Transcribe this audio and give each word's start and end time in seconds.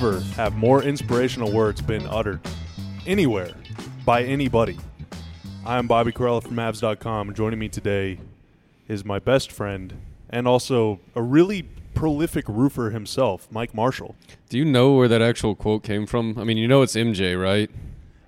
have 0.00 0.54
more 0.56 0.82
inspirational 0.82 1.50
words 1.50 1.80
been 1.80 2.06
uttered 2.08 2.38
anywhere 3.06 3.52
by 4.04 4.22
anybody. 4.22 4.76
I 5.64 5.78
am 5.78 5.86
Bobby 5.86 6.12
Karalla 6.12 6.42
from 6.42 6.52
Mavs.com. 6.54 7.32
Joining 7.32 7.58
me 7.58 7.70
today 7.70 8.18
is 8.88 9.06
my 9.06 9.18
best 9.18 9.50
friend 9.50 9.94
and 10.28 10.46
also 10.46 11.00
a 11.14 11.22
really 11.22 11.62
prolific 11.94 12.46
roofer 12.46 12.90
himself, 12.90 13.48
Mike 13.50 13.72
Marshall. 13.74 14.14
Do 14.50 14.58
you 14.58 14.66
know 14.66 14.92
where 14.92 15.08
that 15.08 15.22
actual 15.22 15.54
quote 15.54 15.82
came 15.82 16.04
from? 16.04 16.38
I 16.38 16.44
mean, 16.44 16.58
you 16.58 16.68
know 16.68 16.82
it's 16.82 16.94
MJ, 16.94 17.40
right? 17.42 17.70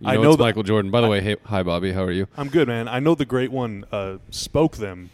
You 0.01 0.09
I 0.09 0.15
know, 0.15 0.23
know 0.23 0.29
it's 0.31 0.39
that- 0.39 0.45
Michael 0.45 0.63
Jordan. 0.63 0.91
By 0.91 1.03
the 1.03 1.09
I- 1.09 1.11
way, 1.11 1.21
hey, 1.21 1.37
hi 1.45 1.63
Bobby, 1.63 1.93
how 1.93 2.05
are 2.05 2.11
you? 2.11 2.29
I'm 2.39 2.49
good, 2.49 2.67
man. 2.69 2.89
I 2.89 2.99
know 2.99 3.15
the 3.15 3.27
great 3.27 3.53
one 3.53 3.85
uh, 3.93 4.17
spoke 4.31 4.79
them. 4.79 5.11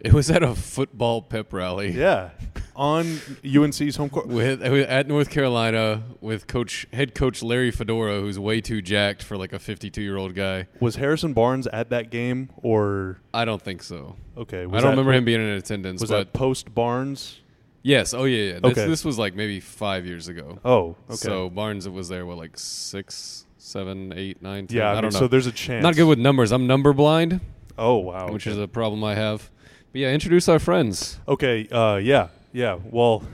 It 0.00 0.12
was 0.12 0.30
at 0.30 0.42
a 0.42 0.54
football 0.54 1.22
pep 1.22 1.52
rally. 1.52 1.90
Yeah, 1.90 2.30
on 2.76 3.20
UNC's 3.44 3.96
home 3.96 4.08
court. 4.10 4.28
With, 4.28 4.62
at 4.62 5.08
North 5.08 5.30
Carolina 5.30 6.02
with 6.20 6.46
coach 6.46 6.86
head 6.92 7.14
coach 7.14 7.42
Larry 7.42 7.70
Fedora, 7.72 8.20
who's 8.20 8.38
way 8.38 8.60
too 8.60 8.80
jacked 8.80 9.22
for 9.24 9.36
like 9.36 9.52
a 9.52 9.58
52 9.58 10.00
year 10.00 10.16
old 10.16 10.34
guy. 10.34 10.66
Was 10.80 10.96
Harrison 10.96 11.32
Barnes 11.32 11.66
at 11.66 11.90
that 11.90 12.10
game, 12.10 12.50
or 12.58 13.18
I 13.34 13.44
don't 13.44 13.60
think 13.60 13.82
so. 13.82 14.16
okay? 14.36 14.60
I 14.60 14.62
don't 14.66 14.70
that- 14.82 14.88
remember 14.90 15.12
him 15.12 15.24
being 15.24 15.40
in 15.40 15.48
attendance. 15.48 16.00
Was 16.00 16.10
but 16.10 16.18
that 16.18 16.32
post 16.32 16.72
Barnes? 16.74 17.40
yes, 17.82 18.14
oh 18.14 18.24
yeah, 18.24 18.52
yeah. 18.52 18.60
This, 18.60 18.72
Okay. 18.78 18.86
this 18.86 19.04
was 19.04 19.18
like 19.18 19.34
maybe 19.34 19.58
five 19.60 20.06
years 20.06 20.28
ago. 20.28 20.58
Oh, 20.64 20.94
okay. 21.08 21.16
So 21.16 21.50
Barnes 21.50 21.88
was 21.88 22.08
there. 22.08 22.24
What 22.26 22.36
like 22.38 22.56
six, 22.58 23.46
seven, 23.56 24.12
eight, 24.16 24.40
nine, 24.42 24.66
ten? 24.68 24.76
yeah, 24.78 24.88
I, 24.88 24.90
I, 24.90 24.94
mean, 24.94 25.02
don't 25.02 25.12
know. 25.14 25.18
so 25.20 25.28
there's 25.28 25.46
a 25.46 25.52
chance. 25.52 25.82
Not 25.82 25.96
good 25.96 26.06
with 26.06 26.18
numbers. 26.20 26.52
I'm 26.52 26.66
number 26.68 26.92
blind, 26.92 27.40
Oh 27.76 27.96
wow. 27.96 28.30
which 28.30 28.46
okay. 28.46 28.56
is 28.56 28.62
a 28.62 28.68
problem 28.68 29.02
I 29.02 29.14
have. 29.16 29.50
But 29.98 30.02
yeah, 30.02 30.10
introduce 30.12 30.48
our 30.48 30.60
friends. 30.60 31.18
Okay, 31.26 31.66
uh, 31.72 31.96
yeah, 31.96 32.28
yeah. 32.52 32.78
Well, 32.88 33.24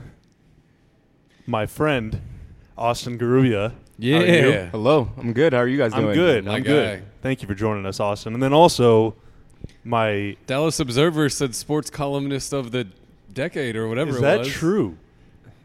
my 1.45 1.67
friend 1.67 2.19
Austin 2.75 3.19
Ngaruiya. 3.19 3.71
Yeah. 3.99 4.17
How 4.17 4.23
are 4.23 4.25
you? 4.25 4.69
Hello, 4.71 5.11
I'm 5.15 5.31
good. 5.31 5.53
How 5.53 5.59
are 5.59 5.67
you 5.67 5.77
guys 5.77 5.91
doing? 5.91 6.07
I'm 6.07 6.13
doing? 6.15 6.27
good. 6.27 6.45
My 6.45 6.55
I'm 6.55 6.63
guy. 6.63 6.69
good. 6.69 7.03
Thank 7.21 7.43
you 7.43 7.47
for 7.47 7.53
joining 7.53 7.85
us, 7.85 7.99
Austin. 7.99 8.33
And 8.33 8.41
then 8.41 8.51
also, 8.51 9.13
my 9.83 10.37
Dallas 10.47 10.79
Observer 10.79 11.29
said 11.29 11.53
sports 11.53 11.91
columnist 11.91 12.51
of 12.51 12.71
the 12.71 12.87
decade 13.31 13.75
or 13.75 13.87
whatever 13.87 14.09
is 14.09 14.17
it 14.17 14.21
that 14.21 14.39
was. 14.39 14.47
true? 14.47 14.97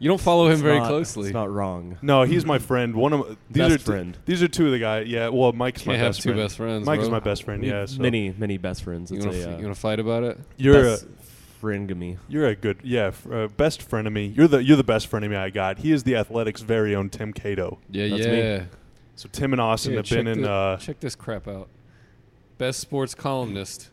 You 0.01 0.07
don't 0.09 0.19
follow 0.19 0.47
him 0.47 0.53
It's 0.53 0.61
very 0.61 0.79
not- 0.79 0.87
closely. 0.87 1.25
It's 1.29 1.33
not 1.33 1.51
wrong. 1.51 1.97
No, 2.01 2.23
he's 2.23 2.43
my 2.43 2.57
friend. 2.57 2.95
One 2.95 3.13
of 3.13 3.37
these 3.51 3.57
Best 3.69 3.75
are 3.75 3.77
t- 3.77 3.83
friend. 3.83 4.17
these 4.25 4.41
are 4.41 4.47
two 4.47 4.65
of 4.65 4.71
the 4.71 4.79
guys. 4.79 5.07
Yeah, 5.07 5.27
well, 5.29 5.53
Mike's 5.53 5.85
my 5.85 5.93
Can't 5.93 6.01
have 6.01 6.09
best 6.09 6.21
two 6.23 6.29
friend. 6.29 6.39
best 6.43 6.57
friends. 6.57 6.85
Mike 6.87 6.99
is 7.01 7.09
my 7.09 7.19
best 7.19 7.43
friend. 7.43 7.63
Yeah, 7.63 7.85
so 7.85 8.01
many, 8.01 8.33
many 8.35 8.57
best 8.57 8.83
friends. 8.83 9.11
You 9.11 9.17
It's 9.17 9.25
want 9.27 9.37
a, 9.37 9.41
to 9.43 9.53
uh, 9.53 9.57
you 9.59 9.63
want 9.65 9.75
to 9.75 9.79
fight 9.79 9.99
about 9.99 10.23
it? 10.23 10.39
You're 10.57 10.79
a 10.79 10.83
best 10.93 11.05
a, 11.05 11.63
friendgamy. 11.65 12.17
you're 12.27 12.47
a 12.47 12.55
good 12.55 12.79
yeah 12.83 13.07
f- 13.09 13.31
uh, 13.31 13.47
best 13.49 13.83
friend 13.83 14.07
of 14.07 14.13
me. 14.13 14.25
You're 14.35 14.47
the 14.47 14.63
you're 14.63 14.75
the 14.77 14.83
best 14.83 15.05
friend 15.05 15.23
of 15.23 15.29
me 15.29 15.37
I 15.37 15.51
got. 15.51 15.77
He 15.77 15.91
is 15.91 16.01
the 16.01 16.15
Athletic's 16.15 16.61
very 16.61 16.95
own 16.95 17.09
Tim 17.11 17.31
Cato. 17.31 17.77
Yeah, 17.91 18.07
That's 18.07 18.25
me. 18.25 18.37
yeah. 18.39 18.63
So 19.17 19.29
Tim 19.31 19.53
and 19.53 19.61
Austin 19.61 19.91
Yeah, 19.93 19.97
have 19.99 20.09
been 20.09 20.25
in. 20.27 20.41
the- 20.41 20.49
Uh, 20.51 20.77
check 20.77 20.99
this 20.99 21.13
crap 21.13 21.47
out. 21.47 21.67
Best 22.57 22.79
sports 22.79 23.13
columnist, 23.13 23.91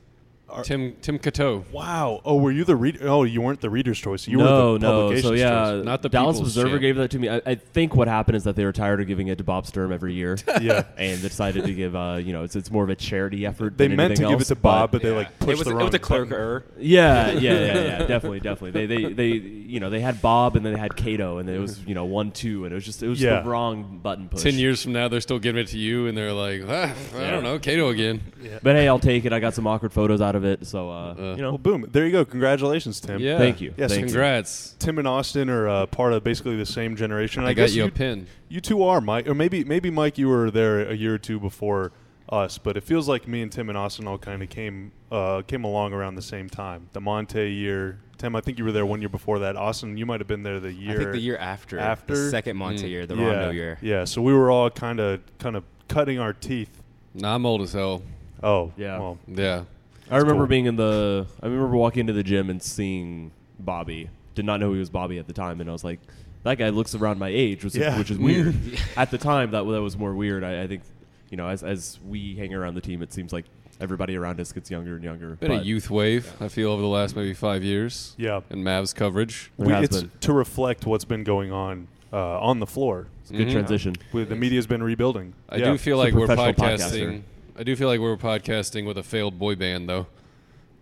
Are- 0.50 0.64
Tim 0.64 0.96
Tim 1.02 1.18
Cato. 1.18 1.64
wow. 1.72 2.20
Oh, 2.24 2.36
were 2.36 2.50
you 2.50 2.64
the 2.64 2.74
reader? 2.76 3.06
Oh, 3.08 3.24
you 3.24 3.40
weren't 3.42 3.60
the 3.60 3.68
reader's 3.70 3.98
choice. 3.98 4.26
You 4.26 4.38
no, 4.38 4.44
were 4.72 4.78
the 4.78 4.86
no. 4.86 4.92
publication's 5.02 5.28
So 5.28 5.34
yeah, 5.34 5.70
choice. 5.72 5.84
Not 5.84 6.02
the 6.02 6.08
Dallas 6.08 6.36
People's 6.38 6.56
Observer 6.56 6.68
champ. 6.70 6.80
gave 6.80 6.96
that 6.96 7.10
to 7.10 7.18
me. 7.18 7.28
I, 7.28 7.42
I 7.44 7.54
think 7.56 7.94
what 7.94 8.08
happened 8.08 8.36
is 8.36 8.44
that 8.44 8.56
they 8.56 8.64
were 8.64 8.72
tired 8.72 9.00
of 9.00 9.06
giving 9.06 9.28
it 9.28 9.38
to 9.38 9.44
Bob 9.44 9.66
Sturm 9.66 9.92
every 9.92 10.14
year, 10.14 10.38
Yeah. 10.60 10.84
and 10.96 11.20
decided 11.20 11.64
to 11.66 11.74
give. 11.74 11.94
Uh, 11.94 12.18
you 12.22 12.32
know, 12.32 12.44
it's 12.44 12.56
it's 12.56 12.70
more 12.70 12.82
of 12.84 12.90
a 12.90 12.96
charity 12.96 13.44
effort. 13.46 13.76
They 13.76 13.88
than 13.88 13.96
meant 13.96 14.16
to 14.16 14.22
anything 14.22 14.38
give 14.38 14.40
it 14.40 14.46
to 14.46 14.56
Bob, 14.56 14.90
but, 14.90 15.02
but 15.02 15.06
they 15.08 15.14
like 15.14 15.38
pushed 15.38 15.50
it 15.52 15.58
was, 15.58 15.64
the 15.66 15.78
it 15.78 15.84
was 15.84 15.94
a 15.94 15.98
clerical 15.98 16.30
button. 16.30 16.42
error. 16.42 16.64
Yeah, 16.78 17.30
yeah, 17.32 17.40
yeah, 17.52 17.74
yeah, 17.74 17.98
definitely, 18.06 18.40
definitely. 18.40 18.86
They, 18.86 18.86
they, 19.04 19.12
they, 19.12 19.26
you 19.36 19.80
know, 19.80 19.90
they 19.90 20.00
had 20.00 20.22
Bob 20.22 20.56
and 20.56 20.64
then 20.64 20.72
they 20.72 20.78
had 20.78 20.96
Cato, 20.96 21.38
and 21.38 21.48
it 21.50 21.58
was, 21.58 21.84
you 21.84 21.94
know, 21.94 22.06
one, 22.06 22.30
two, 22.30 22.64
and 22.64 22.72
it 22.72 22.74
was 22.74 22.84
just, 22.84 23.02
it 23.02 23.08
was 23.08 23.20
Yeah. 23.20 23.40
the 23.42 23.48
wrong 23.50 24.00
button 24.02 24.28
push. 24.28 24.42
Ten 24.42 24.54
years 24.54 24.82
from 24.82 24.92
now, 24.92 25.08
they're 25.08 25.20
still 25.20 25.38
giving 25.38 25.62
it 25.62 25.68
to 25.68 25.78
you, 25.78 26.06
and 26.06 26.16
they're 26.16 26.32
like, 26.32 26.62
ah, 26.66 26.94
I 27.14 27.20
Yeah. 27.20 27.30
don't 27.32 27.42
know, 27.42 27.58
Cato 27.58 27.88
again. 27.90 28.22
But 28.62 28.76
hey, 28.76 28.88
I'll 28.88 28.98
take 28.98 29.24
it. 29.24 29.32
I 29.32 29.40
got 29.40 29.54
some 29.54 29.66
awkward 29.66 29.92
photos 29.92 30.20
out 30.20 30.34
of 30.36 30.37
it, 30.44 30.66
so 30.66 30.90
uh, 30.90 31.14
Uh, 31.18 31.34
you 31.36 31.42
know, 31.42 31.50
Well, 31.50 31.58
boom. 31.58 31.86
There 31.90 32.04
you 32.06 32.12
go. 32.12 32.24
Congratulations, 32.24 33.00
Tim. 33.00 33.20
Yeah. 33.20 33.38
thank 33.38 33.60
you. 33.60 33.74
Yes, 33.76 33.90
Thank 33.90 34.00
you. 34.02 34.06
Congrats. 34.06 34.74
Tim 34.78 34.98
and 34.98 35.06
Austin 35.08 35.48
are 35.50 35.68
uh, 35.68 35.86
part 35.86 36.12
of 36.12 36.24
basically 36.24 36.56
the 36.56 36.66
same 36.66 36.96
generation. 36.96 37.42
I, 37.44 37.48
I, 37.48 37.54
got 37.54 37.62
guess 37.62 37.74
you 37.74 37.84
a 37.84 37.90
pin. 37.90 38.26
You 38.48 38.60
two 38.60 38.82
are, 38.82 39.00
Mike, 39.00 39.26
or 39.28 39.34
maybe 39.34 39.64
maybe 39.64 39.90
Mike, 39.90 40.18
you 40.18 40.28
were 40.28 40.50
there 40.50 40.80
a 40.88 40.94
year 40.94 41.14
or 41.14 41.18
two 41.18 41.38
before 41.40 41.92
us, 42.30 42.58
but 42.58 42.76
it 42.76 42.84
feels 42.84 43.08
like 43.08 43.26
me 43.26 43.40
and 43.42 43.50
Tim 43.50 43.68
and 43.70 43.78
Austin 43.78 44.06
all 44.06 44.18
kind 44.18 44.42
of 44.42 44.50
came 44.50 44.92
uh, 45.10 45.42
came 45.46 45.64
along 45.64 45.92
around 45.92 46.14
the 46.16 46.22
same 46.22 46.48
time. 46.48 46.88
The 46.92 47.00
Monte 47.00 47.50
year, 47.50 47.98
Tim, 48.18 48.36
I 48.36 48.40
think 48.42 48.58
you 48.58 48.64
were 48.64 48.72
there 48.72 48.84
one 48.84 49.00
year 49.00 49.08
before 49.08 49.38
that. 49.40 49.56
Austin, 49.56 49.96
you 49.96 50.04
might 50.04 50.20
have 50.20 50.26
been 50.28 50.42
there 50.42 50.60
the 50.60 50.72
year. 50.72 50.92
I 50.92 50.96
think 50.98 51.12
the 51.12 51.20
year 51.20 51.38
after, 51.38 51.78
after? 51.78 52.14
the 52.14 52.30
second 52.30 52.56
Monte 52.58 52.84
Mm. 52.84 52.90
year, 52.90 53.06
the 53.06 53.16
yeah, 53.16 53.24
Rondo 53.26 53.50
year. 53.50 53.78
Yeah, 53.80 54.04
so 54.04 54.20
we 54.20 54.34
were 54.34 54.50
all 54.50 54.68
kind 54.70 55.00
of 55.00 55.20
kind 55.38 55.56
of 55.56 55.64
cutting 55.88 56.18
our 56.18 56.34
teeth. 56.34 56.82
Nah, 57.14 57.34
I'm 57.34 57.46
old 57.46 57.62
as 57.62 57.72
hell. 57.72 58.02
Oh, 58.42 58.72
Yeah. 58.76 58.98
Well, 58.98 59.18
Yeah. 59.26 59.64
I 60.10 60.16
remember 60.18 60.42
cool. 60.42 60.46
being 60.48 60.66
in 60.66 60.76
the. 60.76 61.26
I 61.42 61.46
remember 61.46 61.76
walking 61.76 62.00
into 62.00 62.12
the 62.12 62.22
gym 62.22 62.50
and 62.50 62.62
seeing 62.62 63.30
Bobby. 63.58 64.10
Did 64.34 64.44
not 64.44 64.60
know 64.60 64.72
he 64.72 64.78
was 64.78 64.90
Bobby 64.90 65.18
at 65.18 65.26
the 65.26 65.32
time, 65.32 65.60
and 65.60 65.68
I 65.68 65.72
was 65.72 65.84
like, 65.84 66.00
"That 66.44 66.58
guy 66.58 66.68
looks 66.70 66.94
around 66.94 67.18
my 67.18 67.28
age," 67.28 67.64
which, 67.64 67.74
Yeah. 67.74 67.92
is, 67.92 67.98
which 67.98 68.10
is 68.10 68.18
weird. 68.18 68.54
at 68.96 69.10
the 69.10 69.18
time, 69.18 69.50
that 69.50 69.62
that 69.64 69.82
was 69.82 69.96
more 69.96 70.14
weird. 70.14 70.44
I, 70.44 70.62
I 70.62 70.66
think, 70.66 70.82
you 71.30 71.36
know, 71.36 71.48
as 71.48 71.62
as 71.62 71.98
we 72.06 72.36
hang 72.36 72.54
around 72.54 72.74
the 72.74 72.80
team, 72.80 73.02
it 73.02 73.12
seems 73.12 73.32
like 73.32 73.44
everybody 73.80 74.16
around 74.16 74.40
us 74.40 74.52
gets 74.52 74.70
younger 74.70 74.94
and 74.96 75.04
younger. 75.04 75.36
Been 75.36 75.52
a 75.52 75.62
youth 75.62 75.88
wave. 75.90 76.32
I 76.40 76.48
feel 76.48 76.70
over 76.72 76.82
the 76.82 76.88
last 76.88 77.14
maybe 77.14 77.32
five 77.34 77.62
years. 77.62 78.14
yeah. 78.18 78.40
In 78.50 78.62
Mavs 78.64 78.94
coverage. 78.94 79.50
There 79.58 79.68
We, 79.78 79.84
it's 79.84 80.00
been. 80.00 80.10
to 80.22 80.32
reflect 80.32 80.84
what's 80.86 81.04
been 81.04 81.22
going 81.24 81.52
on 81.52 81.86
uh, 82.12 82.40
on 82.40 82.58
the 82.60 82.66
floor. 82.66 83.06
It's 83.22 83.30
a 83.30 83.34
good 83.34 83.48
Mhm. 83.48 83.52
transition. 83.52 83.94
With 84.12 84.30
the 84.30 84.36
media's 84.36 84.66
been 84.66 84.82
rebuilding. 84.82 85.34
I 85.48 85.56
Yeah. 85.58 85.72
do 85.72 85.78
feel 85.78 86.02
He's 86.02 86.12
like 86.12 86.20
we're 86.20 86.26
professional 86.26 86.54
podcasting. 86.78 87.08
podcaster. 87.18 87.22
I 87.58 87.64
do 87.64 87.74
feel 87.74 87.88
like 87.88 88.00
we're 88.00 88.16
podcasting 88.16 88.86
with 88.86 88.98
a 88.98 89.02
failed 89.02 89.38
boy 89.38 89.56
band 89.56 89.88
though. 89.88 90.06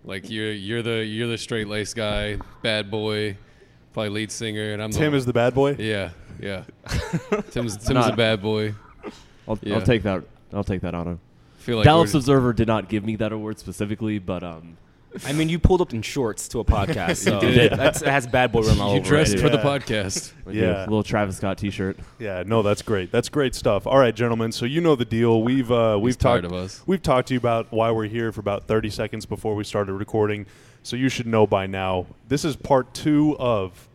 Like 0.04 0.28
you're 0.30 0.52
you're 0.52 0.82
the 0.82 1.04
you're 1.04 1.26
the 1.26 1.38
straight 1.38 1.68
laced 1.68 1.96
guy, 1.96 2.38
bad 2.62 2.90
boy, 2.90 3.36
probably 3.92 4.10
lead 4.10 4.30
singer, 4.30 4.72
and 4.72 4.82
I'm 4.82 4.90
Tim 4.90 5.12
the, 5.12 5.18
is 5.18 5.26
the 5.26 5.32
bad 5.32 5.54
boy. 5.54 5.76
yeah 5.78 6.10
yeah. 6.38 6.64
Tim's 7.50 7.76
Tim's 7.78 7.88
not- 7.90 8.12
a 8.12 8.16
bad 8.16 8.42
boy. 8.42 8.74
I'll, 9.48 9.58
Yeah. 9.62 9.76
I'll 9.76 9.82
take 9.82 10.02
that. 10.02 10.24
I'll 10.52 10.64
take 10.64 10.80
that 10.82 10.94
honor. 10.94 11.18
feel 11.58 11.76
like 11.78 11.84
Dallas 11.84 12.12
we're- 12.12 12.20
Observer 12.20 12.52
did 12.52 12.68
not 12.68 12.88
give 12.88 13.04
me 13.04 13.16
that 13.16 13.32
award 13.32 13.58
specifically, 13.58 14.18
but 14.18 14.42
um, 14.42 14.76
I 15.24 15.32
mean, 15.32 15.48
you 15.48 15.58
pulled 15.58 15.80
up 15.80 15.92
in 15.92 16.02
shorts 16.02 16.48
to 16.48 16.60
a 16.60 16.64
podcast, 16.76 17.16
so 17.24 17.40
You 17.40 17.50
did. 17.52 17.72
that's, 17.72 18.02
it 18.02 18.08
has 18.08 18.26
bad 18.26 18.52
boy 18.52 18.62
written 18.62 18.80
all 18.80 18.92
you 18.94 19.00
over 19.00 19.08
dressed 19.08 19.34
it. 19.34 19.40
for 19.40 19.48
the 19.48 19.58
podcast. 19.58 20.32
Yeah. 20.48 20.80
a 20.82 20.86
little 20.86 21.02
Travis 21.02 21.38
Scott 21.38 21.58
T-shirt. 21.58 21.98
Yeah, 22.20 22.44
no, 22.46 22.62
that's 22.62 22.80
great. 22.82 23.10
That's 23.10 23.28
great 23.28 23.54
stuff. 23.54 23.84
All 23.86 23.98
right, 23.98 24.14
gentlemen. 24.14 24.52
So 24.52 24.64
you 24.64 24.80
know 24.80 24.94
the 24.94 25.04
deal. 25.04 25.42
We've 25.42 25.70
uh, 25.72 25.98
we've 26.00 26.16
talked 26.16 26.44
of 26.44 26.52
us. 26.52 26.82
we've 26.86 27.02
talked 27.02 27.28
to 27.28 27.34
you 27.34 27.38
about 27.38 27.72
why 27.72 27.90
we're 27.90 28.06
here 28.06 28.30
for 28.30 28.40
about 28.40 28.66
thirty 28.68 28.88
seconds 28.90 29.26
before 29.26 29.54
we 29.56 29.64
started 29.64 29.94
recording. 29.94 30.46
So 30.84 30.94
you 30.94 31.08
should 31.08 31.26
know 31.26 31.46
by 31.48 31.66
now. 31.66 32.06
This 32.28 32.44
is 32.44 32.54
part 32.54 32.94
two 32.94 33.36
of 33.40 33.88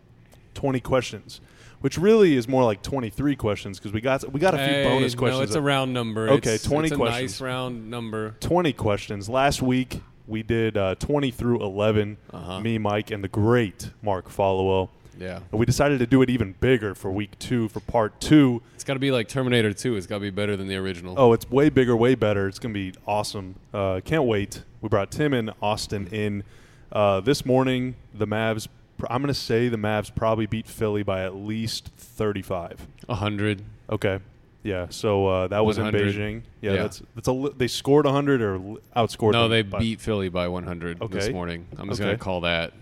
twenty 0.53 0.81
questions, 0.81 1.39
which 1.79 1.97
really 1.97 2.35
is 2.35 2.49
more 2.49 2.65
like 2.65 2.81
twenty 2.81 3.09
three 3.09 3.38
questions 3.38 3.79
because 3.79 3.93
we 3.93 4.01
got 4.01 4.29
we 4.33 4.41
got 4.41 4.53
a 4.53 4.57
few 4.57 4.65
Hey, 4.67 4.83
bonus 4.83 5.15
questions. 5.15 5.39
No, 5.39 5.43
it's 5.43 5.55
a 5.55 5.61
round 5.61 5.93
number. 5.93 6.27
Okay, 6.31 6.55
It's- 6.55 6.63
20 6.63 6.88
it's 6.88 6.93
a 6.93 6.97
questions. 6.97 7.31
nice 7.31 7.41
round 7.41 7.89
number. 7.89 8.35
20 8.41 8.73
questions. 8.73 9.29
Last 9.29 9.61
week 9.61 10.01
we 10.31 10.42
did 10.42 10.78
uh, 10.78 10.96
20 10.96 11.30
through 11.30 11.62
11. 11.62 12.18
Uh-huh. 12.34 12.59
Me, 12.62 12.78
Mike, 12.78 13.12
and 13.12 13.24
the 13.24 13.28
great 13.28 13.92
Mark 14.01 14.30
Followill. 14.30 14.89
Yeah, 15.19 15.42
And 15.51 15.60
we 15.60 15.66
decided 15.68 16.00
to 16.00 16.07
do 16.07 16.24
it 16.24 16.30
even 16.31 16.54
bigger 16.60 16.95
for 16.95 17.12
week 17.12 17.38
two, 17.38 17.68
for 17.68 17.80
part 17.81 18.19
two. 18.19 18.63
it's 18.74 18.83
got 18.83 18.94
to 18.94 19.00
be 19.00 19.12
like 19.12 19.28
Terminator 19.28 19.72
2. 19.72 19.95
It's 19.98 20.07
got 20.07 20.16
to 20.16 20.22
be 20.22 20.30
better 20.31 20.56
than 20.56 20.68
the 20.68 20.78
original. 20.78 21.13
Oh, 21.18 21.33
it's 21.33 21.48
way 21.51 21.69
bigger, 21.69 21.95
way 21.95 22.16
better. 22.16 22.48
It's 22.48 22.57
going 22.57 22.74
to 22.74 22.92
be 22.92 22.98
awesome. 23.06 23.56
Uh, 23.72 24.00
can't 24.04 24.24
wait. 24.24 24.63
We 24.80 24.89
brought 24.89 25.12
Tim 25.12 25.33
and 25.33 25.51
Austin 25.62 26.07
in. 26.07 26.44
Uh, 26.92 27.19
this 27.22 27.45
morning, 27.45 27.95
the 28.13 28.25
Mavs, 28.25 28.68
I'm 29.10 29.22
going 29.22 29.34
to 29.34 29.39
say 29.39 29.69
the 29.69 29.77
Mavs 29.77 30.13
probably 30.13 30.45
beat 30.45 30.66
Philly 30.66 31.04
by 31.04 31.24
at 31.24 31.36
least 31.36 31.89
35. 31.98 32.88
hundred. 33.10 33.62
Okay. 33.89 34.19
Yeah, 34.63 34.88
so 34.90 35.28
uh, 35.28 35.48
that 35.48 35.66
was 35.66 35.78
in 35.78 35.86
100. 35.86 36.13
Beijing. 36.16 36.42
Yeah, 36.62 36.74
Yeah. 36.74 36.81
that's 36.84 37.02
that's 37.16 37.28
a 37.28 37.31
li- 37.31 37.54
they 37.58 37.68
scored 37.68 38.06
100 38.06 38.42
or 38.42 38.58
li- 38.60 38.78
outscored 38.96 39.31
No, 39.34 39.44
them 39.44 39.52
they 39.52 39.62
by- 39.63 39.80
beat 39.80 40.00
Philly 40.02 40.30
by 40.30 40.48
100 40.48 41.00
this 41.00 41.24
Okay. 41.25 41.34
morning. 41.34 41.66
I'm 41.78 41.88
just 41.90 42.00
Okay. 42.00 42.10
gonna 42.10 42.18
call 42.19 42.42
that. 42.42 42.74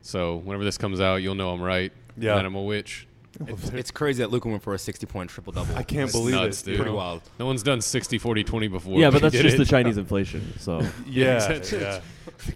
So 0.00 0.36
whenever 0.36 0.64
this 0.64 0.78
comes 0.78 1.00
out, 1.00 1.16
you'll 1.16 1.34
know 1.34 1.50
I'm 1.50 1.62
right. 1.62 1.92
Yeah. 2.16 2.36
and 2.36 2.46
I'm 2.46 2.54
a 2.54 2.62
witch. 2.62 3.06
It's, 3.46 3.68
it's 3.70 3.90
crazy 3.90 4.22
that 4.22 4.30
Luka 4.30 4.48
went 4.48 4.62
for 4.62 4.74
a 4.74 4.78
60 4.78 5.06
point 5.06 5.30
triple 5.30 5.52
double. 5.52 5.74
I 5.76 5.82
can't 5.82 6.04
It's 6.04 6.12
believe 6.12 6.34
nuts, 6.34 6.62
it. 6.62 6.66
dude. 6.66 6.76
Pretty 6.76 6.92
wild. 6.92 7.22
No 7.38 7.46
one's 7.46 7.62
done 7.62 7.80
60, 7.80 8.18
40, 8.18 8.44
20 8.44 8.68
before. 8.68 8.98
yeah, 9.00 9.10
but 9.10 9.22
that's 9.22 9.34
just 9.34 9.54
it. 9.56 9.58
the 9.58 9.64
Chinese 9.64 9.96
inflation. 9.96 10.54
So 10.58 10.80
Yeah, 11.06 11.38
That's 11.38 11.72
it. 11.72 11.80
yeah. 11.82 12.00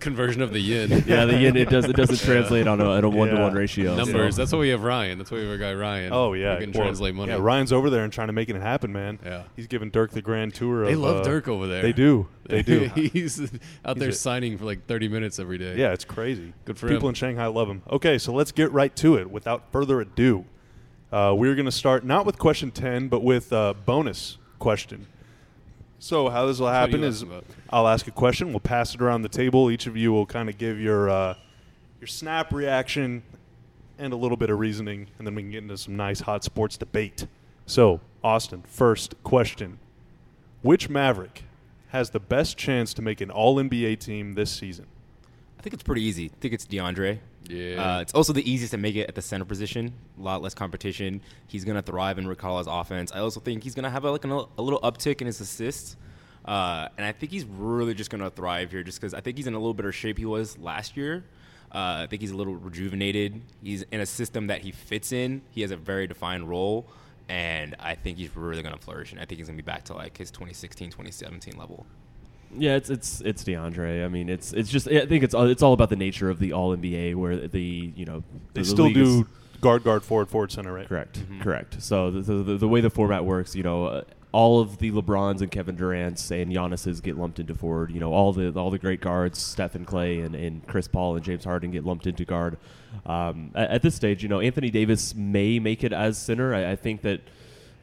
conversion 0.00 0.42
of 0.42 0.52
the 0.52 0.60
yin. 0.60 0.90
yeah, 1.06 1.24
the 1.24 1.38
yin 1.38 1.56
it 1.56 1.70
does 1.70 1.86
it 1.86 1.96
doesn't 1.96 2.18
translate 2.20 2.66
on 2.66 2.80
a, 2.80 2.94
at 2.96 3.04
a 3.04 3.08
one 3.08 3.28
to 3.28 3.40
one 3.40 3.52
Yeah. 3.52 3.58
ratio. 3.58 3.96
so- 3.96 4.04
Numbers. 4.04 4.36
That's 4.36 4.52
why 4.52 4.58
we 4.58 4.68
have 4.68 4.82
Ryan. 4.82 5.18
That's 5.18 5.30
why 5.30 5.38
we 5.38 5.42
have 5.44 5.52
our 5.52 5.58
guy 5.58 5.74
Ryan. 5.74 6.12
Oh 6.12 6.34
yeah, 6.34 6.54
Who 6.56 6.60
can 6.62 6.72
Well, 6.72 6.82
translate 6.84 7.14
money. 7.14 7.32
Yeah, 7.32 7.38
Ryan's 7.40 7.72
over 7.72 7.90
there 7.90 8.04
and 8.04 8.12
trying 8.12 8.28
to 8.28 8.32
make 8.32 8.48
it 8.48 8.56
happen, 8.56 8.92
man. 8.92 9.18
Yeah. 9.24 9.42
he's 9.56 9.66
giving 9.66 9.90
Dirk 9.90 10.12
the 10.12 10.22
grand 10.22 10.54
tour. 10.54 10.84
They 10.86 10.92
of, 10.92 11.00
love 11.00 11.16
uh, 11.18 11.22
Dirk 11.24 11.48
over 11.48 11.66
there. 11.66 11.82
They 11.82 11.92
do. 11.92 12.28
They 12.44 12.62
do. 12.62 12.84
He's 12.94 13.40
out 13.84 13.98
there 13.98 14.10
a- 14.10 14.12
signing 14.12 14.56
for 14.58 14.64
like 14.66 14.86
30 14.86 15.08
minutes 15.08 15.38
every 15.38 15.58
day. 15.58 15.76
yeah, 15.76 15.92
it's 15.92 16.04
crazy. 16.04 16.52
Good 16.64 16.78
for 16.78 16.86
People 16.88 17.08
him. 17.08 17.10
in 17.10 17.14
Shanghai 17.14 17.46
love 17.46 17.68
him. 17.68 17.82
Okay, 17.90 18.18
so 18.18 18.32
let's 18.32 18.52
get 18.52 18.70
right 18.72 18.94
to 18.96 19.16
it. 19.16 19.30
Without 19.30 19.72
further 19.72 20.00
ado, 20.00 20.44
uh, 21.12 21.34
we're 21.36 21.54
going 21.54 21.66
to 21.66 21.72
start 21.72 22.04
not 22.04 22.26
with 22.26 22.38
question 22.38 22.70
ten, 22.70 23.08
but 23.08 23.22
with 23.22 23.52
uh, 23.52 23.74
bonus 23.84 24.38
question. 24.58 25.06
So 25.98 26.28
how 26.28 26.46
this 26.46 26.58
will 26.58 26.68
happen 26.68 27.02
is? 27.02 27.24
I'll 27.70 27.88
ask 27.88 28.06
a 28.06 28.10
question. 28.10 28.50
We'll 28.50 28.60
pass 28.60 28.94
it 28.94 29.00
around 29.00 29.22
the 29.22 29.28
table. 29.28 29.70
Each 29.70 29.86
of 29.86 29.96
you 29.96 30.12
will 30.12 30.26
kind 30.26 30.48
of 30.48 30.58
give 30.58 30.78
your 30.78 31.08
uh, 31.08 31.34
your 32.00 32.06
snap 32.06 32.52
reaction 32.52 33.22
and 33.98 34.12
a 34.12 34.16
little 34.16 34.36
bit 34.36 34.50
of 34.50 34.58
reasoning, 34.58 35.08
and 35.18 35.26
then 35.26 35.34
we 35.34 35.42
can 35.42 35.50
get 35.50 35.62
into 35.62 35.78
some 35.78 35.96
nice 35.96 36.20
hot 36.20 36.44
sports 36.44 36.76
debate. 36.76 37.26
So, 37.64 38.00
Austin, 38.22 38.62
first 38.66 39.14
question: 39.22 39.78
Which 40.62 40.88
Maverick 40.88 41.44
has 41.88 42.10
the 42.10 42.20
best 42.20 42.58
chance 42.58 42.92
to 42.94 43.02
make 43.02 43.20
an 43.20 43.30
All 43.30 43.56
NBA 43.56 43.98
team 44.00 44.34
this 44.34 44.50
season? 44.50 44.86
I 45.58 45.62
think 45.62 45.72
it's 45.72 45.82
pretty 45.82 46.02
easy. 46.02 46.26
I 46.26 46.40
think 46.40 46.52
it's 46.52 46.66
DeAndre. 46.66 47.20
Yeah. 47.48 47.96
Uh, 47.96 48.00
it's 48.00 48.14
also 48.14 48.32
the 48.32 48.48
easiest 48.50 48.72
to 48.72 48.78
make 48.78 48.96
it 48.96 49.08
at 49.08 49.14
the 49.14 49.22
center 49.22 49.44
position. 49.44 49.92
A 50.18 50.22
lot 50.22 50.42
less 50.42 50.54
competition. 50.54 51.20
He's 51.46 51.64
gonna 51.64 51.82
thrive 51.82 52.18
in 52.18 52.34
Carlisle's 52.34 52.66
offense. 52.66 53.12
I 53.12 53.20
also 53.20 53.40
think 53.40 53.62
he's 53.62 53.74
gonna 53.74 53.90
have 53.90 54.04
a, 54.04 54.10
like 54.10 54.24
an, 54.24 54.30
a 54.30 54.62
little 54.62 54.80
uptick 54.80 55.20
in 55.20 55.26
his 55.26 55.40
assists. 55.40 55.96
Uh, 56.44 56.88
and 56.96 57.04
I 57.04 57.12
think 57.12 57.32
he's 57.32 57.44
really 57.44 57.94
just 57.94 58.10
gonna 58.10 58.30
thrive 58.30 58.70
here, 58.70 58.82
just 58.82 59.00
because 59.00 59.14
I 59.14 59.20
think 59.20 59.36
he's 59.36 59.46
in 59.46 59.54
a 59.54 59.58
little 59.58 59.74
better 59.74 59.92
shape 59.92 60.18
he 60.18 60.24
was 60.24 60.58
last 60.58 60.96
year. 60.96 61.24
Uh, 61.72 62.02
I 62.02 62.06
think 62.08 62.22
he's 62.22 62.30
a 62.30 62.36
little 62.36 62.54
rejuvenated. 62.54 63.42
He's 63.62 63.82
in 63.90 64.00
a 64.00 64.06
system 64.06 64.46
that 64.46 64.60
he 64.60 64.70
fits 64.70 65.12
in. 65.12 65.42
He 65.50 65.62
has 65.62 65.72
a 65.72 65.76
very 65.76 66.06
defined 66.06 66.48
role, 66.48 66.86
and 67.28 67.74
I 67.80 67.96
think 67.96 68.18
he's 68.18 68.34
really 68.36 68.62
gonna 68.62 68.78
flourish. 68.78 69.10
And 69.12 69.20
I 69.20 69.24
think 69.24 69.38
he's 69.38 69.48
gonna 69.48 69.56
be 69.56 69.62
back 69.62 69.84
to 69.86 69.94
like 69.94 70.16
his 70.16 70.30
2016, 70.30 70.90
2017 70.90 71.56
level. 71.56 71.84
Yeah, 72.56 72.76
it's 72.76 72.90
it's 72.90 73.20
it's 73.22 73.44
DeAndre. 73.44 74.04
I 74.04 74.08
mean, 74.08 74.28
it's 74.28 74.52
it's 74.52 74.70
just 74.70 74.88
I 74.88 75.06
think 75.06 75.24
it's 75.24 75.34
all- 75.34 75.48
it's 75.48 75.62
all 75.62 75.72
about 75.72 75.90
the 75.90 75.96
nature 75.96 76.28
of 76.30 76.38
the 76.38 76.52
All 76.52 76.76
NBA, 76.76 77.14
where 77.14 77.36
the 77.48 77.92
you 77.94 78.04
know 78.04 78.22
They 78.54 78.62
the 78.62 78.66
still 78.66 78.86
league 78.86 78.96
is- 78.96 79.08
do 79.22 79.28
guard, 79.60 79.84
guard, 79.84 80.02
forward, 80.02 80.28
forward, 80.28 80.52
center, 80.52 80.72
right? 80.72 80.86
correct, 80.88 81.22
correct. 81.40 81.82
So 81.82 82.10
the, 82.10 82.20
the 82.42 82.56
the 82.58 82.68
way 82.68 82.80
the 82.80 82.90
format 82.90 83.24
works, 83.24 83.54
you 83.56 83.62
know, 83.62 83.86
uh, 83.86 84.02
all 84.32 84.60
of 84.60 84.78
the 84.78 84.90
LeBrons 84.92 85.40
and 85.40 85.50
Kevin 85.50 85.76
Durant's 85.76 86.30
and 86.30 86.52
Giannis's 86.52 87.00
get 87.00 87.16
lumped 87.16 87.38
into 87.40 87.54
forward. 87.54 87.90
You 87.90 88.00
know, 88.00 88.12
all 88.12 88.32
the 88.32 88.50
all 88.58 88.70
the 88.70 88.78
great 88.78 89.00
guards, 89.00 89.38
Steph 89.38 89.74
and 89.74 89.86
Clay 89.86 90.20
and, 90.20 90.34
and 90.34 90.66
Chris 90.66 90.88
Paul 90.88 91.16
and 91.16 91.24
James 91.24 91.44
Harden 91.44 91.70
get 91.70 91.84
lumped 91.84 92.06
into 92.06 92.24
guard. 92.24 92.58
Um, 93.04 93.50
at, 93.54 93.70
at 93.70 93.82
this 93.82 93.94
stage, 93.94 94.22
you 94.22 94.28
know, 94.28 94.40
Anthony 94.40 94.70
Davis 94.70 95.14
may 95.14 95.58
make 95.58 95.84
it 95.84 95.92
as 95.92 96.16
center. 96.18 96.54
I, 96.54 96.72
I 96.72 96.76
think 96.76 97.02
that 97.02 97.20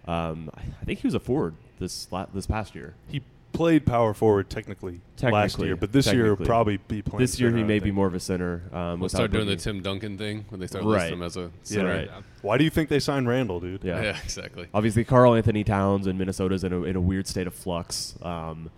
um, 0.07 0.49
I 0.55 0.61
I 0.81 0.85
think 0.85 0.99
he 0.99 1.07
was 1.07 1.13
a 1.15 1.19
forward 1.19 1.55
this 1.79 2.07
la- 2.11 2.27
this 2.33 2.45
past 2.47 2.75
year. 2.75 2.93
He 3.07 3.21
played 3.53 3.85
power 3.85 4.13
forward 4.13 4.49
technically, 4.49 4.99
last 5.21 5.21
Technically, 5.53 5.67
year, 5.67 5.75
but 5.77 5.91
this 5.93 6.07
year 6.11 6.23
will 6.23 6.29
technically. 6.31 6.45
probably 6.45 6.77
be 6.77 7.01
playing. 7.01 7.19
This 7.19 7.39
year 7.39 7.49
center, 7.49 7.57
he 7.59 7.63
I 7.63 7.67
may 7.67 7.79
be 7.79 7.83
think. 7.85 7.95
more 7.95 8.07
of 8.07 8.13
a 8.15 8.19
center. 8.19 8.63
Um, 8.73 8.79
We'll 8.79 8.97
without 9.05 9.11
start 9.11 9.31
doing 9.31 9.47
the 9.47 9.55
Boogie. 9.55 9.61
Tim 9.63 9.81
Duncan 9.81 10.17
thing 10.17 10.45
when 10.49 10.59
they 10.59 10.67
start 10.67 10.83
Right. 10.83 10.93
listing 10.93 11.13
him 11.19 11.23
as 11.23 11.37
a 11.37 11.41
Yeah, 11.41 11.47
center. 11.63 11.89
right. 11.89 12.09
Why 12.41 12.57
do 12.57 12.63
you 12.65 12.69
think 12.69 12.89
they 12.89 12.99
signed 12.99 13.27
Randle, 13.27 13.59
dude? 13.61 13.83
Yeah. 13.83 14.01
Yeah, 14.01 14.17
exactly. 14.23 14.67
obviously 14.73 15.03
Karl-Anthony 15.05 15.63
Towns 15.63 16.07
and 16.07 16.19
Minnesota's 16.19 16.63
in 16.63 16.73
a, 16.73 16.81
in 16.83 16.95
a 16.95 17.01
weird 17.01 17.27
state 17.27 17.47
of 17.47 17.53
flux. 17.53 18.15
Um, 18.21 18.69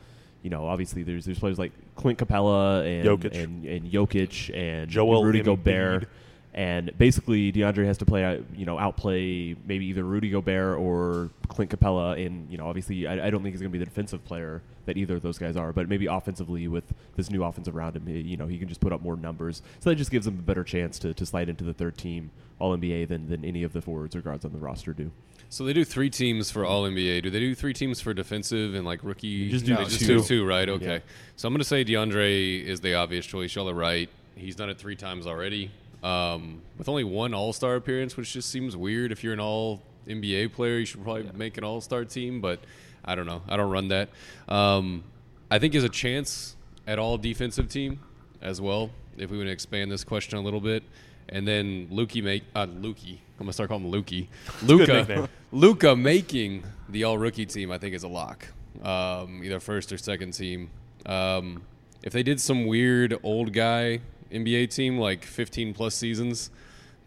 you 0.43 0.49
know, 0.51 0.67
obviously 0.67 1.01
there's 1.01 1.25
there's 1.25 1.39
players 1.39 1.57
like 1.57 1.71
Clint 1.95 2.19
Capela 2.19 2.85
and 2.85 3.03
Jokic. 3.07 3.43
and, 3.43 3.65
and 3.65 3.91
Jokic 3.91 4.55
and 4.55 4.87
Joel 4.91 5.23
Rudy 5.23 5.41
Embiid. 5.41 5.45
Gobert. 5.45 6.09
And 6.57 6.97
basically, 6.97 7.51
DeAndre 7.51 7.85
has 7.85 7.97
to 7.97 8.05
play, 8.05 8.23
out- 8.23 8.39
you 8.55 8.65
know, 8.65 8.79
outplay 8.79 9.55
maybe 9.65 9.87
either 9.87 10.05
Rudy 10.05 10.29
Gobert 10.29 10.79
or 10.79 11.29
Clint 11.49 11.69
Capela. 11.69 12.25
And 12.25 12.49
you 12.49 12.57
know, 12.57 12.65
obviously, 12.67 13.05
I, 13.05 13.27
I 13.27 13.29
don't 13.29 13.43
think 13.43 13.53
he's 13.53 13.59
going 13.61 13.71
to 13.73 13.77
be 13.77 13.79
the 13.79 13.83
defensive 13.85 14.23
player 14.23 14.61
that 14.85 14.95
either 14.95 15.15
of 15.17 15.21
those 15.21 15.37
guys 15.37 15.57
are. 15.57 15.73
But 15.73 15.89
maybe 15.89 16.05
offensively, 16.05 16.69
with 16.69 16.85
this 17.17 17.29
new 17.29 17.43
offense 17.43 17.67
around 17.67 17.97
him, 17.97 18.07
he- 18.07 18.21
you 18.21 18.37
know, 18.37 18.47
he 18.47 18.57
can 18.57 18.69
just 18.69 18.79
put 18.79 18.93
up 18.93 19.01
more 19.01 19.17
numbers. 19.17 19.61
So 19.81 19.89
that 19.89 19.97
just 19.97 20.11
gives 20.11 20.25
him 20.25 20.39
a 20.39 20.41
better 20.43 20.63
chance 20.63 20.97
to, 20.99 21.13
to 21.13 21.25
slide 21.25 21.49
into 21.49 21.65
the 21.65 21.73
third 21.73 21.97
team 21.97 22.31
All 22.57 22.75
NBA 22.75 23.09
than 23.09 23.27
than 23.29 23.43
any 23.43 23.63
of 23.63 23.73
the 23.73 23.81
forwards 23.81 24.15
or 24.15 24.21
guards 24.21 24.45
on 24.45 24.53
the 24.53 24.57
roster 24.59 24.93
do. 24.93 25.11
So 25.49 25.65
they 25.65 25.73
do 25.73 25.83
three 25.83 26.09
teams 26.09 26.49
for 26.51 26.63
All 26.65 26.83
NBA. 26.83 27.21
Do 27.23 27.29
they 27.29 27.39
do 27.41 27.53
three 27.53 27.73
teams 27.73 27.99
for 27.99 28.13
defensive 28.13 28.75
and 28.75 28.85
like 28.85 29.01
rookie? 29.03 29.27
You 29.27 29.49
just 29.51 29.65
do 29.65 29.75
They 29.75 29.83
just 29.83 29.99
two. 29.99 30.23
two, 30.23 30.45
right? 30.45 30.69
Okay. 30.69 30.85
Yeah. 30.85 30.99
So 31.35 31.49
I'm 31.49 31.53
going 31.53 31.59
to 31.59 31.65
say 31.65 31.83
DeAndre 31.83 32.63
is 32.63 32.79
the 32.79 32.93
obvious 32.95 33.25
choice. 33.25 33.53
Y'all 33.55 33.69
are 33.69 33.73
right. 33.73 34.09
He's 34.37 34.55
done 34.55 34.69
it 34.69 34.77
three 34.77 34.95
times 34.95 35.27
already. 35.27 35.69
Um, 36.05 36.61
with 36.77 36.87
only 36.87 37.03
one 37.03 37.33
All 37.33 37.51
Star 37.51 37.75
appearance, 37.75 38.15
which 38.15 38.31
just 38.33 38.51
seems 38.51 38.77
weird. 38.77 39.11
If 39.11 39.23
you're 39.23 39.33
an 39.33 39.39
All 39.39 39.81
NBA 40.07 40.53
player, 40.53 40.77
you 40.77 40.85
should 40.85 41.03
probably 41.03 41.27
make 41.33 41.57
an 41.57 41.63
All 41.63 41.81
Star 41.81 42.05
team. 42.05 42.41
But 42.41 42.59
I 43.03 43.15
don't 43.15 43.25
know. 43.25 43.41
I 43.49 43.57
don't 43.57 43.71
run 43.71 43.87
that. 43.87 44.09
Um, 44.47 45.03
I 45.49 45.57
think 45.57 45.73
is 45.73 45.83
a 45.83 45.89
chance 45.89 46.55
at 46.85 46.99
All 46.99 47.17
Defensive 47.17 47.69
team 47.69 48.01
as 48.39 48.61
well. 48.61 48.91
If 49.17 49.31
we 49.31 49.37
want 49.37 49.47
to 49.47 49.51
expand 49.51 49.91
this 49.91 50.03
question 50.03 50.37
a 50.37 50.41
little 50.41 50.61
bit, 50.61 50.83
and 51.29 51.47
then 51.47 51.87
Lukey 51.87 52.23
make 52.23 52.43
uh, 52.53 52.67
Lukey. 52.67 53.17
I'm 53.39 53.45
gonna 53.45 53.53
start 53.53 53.69
calling 53.69 53.85
him 53.85 53.91
Lukey. 53.91 54.27
Luka. 54.63 55.27
Luka 55.51 55.95
making 55.95 56.63
the 56.87 57.05
all 57.05 57.17
rookie 57.17 57.47
team, 57.47 57.71
I 57.71 57.79
think, 57.79 57.95
is 57.95 58.03
a 58.03 58.07
lock. 58.07 58.47
Um, 58.83 59.41
either 59.43 59.59
first 59.59 59.91
or 59.91 59.97
second 59.97 60.33
team. 60.33 60.69
Um, 61.05 61.63
if 62.03 62.13
they 62.13 62.21
did 62.21 62.39
some 62.39 62.67
weird 62.67 63.17
old 63.23 63.53
guy 63.53 64.01
NBA 64.35 64.73
team, 64.73 64.97
like 64.99 65.23
15 65.23 65.73
plus 65.73 65.95
seasons, 65.95 66.49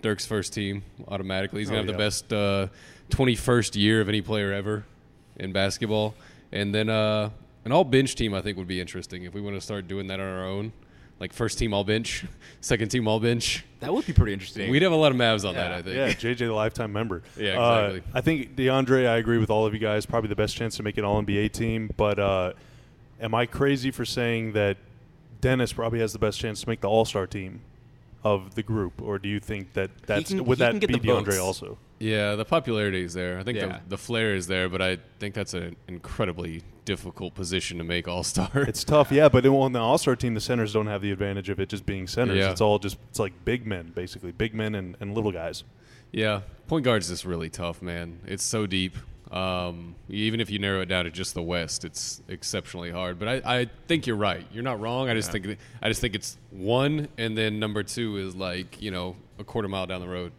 Dirk's 0.02 0.26
first 0.26 0.52
team 0.52 0.82
automatically. 1.08 1.60
He's 1.60 1.68
gonna 1.68 1.82
Oh, 1.82 1.86
have 1.86 1.92
the 1.92 1.98
best 1.98 2.32
uh, 2.32 2.68
21st 3.10 3.76
year 3.76 4.00
of 4.00 4.08
any 4.08 4.20
player 4.20 4.52
ever 4.52 4.84
in 5.36 5.52
basketball. 5.52 6.14
And 6.52 6.74
then 6.74 6.88
uh, 6.88 7.30
an 7.64 7.72
all 7.72 7.84
bench 7.84 8.14
team, 8.14 8.34
I 8.34 8.40
think, 8.40 8.56
would 8.58 8.68
be 8.68 8.80
interesting 8.80 9.24
if 9.24 9.34
we 9.34 9.40
want 9.40 9.56
to 9.56 9.60
start 9.60 9.88
doing 9.88 10.06
that 10.08 10.20
on 10.20 10.26
our 10.26 10.44
own. 10.46 10.72
Like 11.20 11.32
first 11.32 11.58
team 11.58 11.74
all 11.74 11.82
bench, 11.82 12.24
second 12.60 12.90
team 12.90 13.08
all 13.08 13.18
bench. 13.18 13.64
That 13.80 13.92
would 13.92 14.06
be 14.06 14.12
pretty 14.12 14.32
interesting. 14.32 14.70
We'd 14.70 14.82
have 14.82 14.92
a 14.92 14.96
lot 14.96 15.10
of 15.10 15.18
Mavs 15.18 15.46
on 15.46 15.54
that, 15.56 15.72
I 15.72 15.82
think. 15.82 15.96
Yeah, 15.96 16.08
JJ, 16.12 16.38
the 16.38 16.52
lifetime 16.52 16.92
member. 16.92 17.22
Yeah, 17.36 17.60
Uh, 17.60 17.80
exactly. 17.88 18.02
I 18.14 18.20
think 18.20 18.56
DeAndre. 18.56 19.08
I 19.08 19.16
agree 19.16 19.38
with 19.38 19.50
all 19.50 19.66
of 19.66 19.74
you 19.74 19.80
guys. 19.80 20.06
Probably 20.06 20.28
the 20.28 20.36
best 20.36 20.56
chance 20.56 20.76
to 20.76 20.84
make 20.84 20.96
an 20.96 21.04
All 21.04 21.20
NBA 21.20 21.50
team. 21.52 21.90
But 21.96 22.20
uh, 22.20 22.52
am 23.20 23.34
I 23.34 23.46
crazy 23.46 23.90
for 23.90 24.04
saying 24.04 24.52
that 24.52 24.76
Dennis 25.40 25.72
probably 25.72 26.00
has 26.00 26.12
the 26.12 26.18
best 26.18 26.38
chance 26.40 26.60
to 26.62 26.68
make 26.68 26.80
the 26.80 26.88
All 26.88 27.04
Star 27.04 27.26
team 27.26 27.60
of 28.24 28.54
the 28.56 28.62
group, 28.62 29.00
or 29.00 29.18
do 29.18 29.28
you 29.28 29.38
think 29.40 29.72
that 29.74 29.90
that's 30.06 30.30
can- 30.30 30.44
would 30.44 30.58
that 30.58 30.72
be 30.80 30.86
the 30.86 30.98
DeAndre 30.98 31.24
votes. 31.26 31.38
also? 31.38 31.78
Yeah, 32.00 32.34
the 32.36 32.44
popularity 32.44 33.02
is 33.02 33.14
there. 33.14 33.38
I 33.38 33.42
think 33.42 33.58
Yeah. 33.58 33.66
the, 33.66 33.80
the 33.90 33.98
flair 33.98 34.34
is 34.34 34.46
there, 34.46 34.68
but 34.68 34.80
I 34.82 34.98
think 35.18 35.34
that's 35.34 35.54
an 35.54 35.74
incredibly 35.88 36.62
difficult 36.84 37.34
position 37.34 37.78
to 37.78 37.84
make 37.84 38.06
All 38.08 38.22
Star. 38.24 38.50
It's 38.54 38.84
tough, 38.84 39.10
yeah. 39.12 39.28
But 39.28 39.44
on 39.46 39.72
the 39.72 39.78
All 39.80 39.98
Star 39.98 40.14
team, 40.16 40.34
the 40.34 40.40
centers 40.40 40.72
don't 40.72 40.86
have 40.86 41.02
the 41.02 41.10
advantage 41.12 41.48
of 41.48 41.58
it 41.60 41.68
just 41.68 41.86
being 41.86 42.06
centers. 42.06 42.36
Yeah. 42.38 42.50
It's 42.50 42.60
all 42.60 42.78
just 42.78 42.98
it's 43.10 43.18
like 43.18 43.32
big 43.44 43.66
men, 43.66 43.92
basically, 43.94 44.32
big 44.32 44.54
men 44.54 44.74
and, 44.74 44.96
and 45.00 45.14
little 45.14 45.32
guys. 45.32 45.64
yeah, 46.12 46.40
point 46.68 46.84
guard's 46.84 47.08
just 47.08 47.24
really 47.24 47.50
tough, 47.50 47.82
man. 47.82 48.20
It's 48.26 48.44
so 48.44 48.66
deep. 48.66 48.96
Um, 49.30 49.94
even 50.08 50.40
if 50.40 50.50
you 50.50 50.58
narrow 50.58 50.80
it 50.80 50.86
down 50.86 51.04
to 51.04 51.10
just 51.10 51.34
the 51.34 51.42
West, 51.42 51.84
it's 51.84 52.22
exceptionally 52.28 52.90
hard. 52.90 53.18
But 53.18 53.28
I, 53.44 53.60
I 53.60 53.70
think 53.86 54.06
you're 54.06 54.16
right. 54.16 54.46
You're 54.52 54.62
not 54.62 54.80
wrong. 54.80 55.08
I 55.10 55.14
just 55.14 55.30
think 55.30 55.58
I 55.82 55.88
just 55.88 56.00
think 56.00 56.14
it's 56.14 56.38
one, 56.50 57.08
and 57.18 57.36
then 57.36 57.58
number 57.58 57.82
two 57.82 58.16
is 58.16 58.34
like 58.34 58.80
you 58.80 58.90
know 58.90 59.16
a 59.38 59.44
quarter 59.44 59.68
mile 59.68 59.86
down 59.86 60.00
the 60.00 60.08
road. 60.08 60.32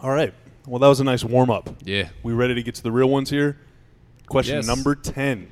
All 0.00 0.10
right. 0.10 0.32
Well, 0.66 0.78
that 0.80 0.88
was 0.88 1.00
a 1.00 1.04
nice 1.04 1.22
warm 1.24 1.50
up. 1.50 1.70
Yeah. 1.84 2.08
We 2.22 2.32
ready 2.32 2.54
to 2.54 2.62
get 2.62 2.74
to 2.76 2.82
the 2.82 2.90
real 2.90 3.08
ones 3.08 3.30
here? 3.30 3.56
Question 4.26 4.56
Yes. 4.56 4.66
number 4.66 4.94
10. 4.96 5.48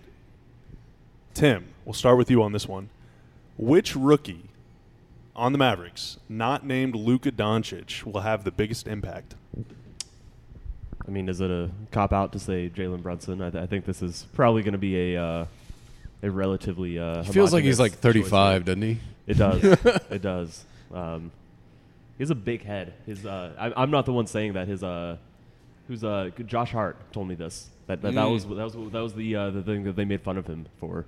Tim, 1.34 1.66
we'll 1.84 1.92
start 1.92 2.18
with 2.18 2.30
you 2.30 2.42
on 2.42 2.52
this 2.52 2.66
one. 2.66 2.88
Which 3.56 3.94
rookie 3.94 4.48
on 5.36 5.52
the 5.52 5.58
Mavericks, 5.58 6.18
not 6.28 6.66
named 6.66 6.96
Luka 6.96 7.30
Doncic, 7.30 8.02
will 8.04 8.20
have 8.22 8.42
the 8.44 8.50
biggest 8.50 8.88
impact? 8.88 9.34
I 11.06 11.10
mean, 11.10 11.28
is 11.28 11.40
it 11.40 11.50
a 11.50 11.70
cop 11.90 12.12
out 12.12 12.32
to 12.32 12.38
say 12.38 12.70
Jalen 12.74 13.02
Brunson? 13.02 13.42
I, 13.42 13.50
th- 13.50 13.62
I 13.62 13.66
think 13.66 13.84
this 13.84 14.02
is 14.02 14.26
probably 14.34 14.62
going 14.62 14.72
to 14.72 14.78
be 14.78 15.14
a 15.14 15.22
uh, 15.22 15.46
a 16.22 16.30
relatively. 16.30 16.98
Uh, 16.98 17.22
He 17.24 17.32
feels 17.32 17.52
like 17.52 17.64
he's 17.64 17.78
like 17.78 17.92
homogeneous 18.00 18.26
choice 18.30 18.30
35, 18.30 18.64
doesn't 18.64 18.82
he? 18.82 18.98
It 19.26 19.34
does. 19.38 19.62
it 20.10 20.22
does. 20.22 20.64
Um, 20.92 21.30
he 22.16 22.22
has 22.22 22.30
a 22.30 22.34
big 22.34 22.62
head. 22.64 22.94
His 23.06 23.26
uh, 23.26 23.52
I, 23.58 23.82
I'm 23.82 23.90
not 23.90 24.06
the 24.06 24.12
one 24.12 24.26
saying 24.26 24.54
that. 24.54 24.66
His 24.68 24.82
uh, 24.82 25.16
who's 25.88 26.04
uh, 26.04 26.30
Josh 26.46 26.72
Hart 26.72 26.96
told 27.12 27.28
me 27.28 27.34
this. 27.34 27.68
That 27.86 28.00
that, 28.02 28.14
that 28.14 28.24
Mm. 28.24 28.32
was 28.32 28.46
that 28.46 28.54
was 28.78 28.92
that 28.92 29.02
was 29.02 29.14
the 29.14 29.36
uh, 29.36 29.50
the 29.50 29.62
thing 29.62 29.84
that 29.84 29.96
they 29.96 30.04
made 30.06 30.22
fun 30.22 30.38
of 30.38 30.46
him 30.46 30.66
for. 30.80 31.04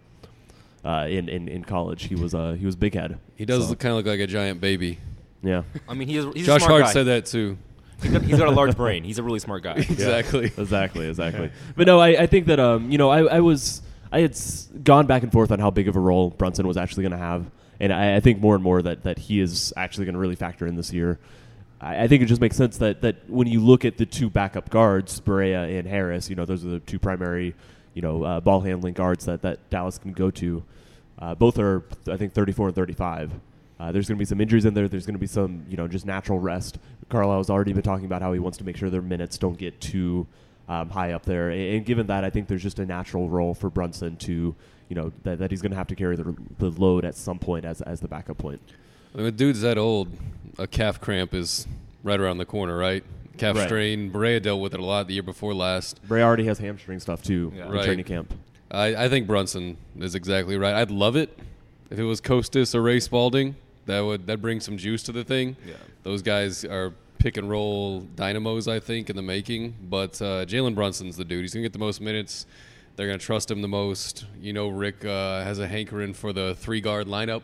Uh, 0.84 1.04
in, 1.08 1.28
in, 1.28 1.48
in 1.48 1.64
college, 1.64 2.04
he 2.04 2.14
was 2.14 2.32
uh, 2.32 2.52
he 2.52 2.64
was 2.64 2.76
big 2.76 2.94
head. 2.94 3.18
He 3.34 3.44
does 3.44 3.66
So, 3.68 3.74
kind 3.74 3.90
of 3.92 3.96
look 3.96 4.06
like 4.06 4.20
a 4.20 4.26
giant 4.28 4.60
baby. 4.60 4.98
yeah, 5.42 5.62
I 5.88 5.94
mean, 5.94 6.06
he 6.06 6.16
is, 6.16 6.26
he's 6.32 6.46
Josh 6.46 6.60
a 6.60 6.64
smart 6.66 6.82
Hart 6.82 6.84
guy. 6.84 6.92
said 6.92 7.06
that 7.06 7.26
too. 7.26 7.58
He's 8.02 8.12
got, 8.12 8.22
he's 8.22 8.38
got 8.38 8.48
a 8.48 8.52
large 8.52 8.76
brain. 8.76 9.04
He's 9.04 9.18
a 9.18 9.22
really 9.22 9.38
smart 9.38 9.62
guy. 9.62 9.74
exactly. 9.76 10.46
exactly, 10.56 11.08
exactly. 11.08 11.50
But 11.76 11.86
no, 11.86 11.98
I, 11.98 12.08
I 12.22 12.26
think 12.26 12.46
that 12.46 12.60
um, 12.60 12.90
you 12.90 12.98
know, 12.98 13.10
I, 13.10 13.36
I 13.36 13.40
was 13.40 13.82
I 14.12 14.20
had 14.20 14.32
s- 14.32 14.68
gone 14.84 15.06
back 15.06 15.22
and 15.22 15.32
forth 15.32 15.50
on 15.50 15.58
how 15.58 15.70
big 15.70 15.88
of 15.88 15.96
a 15.96 16.00
role 16.00 16.30
Brunson 16.30 16.66
was 16.66 16.76
actually 16.76 17.02
going 17.04 17.12
to 17.12 17.18
have, 17.18 17.50
and 17.80 17.92
I, 17.92 18.16
I 18.16 18.20
think 18.20 18.40
more 18.40 18.54
and 18.54 18.62
more 18.62 18.82
that 18.82 19.04
that 19.04 19.18
he 19.18 19.40
is 19.40 19.72
actually 19.76 20.04
going 20.04 20.14
to 20.14 20.18
really 20.18 20.36
factor 20.36 20.66
in 20.66 20.76
this 20.76 20.92
year. 20.92 21.18
I, 21.80 22.04
I 22.04 22.08
think 22.08 22.22
it 22.22 22.26
just 22.26 22.40
makes 22.40 22.56
sense 22.56 22.78
that 22.78 23.00
that 23.00 23.28
when 23.30 23.46
you 23.48 23.60
look 23.60 23.84
at 23.84 23.96
the 23.96 24.06
two 24.06 24.28
backup 24.30 24.68
guards, 24.70 25.20
Barea 25.20 25.78
and 25.78 25.88
Harris, 25.88 26.28
you 26.28 26.36
know, 26.36 26.44
those 26.44 26.64
are 26.64 26.68
the 26.68 26.80
two 26.80 26.98
primary, 26.98 27.54
you 27.94 28.02
know, 28.02 28.24
uh, 28.24 28.40
ball 28.40 28.60
handling 28.60 28.94
guards 28.94 29.24
that 29.24 29.42
that 29.42 29.70
Dallas 29.70 29.98
can 29.98 30.12
go 30.12 30.30
to. 30.32 30.62
Uh, 31.18 31.34
both 31.34 31.58
are, 31.58 31.82
I 32.10 32.18
think, 32.18 32.34
34 32.34 32.66
and 32.68 32.76
35. 32.76 33.32
Uh, 33.78 33.92
there's 33.92 34.06
going 34.06 34.16
to 34.16 34.18
be 34.18 34.24
some 34.26 34.40
injuries 34.40 34.64
in 34.66 34.74
there. 34.74 34.86
There's 34.86 35.06
going 35.06 35.14
to 35.14 35.18
be 35.20 35.26
some, 35.26 35.64
you 35.68 35.76
know, 35.76 35.88
just 35.88 36.04
natural 36.06 36.38
rest. 36.38 36.78
Carlisle 37.08 37.38
has 37.38 37.50
already 37.50 37.72
been 37.72 37.82
talking 37.82 38.04
about 38.06 38.22
how 38.22 38.32
he 38.32 38.38
wants 38.38 38.58
to 38.58 38.64
make 38.64 38.76
sure 38.76 38.90
their 38.90 39.02
minutes 39.02 39.38
don't 39.38 39.56
get 39.56 39.80
too 39.80 40.26
um, 40.68 40.90
high 40.90 41.12
up 41.12 41.24
there. 41.24 41.50
And, 41.50 41.60
and 41.76 41.86
given 41.86 42.06
that, 42.08 42.24
I 42.24 42.30
think 42.30 42.48
there's 42.48 42.62
just 42.62 42.78
a 42.78 42.86
natural 42.86 43.28
role 43.28 43.54
for 43.54 43.70
Brunson 43.70 44.16
to, 44.16 44.54
you 44.88 44.96
know, 44.96 45.12
that, 45.22 45.38
that 45.38 45.50
he's 45.50 45.62
going 45.62 45.70
to 45.70 45.76
have 45.76 45.86
to 45.88 45.94
carry 45.94 46.16
the, 46.16 46.34
the 46.58 46.70
load 46.70 47.04
at 47.04 47.14
some 47.14 47.38
point 47.38 47.64
as, 47.64 47.80
as 47.82 48.00
the 48.00 48.08
backup 48.08 48.38
point. 48.38 48.60
I 49.14 49.18
mean, 49.22 49.36
dude's 49.36 49.60
that 49.62 49.78
old. 49.78 50.08
A 50.58 50.66
calf 50.66 51.00
cramp 51.00 51.32
is 51.34 51.66
right 52.02 52.18
around 52.18 52.38
the 52.38 52.44
corner, 52.46 52.76
right? 52.76 53.04
Calf 53.38 53.56
Right. 53.56 53.66
strain. 53.68 54.10
Barea 54.10 54.42
dealt 54.42 54.60
with 54.60 54.74
it 54.74 54.80
a 54.80 54.84
lot 54.84 55.06
the 55.06 55.14
year 55.14 55.22
before 55.22 55.54
last. 55.54 56.00
Bray 56.08 56.22
already 56.22 56.44
has 56.46 56.58
hamstring 56.58 56.98
stuff 57.00 57.22
too 57.22 57.52
Yeah. 57.54 57.66
in 57.66 57.72
Right. 57.72 57.84
training 57.84 58.04
camp. 58.04 58.34
I, 58.70 59.04
I 59.04 59.08
think 59.08 59.26
Brunson 59.28 59.76
is 59.98 60.14
exactly 60.16 60.56
right. 60.56 60.74
I'd 60.74 60.90
love 60.90 61.14
it 61.16 61.38
if 61.90 61.98
it 61.98 62.02
was 62.04 62.20
Kostas 62.20 62.74
or 62.74 62.82
Ray 62.82 62.98
Spalding. 62.98 63.54
That 63.86 64.00
would 64.00 64.26
that 64.26 64.42
bring 64.42 64.60
some 64.60 64.76
juice 64.76 65.02
to 65.04 65.12
the 65.12 65.24
thing. 65.24 65.56
Yeah. 65.66 65.74
Those 66.02 66.22
guys 66.22 66.64
are 66.64 66.92
pick 67.18 67.36
and 67.36 67.48
roll 67.48 68.00
dynamos, 68.00 68.68
I 68.68 68.80
think, 68.80 69.10
in 69.10 69.16
the 69.16 69.22
making. 69.22 69.74
But 69.88 70.20
uh, 70.20 70.44
Jalen 70.44 70.74
Brunson's 70.74 71.16
the 71.16 71.24
dude. 71.24 71.42
He's 71.42 71.54
gonna 71.54 71.62
get 71.62 71.72
the 71.72 71.78
most 71.78 72.00
minutes. 72.00 72.46
They're 72.96 73.06
gonna 73.06 73.18
trust 73.18 73.50
him 73.50 73.62
the 73.62 73.68
most. 73.68 74.26
You 74.40 74.52
know, 74.52 74.68
Rick 74.68 75.04
uh, 75.04 75.42
has 75.42 75.58
a 75.58 75.68
hankering 75.68 76.14
for 76.14 76.32
the 76.32 76.54
three 76.56 76.80
guard 76.80 77.06
lineup. 77.06 77.42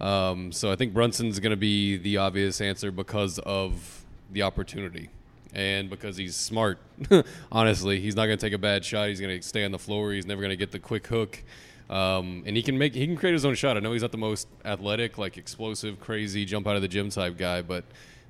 Um, 0.00 0.52
so 0.52 0.70
I 0.70 0.76
think 0.76 0.92
Brunson's 0.92 1.40
gonna 1.40 1.56
be 1.56 1.96
the 1.96 2.18
obvious 2.18 2.60
answer 2.60 2.90
because 2.90 3.38
of 3.40 4.04
the 4.30 4.42
opportunity 4.42 5.10
and 5.56 5.88
because 5.88 6.16
he's 6.16 6.36
smart. 6.36 6.78
Honestly, 7.52 7.98
he's 7.98 8.14
not 8.14 8.26
going 8.26 8.36
to 8.36 8.46
take 8.46 8.52
a 8.52 8.58
bad 8.58 8.84
shot. 8.84 9.08
He's 9.08 9.20
going 9.20 9.34
to 9.34 9.46
stay 9.46 9.64
on 9.64 9.72
the 9.72 9.78
floor. 9.78 10.12
He's 10.12 10.26
never 10.26 10.42
going 10.42 10.50
to 10.50 10.56
get 10.56 10.70
the 10.70 10.78
quick 10.78 11.06
hook, 11.06 11.42
um, 11.88 12.42
and 12.46 12.56
he 12.56 12.62
can 12.62 12.78
make 12.78 12.94
he 12.94 13.06
can 13.06 13.16
create 13.16 13.32
his 13.32 13.44
own 13.44 13.54
shot. 13.54 13.76
I 13.76 13.80
know 13.80 13.92
he's 13.92 14.02
not 14.02 14.12
the 14.12 14.18
most 14.18 14.48
athletic, 14.64 15.18
like 15.18 15.36
explosive, 15.38 16.00
crazy, 16.00 16.44
jump 16.44 16.66
out 16.66 16.76
of 16.76 16.82
the 16.82 16.88
gym 16.88 17.10
type 17.10 17.36
guy, 17.36 17.62
but 17.62 17.84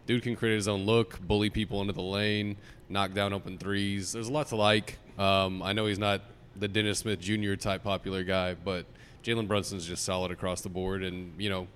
dude 0.06 0.22
can 0.22 0.36
create 0.36 0.56
his 0.56 0.68
own 0.68 0.84
look, 0.84 1.18
bully 1.20 1.50
people 1.50 1.80
into 1.80 1.92
the 1.92 2.02
lane, 2.02 2.56
knock 2.88 3.12
down 3.12 3.32
open 3.32 3.58
threes. 3.58 4.12
There's 4.12 4.28
a 4.28 4.32
lot 4.32 4.48
to 4.48 4.56
like. 4.56 4.98
Um, 5.18 5.62
I 5.62 5.72
know 5.72 5.86
he's 5.86 5.98
not 5.98 6.22
the 6.54 6.68
Dennis 6.68 6.98
Smith 7.00 7.20
Jr. 7.20 7.54
type 7.54 7.82
popular 7.82 8.24
guy, 8.24 8.54
but 8.54 8.84
Jalen 9.24 9.48
Brunson's 9.48 9.86
just 9.86 10.04
solid 10.04 10.30
across 10.30 10.60
the 10.60 10.68
board, 10.68 11.02
and 11.02 11.40
you 11.40 11.50
know. 11.50 11.66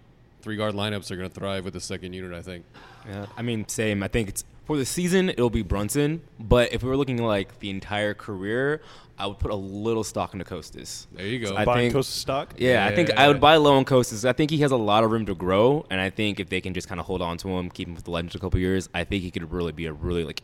Three 0.42 0.56
guard 0.56 0.74
lineups 0.74 1.10
are 1.10 1.16
going 1.16 1.28
to 1.28 1.34
thrive 1.34 1.66
with 1.66 1.74
the 1.74 1.82
second 1.82 2.14
unit, 2.14 2.32
I 2.32 2.40
think. 2.40 2.64
Yeah, 3.06 3.26
I 3.36 3.42
mean, 3.42 3.68
same. 3.68 4.02
I 4.02 4.08
think 4.08 4.30
it's 4.30 4.42
for 4.70 4.76
the 4.76 4.86
season 4.86 5.28
it'll 5.30 5.50
be 5.50 5.62
Brunson, 5.62 6.22
but 6.38 6.72
if 6.72 6.84
we 6.84 6.88
were 6.88 6.96
looking 6.96 7.20
like 7.20 7.58
the 7.58 7.70
entire 7.70 8.14
career, 8.14 8.80
I 9.18 9.26
would 9.26 9.40
put 9.40 9.50
a 9.50 9.54
little 9.56 10.04
stock 10.04 10.32
into 10.32 10.44
Kostas. 10.44 11.08
There 11.12 11.26
you 11.26 11.40
go. 11.40 11.56
I 11.56 11.64
Buying 11.64 11.86
think- 11.86 11.94
Costa 11.94 12.12
stock. 12.12 12.54
Yeah, 12.56 12.86
I 12.86 12.94
think 12.94 13.10
I 13.10 13.26
would 13.26 13.40
buy 13.40 13.56
low 13.56 13.74
on 13.74 13.84
Kostas. 13.84 14.24
I 14.24 14.32
think 14.32 14.52
he 14.52 14.58
has 14.58 14.70
a 14.70 14.76
lot 14.76 15.02
of 15.02 15.10
room 15.10 15.26
to 15.26 15.34
grow, 15.34 15.84
and 15.90 16.00
I 16.00 16.08
think 16.08 16.38
if 16.38 16.50
they 16.50 16.60
can 16.60 16.72
just 16.72 16.86
kind 16.86 17.00
of 17.00 17.06
hold 17.06 17.20
on 17.20 17.36
to 17.38 17.48
him, 17.48 17.68
keep 17.68 17.88
him 17.88 17.96
with 17.96 18.04
the 18.04 18.12
Legends 18.12 18.36
a 18.36 18.38
couple 18.38 18.60
years, 18.60 18.88
I 18.94 19.02
think 19.02 19.24
he 19.24 19.32
could 19.32 19.50
really 19.50 19.72
be 19.72 19.86
a 19.86 19.92
really 19.92 20.22
like 20.22 20.40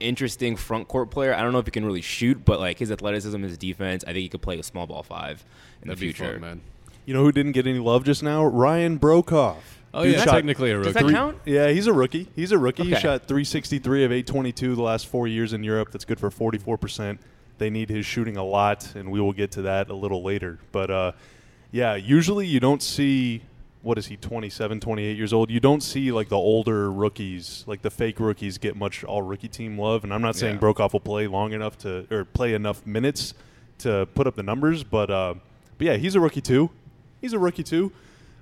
interesting 0.00 0.56
front 0.56 0.88
court 0.88 1.10
player. 1.10 1.34
I 1.34 1.42
don't 1.42 1.52
know 1.52 1.58
if 1.58 1.66
he 1.66 1.70
can 1.70 1.84
really 1.84 2.00
shoot, 2.00 2.46
but 2.46 2.58
like 2.60 2.78
his 2.78 2.90
athleticism, 2.90 3.42
his 3.42 3.58
defense, 3.58 4.04
I 4.04 4.14
think 4.14 4.20
he 4.22 4.30
could 4.30 4.40
play 4.40 4.58
a 4.58 4.62
small 4.62 4.86
ball 4.86 5.02
five 5.02 5.44
in 5.82 5.88
That'd 5.88 6.00
the 6.00 6.06
be 6.06 6.12
future. 6.14 6.32
fun, 6.32 6.40
man. 6.40 6.60
You 7.04 7.12
know 7.12 7.20
who 7.22 7.30
didn't 7.30 7.52
get 7.52 7.66
any 7.66 7.78
love 7.78 8.04
just 8.04 8.22
now? 8.22 8.42
Ryan 8.46 8.98
Broekhoff. 8.98 9.56
Oh 9.96 10.04
Dude 10.04 10.12
yeah, 10.14 10.24
shot 10.24 10.32
technically 10.34 10.70
a 10.72 10.76
Does 10.76 10.86
rookie. 10.88 10.92
that 10.92 11.04
three- 11.04 11.14
count? 11.14 11.38
Yeah, 11.46 11.68
he's 11.70 11.86
a 11.86 11.92
rookie. 11.92 12.28
He's 12.36 12.52
a 12.52 12.58
rookie. 12.58 12.84
He 12.84 12.90
shot 12.94 13.22
363 13.26 14.04
of 14.04 14.12
822 14.12 14.74
the 14.74 14.82
last 14.82 15.06
four 15.06 15.26
years 15.26 15.52
in 15.54 15.64
Europe. 15.64 15.90
That's 15.90 16.04
good 16.04 16.20
for 16.20 16.30
44%. 16.30 17.18
They 17.58 17.70
need 17.70 17.88
his 17.88 18.04
shooting 18.04 18.36
a 18.36 18.44
lot, 18.44 18.94
and 18.94 19.10
we 19.10 19.20
will 19.20 19.32
get 19.32 19.50
to 19.52 19.62
that 19.62 19.88
a 19.88 19.94
little 19.94 20.22
later. 20.22 20.58
But 20.70 20.90
uh, 20.90 21.12
yeah, 21.72 21.94
usually 21.94 22.46
you 22.46 22.60
don't 22.60 22.82
see, 22.82 23.40
what 23.80 23.96
is 23.96 24.06
he, 24.08 24.16
27, 24.18 24.80
28 24.80 25.16
years 25.16 25.32
old? 25.32 25.50
You 25.50 25.60
don't 25.60 25.82
see 25.82 26.12
like 26.12 26.28
the 26.28 26.36
older 26.36 26.92
rookies, 26.92 27.64
like 27.66 27.80
the 27.80 27.90
fake 27.90 28.20
rookies, 28.20 28.58
get 28.58 28.76
much 28.76 29.02
all 29.04 29.22
rookie 29.22 29.48
team 29.48 29.78
love. 29.78 30.04
And 30.04 30.12
I'm 30.12 30.20
not 30.20 30.36
saying 30.36 30.56
Yeah. 30.56 30.60
Broekhoff 30.60 30.92
will 30.92 31.00
play 31.00 31.26
long 31.26 31.54
enough 31.54 31.78
to, 31.78 32.06
or 32.10 32.26
play 32.26 32.52
enough 32.52 32.84
minutes 32.86 33.32
to 33.78 34.06
put 34.14 34.26
up 34.26 34.34
the 34.36 34.42
numbers, 34.42 34.84
but, 34.84 35.10
uh, 35.10 35.34
but 35.78 35.86
yeah, 35.86 35.96
he's 35.96 36.14
a 36.14 36.20
rookie 36.20 36.42
too. 36.42 36.68
He's 37.22 37.32
a 37.32 37.38
rookie 37.38 37.62
too. 37.62 37.92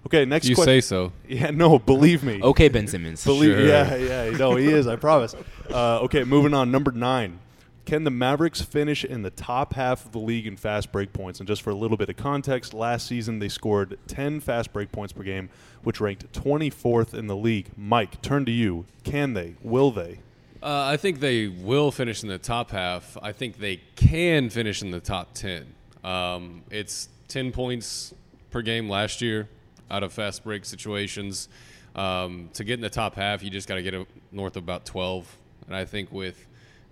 Okay, 0.06 0.24
next 0.24 0.46
You 0.48 0.54
question. 0.54 0.72
say 0.74 0.80
so. 0.80 1.12
Yeah, 1.26 1.50
no, 1.50 1.78
believe 1.78 2.22
me. 2.22 2.40
Okay, 2.42 2.68
Ben 2.68 2.86
Simmons. 2.86 3.24
Believe, 3.24 3.56
Sure. 3.56 3.66
yeah, 3.66 3.96
yeah, 3.96 4.30
no, 4.36 4.56
he 4.56 4.68
is. 4.68 4.86
I 4.86 4.96
promise. 4.96 5.34
Uh, 5.70 6.00
okay, 6.00 6.24
moving 6.24 6.52
on. 6.54 6.70
Number 6.70 6.92
nine. 6.92 7.38
Can 7.86 8.04
the 8.04 8.10
Mavericks 8.10 8.62
finish 8.62 9.04
in 9.04 9.20
the 9.22 9.30
top 9.30 9.74
half 9.74 10.06
of 10.06 10.12
the 10.12 10.18
league 10.18 10.46
in 10.46 10.56
fast 10.56 10.90
break 10.90 11.12
points? 11.12 11.38
And 11.40 11.46
just 11.46 11.60
for 11.60 11.68
a 11.68 11.74
little 11.74 11.98
bit 11.98 12.08
of 12.08 12.16
context, 12.16 12.72
last 12.72 13.06
season 13.06 13.40
they 13.40 13.48
scored 13.50 13.98
10 14.06 14.40
fast 14.40 14.72
break 14.72 14.90
points 14.90 15.12
per 15.12 15.22
game, 15.22 15.50
which 15.82 16.00
ranked 16.00 16.32
24th 16.32 17.12
in 17.12 17.26
the 17.26 17.36
league. 17.36 17.68
Mike, 17.76 18.22
turn 18.22 18.46
to 18.46 18.50
you. 18.52 18.86
Can 19.04 19.34
they? 19.34 19.56
Will 19.62 19.90
they? 19.90 20.20
Uh, 20.62 20.84
I 20.86 20.96
think 20.96 21.20
they 21.20 21.46
will 21.46 21.90
finish 21.90 22.22
in 22.22 22.30
the 22.30 22.38
top 22.38 22.70
half. 22.70 23.18
I 23.20 23.32
think 23.32 23.58
they 23.58 23.82
can 23.96 24.48
finish 24.48 24.80
in 24.80 24.90
the 24.90 25.00
top 25.00 25.34
10. 25.34 25.66
Um, 26.02 26.62
it's 26.70 27.10
10 27.28 27.52
points 27.52 28.14
per 28.50 28.62
game 28.62 28.88
last 28.88 29.20
year 29.20 29.48
out 29.90 30.02
of 30.02 30.12
fast 30.12 30.44
break 30.44 30.64
situations. 30.64 31.48
Um, 31.94 32.50
to 32.54 32.64
get 32.64 32.74
in 32.74 32.80
the 32.80 32.90
top 32.90 33.14
half, 33.14 33.42
you 33.42 33.50
just 33.50 33.68
got 33.68 33.76
to 33.76 33.82
get 33.82 33.94
north 34.32 34.56
of 34.56 34.62
about 34.64 34.84
12. 34.84 35.36
And 35.66 35.76
I 35.76 35.84
think 35.84 36.10
with 36.12 36.46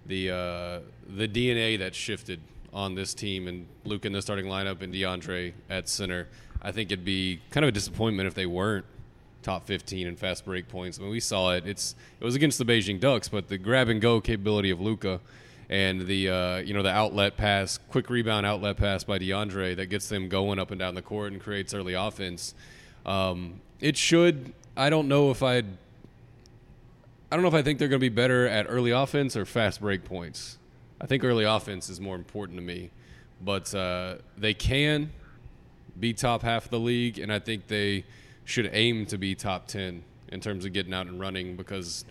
the 0.07 0.31
uh, 0.31 0.81
the 1.09 1.29
DNA 1.29 1.79
that 1.79 1.95
shifted 1.95 2.41
on 2.73 2.95
this 2.95 3.13
team 3.15 3.49
and 3.49 3.67
Luke 3.85 4.05
in 4.05 4.13
the 4.13 4.23
starting 4.23 4.47
lineup 4.47 4.81
and 4.81 4.93
DeAndre 4.95 5.53
at 5.69 5.89
center, 5.89 6.29
I 6.63 6.73
think 6.73 6.91
it'd 6.91 7.05
be 7.05 7.41
kind 7.51 7.65
of 7.65 7.69
a 7.69 7.73
disappointment 7.73 8.27
if 8.27 8.35
they 8.35 8.47
weren't 8.47 8.87
top 9.43 9.67
15 9.67 10.07
in 10.07 10.17
fast 10.17 10.45
break 10.45 10.69
points. 10.69 10.99
I 10.99 11.03
mean, 11.03 11.11
we 11.11 11.21
saw 11.21 11.53
it. 11.53 11.67
It's 11.67 11.95
it 12.21 12.25
was 12.25 12.35
against 12.35 12.59
the 12.59 12.65
Beijing 12.65 13.01
Ducks, 13.01 13.29
but 13.29 13.49
the 13.49 13.59
grab 13.59 13.89
and 13.89 14.01
go 14.01 14.21
capability 14.21 14.71
of 14.71 14.81
Luka 14.81 15.21
and 15.69 16.03
the 16.03 16.29
uh, 16.29 16.57
you 16.59 16.75
know 16.75 16.83
the 16.83 16.91
outlet 16.91 17.37
pass, 17.37 17.79
quick 17.91 18.11
rebound 18.11 18.47
outlet 18.47 18.77
pass 18.77 19.05
by 19.05 19.19
DeAndre 19.19 19.77
that 19.77 19.87
gets 19.87 20.09
them 20.09 20.29
going 20.29 20.59
up 20.59 20.71
and 20.71 20.79
down 20.79 20.95
the 20.95 21.03
court 21.03 21.33
and 21.33 21.41
creates 21.41 21.75
early 21.75 21.95
offense. 21.95 22.55
Um, 23.05 23.61
it 23.81 23.97
should. 23.97 24.53
I 24.77 24.91
don't 24.91 25.09
know 25.09 25.31
if 25.31 25.43
I'd. 25.43 25.67
I 27.31 27.37
don't 27.37 27.43
know 27.43 27.49
if 27.49 27.55
I 27.55 27.63
think 27.63 27.79
they're 27.79 27.89
going 27.89 28.01
to 28.01 28.11
be 28.11 28.15
better 28.15 28.47
at 28.47 28.67
early 28.69 28.91
offense 28.91 29.37
or 29.37 29.45
fast 29.45 29.81
break 29.81 30.05
points. 30.05 30.59
I 31.01 31.07
think 31.07 31.25
early 31.25 31.45
offense 31.45 31.89
is 31.89 32.01
more 32.01 32.15
important 32.15 32.59
to 32.59 32.63
me, 32.63 32.91
but 33.41 33.75
uh, 33.75 34.17
they 34.37 34.55
can 34.55 35.11
be 35.99 36.13
top 36.13 36.43
half 36.43 36.67
of 36.67 36.71
the 36.71 36.79
league, 36.79 37.19
and 37.19 37.33
I 37.33 37.39
think 37.39 37.67
they 37.67 38.05
should 38.45 38.71
aim 38.73 39.07
to 39.07 39.19
be 39.19 39.35
top 39.35 39.67
ten 39.67 40.05
in 40.29 40.41
terms 40.41 40.65
of 40.65 40.73
getting 40.73 40.95
out 40.95 41.07
and 41.07 41.19
running 41.19 41.57
because 41.57 42.05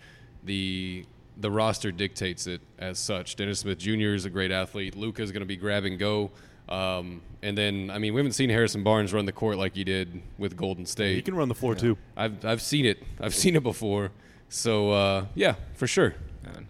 the 0.44 1.04
the 1.38 1.50
roster 1.50 1.90
dictates 1.90 2.46
it 2.46 2.60
as 2.78 2.98
such. 2.98 3.36
Dennis 3.36 3.60
Smith 3.60 3.78
Jr. 3.78 4.14
is 4.14 4.24
a 4.24 4.30
great 4.30 4.50
athlete. 4.50 4.96
Luka 4.96 5.22
is 5.22 5.32
going 5.32 5.40
to 5.40 5.46
be 5.46 5.56
grab 5.56 5.84
and 5.84 5.98
go. 5.98 6.30
Um, 6.68 7.22
and 7.42 7.58
then, 7.58 7.90
I 7.90 7.98
mean, 7.98 8.14
we 8.14 8.20
haven't 8.20 8.32
seen 8.32 8.48
Harrison 8.50 8.82
Barnes 8.82 9.12
run 9.12 9.26
the 9.26 9.32
court 9.32 9.58
like 9.58 9.74
he 9.74 9.84
did 9.84 10.22
with 10.38 10.56
Golden 10.56 10.86
State. 10.86 11.16
He 11.16 11.22
can 11.22 11.34
run 11.34 11.48
the 11.48 11.54
floor 11.54 11.74
too. 11.74 11.98
I've 12.16 12.44
I've 12.44 12.62
seen 12.62 12.86
it. 12.86 13.02
I've 13.20 13.34
seen 13.34 13.56
it 13.56 13.62
before. 13.62 14.10
So 14.48 14.90
uh, 14.90 15.26
yeah, 15.34 15.56
for 15.74 15.86
sure, 15.86 16.14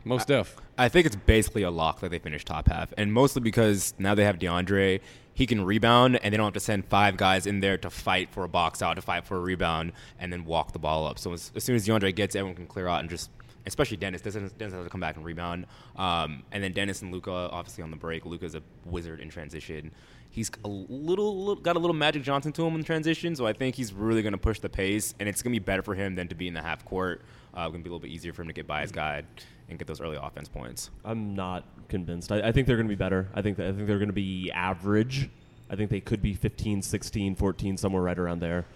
most 0.05 0.29
def. 0.29 0.57
I 0.79 0.89
think 0.89 1.07
it's 1.07 1.17
basically 1.17 1.63
a 1.63 1.71
lock 1.71 2.01
that 2.01 2.11
they 2.11 2.19
finish 2.19 2.45
top 2.45 2.69
half, 2.69 2.93
and 2.97 3.13
mostly 3.13 3.43
because 3.43 3.95
now 3.99 4.15
they 4.15 4.25
have 4.25 4.39
DeAndre. 4.39 5.01
He 5.35 5.47
can 5.47 5.65
rebound, 5.65 6.17
and 6.23 6.33
they 6.33 6.37
don't 6.37 6.45
have 6.45 6.55
to 6.55 6.61
send 6.61 6.85
five 6.87 7.17
guys 7.17 7.47
in 7.47 7.61
there 7.61 7.79
to 7.79 7.89
fight 7.89 8.31
for 8.31 8.45
a 8.45 8.49
box 8.49 8.83
out, 8.83 8.95
to 8.95 9.03
fight 9.03 9.25
for 9.25 9.39
a 9.39 9.41
rebound, 9.41 9.93
and 10.19 10.31
then 10.31 10.45
walk 10.45 10.73
the 10.73 10.79
ball 10.79 11.07
up. 11.07 11.19
So 11.19 11.33
as, 11.33 11.51
as 11.55 11.65
soon 11.65 11.75
as 11.75 11.87
DeAndre 11.87 12.15
gets, 12.15 12.37
everyone 12.37 12.55
can 12.55 12.67
clear 12.67 12.87
out 12.87 13.01
and 13.01 13.09
just, 13.09 13.31
especially 13.67 13.97
Dennis. 13.97 14.21
Dennis, 14.21 14.53
Dennis 14.53 14.75
has 14.75 14.85
to 14.85 14.91
come 14.91 15.01
back 15.01 15.17
and 15.17 15.25
rebound. 15.25 15.67
Um, 15.97 16.43
and 16.53 16.63
then 16.63 16.73
Dennis 16.73 17.03
and 17.03 17.13
Luka, 17.13 17.31
obviously 17.31 17.83
on 17.85 17.91
the 17.91 17.97
break. 17.97 18.25
Luka's 18.27 18.55
a 18.55 18.63
wizard 18.85 19.21
in 19.21 19.29
transition. 19.29 19.91
He's 20.31 20.51
a 20.65 20.69
little, 20.69 21.45
little 21.45 21.63
got 21.63 21.77
a 21.77 21.79
little 21.79 21.95
Magic 21.95 22.23
Johnson 22.23 22.53
to 22.53 22.67
him 22.67 22.75
in 22.75 22.85
transition, 22.85 23.37
so 23.37 23.47
I 23.47 23.53
think 23.53 23.75
he's 23.75 23.93
really 23.93 24.23
going 24.23 24.33
to 24.33 24.39
push 24.39 24.61
the 24.61 24.69
pace, 24.71 25.15
and 25.21 25.29
it's 25.29 25.43
going 25.43 25.53
to 25.53 25.61
be 25.61 25.65
better 25.65 25.83
for 25.83 25.95
him 25.95 26.15
than 26.15 26.29
to 26.29 26.35
be 26.35 26.49
in 26.49 26.55
the 26.55 26.63
half 26.63 26.85
court. 26.85 27.23
Uh, 27.53 27.69
going 27.69 27.81
to 27.81 27.85
be 27.85 27.91
a 27.91 27.93
little 27.93 28.01
bit 28.01 28.11
easier 28.11 28.33
for 28.33 28.41
him 28.41 28.49
to 28.49 28.55
get 28.55 28.67
by 28.67 28.81
his 28.81 28.91
guy 28.91 29.23
and 29.69 29.79
get 29.79 29.87
those 29.87 30.01
early 30.01 30.17
offense 30.21 30.49
points. 30.49 30.91
I'm 31.05 31.35
not 31.35 31.65
convinced. 31.89 32.33
I, 32.33 32.49
I 32.49 32.53
think 32.53 32.67
they're 32.67 32.77
going 32.77 32.89
to 32.89 32.93
be 32.93 32.99
better. 32.99 33.29
I 33.35 33.43
think 33.43 33.59
that, 33.59 33.69
I 33.69 33.73
think 33.73 33.87
they're 33.87 33.99
going 33.99 34.09
to 34.09 34.15
be 34.15 34.51
average. 34.53 35.29
I 35.69 35.77
think 35.77 35.91
they 35.91 36.01
could 36.01 36.23
be 36.23 36.33
15, 36.33 36.81
16, 36.81 37.35
14, 37.35 37.77
somewhere 37.77 38.03
right 38.03 38.19
around 38.19 38.41
there. 38.41 38.67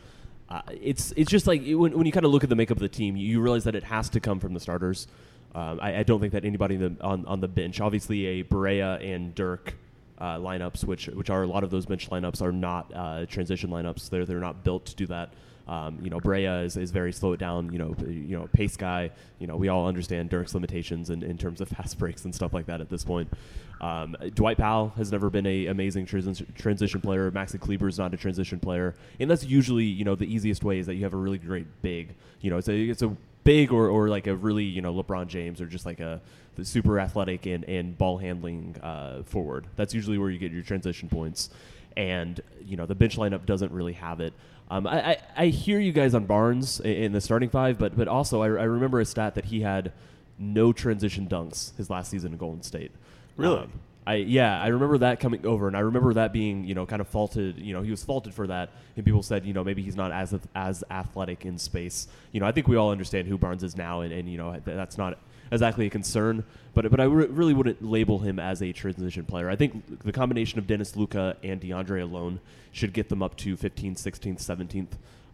Uh, 0.48 0.62
it's 0.70 1.12
it's 1.16 1.30
just 1.30 1.46
like 1.46 1.62
when, 1.64 1.96
when 1.96 2.06
you 2.06 2.12
kind 2.12 2.24
of 2.24 2.32
look 2.32 2.44
at 2.44 2.48
the 2.48 2.56
makeup 2.56 2.76
of 2.76 2.82
the 2.82 2.88
team, 2.88 3.16
you, 3.16 3.26
you 3.26 3.40
realize 3.40 3.64
that 3.64 3.74
it 3.74 3.84
has 3.84 4.08
to 4.10 4.20
come 4.20 4.38
from 4.38 4.54
the 4.54 4.60
starters. 4.60 5.08
Um, 5.54 5.80
I, 5.80 5.98
I 5.98 6.02
don't 6.02 6.20
think 6.20 6.32
that 6.34 6.44
anybody 6.44 6.76
the, 6.76 6.96
on 7.00 7.26
on 7.26 7.40
the 7.40 7.48
bench, 7.48 7.80
obviously 7.80 8.26
a 8.26 8.44
Barea 8.44 9.02
and 9.02 9.34
Dirk, 9.34 9.74
uh, 10.18 10.36
lineups, 10.36 10.84
which 10.84 11.06
which 11.08 11.30
are 11.30 11.42
a 11.42 11.46
lot 11.46 11.64
of 11.64 11.70
those 11.70 11.86
bench 11.86 12.10
lineups 12.10 12.42
are 12.42 12.52
not 12.52 12.92
uh, 12.94 13.26
transition 13.26 13.70
lineups. 13.70 14.08
They're 14.08 14.24
they're 14.24 14.38
not 14.38 14.62
built 14.64 14.86
to 14.86 14.94
do 14.94 15.06
that. 15.06 15.32
Um, 15.68 15.98
you 16.00 16.10
know, 16.10 16.20
Brea 16.20 16.46
is, 16.64 16.76
is 16.76 16.92
very 16.92 17.12
slow 17.12 17.32
it 17.32 17.40
down. 17.40 17.72
You 17.72 17.78
know, 17.78 17.96
you 18.06 18.38
know, 18.38 18.48
pace 18.52 18.76
guy. 18.76 19.10
You 19.38 19.46
know, 19.46 19.56
we 19.56 19.68
all 19.68 19.88
understand 19.88 20.30
Dirk's 20.30 20.54
limitations 20.54 21.10
in, 21.10 21.22
in 21.22 21.36
terms 21.38 21.60
of 21.60 21.68
fast 21.76 21.98
breaks 21.98 22.24
and 22.24 22.34
stuff 22.34 22.52
like 22.52 22.66
that 22.66 22.80
at 22.80 22.88
this 22.88 23.04
point. 23.04 23.32
Um, 23.80 24.16
Dwight 24.34 24.56
Powell 24.56 24.92
has 24.96 25.12
never 25.12 25.28
been 25.28 25.46
a 25.46 25.66
amazing 25.66 26.06
transi- 26.06 26.54
transition 26.54 27.00
player. 27.00 27.30
Maxi 27.30 27.60
Kleber 27.60 27.88
is 27.88 27.98
not 27.98 28.14
a 28.14 28.16
transition 28.16 28.58
player, 28.58 28.94
and 29.20 29.30
that's 29.30 29.44
usually 29.44 29.84
you 29.84 30.04
know 30.04 30.14
the 30.14 30.32
easiest 30.32 30.64
way 30.64 30.78
is 30.78 30.86
that 30.86 30.94
you 30.94 31.04
have 31.04 31.14
a 31.14 31.18
really 31.18 31.38
great 31.38 31.66
big. 31.82 32.14
You 32.40 32.50
know, 32.50 32.58
it's 32.58 32.68
a 32.68 32.74
it's 32.74 33.02
a 33.02 33.14
big 33.44 33.72
or, 33.72 33.88
or 33.88 34.08
like 34.08 34.26
a 34.26 34.34
really 34.34 34.64
you 34.64 34.80
know 34.80 34.94
LeBron 34.94 35.26
James 35.28 35.60
or 35.60 35.66
just 35.66 35.86
like 35.86 36.00
a 36.00 36.20
super 36.62 36.98
athletic 36.98 37.46
and, 37.46 37.64
and 37.64 37.96
ball 37.98 38.18
handling 38.18 38.76
uh, 38.82 39.22
forward. 39.24 39.66
That's 39.76 39.92
usually 39.92 40.18
where 40.18 40.30
you 40.30 40.38
get 40.38 40.52
your 40.52 40.62
transition 40.62 41.08
points, 41.08 41.50
and 41.96 42.40
you 42.64 42.76
know 42.76 42.86
the 42.86 42.94
bench 42.94 43.16
lineup 43.16 43.44
doesn't 43.46 43.72
really 43.72 43.94
have 43.94 44.20
it. 44.20 44.32
Um, 44.68 44.86
I, 44.86 45.10
I, 45.10 45.18
I 45.36 45.46
hear 45.46 45.78
you 45.78 45.92
guys 45.92 46.14
on 46.14 46.24
Barnes 46.24 46.80
in 46.80 47.12
the 47.12 47.20
starting 47.20 47.50
five, 47.50 47.78
but 47.78 47.96
but 47.96 48.08
also 48.08 48.42
I, 48.42 48.46
I 48.46 48.64
remember 48.64 49.00
a 49.00 49.04
stat 49.04 49.34
that 49.34 49.46
he 49.46 49.60
had 49.60 49.92
no 50.38 50.72
transition 50.72 51.28
dunks 51.28 51.76
his 51.76 51.88
last 51.88 52.10
season 52.10 52.32
in 52.32 52.38
Golden 52.38 52.62
State. 52.62 52.90
Really? 53.36 53.58
Um, 53.58 53.72
I 54.06 54.14
yeah, 54.16 54.62
I 54.62 54.68
remember 54.68 54.98
that 54.98 55.18
coming 55.18 55.44
over, 55.44 55.66
and 55.66 55.76
I 55.76 55.80
remember 55.80 56.14
that 56.14 56.32
being 56.32 56.64
you 56.64 56.74
know 56.74 56.86
kind 56.86 57.00
of 57.00 57.08
faulted. 57.08 57.58
You 57.58 57.72
know, 57.72 57.82
he 57.82 57.90
was 57.90 58.04
faulted 58.04 58.32
for 58.34 58.46
that, 58.46 58.70
and 58.94 59.04
people 59.04 59.22
said 59.22 59.44
you 59.44 59.52
know 59.52 59.64
maybe 59.64 59.82
he's 59.82 59.96
not 59.96 60.12
as 60.12 60.32
as 60.54 60.84
athletic 60.90 61.44
in 61.44 61.58
space. 61.58 62.06
You 62.30 62.38
know, 62.38 62.46
I 62.46 62.52
think 62.52 62.68
we 62.68 62.76
all 62.76 62.90
understand 62.90 63.26
who 63.26 63.36
Barnes 63.36 63.64
is 63.64 63.76
now, 63.76 64.02
and, 64.02 64.12
and 64.12 64.28
you 64.30 64.38
know 64.38 64.56
that's 64.64 64.96
not 64.96 65.18
exactly 65.50 65.86
a 65.86 65.90
concern. 65.90 66.44
But 66.72 66.88
but 66.88 67.00
I 67.00 67.04
re- 67.04 67.26
really 67.26 67.52
wouldn't 67.52 67.82
label 67.82 68.20
him 68.20 68.38
as 68.38 68.62
a 68.62 68.72
transition 68.72 69.24
player. 69.24 69.50
I 69.50 69.56
think 69.56 70.04
the 70.04 70.12
combination 70.12 70.60
of 70.60 70.68
Dennis 70.68 70.94
Luka 70.94 71.36
and 71.42 71.60
DeAndre 71.60 72.02
alone 72.02 72.38
should 72.70 72.92
get 72.92 73.08
them 73.08 73.22
up 73.22 73.36
to 73.38 73.56
15th, 73.56 73.96
16th, 73.96 74.38
17th. 74.38 74.88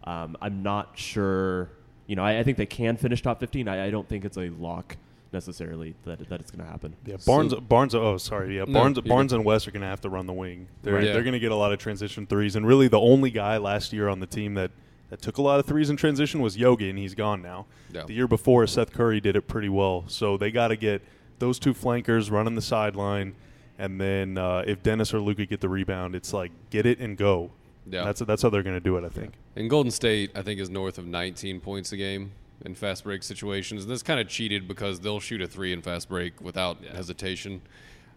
Um, 0.04 0.37
I'm 0.40 0.62
not 0.62 0.92
sure. 0.97 1.68
You 2.06 2.16
know, 2.16 2.25
I, 2.25 2.38
I 2.38 2.42
think 2.42 2.56
they 2.56 2.66
can 2.66 2.97
finish 2.97 3.21
top 3.21 3.40
15. 3.40 3.68
I, 3.68 3.87
I 3.87 3.90
don't 3.90 4.09
think 4.09 4.25
it's 4.25 4.38
a 4.38 4.49
lock 4.50 4.97
necessarily 5.33 5.95
that 6.05 6.29
that 6.29 6.41
it's 6.41 6.51
going 6.51 6.65
to 6.65 6.71
happen. 6.71 6.95
Yeah, 7.07 7.17
Barnes. 7.27 7.53
So- 7.53 7.61
Barnes. 7.61 7.95
Oh, 7.95 8.17
sorry. 8.19 8.57
Yeah, 8.57 8.65
No, 8.67 8.81
Barnes. 8.81 8.97
you're 8.97 9.05
Barnes 9.05 9.33
and 9.33 9.45
Wes 9.45 9.67
are 9.67 9.71
going 9.71 9.81
to 9.83 9.87
have 9.89 10.01
to 10.03 10.11
run 10.11 10.27
the 10.27 10.33
wing. 10.33 10.69
They're 10.83 10.95
Right. 10.95 11.05
Yeah. 11.05 11.12
they're 11.15 11.23
going 11.23 11.33
to 11.35 11.39
get 11.41 11.53
a 11.53 11.57
lot 11.57 11.73
of 11.73 11.79
transition 11.79 12.27
threes, 12.27 12.57
and 12.57 12.67
really 12.67 12.89
the 12.89 13.01
only 13.01 13.31
guy 13.31 13.57
last 13.59 13.93
year 13.93 14.09
on 14.09 14.21
the 14.21 14.27
team 14.27 14.55
that 14.55 14.71
that 15.11 15.21
took 15.21 15.37
a 15.37 15.43
lot 15.43 15.61
of 15.61 15.67
threes 15.67 15.91
in 15.91 15.97
transition 15.97 16.41
was 16.41 16.57
Yogi, 16.57 16.89
and 16.89 16.99
he's 16.99 17.15
gone 17.15 17.43
now. 17.43 17.67
Yeah. 17.93 18.05
The 18.05 18.15
year 18.15 18.27
before, 18.27 18.67
Seth 18.67 18.93
Curry 18.93 19.21
did 19.21 19.37
it 19.37 19.43
pretty 19.47 19.69
well. 19.69 20.05
So 20.07 20.39
they 20.39 20.51
got 20.51 20.69
to 20.69 20.77
get 20.77 21.03
those 21.39 21.59
two 21.59 21.75
flankers 21.75 22.31
running 22.31 22.55
the 22.55 22.62
sideline, 22.62 23.35
and 23.79 24.01
then 24.01 24.39
uh, 24.39 24.65
if 24.67 24.83
Dennis 24.83 25.12
or 25.12 25.21
Luka 25.21 25.45
get 25.45 25.61
the 25.61 25.69
rebound, 25.69 26.15
it's 26.15 26.33
like 26.33 26.51
get 26.71 26.87
it 26.87 26.99
and 26.99 27.17
go. 27.19 27.51
Yeah. 27.91 28.05
That's 28.05 28.21
that's 28.21 28.41
how 28.43 28.49
they're 28.49 28.62
going 28.62 28.77
to 28.77 28.81
do 28.81 28.97
it. 28.97 29.05
I 29.05 29.09
think. 29.11 29.35
And 29.55 29.69
Golden 29.69 29.91
State, 29.91 30.31
I 30.35 30.41
think, 30.41 30.59
is 30.61 30.71
north 30.71 30.97
of 30.97 31.07
19 31.07 31.61
points 31.61 31.93
a 31.93 31.97
game 31.99 32.33
in 32.64 32.75
fast 32.75 33.04
break 33.04 33.23
situations. 33.23 33.83
And 33.83 33.90
that's 33.90 34.02
kind 34.02 34.21
of 34.21 34.28
cheated 34.28 34.69
because 34.69 35.00
they'll 35.00 35.21
shoot 35.21 35.42
a 35.42 35.47
three 35.47 35.73
in 35.73 35.83
fast 35.83 36.09
break 36.09 36.40
without 36.40 36.83
hesitation. 36.85 37.61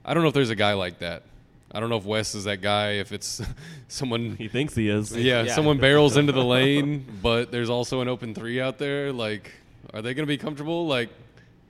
I 0.04 0.14
don't 0.14 0.24
know 0.24 0.30
if 0.30 0.36
there's 0.36 0.50
a 0.52 0.56
guy 0.56 0.74
like 0.74 1.00
that. 1.00 1.24
I 1.72 1.80
don't 1.80 1.90
know 1.90 1.98
if 1.98 2.06
Wes 2.06 2.36
is 2.36 2.44
that 2.46 2.62
guy. 2.62 2.92
If 2.94 3.12
it's 3.12 3.42
someone, 3.88 4.36
He 4.38 4.48
thinks 4.48 4.76
he 4.76 4.88
is. 4.90 5.12
yeah, 5.16 5.44
Yeah. 5.44 5.54
someone 5.56 5.78
barrels 5.80 6.16
into 6.16 6.32
the 6.32 6.44
lane, 6.56 7.06
but 7.22 7.52
there's 7.52 7.70
also 7.70 8.02
an 8.02 8.08
open 8.08 8.34
three 8.36 8.62
out 8.62 8.78
there. 8.78 9.12
Like, 9.12 9.52
are 9.94 10.02
they 10.02 10.14
going 10.14 10.26
to 10.26 10.32
be 10.32 10.38
comfortable? 10.38 10.86
Like, 10.88 11.10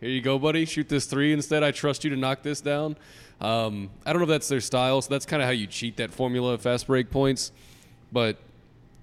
here 0.02 0.10
you 0.10 0.22
go, 0.22 0.38
buddy. 0.38 0.66
Shoot 0.66 0.90
this 0.90 1.06
three 1.06 1.32
instead. 1.34 1.64
I 1.64 1.72
trust 1.72 2.04
you 2.04 2.10
to 2.12 2.18
knock 2.18 2.44
this 2.44 2.60
down. 2.62 2.98
Um, 3.42 3.90
I 4.06 4.12
don't 4.14 4.20
know 4.20 4.24
if 4.26 4.30
that's 4.30 4.48
their 4.50 4.62
style. 4.62 5.02
So 5.02 5.10
that's 5.10 5.26
kind 5.26 5.42
of 5.42 5.46
how 5.48 5.52
you 5.54 5.66
cheat 5.66 5.98
that 5.98 6.12
formula 6.12 6.54
of 6.54 6.62
fast 6.62 6.88
break 6.88 7.10
points. 7.10 7.52
But 8.12 8.38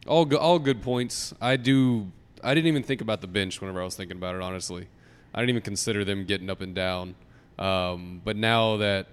all 0.07 0.25
go- 0.26 0.37
all 0.38 0.59
good 0.59 0.83
points. 0.83 1.35
I 1.41 1.57
do. 1.57 2.12
I 2.43 2.55
didn't 2.55 2.69
even 2.69 2.83
think 2.83 3.01
about 3.01 3.21
the 3.21 3.27
bench 3.27 3.61
whenever 3.61 3.81
I 3.81 3.85
was 3.85 3.97
thinking 3.97 4.17
about 4.17 4.35
it. 4.35 4.43
Honestly, 4.43 4.89
I 5.35 5.41
didn't 5.41 5.51
even 5.51 5.63
consider 5.63 6.05
them 6.05 6.25
getting 6.25 6.51
up 6.51 6.61
and 6.61 6.75
down. 6.75 7.14
Um, 7.59 8.21
but 8.25 8.37
now 8.37 8.79
that 8.79 9.07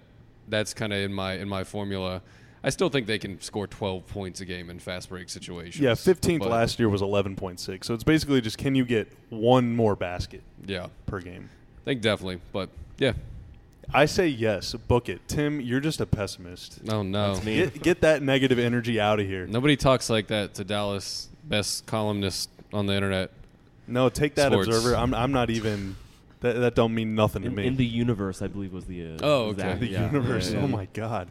that's 0.48 0.74
kind 0.74 0.94
of 0.94 1.00
in 1.00 1.14
my 1.14 1.34
in 1.34 1.48
my 1.48 1.64
formula, 1.64 2.22
I 2.64 2.70
still 2.70 2.90
think 2.90 3.08
they 3.08 3.20
can 3.20 3.40
score 3.42 3.68
12 3.68 4.08
points 4.08 4.42
a 4.42 4.46
game 4.46 4.70
in 4.70 4.80
fast 4.80 5.10
break 5.10 5.30
situations. 5.30 5.80
Yeah, 5.80 5.92
15th 5.92 6.40
But, 6.40 6.50
last 6.50 6.80
year 6.80 6.90
was 6.90 7.02
11.6. 7.02 7.84
So 7.84 7.94
it's 7.94 8.04
basically 8.04 8.42
just 8.42 8.58
can 8.58 8.76
you 8.76 8.86
get 8.86 9.12
one 9.30 9.76
more 9.76 9.96
basket 9.96 10.42
Yeah, 10.66 10.88
per 11.06 11.20
game? 11.22 11.50
I 11.84 11.86
think 11.86 12.02
definitely. 12.02 12.42
But 12.52 12.70
yeah. 12.98 13.14
I 13.92 14.06
say 14.06 14.28
yes. 14.28 14.74
Book 14.74 15.10
it, 15.10 15.28
Tim. 15.28 15.60
You're 15.60 15.80
just 15.80 16.00
a 16.00 16.06
pessimist. 16.06 16.80
Oh 16.90 17.02
no. 17.02 17.34
That's 17.34 17.46
me. 17.46 17.56
Get, 17.56 17.82
get 17.82 18.02
that 18.02 18.22
negative 18.22 18.60
energy 18.60 19.00
out 19.00 19.20
of 19.20 19.26
here. 19.26 19.48
Nobody 19.48 19.76
talks 19.76 20.10
like 20.10 20.28
that 20.28 20.54
to 20.56 20.64
Dallas 20.64 21.30
best 21.44 21.88
columnist 21.88 22.50
on 22.74 22.86
the 22.86 22.94
internet. 22.94 23.32
No, 23.88 24.10
take 24.10 24.36
that, 24.36 24.52
Sports. 24.52 24.68
Observer. 24.68 24.96
I'm, 24.96 25.14
I'm 25.14 25.32
not 25.32 25.50
even. 25.50 25.96
That, 26.42 26.54
that 26.54 26.74
don't 26.76 26.94
mean 26.96 27.16
nothing 27.16 27.42
to 27.42 27.50
In, 27.50 27.56
me. 27.56 27.68
in 27.68 27.76
the 27.76 27.86
universe, 27.86 28.42
I 28.42 28.48
believe 28.48 28.72
was 28.72 28.86
the. 28.86 29.16
Uh, 29.16 29.18
Oh, 29.22 29.42
okay. 29.48 29.62
that- 29.64 29.80
the 29.82 29.88
yeah, 29.88 30.06
universe. 30.06 30.52
yeah, 30.52 30.60
yeah. 30.60 30.64
Oh 30.64 30.68
my 30.68 30.86
God. 30.94 31.28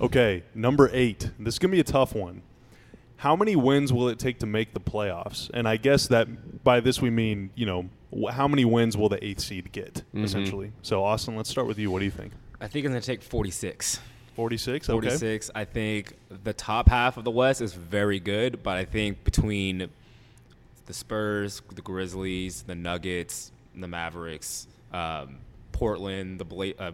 Okay, 0.00 0.42
number 0.54 0.90
eight. 0.92 1.30
This 1.38 1.54
is 1.54 1.58
gonna 1.60 1.70
be 1.72 1.80
a 1.80 1.84
tough 1.84 2.14
one. 2.14 2.42
How 3.18 3.36
many 3.36 3.54
wins 3.56 3.92
will 3.92 4.08
it 4.08 4.18
take 4.18 4.38
to 4.40 4.46
make 4.46 4.74
the 4.74 4.80
playoffs? 4.80 5.48
And 5.54 5.68
I 5.68 5.76
guess 5.76 6.08
that 6.08 6.64
by 6.64 6.80
this 6.80 7.00
we 7.00 7.10
mean 7.10 7.50
you 7.54 7.66
know 7.66 7.88
wh- 8.12 8.32
how 8.32 8.48
many 8.48 8.64
wins 8.64 8.96
will 8.96 9.08
the 9.08 9.24
eighth 9.24 9.40
seed 9.40 9.70
get 9.70 10.02
Mhm. 10.14 10.24
essentially. 10.24 10.72
So 10.82 11.04
Austin, 11.04 11.36
let's 11.36 11.50
start 11.50 11.66
with 11.68 11.78
you. 11.78 11.90
What 11.92 12.00
do 12.00 12.04
you 12.06 12.10
think? 12.10 12.32
I 12.60 12.66
think 12.66 12.84
it's 12.84 12.90
going 12.90 13.00
to 13.00 13.06
take 13.06 13.22
46. 13.22 14.00
Forty 14.34 14.56
six. 14.56 14.88
Okay. 14.90 15.06
46. 15.08 15.50
I 15.54 15.64
think 15.64 16.14
the 16.42 16.52
top 16.52 16.88
half 16.88 17.16
of 17.16 17.22
the 17.24 17.30
West 17.30 17.60
is 17.60 17.74
very 17.74 18.18
good, 18.20 18.62
but 18.64 18.76
I 18.76 18.84
think 18.84 19.22
between 19.24 19.88
the 20.88 20.94
Spurs, 20.94 21.62
the 21.74 21.82
Grizzlies, 21.82 22.62
the 22.62 22.74
Nuggets, 22.74 23.52
the 23.76 23.86
Mavericks, 23.86 24.66
um, 24.92 25.36
Portland, 25.70 26.40
the 26.40 26.44
Bla- 26.44 26.74
uh, 26.78 26.92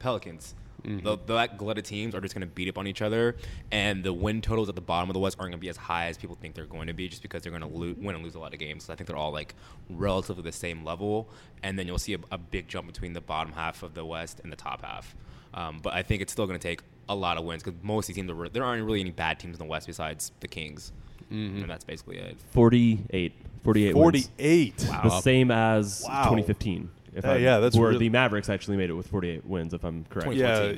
Pelicans, 0.00 0.54
the, 1.02 1.16
that 1.28 1.56
glut 1.56 1.78
of 1.78 1.84
teams 1.84 2.14
are 2.14 2.20
just 2.20 2.34
going 2.34 2.46
to 2.46 2.54
beat 2.54 2.68
up 2.68 2.76
on 2.76 2.86
each 2.86 3.00
other, 3.00 3.36
and 3.70 4.04
the 4.04 4.12
win 4.12 4.42
totals 4.42 4.68
at 4.68 4.74
the 4.74 4.82
bottom 4.82 5.08
of 5.08 5.14
the 5.14 5.20
West 5.20 5.36
aren't 5.38 5.50
going 5.52 5.58
to 5.58 5.64
be 5.64 5.70
as 5.70 5.78
high 5.78 6.08
as 6.08 6.18
people 6.18 6.36
think 6.36 6.54
they're 6.54 6.66
going 6.66 6.88
to 6.88 6.92
be, 6.92 7.08
just 7.08 7.22
because 7.22 7.42
they're 7.42 7.52
going 7.58 7.62
to 7.62 7.68
lo- 7.68 7.94
win 7.98 8.14
and 8.14 8.22
lose 8.24 8.34
a 8.34 8.38
lot 8.38 8.52
of 8.52 8.58
games. 8.58 8.84
So 8.84 8.92
I 8.92 8.96
think 8.96 9.08
they're 9.08 9.16
all 9.16 9.32
like 9.32 9.54
relatively 9.88 10.42
the 10.42 10.52
same 10.52 10.84
level, 10.84 11.26
and 11.62 11.78
then 11.78 11.86
you'll 11.86 11.98
see 11.98 12.14
a, 12.14 12.18
a 12.32 12.36
big 12.38 12.68
jump 12.68 12.86
between 12.86 13.14
the 13.14 13.22
bottom 13.22 13.52
half 13.52 13.82
of 13.82 13.94
the 13.94 14.04
West 14.04 14.40
and 14.42 14.52
the 14.52 14.56
top 14.56 14.82
half. 14.82 15.14
Um, 15.54 15.80
but 15.82 15.94
I 15.94 16.02
think 16.02 16.20
it's 16.20 16.32
still 16.32 16.46
going 16.46 16.58
to 16.58 16.68
take 16.68 16.82
a 17.08 17.14
lot 17.14 17.38
of 17.38 17.44
wins 17.44 17.62
because 17.62 17.80
most 17.82 18.04
of 18.04 18.08
these 18.08 18.16
teams 18.16 18.30
are, 18.30 18.34
re- 18.34 18.50
there 18.52 18.64
aren't 18.64 18.84
really 18.84 19.00
any 19.00 19.10
bad 19.10 19.38
teams 19.38 19.54
in 19.54 19.58
the 19.58 19.70
West 19.70 19.86
besides 19.86 20.32
the 20.40 20.48
Kings, 20.48 20.92
and 21.30 21.68
that's 21.68 21.84
basically 21.84 22.18
it. 22.18 22.36
48. 22.52 23.32
48 23.62 23.86
wins. 23.86 23.94
Forty 23.94 24.24
eight. 24.38 24.76
The 24.76 25.20
same 25.20 25.50
as 25.50 26.04
Wow. 26.06 26.24
2015. 26.24 26.90
If 27.14 27.24
Yeah, 27.24 27.30
I'm- 27.30 27.42
yeah, 27.42 27.58
that's 27.60 27.76
where 27.76 27.90
real- 27.90 27.98
the 27.98 28.08
Mavericks 28.10 28.48
actually 28.48 28.76
made 28.76 28.90
it 28.90 28.94
with 28.94 29.06
48 29.08 29.46
wins, 29.46 29.72
if 29.72 29.84
I'm 29.84 30.04
correct. 30.10 30.32
Yeah, 30.34 30.72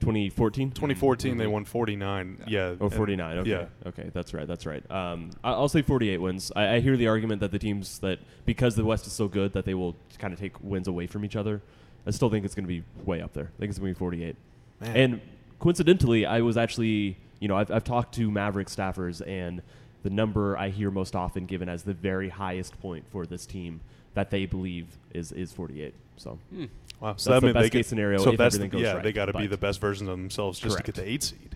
2014? 0.00 0.70
2014 0.70 1.36
they 1.38 1.46
won 1.46 1.64
49. 1.64 2.38
Yeah. 2.46 2.74
Or 2.78 2.84
and- 2.86 2.94
49. 2.94 3.38
Okay. 3.38 3.50
Yeah. 3.50 3.64
Okay, 3.86 4.10
that's 4.12 4.32
right. 4.34 4.46
That's 4.46 4.66
right. 4.66 4.88
Um, 4.90 5.30
I- 5.42 5.52
I'll 5.52 5.68
say 5.68 5.82
48 5.82 6.20
wins. 6.20 6.52
I, 6.54 6.74
I 6.76 6.80
hear 6.80 6.96
the 6.96 7.08
argument 7.08 7.40
that 7.40 7.50
the 7.50 7.58
teams 7.58 7.98
that 8.00 8.18
because 8.44 8.74
the 8.76 8.84
West 8.84 9.06
is 9.06 9.12
so 9.12 9.26
good 9.28 9.52
that 9.54 9.64
they 9.64 9.74
will 9.74 9.96
kind 10.18 10.32
of 10.32 10.38
take 10.40 10.62
wins 10.62 10.86
away 10.88 11.06
from 11.06 11.24
each 11.24 11.36
other. 11.36 11.62
I 12.06 12.10
still 12.10 12.30
think 12.30 12.44
it's 12.44 12.54
going 12.54 12.64
to 12.64 12.68
be 12.68 12.82
way 13.04 13.20
up 13.20 13.32
there. 13.32 13.50
I 13.56 13.58
think 13.58 13.70
it's 13.70 13.78
going 13.78 13.92
to 13.92 13.94
be 13.94 13.98
48. 13.98 14.36
Man. 14.80 14.96
And 14.96 15.20
coincidentally, 15.58 16.24
I 16.26 16.40
was 16.42 16.56
actually, 16.56 17.16
you 17.40 17.48
know, 17.48 17.56
I've, 17.56 17.70
I've 17.70 17.84
talked 17.84 18.14
to 18.16 18.30
Maverick 18.30 18.68
staffers, 18.68 19.26
and 19.26 19.62
the 20.02 20.10
number 20.10 20.56
I 20.56 20.68
hear 20.70 20.90
most 20.90 21.14
often 21.16 21.46
given 21.46 21.68
as 21.68 21.82
the 21.82 21.94
very 21.94 22.28
highest 22.28 22.80
point 22.80 23.04
for 23.10 23.26
this 23.26 23.46
team 23.46 23.80
that 24.14 24.30
they 24.30 24.46
believe 24.46 24.86
is 25.14 25.32
is 25.32 25.52
48. 25.52 25.94
So 26.16 26.38
hmm. 26.50 26.64
Wow. 27.00 27.12
That's 27.12 27.24
the 27.24 27.30
meant 27.40 27.54
best 27.54 27.62
they 27.62 27.70
case 27.70 27.72
could- 27.84 27.86
scenario 27.90 28.18
So 28.18 28.32
if 28.32 28.38
that's 28.38 28.56
everything 28.56 28.70
the, 28.70 28.76
goes 28.78 28.82
yeah, 28.86 28.94
right, 28.94 29.02
they 29.04 29.12
got 29.12 29.26
to 29.26 29.32
be 29.32 29.46
the 29.46 29.56
best 29.56 29.80
versions 29.80 30.08
of 30.08 30.16
themselves 30.18 30.58
just 30.58 30.76
to 30.78 30.82
get 30.82 30.96
the 30.96 31.08
eight 31.08 31.22
seed. 31.22 31.54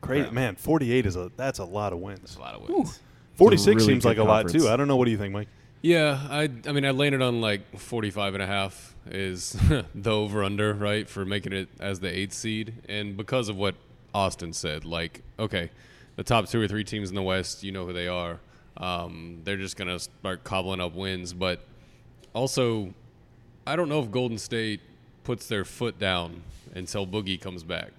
Great 0.00 0.20
Correct. 0.20 0.32
man. 0.32 0.56
48 0.56 1.06
is 1.06 1.16
a 1.16 1.30
that's 1.36 1.58
a 1.58 1.64
lot 1.64 1.92
of 1.92 2.00
That's 2.00 2.20
wins. 2.20 2.36
a 2.36 2.40
lot 2.40 2.54
of 2.54 2.68
wins. 2.68 3.00
46 3.34 3.66
really 3.66 3.86
seems 3.86 4.04
good 4.04 4.08
like 4.10 4.18
a 4.18 4.24
lot 4.24 4.48
too. 4.48 4.68
I 4.68 4.76
don't 4.76 4.88
know. 4.88 4.96
What 4.96 5.04
do 5.06 5.10
you 5.10 5.18
think, 5.18 5.32
Mike? 5.34 5.48
Yeah, 5.82 6.18
I 6.30 6.48
I 6.66 6.72
mean 6.72 6.84
I 6.86 6.92
landed 6.92 7.20
on 7.20 7.40
like 7.42 7.78
45 7.78 8.34
and 8.34 8.42
a 8.42 8.46
half 8.46 8.94
is 9.10 9.52
the 9.94 10.10
over 10.10 10.42
under, 10.44 10.72
right, 10.72 11.06
for 11.08 11.26
making 11.26 11.52
it 11.52 11.68
as 11.78 12.00
the 12.00 12.08
8th 12.08 12.32
seed 12.32 12.72
and 12.88 13.16
because 13.18 13.50
of 13.50 13.56
what 13.56 13.74
Austin 14.14 14.52
said, 14.52 14.84
like 14.84 15.22
okay, 15.38 15.70
the 16.16 16.22
top 16.22 16.48
2 16.48 16.60
or 16.60 16.68
3 16.68 16.84
teams 16.84 17.08
in 17.08 17.14
the 17.14 17.22
West, 17.22 17.62
you 17.62 17.72
know 17.72 17.84
who 17.84 17.92
they 17.92 18.08
are. 18.08 18.38
Um, 18.76 19.40
they're 19.44 19.56
just 19.56 19.76
going 19.76 19.88
to 19.88 19.98
start 19.98 20.42
cobbling 20.44 20.80
up 20.80 20.94
wins, 20.94 21.32
but 21.32 21.60
also 22.32 22.92
I 23.66 23.76
don't 23.76 23.88
know 23.88 24.00
if 24.00 24.10
Golden 24.10 24.38
State 24.38 24.80
puts 25.22 25.46
their 25.46 25.64
foot 25.64 25.98
down 25.98 26.42
until 26.74 27.06
Boogie 27.06 27.40
comes 27.40 27.62
back, 27.62 27.92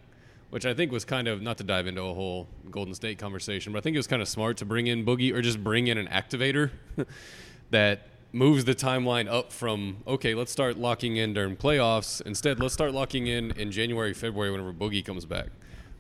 which 0.49 0.65
I 0.65 0.73
think 0.73 0.91
was 0.91 1.05
kind 1.05 1.27
of 1.27 1.41
not 1.41 1.57
to 1.57 1.63
dive 1.63 1.87
into 1.87 2.01
a 2.01 2.13
whole 2.13 2.47
Golden 2.69 2.93
State 2.93 3.17
conversation, 3.17 3.73
but 3.73 3.79
I 3.79 3.81
think 3.81 3.95
it 3.95 3.99
was 3.99 4.07
kind 4.07 4.21
of 4.21 4.27
smart 4.27 4.57
to 4.57 4.65
bring 4.65 4.87
in 4.87 5.05
Boogie 5.05 5.33
or 5.33 5.41
just 5.41 5.63
bring 5.63 5.87
in 5.87 5.97
an 5.97 6.07
activator 6.07 6.71
that 7.71 8.07
moves 8.31 8.65
the 8.65 8.75
timeline 8.75 9.31
up 9.31 9.51
from 9.51 9.97
okay, 10.05 10.35
let's 10.35 10.51
start 10.51 10.77
locking 10.77 11.15
in 11.17 11.33
during 11.33 11.55
playoffs. 11.55 12.21
Instead, 12.21 12.59
let's 12.59 12.73
start 12.73 12.93
locking 12.93 13.27
in 13.27 13.51
in 13.51 13.71
January, 13.71 14.13
February 14.13 14.51
whenever 14.51 14.73
Boogie 14.73 15.03
comes 15.03 15.25
back. 15.25 15.47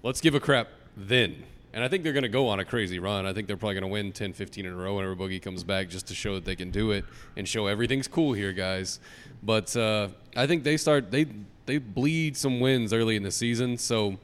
Let's 0.05 0.21
give 0.21 0.35
a 0.35 0.39
crap 0.39 0.67
then. 0.95 1.45
And 1.73 1.83
I 1.83 1.87
think 1.87 2.03
they're 2.03 2.13
going 2.13 2.21
to 2.21 2.29
go 2.29 2.47
on 2.47 2.59
a 2.59 2.63
crazy 2.63 2.99
run. 2.99 3.25
I 3.25 3.33
think 3.33 3.47
they're 3.47 3.57
probably 3.57 3.73
going 3.73 3.89
to 3.89 3.91
win 3.91 4.11
10, 4.11 4.33
15 4.33 4.63
in 4.67 4.71
a 4.71 4.75
row 4.75 4.97
whenever 4.97 5.15
Boogie 5.15 5.41
comes 5.41 5.63
back 5.63 5.89
just 5.89 6.05
to 6.09 6.13
show 6.13 6.35
that 6.35 6.45
they 6.45 6.55
can 6.55 6.69
do 6.69 6.91
it 6.91 7.05
and 7.35 7.47
show 7.47 7.65
everything's 7.65 8.07
cool 8.07 8.33
here, 8.33 8.53
guys. 8.53 8.99
But 9.41 9.75
uh, 9.75 10.09
I 10.35 10.45
think 10.45 10.63
they 10.63 10.77
start 10.77 11.09
they 11.09 11.25
they 11.65 11.79
bleed 11.79 12.37
some 12.37 12.59
wins 12.59 12.93
early 12.93 13.15
in 13.15 13.23
the 13.23 13.31
season, 13.31 13.79
so 13.79 14.17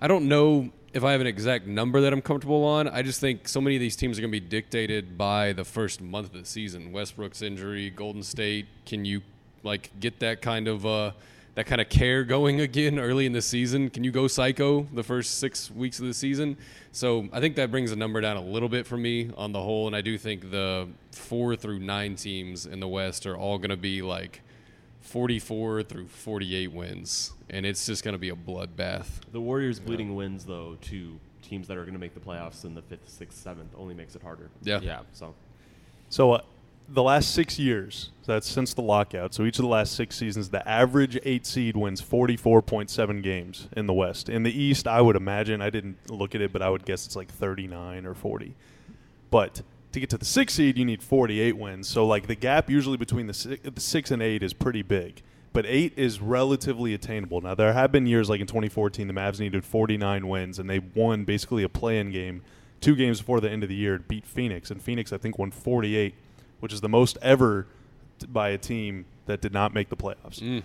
I 0.00 0.08
don't 0.08 0.26
know 0.26 0.70
if 0.92 1.04
I 1.04 1.12
have 1.12 1.20
an 1.20 1.28
exact 1.28 1.68
number 1.68 2.00
that 2.00 2.12
I'm 2.12 2.20
comfortable 2.20 2.64
on. 2.64 2.88
I 2.88 3.02
just 3.02 3.20
think 3.20 3.46
so 3.46 3.60
many 3.60 3.76
of 3.76 3.80
these 3.80 3.94
teams 3.94 4.18
are 4.18 4.22
going 4.22 4.32
to 4.32 4.40
be 4.40 4.44
dictated 4.44 5.16
by 5.16 5.52
the 5.52 5.64
first 5.64 6.00
month 6.00 6.34
of 6.34 6.40
the 6.40 6.44
season. 6.44 6.90
Westbrook's 6.90 7.42
injury, 7.42 7.90
Golden 7.90 8.24
State. 8.24 8.66
Can 8.84 9.04
you 9.04 9.22
like 9.62 9.92
get 10.00 10.18
that 10.18 10.42
kind 10.42 10.66
of 10.66 10.84
uh, 10.84 11.12
that 11.56 11.66
kind 11.66 11.80
of 11.80 11.88
care 11.88 12.22
going 12.22 12.60
again 12.68 12.98
early 13.00 13.26
in 13.26 13.32
the 13.32 13.42
season? 13.42 13.90
Can 13.90 14.04
you 14.04 14.12
go 14.12 14.28
psycho 14.28 14.86
the 14.92 15.02
first 15.02 15.38
six 15.38 15.70
weeks 15.70 15.98
of 15.98 16.06
the 16.06 16.14
season? 16.14 16.56
So 16.92 17.28
I 17.32 17.40
think 17.40 17.56
that 17.56 17.70
brings 17.72 17.90
the 17.90 17.96
number 17.96 18.20
down 18.20 18.36
a 18.36 18.42
little 18.42 18.68
bit 18.68 18.86
for 18.86 18.96
me 18.96 19.30
on 19.36 19.52
the 19.52 19.60
whole, 19.60 19.86
and 19.88 19.96
I 19.96 20.02
do 20.02 20.16
think 20.16 20.50
the 20.50 20.86
four 21.10 21.56
through 21.56 21.80
nine 21.80 22.14
teams 22.14 22.66
in 22.66 22.78
the 22.78 22.88
West 22.88 23.26
are 23.26 23.36
all 23.36 23.58
going 23.58 23.70
to 23.70 23.76
be 23.76 24.02
like 24.02 24.42
44 25.00 25.82
through 25.82 26.08
48 26.08 26.72
wins, 26.72 27.32
and 27.48 27.64
it's 27.64 27.86
just 27.86 28.04
going 28.04 28.14
to 28.14 28.18
be 28.18 28.28
a 28.28 28.34
bloodbath. 28.34 29.06
The 29.32 29.40
Warriors 29.40 29.80
bleeding 29.80 30.14
wins 30.14 30.44
though 30.44 30.76
to 30.82 31.18
teams 31.42 31.68
that 31.68 31.76
are 31.76 31.82
going 31.82 31.94
to 31.94 32.00
make 32.00 32.14
the 32.14 32.20
playoffs 32.20 32.64
in 32.64 32.74
the 32.74 32.82
fifth, 32.82 33.08
sixth, 33.08 33.38
seventh 33.38 33.72
only 33.76 33.94
makes 33.94 34.14
it 34.14 34.22
harder. 34.22 34.50
Yeah. 34.62 34.80
Yeah. 34.80 35.00
So 35.12 35.34
So 36.08 36.32
uh, 36.32 36.40
the 36.88 37.02
last 37.02 37.34
six 37.34 37.58
years, 37.58 38.10
that's 38.24 38.48
since 38.48 38.74
the 38.74 38.82
lockout. 38.82 39.34
So 39.34 39.44
each 39.44 39.58
of 39.58 39.62
the 39.62 39.68
last 39.68 39.94
six 39.94 40.16
seasons, 40.16 40.50
the 40.50 40.66
average 40.68 41.18
eight 41.24 41.46
seed 41.46 41.76
wins 41.76 42.00
44.7 42.00 43.22
games 43.22 43.68
in 43.76 43.86
the 43.86 43.92
West. 43.92 44.28
In 44.28 44.42
the 44.42 44.62
East, 44.62 44.86
I 44.86 45.00
would 45.00 45.16
imagine, 45.16 45.60
I 45.60 45.70
didn't 45.70 46.10
look 46.10 46.34
at 46.34 46.40
it, 46.40 46.52
but 46.52 46.62
I 46.62 46.70
would 46.70 46.84
guess 46.84 47.06
it's 47.06 47.16
like 47.16 47.28
39 47.30 48.06
or 48.06 48.14
40. 48.14 48.54
But 49.30 49.62
to 49.92 50.00
get 50.00 50.10
to 50.10 50.18
the 50.18 50.24
six 50.24 50.54
seed, 50.54 50.78
you 50.78 50.84
need 50.84 51.02
48 51.02 51.56
wins. 51.56 51.88
So 51.88 52.06
like 52.06 52.26
the 52.26 52.34
gap 52.34 52.70
usually 52.70 52.96
between 52.96 53.26
the 53.26 53.34
six, 53.34 53.68
the 53.68 53.80
six 53.80 54.10
and 54.10 54.22
eight 54.22 54.42
is 54.42 54.52
pretty 54.52 54.82
big. 54.82 55.22
But 55.52 55.64
eight 55.66 55.94
is 55.96 56.20
relatively 56.20 56.92
attainable. 56.92 57.40
Now 57.40 57.54
there 57.54 57.72
have 57.72 57.90
been 57.90 58.06
years 58.06 58.28
like 58.28 58.40
in 58.40 58.46
2014, 58.46 59.08
the 59.08 59.14
Mavs 59.14 59.40
needed 59.40 59.64
49 59.64 60.28
wins, 60.28 60.58
and 60.58 60.68
they 60.68 60.80
won 60.80 61.24
basically 61.24 61.62
a 61.62 61.68
play-in 61.70 62.10
game, 62.10 62.42
two 62.82 62.94
games 62.94 63.20
before 63.20 63.40
the 63.40 63.50
end 63.50 63.62
of 63.62 63.70
the 63.70 63.74
year, 63.74 63.96
to 63.96 64.04
beat 64.04 64.26
Phoenix, 64.26 64.70
and 64.70 64.82
Phoenix 64.82 65.14
I 65.14 65.16
think 65.16 65.38
won 65.38 65.50
48, 65.50 66.14
which 66.60 66.72
is 66.72 66.80
the 66.80 66.88
most 66.88 67.18
ever 67.22 67.66
t- 68.18 68.26
by 68.26 68.50
a 68.50 68.58
team 68.58 69.04
that 69.26 69.40
did 69.40 69.52
not 69.52 69.74
make 69.74 69.88
the 69.88 69.96
playoffs. 69.96 70.40
Mm, 70.40 70.62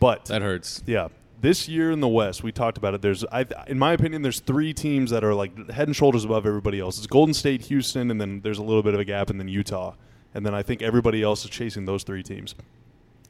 But 0.00 0.26
that 0.26 0.42
hurts. 0.42 0.82
yeah. 0.86 1.08
This 1.40 1.68
year 1.68 1.92
in 1.92 2.00
the 2.00 2.08
West, 2.08 2.42
we 2.42 2.50
talked 2.50 2.76
about 2.78 2.94
it. 2.94 3.02
There's, 3.02 3.24
I, 3.26 3.46
in 3.68 3.78
my 3.78 3.92
opinion, 3.92 4.22
there's 4.22 4.40
three 4.40 4.74
teams 4.74 5.10
that 5.12 5.22
are 5.22 5.34
like 5.34 5.70
head 5.70 5.86
and 5.86 5.94
shoulders 5.94 6.24
above 6.24 6.46
everybody 6.46 6.80
else. 6.80 6.98
It's 6.98 7.06
Golden 7.06 7.32
State, 7.32 7.62
Houston, 7.66 8.10
and 8.10 8.20
then 8.20 8.40
there's 8.40 8.58
a 8.58 8.62
little 8.64 8.82
bit 8.82 8.92
of 8.94 8.98
a 8.98 9.04
gap, 9.04 9.30
and 9.30 9.38
then 9.38 9.46
Utah, 9.46 9.94
and 10.34 10.44
then 10.44 10.52
I 10.52 10.62
think 10.64 10.82
everybody 10.82 11.22
else 11.22 11.44
is 11.44 11.50
chasing 11.50 11.84
those 11.84 12.02
three 12.02 12.24
teams. 12.24 12.56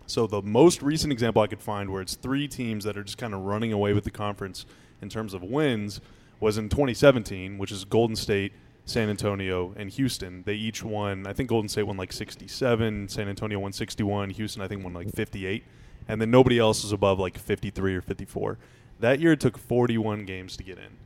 So 0.07 0.27
the 0.27 0.41
most 0.41 0.81
recent 0.81 1.12
example 1.12 1.43
I 1.43 1.49
could 1.49 1.61
find 1.61 1.91
where 1.91 2.01
it's 2.01 2.14
three 2.14 2.49
teams 2.49 2.85
that 2.85 2.97
are 2.97 3.05
just 3.05 3.19
kind 3.19 3.35
of 3.35 3.41
running 3.41 3.75
away 3.75 3.93
with 3.93 4.05
the 4.05 4.11
conference 4.11 4.64
in 5.03 5.11
terms 5.11 5.35
of 5.35 5.43
wins 5.43 6.01
was 6.41 6.57
in 6.57 6.71
2017, 6.71 7.59
which 7.59 7.71
is 7.71 7.85
Golden 7.85 8.17
State, 8.17 8.53
San 8.88 9.09
Antonio, 9.11 9.74
and 9.77 9.90
Houston. 9.90 10.42
They 10.44 10.55
each 10.55 10.83
won. 10.83 11.27
I 11.27 11.33
think 11.33 11.48
Golden 11.48 11.68
State 11.68 11.83
won 11.85 11.96
like 11.96 12.12
67, 12.12 13.09
San 13.09 13.29
Antonio 13.29 13.59
won 13.59 13.72
61, 13.72 14.31
Houston 14.31 14.62
I 14.62 14.68
think 14.68 14.83
won 14.83 14.94
like 14.94 15.11
58, 15.11 15.64
and 16.09 16.20
then 16.20 16.31
nobody 16.31 16.59
else 16.59 16.83
was 16.83 16.92
above 16.92 17.18
like 17.18 17.38
53 17.38 17.94
or 17.96 18.01
54. 18.01 18.59
That 19.01 19.20
year 19.20 19.33
it 19.33 19.40
took 19.40 19.59
41 19.59 20.24
games 20.24 20.57
to 20.57 20.62
get 20.64 20.79
in, 20.79 20.96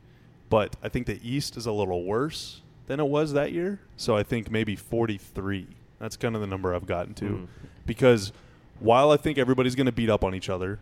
but 0.49 0.75
I 0.81 0.89
think 0.89 1.05
the 1.07 1.19
East 1.27 1.57
is 1.57 1.65
a 1.65 1.71
little 1.71 2.03
worse 2.03 2.61
than 2.87 2.99
it 2.99 3.07
was 3.07 3.33
that 3.33 3.51
year. 3.51 3.79
So 3.97 4.15
I 4.17 4.23
think 4.23 4.49
maybe 4.49 4.75
43. 4.75 5.67
That's 5.99 6.15
kind 6.17 6.35
of 6.35 6.41
the 6.41 6.47
number 6.47 6.73
I've 6.73 6.85
gotten 6.87 7.13
to, 7.15 7.25
Mhm. 7.25 7.47
because 7.85 8.31
while 8.79 9.11
I 9.11 9.17
think 9.17 9.37
everybody's 9.37 9.75
going 9.75 9.85
to 9.85 9.91
beat 9.91 10.09
up 10.09 10.23
on 10.23 10.33
each 10.35 10.49
other, 10.49 10.79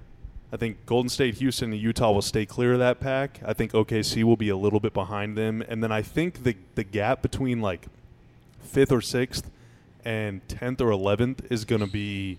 I 0.54 0.58
think 0.58 0.86
Golden 0.86 1.08
State, 1.10 1.36
Houston, 1.36 1.72
and 1.72 1.82
Utah 1.82 2.12
will 2.12 2.22
stay 2.22 2.46
clear 2.46 2.74
of 2.74 2.80
that 2.80 3.00
pack. 3.00 3.40
I 3.46 3.54
think 3.54 3.72
OKC 3.72 4.24
will 4.24 4.36
be 4.36 4.50
a 4.50 4.58
little 4.58 4.80
bit 4.82 4.94
behind 4.94 5.38
them, 5.38 5.64
and 5.68 5.82
then 5.84 5.92
I 5.92 6.02
think 6.02 6.44
the 6.44 6.56
the 6.76 6.84
gap 6.84 7.22
between 7.22 7.62
like 7.62 7.86
fifth 8.62 8.92
or 8.92 9.02
sixth 9.02 9.50
and 10.04 10.46
tenth 10.48 10.82
or 10.82 10.92
eleventh 10.92 11.50
is 11.52 11.64
going 11.66 11.82
to 11.82 11.88
be 11.92 12.38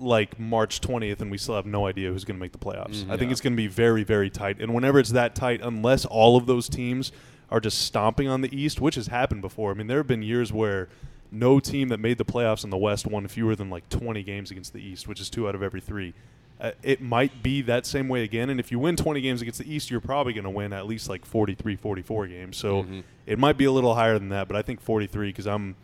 like 0.00 0.38
March 0.38 0.80
20th, 0.80 1.20
and 1.20 1.30
we 1.30 1.38
still 1.38 1.56
have 1.56 1.66
no 1.66 1.86
idea 1.86 2.12
who's 2.12 2.24
going 2.24 2.36
to 2.36 2.40
make 2.40 2.52
the 2.52 2.58
playoffs. 2.58 3.02
Mhm. 3.04 3.10
I 3.10 3.16
think 3.16 3.32
it's 3.32 3.40
going 3.40 3.54
to 3.54 3.56
be 3.56 3.66
very, 3.66 4.04
very 4.04 4.30
tight. 4.30 4.60
And 4.60 4.72
whenever 4.72 5.00
it's 5.00 5.10
that 5.10 5.34
tight, 5.34 5.60
unless 5.62 6.04
all 6.04 6.36
of 6.36 6.46
those 6.46 6.68
teams 6.68 7.10
are 7.50 7.58
just 7.60 7.78
stomping 7.80 8.28
on 8.28 8.40
the 8.42 8.56
East, 8.56 8.80
which 8.80 8.94
has 8.94 9.08
happened 9.08 9.40
before. 9.42 9.70
I 9.72 9.74
mean, 9.74 9.86
there 9.88 9.96
have 9.98 10.06
been 10.06 10.22
years 10.22 10.52
where 10.52 10.88
no 11.32 11.58
team 11.58 11.88
that 11.88 11.98
made 11.98 12.18
the 12.18 12.24
playoffs 12.24 12.62
in 12.62 12.70
the 12.70 12.76
West 12.76 13.06
won 13.06 13.26
fewer 13.26 13.56
than 13.56 13.70
like 13.70 13.88
20 13.88 14.22
games 14.22 14.50
against 14.50 14.72
the 14.72 14.80
East, 14.80 15.08
which 15.08 15.20
is 15.20 15.28
two 15.28 15.48
out 15.48 15.54
of 15.56 15.62
every 15.62 15.80
three. 15.80 16.14
Uh, 16.60 16.72
it 16.82 17.00
might 17.00 17.42
be 17.42 17.62
that 17.62 17.86
same 17.86 18.08
way 18.08 18.24
again. 18.24 18.50
And 18.50 18.58
if 18.58 18.72
you 18.72 18.78
win 18.80 18.96
20 18.96 19.20
games 19.20 19.40
against 19.42 19.60
the 19.60 19.72
East, 19.72 19.90
you're 19.90 20.00
probably 20.00 20.32
going 20.32 20.44
to 20.44 20.50
win 20.50 20.72
at 20.72 20.86
least 20.86 21.08
like 21.08 21.24
43, 21.24 21.76
44 21.76 22.26
games. 22.26 22.56
So 22.56 22.82
Mhm. 22.82 23.04
it 23.26 23.38
might 23.38 23.56
be 23.56 23.64
a 23.64 23.70
little 23.72 23.94
higher 23.94 24.18
than 24.18 24.30
that, 24.30 24.48
but 24.48 24.56
I 24.56 24.62
think 24.62 24.80
43 24.80 25.28
because 25.28 25.46
I'm. 25.46 25.76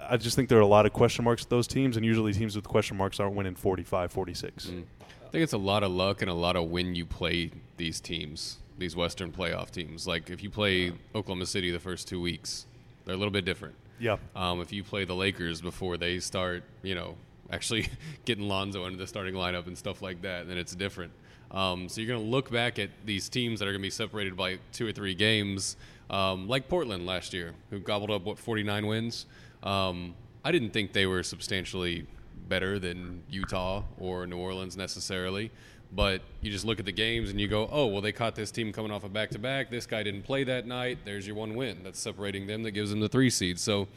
I 0.00 0.16
just 0.16 0.36
think 0.36 0.48
there 0.48 0.58
are 0.58 0.62
a 0.62 0.66
lot 0.66 0.86
of 0.86 0.92
question 0.92 1.24
marks 1.24 1.42
with 1.42 1.48
those 1.50 1.66
teams, 1.66 1.96
and 1.96 2.06
usually 2.06 2.32
teams 2.32 2.54
with 2.56 2.66
question 2.66 2.96
marks 2.96 3.18
aren't 3.20 3.34
winning 3.34 3.54
45, 3.56 4.12
46. 4.12 4.66
Mm. 4.66 4.84
I 5.26 5.30
think 5.30 5.42
it's 5.42 5.52
a 5.52 5.58
lot 5.58 5.82
of 5.82 5.90
luck 5.90 6.22
and 6.22 6.30
a 6.30 6.34
lot 6.34 6.56
of 6.56 6.70
when 6.70 6.94
you 6.94 7.04
play 7.04 7.50
these 7.76 8.00
teams, 8.00 8.58
these 8.78 8.94
Western 8.96 9.32
playoff 9.32 9.70
teams. 9.70 10.06
Like 10.06 10.30
if 10.30 10.42
you 10.42 10.48
play 10.50 10.92
Oklahoma 11.14 11.46
City 11.46 11.70
the 11.70 11.80
first 11.80 12.08
two 12.08 12.20
weeks, 12.20 12.66
they're 13.04 13.14
a 13.14 13.18
little 13.18 13.32
bit 13.32 13.44
different. 13.44 13.74
Yeah. 13.98 14.16
Um, 14.36 14.60
if 14.60 14.72
you 14.72 14.84
play 14.84 15.04
the 15.04 15.14
Lakers 15.16 15.60
before 15.60 15.96
they 15.96 16.20
start, 16.20 16.62
you 16.82 16.94
know, 16.94 17.16
actually 17.50 17.88
getting 18.24 18.48
Lonzo 18.48 18.86
into 18.86 18.98
the 18.98 19.06
starting 19.06 19.34
lineup 19.34 19.66
and 19.66 19.76
stuff 19.76 20.02
like 20.02 20.22
that, 20.22 20.48
then 20.48 20.58
it's 20.58 20.74
different. 20.74 21.12
Um, 21.50 21.88
so 21.88 22.00
you're 22.00 22.08
going 22.08 22.24
to 22.24 22.30
look 22.30 22.50
back 22.50 22.78
at 22.78 22.90
these 23.04 23.28
teams 23.28 23.58
that 23.60 23.66
are 23.66 23.72
going 23.72 23.80
to 23.80 23.86
be 23.86 23.90
separated 23.90 24.36
by 24.36 24.58
two 24.72 24.86
or 24.86 24.92
three 24.92 25.14
games, 25.14 25.76
um, 26.10 26.46
like 26.46 26.68
Portland 26.68 27.06
last 27.06 27.32
year, 27.32 27.54
who 27.70 27.78
gobbled 27.78 28.10
up 28.10 28.24
what 28.24 28.38
49 28.38 28.86
wins. 28.86 29.26
Um, 29.62 30.14
I 30.44 30.52
didn't 30.52 30.70
think 30.70 30.92
they 30.92 31.06
were 31.06 31.22
substantially 31.22 32.06
better 32.48 32.78
than 32.78 33.22
Utah 33.30 33.82
or 33.98 34.26
New 34.26 34.38
Orleans 34.38 34.76
necessarily. 34.76 35.50
But 35.90 36.20
you 36.42 36.50
just 36.50 36.66
look 36.66 36.78
at 36.78 36.84
the 36.84 36.92
games 36.92 37.30
and 37.30 37.40
you 37.40 37.48
go, 37.48 37.68
oh, 37.72 37.86
well, 37.86 38.02
they 38.02 38.12
caught 38.12 38.34
this 38.34 38.50
team 38.50 38.72
coming 38.72 38.90
off 38.90 39.04
a 39.04 39.08
back 39.08 39.30
to 39.30 39.38
back. 39.38 39.70
This 39.70 39.86
guy 39.86 40.02
didn't 40.02 40.22
play 40.22 40.44
that 40.44 40.66
night. 40.66 40.98
There's 41.04 41.26
your 41.26 41.36
one 41.36 41.54
win. 41.54 41.78
That's 41.82 41.98
separating 41.98 42.46
them. 42.46 42.62
That 42.62 42.72
gives 42.72 42.90
them 42.90 43.00
the 43.00 43.08
three 43.08 43.30
seed. 43.30 43.58
So 43.58 43.88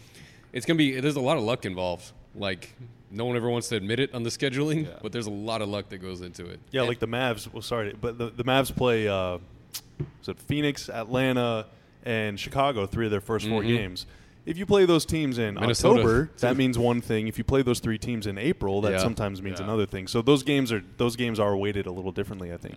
it's 0.53 0.65
going 0.65 0.77
to 0.77 0.83
be, 0.83 0.99
there's 1.01 1.17
a 1.17 1.21
lot 1.21 1.37
of 1.37 1.43
luck 1.43 1.65
involved. 1.65 2.13
Like, 2.35 2.73
no 3.09 3.25
one 3.25 3.35
ever 3.35 3.49
wants 3.49 3.67
to 3.69 3.75
admit 3.75 3.99
it 3.99 4.13
on 4.13 4.23
the 4.23 4.29
scheduling, 4.29 4.87
but 5.01 5.11
there's 5.11 5.27
a 5.27 5.31
lot 5.31 5.61
of 5.61 5.67
luck 5.69 5.89
that 5.89 5.97
goes 5.97 6.21
into 6.21 6.45
it. 6.45 6.59
Yeah, 6.71 6.83
like 6.83 6.99
the 6.99 7.07
Mavs. 7.07 7.51
Well, 7.51 7.61
sorry, 7.61 7.93
but 7.99 8.17
the, 8.17 8.29
the 8.29 8.43
Mavs 8.43 8.73
play. 8.75 9.07
Uh, 9.07 9.39
was 10.19 10.29
it 10.29 10.39
Phoenix, 10.39 10.89
Atlanta, 10.89 11.67
and 12.05 12.39
Chicago? 12.39 12.85
Three 12.85 13.05
of 13.05 13.11
their 13.11 13.21
1st 13.21 13.49
four 13.49 13.61
Mhm. 13.63 13.67
games. 13.67 14.05
If 14.45 14.57
you 14.57 14.65
play 14.65 14.85
those 14.85 15.05
teams 15.05 15.37
in 15.37 15.53
Minnesota, 15.55 15.99
October, 15.99 16.25
too. 16.25 16.31
that 16.39 16.57
means 16.63 16.77
one 16.79 16.99
thing. 17.01 17.27
If 17.27 17.37
you 17.37 17.43
play 17.43 17.61
those 17.61 17.79
three 17.79 17.97
teams 17.99 18.25
in 18.25 18.37
April, 18.37 18.81
that 18.81 18.93
Yeah. 18.93 18.97
sometimes 18.99 19.41
means 19.41 19.59
Yeah. 19.59 19.65
another 19.65 19.85
thing. 19.85 20.07
So 20.07 20.21
those 20.21 20.41
games 20.41 20.71
are 20.71 20.83
those 20.97 21.15
games 21.15 21.39
are 21.39 21.55
weighted 21.55 21.85
a 21.85 21.91
little 21.91 22.11
differently. 22.11 22.51
I 22.51 22.57
think. 22.57 22.75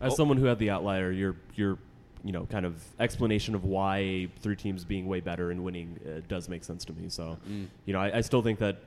As 0.00 0.12
Oh. 0.12 0.16
someone 0.16 0.36
who 0.36 0.44
had 0.44 0.58
the 0.58 0.68
outlier, 0.70 1.10
your 1.12 1.36
your 1.54 1.78
you 2.22 2.32
know 2.32 2.44
kind 2.46 2.66
of 2.66 2.82
explanation 3.00 3.54
of 3.54 3.64
why 3.64 4.28
three 4.40 4.56
teams 4.56 4.84
being 4.84 5.06
way 5.06 5.20
better 5.20 5.50
and 5.52 5.62
winning 5.64 5.98
uh, 6.06 6.20
does 6.28 6.48
make 6.50 6.64
sense 6.64 6.84
to 6.84 6.92
me. 6.92 7.08
So 7.08 7.38
Mm. 7.48 7.66
you 7.86 7.92
know 7.94 8.00
I, 8.00 8.18
I 8.18 8.20
still 8.20 8.42
think 8.42 8.58
that 8.58 8.78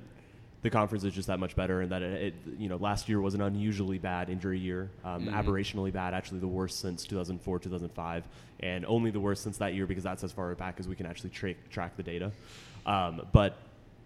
the 0.62 0.70
conference 0.70 1.04
is 1.06 1.14
just 1.14 1.28
that 1.28 1.40
much 1.40 1.56
better, 1.56 1.82
and 1.82 1.92
that 1.92 2.02
it, 2.02 2.22
it 2.22 2.34
you 2.58 2.68
know 2.70 2.78
last 2.78 3.08
year 3.08 3.22
was 3.22 3.34
an 3.34 3.42
unusually 3.42 3.98
bad 3.98 4.30
injury 4.30 4.60
year, 4.60 4.90
um, 5.06 5.26
Mhm. 5.28 5.34
aberrationally 5.34 5.92
bad, 5.94 6.14
actually 6.14 6.40
the 6.40 6.48
worst 6.48 6.80
since 6.80 7.06
2004 7.06 7.60
2005, 7.60 8.28
and 8.60 8.86
only 8.86 9.10
the 9.12 9.20
worst 9.20 9.42
since 9.44 9.58
that 9.58 9.74
year 9.74 9.86
because 9.86 10.04
that's 10.04 10.24
as 10.24 10.32
far 10.32 10.54
back 10.56 10.76
as 10.80 10.88
we 10.88 10.96
can 10.96 11.06
actually 11.06 11.30
tra- 11.30 11.54
track 11.70 11.96
the 11.96 12.04
data. 12.04 12.32
Um, 12.86 13.22
but 13.32 13.58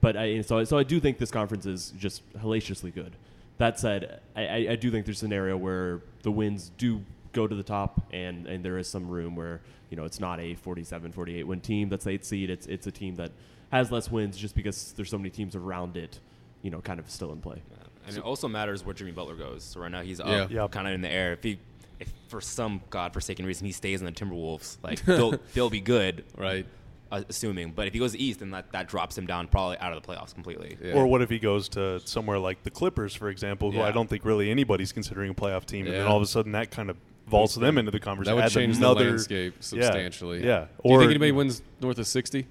but 0.02 0.16
I, 0.18 0.42
so 0.42 0.64
so 0.64 0.78
I 0.78 0.84
do 0.84 1.00
think 1.00 1.18
this 1.18 1.32
conference 1.32 1.66
is 1.66 1.92
just 1.98 2.22
hellaciously 2.38 2.92
good. 2.92 3.14
That 3.58 3.80
said, 3.80 4.20
I, 4.36 4.46
I, 4.48 4.56
I 4.72 4.76
do 4.76 4.90
think 4.92 5.06
there's 5.06 5.18
a 5.18 5.20
scenario 5.20 5.56
where 5.58 6.02
the 6.24 6.32
wins 6.32 6.72
do 6.78 7.02
go 7.34 7.48
to 7.48 7.56
the 7.56 7.64
top, 7.64 8.02
and, 8.12 8.46
and 8.48 8.64
there 8.66 8.78
is 8.78 8.88
some 8.88 9.08
room 9.08 9.36
where 9.36 9.62
you 9.90 9.98
know 9.98 10.06
it's 10.06 10.20
not 10.20 10.40
a 10.40 10.56
47, 10.56 11.12
48 11.12 11.44
win 11.48 11.62
team 11.62 11.90
that's 11.90 12.04
the 12.06 12.12
eighth 12.12 12.26
seed. 12.26 12.50
It's 12.50 12.68
it's 12.68 12.86
a 12.88 12.92
team 12.92 13.16
that 13.16 13.32
has 13.72 13.92
less 13.92 14.12
wins 14.12 14.38
just 14.38 14.54
because 14.56 14.92
there's 14.94 15.10
so 15.10 15.18
many 15.18 15.30
teams 15.32 15.56
around 15.56 15.98
it, 15.98 16.20
you 16.64 16.72
know, 16.72 16.82
kind 16.82 17.00
of 17.00 17.08
still 17.12 17.32
in 17.32 17.40
play. 17.40 17.62
And 18.08 18.18
it 18.18 18.24
also 18.24 18.48
matters 18.48 18.84
where 18.84 18.94
Jimmy 18.96 19.12
Butler 19.12 19.36
goes. 19.36 19.64
So 19.64 19.80
right 19.80 19.92
now 19.92 20.02
he's 20.02 20.20
up, 20.20 20.28
Yeah. 20.28 20.48
Yeah. 20.50 20.68
kind 20.68 20.88
of 20.88 20.94
in 20.94 21.02
the 21.02 21.10
air. 21.12 21.32
If 21.34 21.44
he, 21.44 21.60
if 22.00 22.12
for 22.28 22.42
some 22.42 22.82
godforsaken 22.90 23.46
reason 23.46 23.66
he 23.66 23.72
stays 23.72 24.02
in 24.02 24.06
the 24.06 24.12
Timberwolves, 24.12 24.78
like 24.84 25.02
they'll 25.06 25.36
they'll 25.54 25.70
be 25.70 25.80
good. 25.80 26.26
Right. 26.38 26.66
uh, 27.12 27.22
assuming. 27.30 27.72
But 27.72 27.88
if 27.88 27.94
he 27.94 28.00
goes 28.00 28.14
east, 28.16 28.40
then 28.40 28.52
that, 28.52 28.72
that 28.74 28.88
drops 28.90 29.18
him 29.18 29.26
down 29.28 29.48
probably 29.48 29.78
out 29.78 29.94
of 29.94 30.02
the 30.02 30.08
playoffs 30.08 30.34
completely. 30.34 30.78
Yeah. 30.82 30.94
Or 30.96 31.06
what 31.08 31.22
if 31.22 31.30
he 31.30 31.38
goes 31.40 31.70
to 31.70 32.02
somewhere 32.06 32.40
like 32.40 32.64
the 32.64 32.72
Clippers, 32.72 33.14
for 33.16 33.30
example, 33.30 33.72
who 33.72 33.82
I 33.82 33.92
don't 33.92 34.10
think 34.10 34.26
really 34.26 34.50
anybody's 34.52 34.92
considering 34.92 35.30
a 35.32 35.34
playoff 35.36 35.66
team, 35.66 35.86
and 35.86 35.96
then 35.96 36.08
all 36.08 36.18
of 36.18 36.24
a 36.24 36.28
sudden 36.28 36.52
that 36.54 36.72
kind 36.72 36.90
of 36.90 36.98
vaults 37.28 37.56
them 37.56 37.78
into 37.78 37.92
the 37.92 38.00
conversation. 38.02 38.36
That 38.38 38.44
would 38.44 38.52
change 38.52 38.78
another, 38.78 39.06
the 39.06 39.10
landscape 39.12 39.56
substantially. 39.62 40.44
yeah. 40.46 40.66
Do 40.84 40.92
you 40.92 40.98
think 41.00 41.10
anybody 41.12 41.32
wins 41.32 41.62
north 41.80 42.00
of 42.00 42.08
60? 42.08 42.48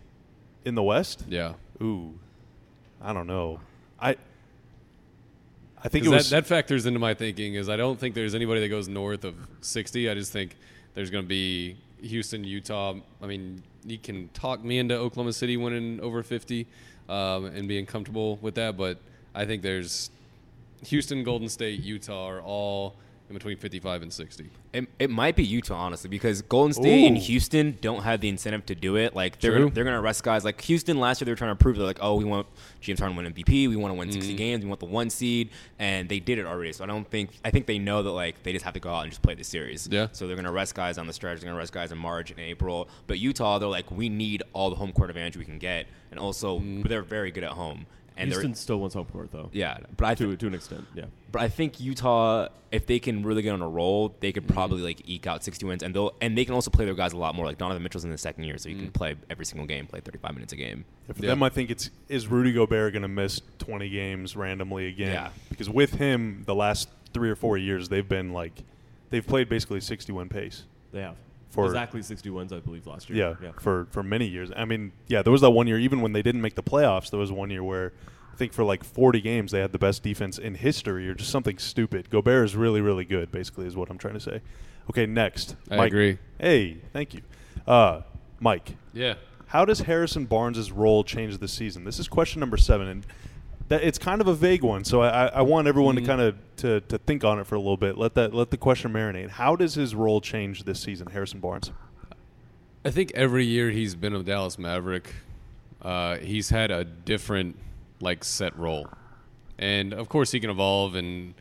in 0.64 0.77
the 0.77 0.83
West. 0.83 1.25
Yeah. 1.29 1.55
Ooh, 1.83 2.14
I 3.03 3.12
don't 3.12 3.27
know. 3.27 3.59
I 4.02 4.16
I 5.84 5.88
think 5.88 6.06
was 6.06 6.30
that, 6.30 6.42
that 6.42 6.46
factors 6.46 6.86
into 6.86 6.98
my 6.98 7.14
thinking 7.14 7.54
is 7.54 7.68
I 7.68 7.76
don't 7.76 7.98
think 7.98 8.14
there's 8.14 8.34
anybody 8.34 8.60
that 8.60 8.68
goes 8.68 8.88
north 8.88 9.24
of 9.24 9.34
60. 9.62 10.10
I 10.10 10.14
just 10.14 10.32
think 10.32 10.56
there's 10.94 11.10
going 11.10 11.24
to 11.24 11.28
be 11.28 11.76
Houston, 12.02 12.44
Utah. 12.44 12.94
I 13.20 13.26
mean, 13.26 13.62
you 13.84 13.98
can 13.98 14.28
talk 14.28 14.62
me 14.62 14.78
into 14.78 14.94
Oklahoma 14.94 15.32
City 15.32 15.56
winning 15.56 16.00
over 16.00 16.22
50 16.22 16.66
um, 17.08 17.46
and 17.46 17.66
being 17.66 17.86
comfortable 17.86 18.36
with 18.36 18.54
that, 18.56 18.76
but 18.76 18.98
I 19.34 19.44
think 19.44 19.62
there's 19.62 20.10
Houston, 20.86 21.24
Golden 21.24 21.48
State, 21.48 21.80
Utah 21.80 22.26
are 22.26 22.40
all 22.40 22.94
in 23.32 23.38
between 23.38 23.56
55 23.56 24.02
and 24.02 24.12
60. 24.12 24.50
It, 24.72 24.88
it 24.98 25.10
might 25.10 25.34
be 25.36 25.44
Utah, 25.44 25.74
honestly, 25.76 26.08
because 26.08 26.42
Golden 26.42 26.72
State 26.72 27.06
and 27.06 27.16
Houston 27.16 27.76
don't 27.80 28.02
have 28.02 28.20
the 28.20 28.28
incentive 28.28 28.64
to 28.66 28.74
do 28.74 28.96
it. 28.96 29.14
Like 29.16 29.40
they're 29.40 29.56
True. 29.56 29.70
they're 29.70 29.84
gonna 29.84 30.00
arrest 30.00 30.22
guys. 30.22 30.44
Like 30.44 30.60
Houston 30.62 30.98
last 31.00 31.20
year, 31.20 31.26
they 31.26 31.32
were 31.32 31.36
trying 31.36 31.50
to 31.56 31.56
prove 31.62 31.76
they're 31.76 31.86
like, 31.86 31.98
oh, 32.02 32.14
we 32.16 32.24
want 32.24 32.46
James 32.80 33.00
Harden 33.00 33.16
to 33.16 33.22
win 33.22 33.32
MVP, 33.32 33.68
we 33.68 33.76
want 33.76 33.92
to 33.92 33.98
win 33.98 34.08
Mm-hmm. 34.08 34.20
60 34.20 34.34
games, 34.34 34.64
we 34.64 34.68
want 34.68 34.80
the 34.80 34.86
one 34.86 35.08
seed, 35.10 35.50
and 35.78 36.08
they 36.08 36.20
did 36.20 36.38
it 36.38 36.46
already. 36.46 36.72
So 36.72 36.84
I 36.84 36.86
don't 36.86 37.08
think 37.10 37.30
I 37.44 37.50
think 37.50 37.66
they 37.66 37.78
know 37.78 38.02
that 38.02 38.10
like 38.10 38.42
they 38.42 38.52
just 38.52 38.64
have 38.64 38.74
to 38.74 38.80
go 38.80 38.90
out 38.90 39.02
and 39.02 39.10
just 39.10 39.22
play 39.22 39.34
the 39.34 39.44
series. 39.44 39.88
Yeah. 39.90 40.08
So 40.12 40.26
they're 40.26 40.36
gonna 40.36 40.52
arrest 40.52 40.74
guys 40.74 40.98
on 40.98 41.06
the 41.06 41.12
stretch. 41.12 41.40
They're 41.40 41.48
gonna 41.48 41.58
arrest 41.58 41.72
guys 41.72 41.90
in 41.92 41.98
March 41.98 42.30
and 42.30 42.40
April. 42.40 42.88
But 43.06 43.18
Utah, 43.18 43.58
they're 43.58 43.68
like, 43.68 43.90
we 43.90 44.08
need 44.08 44.42
all 44.52 44.68
the 44.70 44.76
home 44.76 44.92
court 44.92 45.08
advantage 45.10 45.36
we 45.36 45.44
can 45.44 45.58
get, 45.58 45.86
and 46.10 46.20
also 46.20 46.58
Mm-hmm. 46.58 46.82
they're 46.88 47.02
very 47.02 47.30
good 47.30 47.44
at 47.44 47.52
home. 47.52 47.86
And 48.16 48.31
Houston 48.31 48.55
still 48.55 48.79
wants 48.81 48.94
home 48.94 49.07
court 49.07 49.31
though. 49.33 49.48
yeah, 49.53 49.79
but 49.96 50.07
I 50.07 50.14
To 50.14 50.37
to 50.37 50.46
an 50.46 50.55
extent, 50.55 50.87
yeah. 50.94 51.07
but 51.31 51.42
I 51.42 51.48
think 51.48 51.81
Utah, 51.81 52.48
if 52.70 52.87
they 52.87 52.98
can 52.98 53.22
really 53.25 53.42
get 53.42 53.51
on 53.53 53.62
a 53.62 53.68
roll, 53.68 54.14
they 54.20 54.29
Mm-hmm. 54.33 54.46
could 54.46 54.48
probably 54.55 54.83
like 54.83 55.09
eke 55.09 55.27
out 55.27 55.42
60 55.42 55.64
wins, 55.66 55.83
and 55.83 55.94
they'll 55.94 56.12
and 56.20 56.37
they 56.37 56.44
can 56.44 56.55
also 56.55 56.70
play 56.70 56.85
their 56.85 56.94
guys 56.94 57.12
a 57.12 57.16
lot 57.16 57.35
more. 57.35 57.46
Like 57.46 57.59
Donovan 57.59 57.83
Mitchell's 57.83 58.05
in 58.05 58.11
the 58.11 58.18
second 58.18 58.44
year, 58.44 58.59
so 58.59 58.68
you 58.68 58.75
Mm-hmm. 58.77 58.85
can 58.85 58.92
play 58.92 59.16
every 59.31 59.44
single 59.46 59.66
game, 59.66 59.87
play 59.87 60.01
35 60.01 60.35
minutes 60.35 60.53
a 60.53 60.57
game. 60.57 60.85
for 61.12 61.22
Yeah. 61.22 61.31
them. 61.31 61.42
I 61.42 61.48
think 61.48 61.70
it's 61.70 61.90
is 62.09 62.27
Rudy 62.29 62.53
Gobert 62.53 62.92
going 62.92 63.03
to 63.03 63.09
miss 63.09 63.40
20 63.59 63.88
games 63.88 64.37
randomly 64.37 64.87
again? 64.88 65.12
Yeah. 65.12 65.31
Because 65.48 65.68
with 65.70 65.94
him, 65.94 66.42
the 66.46 66.55
last 66.55 66.88
three 67.14 67.31
or 67.31 67.37
four 67.37 67.57
years, 67.59 67.88
they've 67.88 68.09
been 68.09 68.33
like 68.33 68.62
they've 69.11 69.27
played 69.27 69.48
basically 69.48 69.81
61 69.81 70.29
pace. 70.29 70.64
They 70.92 71.01
have 71.03 71.16
For- 71.52 71.66
exactly 71.66 72.02
60 72.02 72.30
wins, 72.30 72.52
I 72.52 72.60
believe, 72.60 72.86
last 72.86 73.10
year. 73.10 73.18
Yeah, 73.18 73.46
yeah. 73.46 73.52
for 73.60 73.86
for 73.90 74.02
many 74.02 74.26
years. 74.26 74.50
I 74.56 74.64
mean, 74.64 74.92
yeah, 75.06 75.22
there 75.22 75.32
was 75.32 75.42
that 75.42 75.50
one 75.50 75.66
year. 75.66 75.78
Even 75.78 76.00
when 76.00 76.12
they 76.12 76.22
didn't 76.22 76.40
make 76.40 76.54
the 76.54 76.62
playoffs, 76.62 77.10
there 77.10 77.20
was 77.20 77.30
one 77.30 77.50
year 77.50 77.62
where 77.62 77.92
I 78.32 78.36
think 78.36 78.52
for 78.54 78.64
like 78.64 78.82
40 78.82 79.20
games 79.20 79.52
they 79.52 79.60
had 79.60 79.72
the 79.72 79.78
best 79.78 80.02
defense 80.02 80.38
in 80.38 80.54
history, 80.54 81.08
or 81.08 81.14
just 81.14 81.30
something 81.30 81.58
stupid. 81.58 82.08
Gobert 82.10 82.46
is 82.46 82.56
really, 82.56 82.80
really 82.80 83.04
good. 83.04 83.30
Basically, 83.30 83.66
is 83.66 83.76
what 83.76 83.90
I'm 83.90 83.98
trying 83.98 84.14
to 84.14 84.20
say. 84.20 84.40
Okay, 84.90 85.06
next. 85.06 85.54
I 85.70 85.76
Mike. 85.76 85.86
agree. 85.88 86.18
Hey, 86.40 86.78
thank 86.92 87.14
you, 87.14 87.20
uh, 87.66 88.00
Mike. 88.40 88.76
Yeah. 88.92 89.14
How 89.48 89.66
does 89.66 89.80
Harrison 89.80 90.24
Barnes' 90.24 90.72
role 90.72 91.04
change 91.04 91.36
this 91.36 91.52
season? 91.52 91.84
This 91.84 91.98
is 91.98 92.08
question 92.08 92.40
number 92.40 92.56
seven, 92.56 92.88
and 92.88 93.06
that 93.72 93.82
it's 93.82 93.98
kind 93.98 94.20
of 94.20 94.26
a 94.28 94.35
vague 94.35 94.62
one. 94.62 94.85
So 94.85 95.00
I, 95.00 95.08
I- 95.26 95.32
I 95.38 95.40
want 95.42 95.66
everyone 95.66 95.96
Mhm. 95.96 96.00
to 96.00 96.06
kind 96.06 96.20
of 96.20 96.37
to, 96.58 96.80
to 96.82 96.98
think 96.98 97.24
on 97.24 97.38
it 97.40 97.46
for 97.46 97.54
a 97.54 97.58
little 97.58 97.76
bit. 97.76 97.96
Let 97.96 98.14
that 98.14 98.35
let 98.35 98.50
the 98.50 98.56
question 98.58 98.92
marinate. 98.92 99.30
How 99.30 99.56
does 99.56 99.74
his 99.74 99.94
role 99.94 100.20
change 100.20 100.64
this 100.64 100.80
season, 100.80 101.08
Harrison 101.08 101.40
Barnes? 101.40 101.70
I 102.85 102.90
think 102.90 103.12
every 103.14 103.44
year 103.46 103.70
he's 103.70 103.94
been 103.94 104.14
a 104.14 104.22
Dallas 104.22 104.58
Maverick, 104.58 105.14
uh, 105.82 106.16
he's 106.16 106.50
had 106.50 106.70
a 106.70 106.85
different 106.85 107.56
like 108.00 108.24
set 108.24 108.58
role, 108.58 108.88
and 109.58 109.92
of 109.94 110.08
course 110.08 110.32
he 110.32 110.40
can 110.40 110.50
evolve, 110.50 110.94
and 110.94 111.35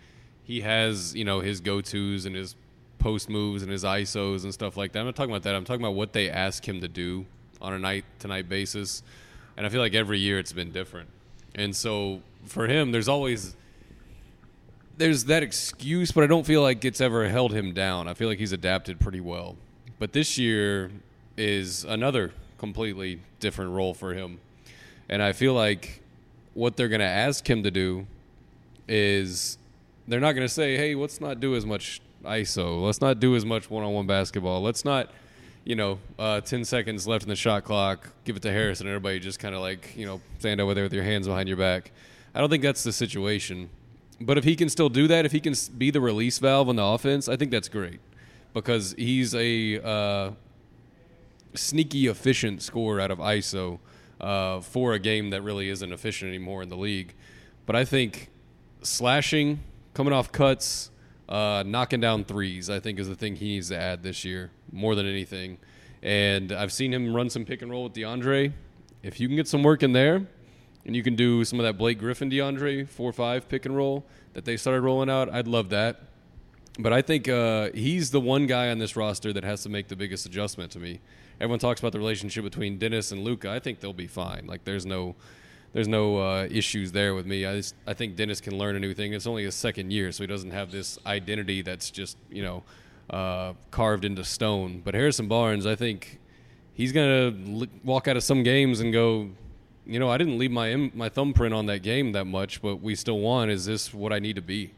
he 0.44 0.62
has 0.62 1.14
you 1.16 1.26
know 1.26 1.40
his 1.42 1.60
go 1.60 1.82
tos 1.82 2.26
and 2.26 2.36
his 2.36 2.56
post 3.00 3.30
moves 3.30 3.64
and 3.64 3.72
his 3.72 3.84
ISOs 3.84 4.44
and 4.44 4.54
stuff 4.54 4.78
like 4.78 4.92
that. 4.94 5.00
I'm 5.00 5.06
not 5.06 5.16
talking 5.16 5.32
about 5.32 5.44
that. 5.44 5.56
I'm 5.56 5.66
talking 5.66 5.82
about 5.82 5.96
what 5.96 6.14
they 6.14 6.30
ask 6.30 6.68
him 6.68 6.82
to 6.82 6.88
do 6.88 7.26
on 7.60 7.74
a 7.74 7.80
night 7.80 8.06
to 8.20 8.28
night 8.28 8.48
basis, 8.48 9.02
and 9.58 9.66
I 9.66 9.70
feel 9.70 9.82
like 9.82 9.96
every 9.96 10.20
year 10.20 10.38
it's 10.40 10.54
been 10.54 10.72
different, 10.72 11.10
and 11.56 11.76
so 11.76 12.22
for 12.46 12.68
him, 12.68 12.92
there's 12.92 13.08
always 13.08 13.56
there's 14.98 15.26
that 15.26 15.42
excuse, 15.42 16.12
but 16.12 16.24
I 16.24 16.28
don't 16.28 16.46
feel 16.46 16.62
like 16.62 16.86
it's 16.86 17.02
ever 17.02 17.28
held 17.28 17.54
him 17.54 17.74
down. 17.74 18.08
I 18.08 18.14
feel 18.14 18.28
like 18.28 18.38
he's 18.38 18.52
adapted 18.52 19.00
pretty 19.00 19.22
well. 19.22 19.56
But 19.98 20.14
this 20.14 20.38
year 20.38 20.92
is 21.38 21.84
another 21.86 22.32
completely 22.58 23.20
different 23.40 23.72
role 23.72 23.94
for 23.94 24.14
him. 24.14 24.40
And 25.10 25.22
I 25.24 25.34
feel 25.34 25.54
like 25.54 26.02
what 26.54 26.78
they're 26.78 26.90
going 26.90 27.02
to 27.02 27.06
ask 27.06 27.50
him 27.50 27.64
to 27.64 27.72
do 27.72 28.06
is 28.88 29.58
they're 30.08 30.20
not 30.20 30.34
going 30.34 30.46
to 30.46 30.54
say, 30.54 30.78
hey, 30.78 30.94
let's 30.96 31.20
not 31.20 31.40
do 31.40 31.56
as 31.56 31.66
much 31.66 32.02
ISO. 32.24 32.84
Let's 32.84 33.02
not 33.02 33.20
do 33.20 33.36
as 33.36 33.46
much 33.46 33.70
one 33.70 33.84
on 33.84 33.94
one 33.94 34.08
basketball. 34.08 34.62
Let's 34.62 34.86
not, 34.86 35.10
you 35.64 35.76
know, 35.76 36.00
uh, 36.18 36.42
10 36.42 36.66
seconds 36.66 37.08
left 37.08 37.24
in 37.24 37.30
the 37.30 37.36
shot 37.36 37.64
clock, 37.64 38.10
give 38.26 38.36
it 38.36 38.42
to 38.44 38.52
Harris, 38.52 38.80
and 38.80 38.90
everybody 38.90 39.20
just 39.20 39.40
kind 39.40 39.54
of 39.54 39.62
like, 39.62 39.96
you 39.96 40.06
know, 40.06 40.22
stand 40.40 40.60
over 40.60 40.74
there 40.74 40.84
with 40.84 40.94
your 40.94 41.04
hands 41.04 41.28
behind 41.28 41.48
your 41.48 41.58
back. 41.58 41.92
I 42.34 42.40
don't 42.40 42.50
think 42.50 42.64
that's 42.64 42.84
the 42.84 42.94
situation. 42.94 43.70
But 44.20 44.38
if 44.38 44.44
he 44.44 44.56
can 44.56 44.70
still 44.70 44.90
do 44.90 45.08
that, 45.08 45.26
if 45.26 45.32
he 45.32 45.40
can 45.40 45.54
be 45.78 45.92
the 45.92 46.02
release 46.02 46.38
valve 46.40 46.70
on 46.70 46.76
the 46.76 46.84
offense, 46.84 47.28
I 47.28 47.36
think 47.36 47.52
that's 47.52 47.70
great 47.70 48.00
because 48.54 48.94
he's 48.98 49.34
a 49.34 49.82
uh, 49.84 50.32
sneaky 51.54 52.08
efficient 52.08 52.62
scorer 52.62 53.00
out 53.00 53.12
of 53.12 53.20
ISO 53.20 53.80
uh, 54.20 54.62
for 54.62 54.94
a 54.94 55.00
game 55.00 55.32
that 55.32 55.42
really 55.42 55.70
isn't 55.70 55.92
efficient 55.92 56.30
anymore 56.30 56.62
in 56.62 56.70
the 56.70 56.78
league. 56.78 57.14
But 57.66 57.76
I 57.76 57.86
think 57.86 58.30
slashing, 58.82 59.62
coming 59.94 60.14
off 60.14 60.32
cuts, 60.32 60.92
uh, 61.32 61.64
knocking 61.66 62.02
down 62.02 62.26
threes, 62.26 62.70
I 62.70 62.80
think 62.82 63.00
is 63.00 63.08
the 63.08 63.16
thing 63.16 63.38
he 63.38 63.54
needs 63.54 63.70
to 63.70 63.78
add 63.78 64.04
this 64.04 64.26
year 64.26 64.52
more 64.72 64.96
than 64.96 65.06
anything. 65.06 65.58
And 66.04 66.52
I've 66.52 66.74
seen 66.74 66.94
him 66.94 67.16
run 67.16 67.30
some 67.30 67.46
pick 67.46 67.62
and 67.62 67.72
roll 67.72 67.86
with 67.86 67.94
DeAndre. 67.94 68.52
If 69.02 69.20
you 69.20 69.28
can 69.28 69.38
get 69.38 69.48
some 69.48 69.64
work 69.64 69.82
in 69.82 69.94
there, 69.94 70.28
and 70.86 70.96
you 70.96 71.04
can 71.04 71.16
do 71.16 71.46
some 71.46 71.60
of 71.60 71.64
that 71.64 71.78
Blake 71.78 72.00
Griffin 72.00 72.30
DeAndre 72.30 72.88
four 72.88 73.14
five 73.14 73.48
pick 73.48 73.66
and 73.66 73.76
roll 73.76 74.04
that 74.34 74.46
they 74.46 74.58
started 74.58 74.82
rolling 74.82 75.10
out, 75.10 75.30
I'd 75.32 75.48
love 75.48 75.70
that. 75.70 76.02
But 76.80 76.92
I 76.92 77.02
think 77.02 77.30
uh, 77.30 77.70
he's 77.74 78.12
the 78.12 78.20
one 78.20 78.48
guy 78.48 78.70
on 78.70 78.80
this 78.80 78.96
roster 78.96 79.32
that 79.32 79.44
has 79.44 79.64
to 79.64 79.70
make 79.70 79.88
the 79.88 79.96
biggest 79.96 80.26
adjustment 80.26 80.72
to 80.72 80.80
me. 80.80 81.00
Everyone 81.40 81.60
talks 81.60 81.80
about 81.80 81.92
the 81.92 82.00
relationship 82.00 82.44
between 82.44 82.78
Dennis 82.78 83.12
and 83.12 83.24
Luka. 83.24 83.50
I 83.50 83.60
think 83.60 83.80
they'll 83.80 83.94
be 83.94 84.08
fine. 84.08 84.48
Like 84.48 84.64
there's 84.64 84.86
no 84.86 85.16
there's 85.74 85.88
no 85.88 86.18
uh, 86.18 86.48
issues 86.52 86.92
there 86.92 87.16
with 87.16 87.26
me. 87.26 87.46
I 87.46 87.56
just, 87.58 87.76
I 87.88 87.94
think 87.94 88.16
Dennis 88.16 88.42
can 88.42 88.58
learn 88.58 88.76
a 88.76 88.80
new 88.80 88.94
thing. 88.94 89.14
It's 89.14 89.28
only 89.28 89.44
his 89.46 89.56
second 89.56 89.92
year, 89.92 90.12
so 90.12 90.24
he 90.24 90.28
doesn't 90.28 90.52
have 90.52 90.72
this 90.72 91.00
identity 91.06 91.62
that's 91.62 91.90
just 91.92 92.18
you 92.30 92.44
know 92.44 92.64
uh, 93.10 93.54
carved 93.72 94.06
into 94.06 94.24
stone. 94.24 94.82
But 94.84 94.94
Harrison 94.96 95.28
Barnes, 95.28 95.66
I 95.66 95.76
think 95.76 96.20
he's 96.74 96.92
gonna 96.92 97.34
l- 97.62 97.68
walk 97.84 98.08
out 98.08 98.18
of 98.18 98.24
some 98.24 98.44
games 98.44 98.80
and 98.82 98.92
go, 98.92 99.30
you 99.86 100.00
know, 100.00 100.10
I 100.10 100.18
didn't 100.18 100.38
leave 100.38 100.52
my 100.52 100.72
Im- 100.72 100.92
my 100.94 101.10
thumbprint 101.10 101.54
on 101.54 101.66
that 101.68 101.80
game 101.84 102.12
that 102.14 102.26
much, 102.26 102.62
but 102.62 102.78
we 102.82 102.96
still 102.96 103.20
won. 103.20 103.50
Is 103.50 103.66
this 103.66 103.94
what 103.94 104.12
I 104.14 104.20
need 104.20 104.36
to 104.36 104.42
be? 104.42 104.72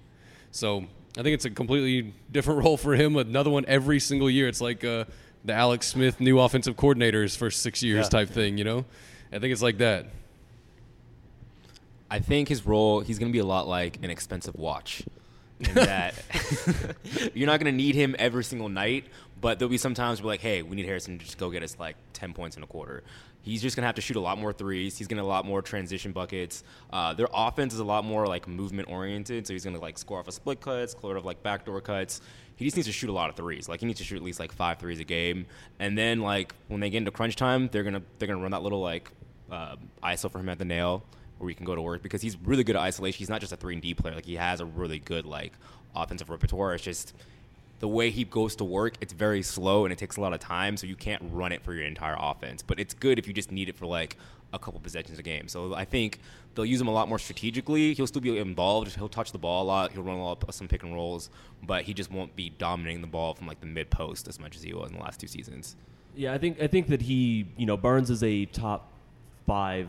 So 0.51 0.85
I 1.17 1.21
think 1.23 1.33
it's 1.35 1.45
a 1.45 1.49
completely 1.49 2.13
different 2.31 2.59
role 2.63 2.77
for 2.77 2.93
him. 2.95 3.15
Another 3.17 3.49
one 3.49 3.65
every 3.67 3.99
single 3.99 4.29
year. 4.29 4.47
It's 4.47 4.61
like 4.61 4.83
uh, 4.83 5.05
the 5.43 5.53
Alex 5.53 5.87
Smith 5.87 6.19
new 6.21 6.39
offensive 6.39 6.75
coordinators 6.75 7.35
for 7.35 7.49
six 7.51 7.81
years 7.83 8.05
Yeah. 8.05 8.09
type 8.09 8.29
thing. 8.29 8.57
You 8.57 8.63
know, 8.63 8.85
I 9.31 9.39
think 9.39 9.51
it's 9.51 9.61
like 9.63 9.79
that. 9.79 10.05
I 12.13 12.19
think 12.19 12.47
his 12.47 12.63
role, 12.63 12.99
he's 12.99 13.17
going 13.17 13.31
to 13.31 13.33
be 13.33 13.39
a 13.39 13.45
lot 13.45 13.67
like 13.67 13.97
an 14.03 14.11
expensive 14.11 14.53
watch. 14.53 15.01
In 15.59 15.73
that 15.73 16.13
you're 17.33 17.47
not 17.47 17.59
going 17.59 17.71
to 17.73 17.75
need 17.75 17.95
him 17.95 18.15
every 18.19 18.43
single 18.43 18.69
night, 18.69 19.05
but 19.41 19.57
there'll 19.57 19.71
be 19.71 19.79
some 19.79 19.95
times 19.95 20.21
where, 20.21 20.27
like, 20.27 20.39
hey, 20.39 20.61
we 20.61 20.75
need 20.75 20.85
Harrison 20.85 21.17
to 21.17 21.25
just 21.25 21.39
go 21.39 21.49
get 21.49 21.63
us 21.63 21.75
like 21.79 21.95
10 22.13 22.33
points 22.33 22.55
in 22.55 22.61
a 22.61 22.67
quarter. 22.67 23.01
He's 23.41 23.63
just 23.63 23.75
going 23.75 23.81
to 23.81 23.87
have 23.87 23.95
to 23.95 24.01
shoot 24.01 24.15
a 24.15 24.19
lot 24.19 24.37
more 24.37 24.53
threes. 24.53 24.95
He's 24.95 25.07
going 25.07 25.17
to 25.17 25.23
a 25.23 25.25
lot 25.25 25.43
more 25.43 25.63
transition 25.63 26.11
buckets. 26.11 26.63
Uh, 26.91 27.15
their 27.15 27.27
offense 27.33 27.73
is 27.73 27.79
a 27.79 27.83
lot 27.83 28.05
more 28.05 28.27
like 28.27 28.47
movement 28.47 28.91
oriented, 28.91 29.47
so 29.47 29.53
he's 29.53 29.63
going 29.63 29.75
to 29.75 29.81
like 29.81 29.97
score 29.97 30.19
off 30.19 30.27
of 30.27 30.35
split 30.35 30.61
cuts, 30.61 30.95
sort 31.01 31.17
of 31.17 31.25
like 31.25 31.41
backdoor 31.41 31.81
cuts. 31.81 32.21
He 32.57 32.65
just 32.65 32.77
needs 32.77 32.87
to 32.87 32.93
shoot 32.93 33.09
a 33.09 33.13
lot 33.13 33.31
of 33.31 33.35
threes. 33.35 33.67
Like 33.67 33.79
he 33.79 33.87
needs 33.87 33.97
to 33.97 34.05
shoot 34.05 34.17
at 34.17 34.23
least 34.23 34.39
like 34.39 34.51
five 34.51 34.77
threes 34.77 34.99
a 34.99 35.03
game. 35.03 35.47
And 35.79 35.97
then 35.97 36.21
like 36.21 36.53
when 36.67 36.79
they 36.79 36.91
get 36.91 36.99
into 36.99 37.11
crunch 37.11 37.35
time, 37.37 37.69
they're 37.71 37.81
gonna 37.81 38.03
they're 38.19 38.27
gonna 38.27 38.39
run 38.39 38.51
that 38.51 38.61
little 38.61 38.81
like 38.81 39.09
uh, 39.51 39.77
ISO 40.03 40.29
for 40.29 40.37
him 40.37 40.49
at 40.49 40.59
the 40.59 40.65
nail 40.65 41.03
where 41.43 41.49
he 41.49 41.55
can 41.55 41.65
go 41.65 41.75
to 41.75 41.81
work 41.81 42.01
because 42.01 42.21
he's 42.21 42.37
really 42.37 42.63
good 42.63 42.75
at 42.75 42.81
isolation. 42.81 43.19
He's 43.19 43.29
not 43.29 43.41
just 43.41 43.53
a 43.53 43.57
three 43.57 43.73
and 43.73 43.81
D 43.81 43.93
player. 43.93 44.15
Like 44.15 44.25
he 44.25 44.35
has 44.35 44.59
a 44.59 44.65
really 44.65 44.99
good 44.99 45.25
like 45.25 45.53
offensive 45.95 46.29
repertoire. 46.29 46.73
It's 46.73 46.83
just 46.83 47.13
the 47.79 47.87
way 47.87 48.09
he 48.09 48.23
goes 48.23 48.55
to 48.55 48.63
work, 48.63 48.93
it's 49.01 49.11
very 49.11 49.41
slow 49.41 49.85
and 49.85 49.91
it 49.91 49.97
takes 49.97 50.15
a 50.15 50.21
lot 50.21 50.31
of 50.31 50.39
time, 50.39 50.77
so 50.77 50.87
you 50.87 50.95
can't 50.95 51.21
run 51.31 51.51
it 51.51 51.61
for 51.61 51.73
your 51.73 51.83
entire 51.83 52.15
offense. 52.17 52.61
But 52.61 52.79
it's 52.79 52.93
good 52.93 53.19
if 53.19 53.27
you 53.27 53.33
just 53.33 53.51
need 53.51 53.67
it 53.67 53.75
for 53.75 53.85
like 53.85 54.15
a 54.53 54.59
couple 54.59 54.79
possessions 54.79 55.19
a 55.19 55.23
game. 55.23 55.47
So 55.47 55.73
I 55.73 55.83
think 55.83 56.19
they'll 56.55 56.65
use 56.65 56.79
him 56.79 56.87
a 56.87 56.91
lot 56.93 57.09
more 57.09 57.19
strategically. 57.19 57.93
He'll 57.93 58.07
still 58.07 58.21
be 58.21 58.37
involved. 58.37 58.95
He'll 58.95 59.09
touch 59.09 59.31
the 59.31 59.37
ball 59.37 59.63
a 59.63 59.65
lot. 59.65 59.91
He'll 59.91 60.03
run 60.03 60.15
a 60.15 60.23
lot 60.23 60.41
of 60.47 60.55
some 60.55 60.67
pick 60.67 60.83
and 60.83 60.93
rolls, 60.93 61.29
but 61.61 61.83
he 61.83 61.93
just 61.93 62.11
won't 62.11 62.35
be 62.35 62.51
dominating 62.51 63.01
the 63.01 63.07
ball 63.07 63.33
from 63.33 63.47
like 63.47 63.59
the 63.59 63.65
mid 63.65 63.89
post 63.89 64.27
as 64.27 64.39
much 64.39 64.55
as 64.55 64.63
he 64.63 64.73
was 64.73 64.89
in 64.89 64.97
the 64.97 65.03
last 65.03 65.19
two 65.19 65.27
seasons. 65.27 65.75
Yeah, 66.15 66.33
I 66.33 66.37
think 66.37 66.61
I 66.61 66.67
think 66.67 66.87
that 66.87 67.01
he, 67.01 67.47
you 67.57 67.65
know, 67.65 67.75
Barnes 67.75 68.09
is 68.09 68.23
a 68.23 68.45
top 68.45 68.91
five 69.45 69.87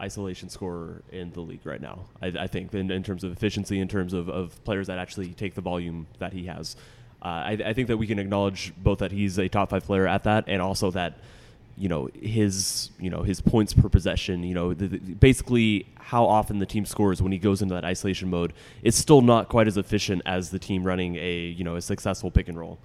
isolation 0.00 0.48
scorer 0.48 1.02
in 1.12 1.30
the 1.32 1.40
league 1.40 1.64
right 1.64 1.80
now. 1.80 2.06
I, 2.20 2.28
I 2.28 2.46
think 2.46 2.72
in, 2.74 2.90
in 2.90 3.02
terms 3.02 3.24
of 3.24 3.32
efficiency, 3.32 3.80
in 3.80 3.88
terms 3.88 4.12
of, 4.12 4.28
of 4.28 4.62
players 4.64 4.86
that 4.86 4.98
actually 4.98 5.28
take 5.28 5.54
the 5.54 5.60
volume 5.60 6.06
that 6.18 6.32
he 6.32 6.46
has. 6.46 6.76
Uh, 7.22 7.28
I, 7.28 7.58
I 7.66 7.72
think 7.74 7.88
that 7.88 7.98
we 7.98 8.06
can 8.06 8.18
acknowledge 8.18 8.72
both 8.78 9.00
that 9.00 9.12
he's 9.12 9.38
a 9.38 9.48
top 9.48 9.70
five 9.70 9.84
player 9.84 10.06
at 10.06 10.24
that, 10.24 10.44
and 10.46 10.62
also 10.62 10.90
that 10.92 11.18
you 11.76 11.88
know 11.88 12.08
his 12.20 12.90
you 12.98 13.10
know 13.10 13.22
his 13.22 13.40
points 13.40 13.74
per 13.74 13.88
possession. 13.88 14.42
You 14.42 14.54
know, 14.54 14.74
the, 14.74 14.86
the, 14.88 14.98
basically 14.98 15.86
how 15.96 16.24
often 16.24 16.58
the 16.58 16.66
team 16.66 16.86
scores 16.86 17.20
when 17.20 17.30
he 17.30 17.38
goes 17.38 17.60
into 17.60 17.74
that 17.74 17.84
isolation 17.84 18.30
mode. 18.30 18.54
It's 18.82 18.96
still 18.96 19.20
not 19.20 19.48
quite 19.48 19.68
as 19.68 19.76
efficient 19.76 20.22
as 20.24 20.50
the 20.50 20.58
team 20.58 20.82
running 20.82 21.16
a 21.16 21.46
you 21.46 21.62
know 21.62 21.76
a 21.76 21.82
successful 21.82 22.30
pick 22.30 22.48
and 22.48 22.58
roll 22.58 22.78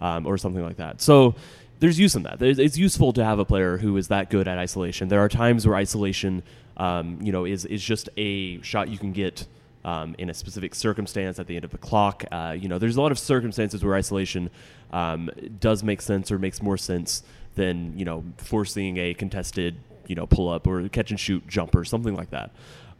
um, 0.00 0.26
or 0.26 0.38
something 0.38 0.62
like 0.62 0.76
that. 0.76 1.00
So 1.02 1.34
there's 1.82 1.98
use 1.98 2.14
in 2.14 2.22
that. 2.22 2.40
It's 2.40 2.78
useful 2.78 3.12
to 3.14 3.24
have 3.24 3.40
a 3.40 3.44
player 3.44 3.76
who 3.76 3.96
is 3.96 4.06
that 4.06 4.30
good 4.30 4.46
at 4.46 4.56
isolation. 4.56 5.08
There 5.08 5.18
are 5.18 5.28
times 5.28 5.66
where 5.66 5.74
isolation, 5.74 6.44
um, 6.76 7.18
you 7.20 7.32
know, 7.32 7.44
is 7.44 7.64
is 7.64 7.82
just 7.82 8.08
a 8.16 8.62
shot 8.62 8.88
you 8.88 8.98
can 8.98 9.10
get 9.10 9.48
um, 9.84 10.14
in 10.16 10.30
a 10.30 10.34
specific 10.34 10.76
circumstance 10.76 11.40
at 11.40 11.48
the 11.48 11.56
end 11.56 11.64
of 11.64 11.72
the 11.72 11.78
clock. 11.78 12.24
Uh, 12.30 12.56
you 12.56 12.68
know, 12.68 12.78
there's 12.78 12.94
a 12.94 13.02
lot 13.02 13.10
of 13.10 13.18
circumstances 13.18 13.84
where 13.84 13.96
isolation 13.96 14.48
um, 14.92 15.28
does 15.58 15.82
make 15.82 16.00
sense 16.00 16.30
or 16.30 16.38
makes 16.38 16.62
more 16.62 16.76
sense 16.76 17.24
than 17.56 17.98
you 17.98 18.04
know 18.04 18.22
forcing 18.36 18.96
a 18.98 19.12
contested 19.12 19.74
you 20.06 20.14
know 20.14 20.26
pull 20.26 20.48
up 20.48 20.68
or 20.68 20.88
catch 20.88 21.10
and 21.10 21.18
shoot 21.18 21.44
jumper, 21.48 21.84
something 21.84 22.14
like 22.14 22.30
that. 22.30 22.52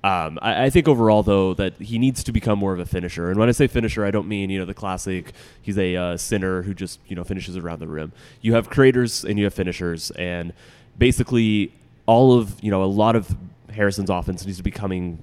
Um, 0.05 0.39
I, 0.43 0.65
I, 0.65 0.71
think 0.71 0.89
overall, 0.89 1.23
though, 1.23 1.55
that 1.55 1.75
he 1.81 1.97
needs 1.97 2.25
to 2.25 2.33
become 2.33 2.59
more 2.59 2.73
of 2.73 2.81
a 2.81 2.87
finisher. 2.87 3.31
And 3.31 3.39
when 3.39 3.49
I 3.49 3.53
say 3.53 3.69
finisher, 3.69 4.05
I 4.05 4.11
don't 4.11 4.27
mean 4.27 4.51
you 4.51 4.59
know 4.59 4.65
the 4.65 4.75
classic. 4.75 5.33
He's 5.61 5.79
a 5.79 5.95
uh, 5.95 6.17
center 6.17 6.63
who 6.63 6.75
just 6.75 6.99
you 7.07 7.15
know 7.15 7.23
finishes 7.23 7.57
around 7.57 7.79
the 7.79 7.87
rim. 7.87 8.13
You 8.41 8.55
have 8.55 8.69
creators 8.69 9.25
and 9.25 9.39
you 9.39 9.45
have 9.45 9.55
finishers, 9.55 10.11
and 10.13 10.53
basically 10.99 11.73
all 12.07 12.37
of 12.37 12.63
you 12.63 12.71
know 12.71 12.83
a 12.83 12.87
lot 12.87 13.15
of 13.15 13.37
Harrison's 13.71 14.11
offense 14.11 14.45
needs 14.45 14.59
to 14.59 14.65
be 14.65 14.73
coming 14.73 15.23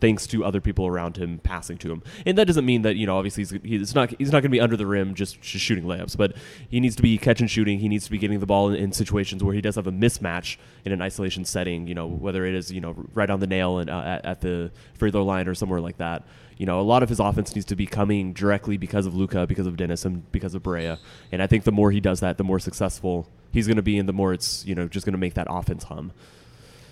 thanks 0.00 0.26
to 0.28 0.44
other 0.44 0.60
people 0.60 0.86
around 0.86 1.16
him 1.16 1.38
passing 1.38 1.78
to 1.78 1.92
him. 1.92 2.02
And 2.26 2.36
that 2.38 2.46
doesn't 2.46 2.64
mean 2.64 2.82
that 2.82 2.96
you 2.96 3.06
know 3.06 3.16
obviously 3.16 3.42
he's, 3.42 3.50
he's 3.62 3.94
not 3.94 4.10
he's 4.18 4.32
not 4.32 4.42
going 4.42 4.44
to 4.44 4.48
be 4.50 4.60
under 4.60 4.76
the 4.76 4.86
rim 4.86 5.14
just, 5.14 5.40
just 5.40 5.64
shooting 5.64 5.84
layups, 5.84 6.16
but 6.16 6.34
he 6.68 6.80
needs 6.80 6.96
to 6.96 7.02
be 7.02 7.18
catch 7.18 7.40
and 7.40 7.50
shooting. 7.50 7.78
He 7.78 7.88
needs 7.88 8.04
to 8.04 8.10
be 8.10 8.18
getting 8.18 8.40
the 8.40 8.46
ball 8.46 8.70
in, 8.70 8.76
in, 8.76 8.92
situations 8.92 9.44
where 9.44 9.54
he 9.54 9.60
does 9.60 9.76
have 9.76 9.86
a 9.86 9.92
mismatch 9.92 10.56
in 10.84 10.92
an 10.92 11.00
isolation 11.00 11.44
setting. 11.44 11.86
You 11.86 11.94
know 11.94 12.06
whether 12.06 12.44
it 12.44 12.54
is 12.54 12.72
you 12.72 12.80
know 12.80 12.94
right 13.14 13.30
on 13.30 13.40
the 13.40 13.46
nail 13.46 13.78
and 13.78 13.90
uh, 13.90 14.00
at, 14.00 14.24
at 14.24 14.40
the 14.40 14.70
free 14.94 15.10
throw 15.10 15.24
line 15.24 15.48
or 15.48 15.54
somewhere 15.54 15.80
like 15.80 15.98
that. 15.98 16.24
You 16.56 16.66
know, 16.66 16.78
a 16.78 16.82
lot 16.82 17.02
of 17.02 17.08
his 17.08 17.20
offense 17.20 17.54
needs 17.54 17.64
to 17.68 17.76
be 17.76 17.86
coming 17.86 18.34
directly 18.34 18.76
because 18.76 19.06
of 19.06 19.14
Luka, 19.14 19.46
because 19.46 19.66
of 19.66 19.78
Dennis, 19.78 20.04
and 20.04 20.30
because 20.30 20.54
of 20.54 20.62
Barea. 20.62 20.98
And 21.32 21.42
I 21.42 21.46
think 21.46 21.64
the 21.64 21.72
more 21.72 21.90
he 21.90 22.00
does 22.00 22.20
that, 22.20 22.36
the 22.36 22.44
more 22.44 22.58
successful 22.58 23.26
he's 23.50 23.66
going 23.66 23.78
to 23.78 23.82
be, 23.82 23.96
and 23.96 24.06
the 24.06 24.12
more 24.12 24.34
it's 24.34 24.66
you 24.66 24.74
know 24.74 24.86
just 24.86 25.06
going 25.06 25.14
to 25.14 25.18
make 25.18 25.34
that 25.34 25.46
offense 25.48 25.84
hum. 25.84 26.12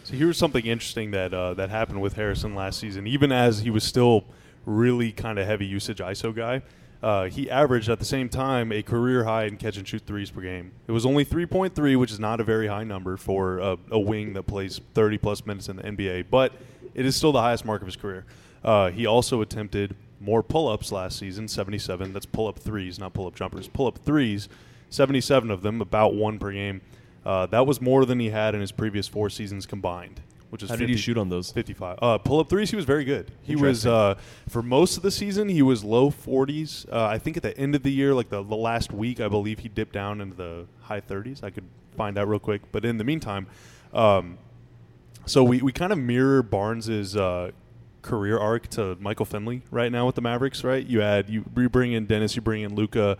So 0.09 0.14
here's 0.14 0.38
something 0.38 0.64
interesting 0.64 1.11
that 1.11 1.35
uh, 1.35 1.53
that 1.53 1.68
happened 1.68 2.01
with 2.01 2.14
Harrison 2.14 2.55
last 2.55 2.81
season. 2.81 3.07
Even 3.07 3.31
as 3.31 3.61
he 3.61 3.68
was 3.68 3.85
still 3.85 4.25
really 4.64 5.12
kind 5.12 5.38
of 5.38 5.47
heavy 5.47 5.66
usage 5.66 5.99
ISO 5.99 6.35
guy, 6.35 6.62
uh, 7.03 7.27
he 7.27 7.51
averaged 7.51 7.90
at 7.90 7.99
the 7.99 8.07
same 8.07 8.31
time 8.31 8.73
a 8.73 8.83
career 8.83 9.25
high 9.25 9.44
in 9.44 9.59
catch 9.59 9.77
and 9.77 9.87
shoot 9.87 10.01
threes 10.07 10.31
per 10.31 10.40
game. 10.40 10.73
It 10.87 10.92
was 10.92 11.05
only 11.05 11.27
3.3, 11.27 11.99
which 11.99 12.11
is 12.11 12.18
not 12.18 12.40
a 12.40 12.42
very 12.42 12.68
high 12.68 12.85
number 12.85 13.18
for 13.18 13.59
a, 13.59 13.77
a, 13.90 14.01
wing 14.01 14.33
that 14.33 14.44
plays 14.44 14.81
30 14.94 15.18
plus 15.18 15.44
minutes 15.44 15.68
in 15.68 15.77
the 15.77 15.83
NBA, 15.83 16.31
but 16.31 16.55
it 16.94 17.05
is 17.05 17.14
still 17.14 17.33
the 17.33 17.42
highest 17.42 17.66
mark 17.66 17.83
of 17.83 17.87
his 17.87 17.97
career. 17.97 18.25
Uh, 18.64 18.88
he 18.88 19.05
also 19.05 19.42
attempted 19.42 19.94
more 20.21 20.42
pull 20.42 20.68
ups 20.68 20.90
last 20.90 21.18
season, 21.18 21.49
77. 21.49 22.14
That's 22.14 22.25
pull 22.25 22.49
up 22.49 22.59
threes, 22.59 22.99
not 22.99 23.12
pull 23.12 23.27
up 23.27 23.35
jumpers. 23.35 23.68
Pull 23.68 23.87
up 23.87 23.99
threes, 23.99 24.49
77 24.88 25.51
of 25.51 25.61
them, 25.61 25.83
about 25.83 26.14
one 26.14 26.38
per 26.38 26.51
game. 26.51 26.81
Uh, 27.28 27.44
that 27.44 27.66
was 27.66 27.78
more 27.78 28.06
than 28.06 28.18
he 28.18 28.30
had 28.30 28.54
in 28.54 28.62
his 28.62 28.72
previous 28.72 29.06
four 29.06 29.28
seasons 29.28 29.66
combined. 29.66 30.22
Which 30.48 30.62
is 30.62 30.70
how 30.70 30.76
50, 30.76 30.86
did 30.86 30.92
he 30.96 30.98
shoot 30.98 31.18
on 31.18 31.28
those? 31.28 31.52
Fifty-five. 31.52 31.98
Uh, 32.00 32.16
pull-up 32.16 32.48
threes, 32.48 32.70
he 32.70 32.76
was 32.76 32.86
very 32.86 33.04
good. 33.04 33.30
He 33.42 33.54
was 33.54 33.84
uh, 33.86 34.14
for 34.48 34.62
most 34.62 34.96
of 34.96 35.02
the 35.02 35.10
season, 35.10 35.50
he 35.50 35.60
was 35.60 35.84
low 35.84 36.08
forties. 36.08 36.86
Uh, 36.90 37.04
I 37.04 37.18
think 37.18 37.36
at 37.36 37.42
the 37.42 37.54
end 37.58 37.74
of 37.74 37.82
the 37.82 37.92
year, 37.92 38.14
like 38.14 38.30
the, 38.30 38.42
the 38.42 38.56
last 38.56 38.90
week, 38.90 39.20
I 39.20 39.28
believe 39.28 39.58
he 39.58 39.68
dipped 39.68 39.92
down 39.92 40.22
into 40.22 40.34
the 40.34 40.66
high 40.80 41.00
thirties. 41.00 41.42
I 41.42 41.50
could 41.50 41.64
find 41.98 42.16
out 42.16 42.28
real 42.28 42.38
quick, 42.38 42.62
but 42.72 42.86
in 42.86 42.96
the 42.96 43.04
meantime, 43.04 43.46
um, 43.92 44.38
so 45.26 45.44
we, 45.44 45.60
we 45.60 45.70
kind 45.70 45.92
of 45.92 45.98
mirror 45.98 46.42
Barnes's 46.42 47.14
uh, 47.14 47.50
career 48.00 48.38
arc 48.38 48.68
to 48.68 48.96
Michael 49.00 49.26
Finley 49.26 49.60
right 49.70 49.92
now 49.92 50.06
with 50.06 50.14
the 50.14 50.22
Mavericks. 50.22 50.64
Right? 50.64 50.86
You 50.86 51.02
add 51.02 51.28
you, 51.28 51.44
you 51.54 51.68
bring 51.68 51.92
in 51.92 52.06
Dennis, 52.06 52.36
you 52.36 52.40
bring 52.40 52.62
in 52.62 52.74
Luka. 52.74 53.18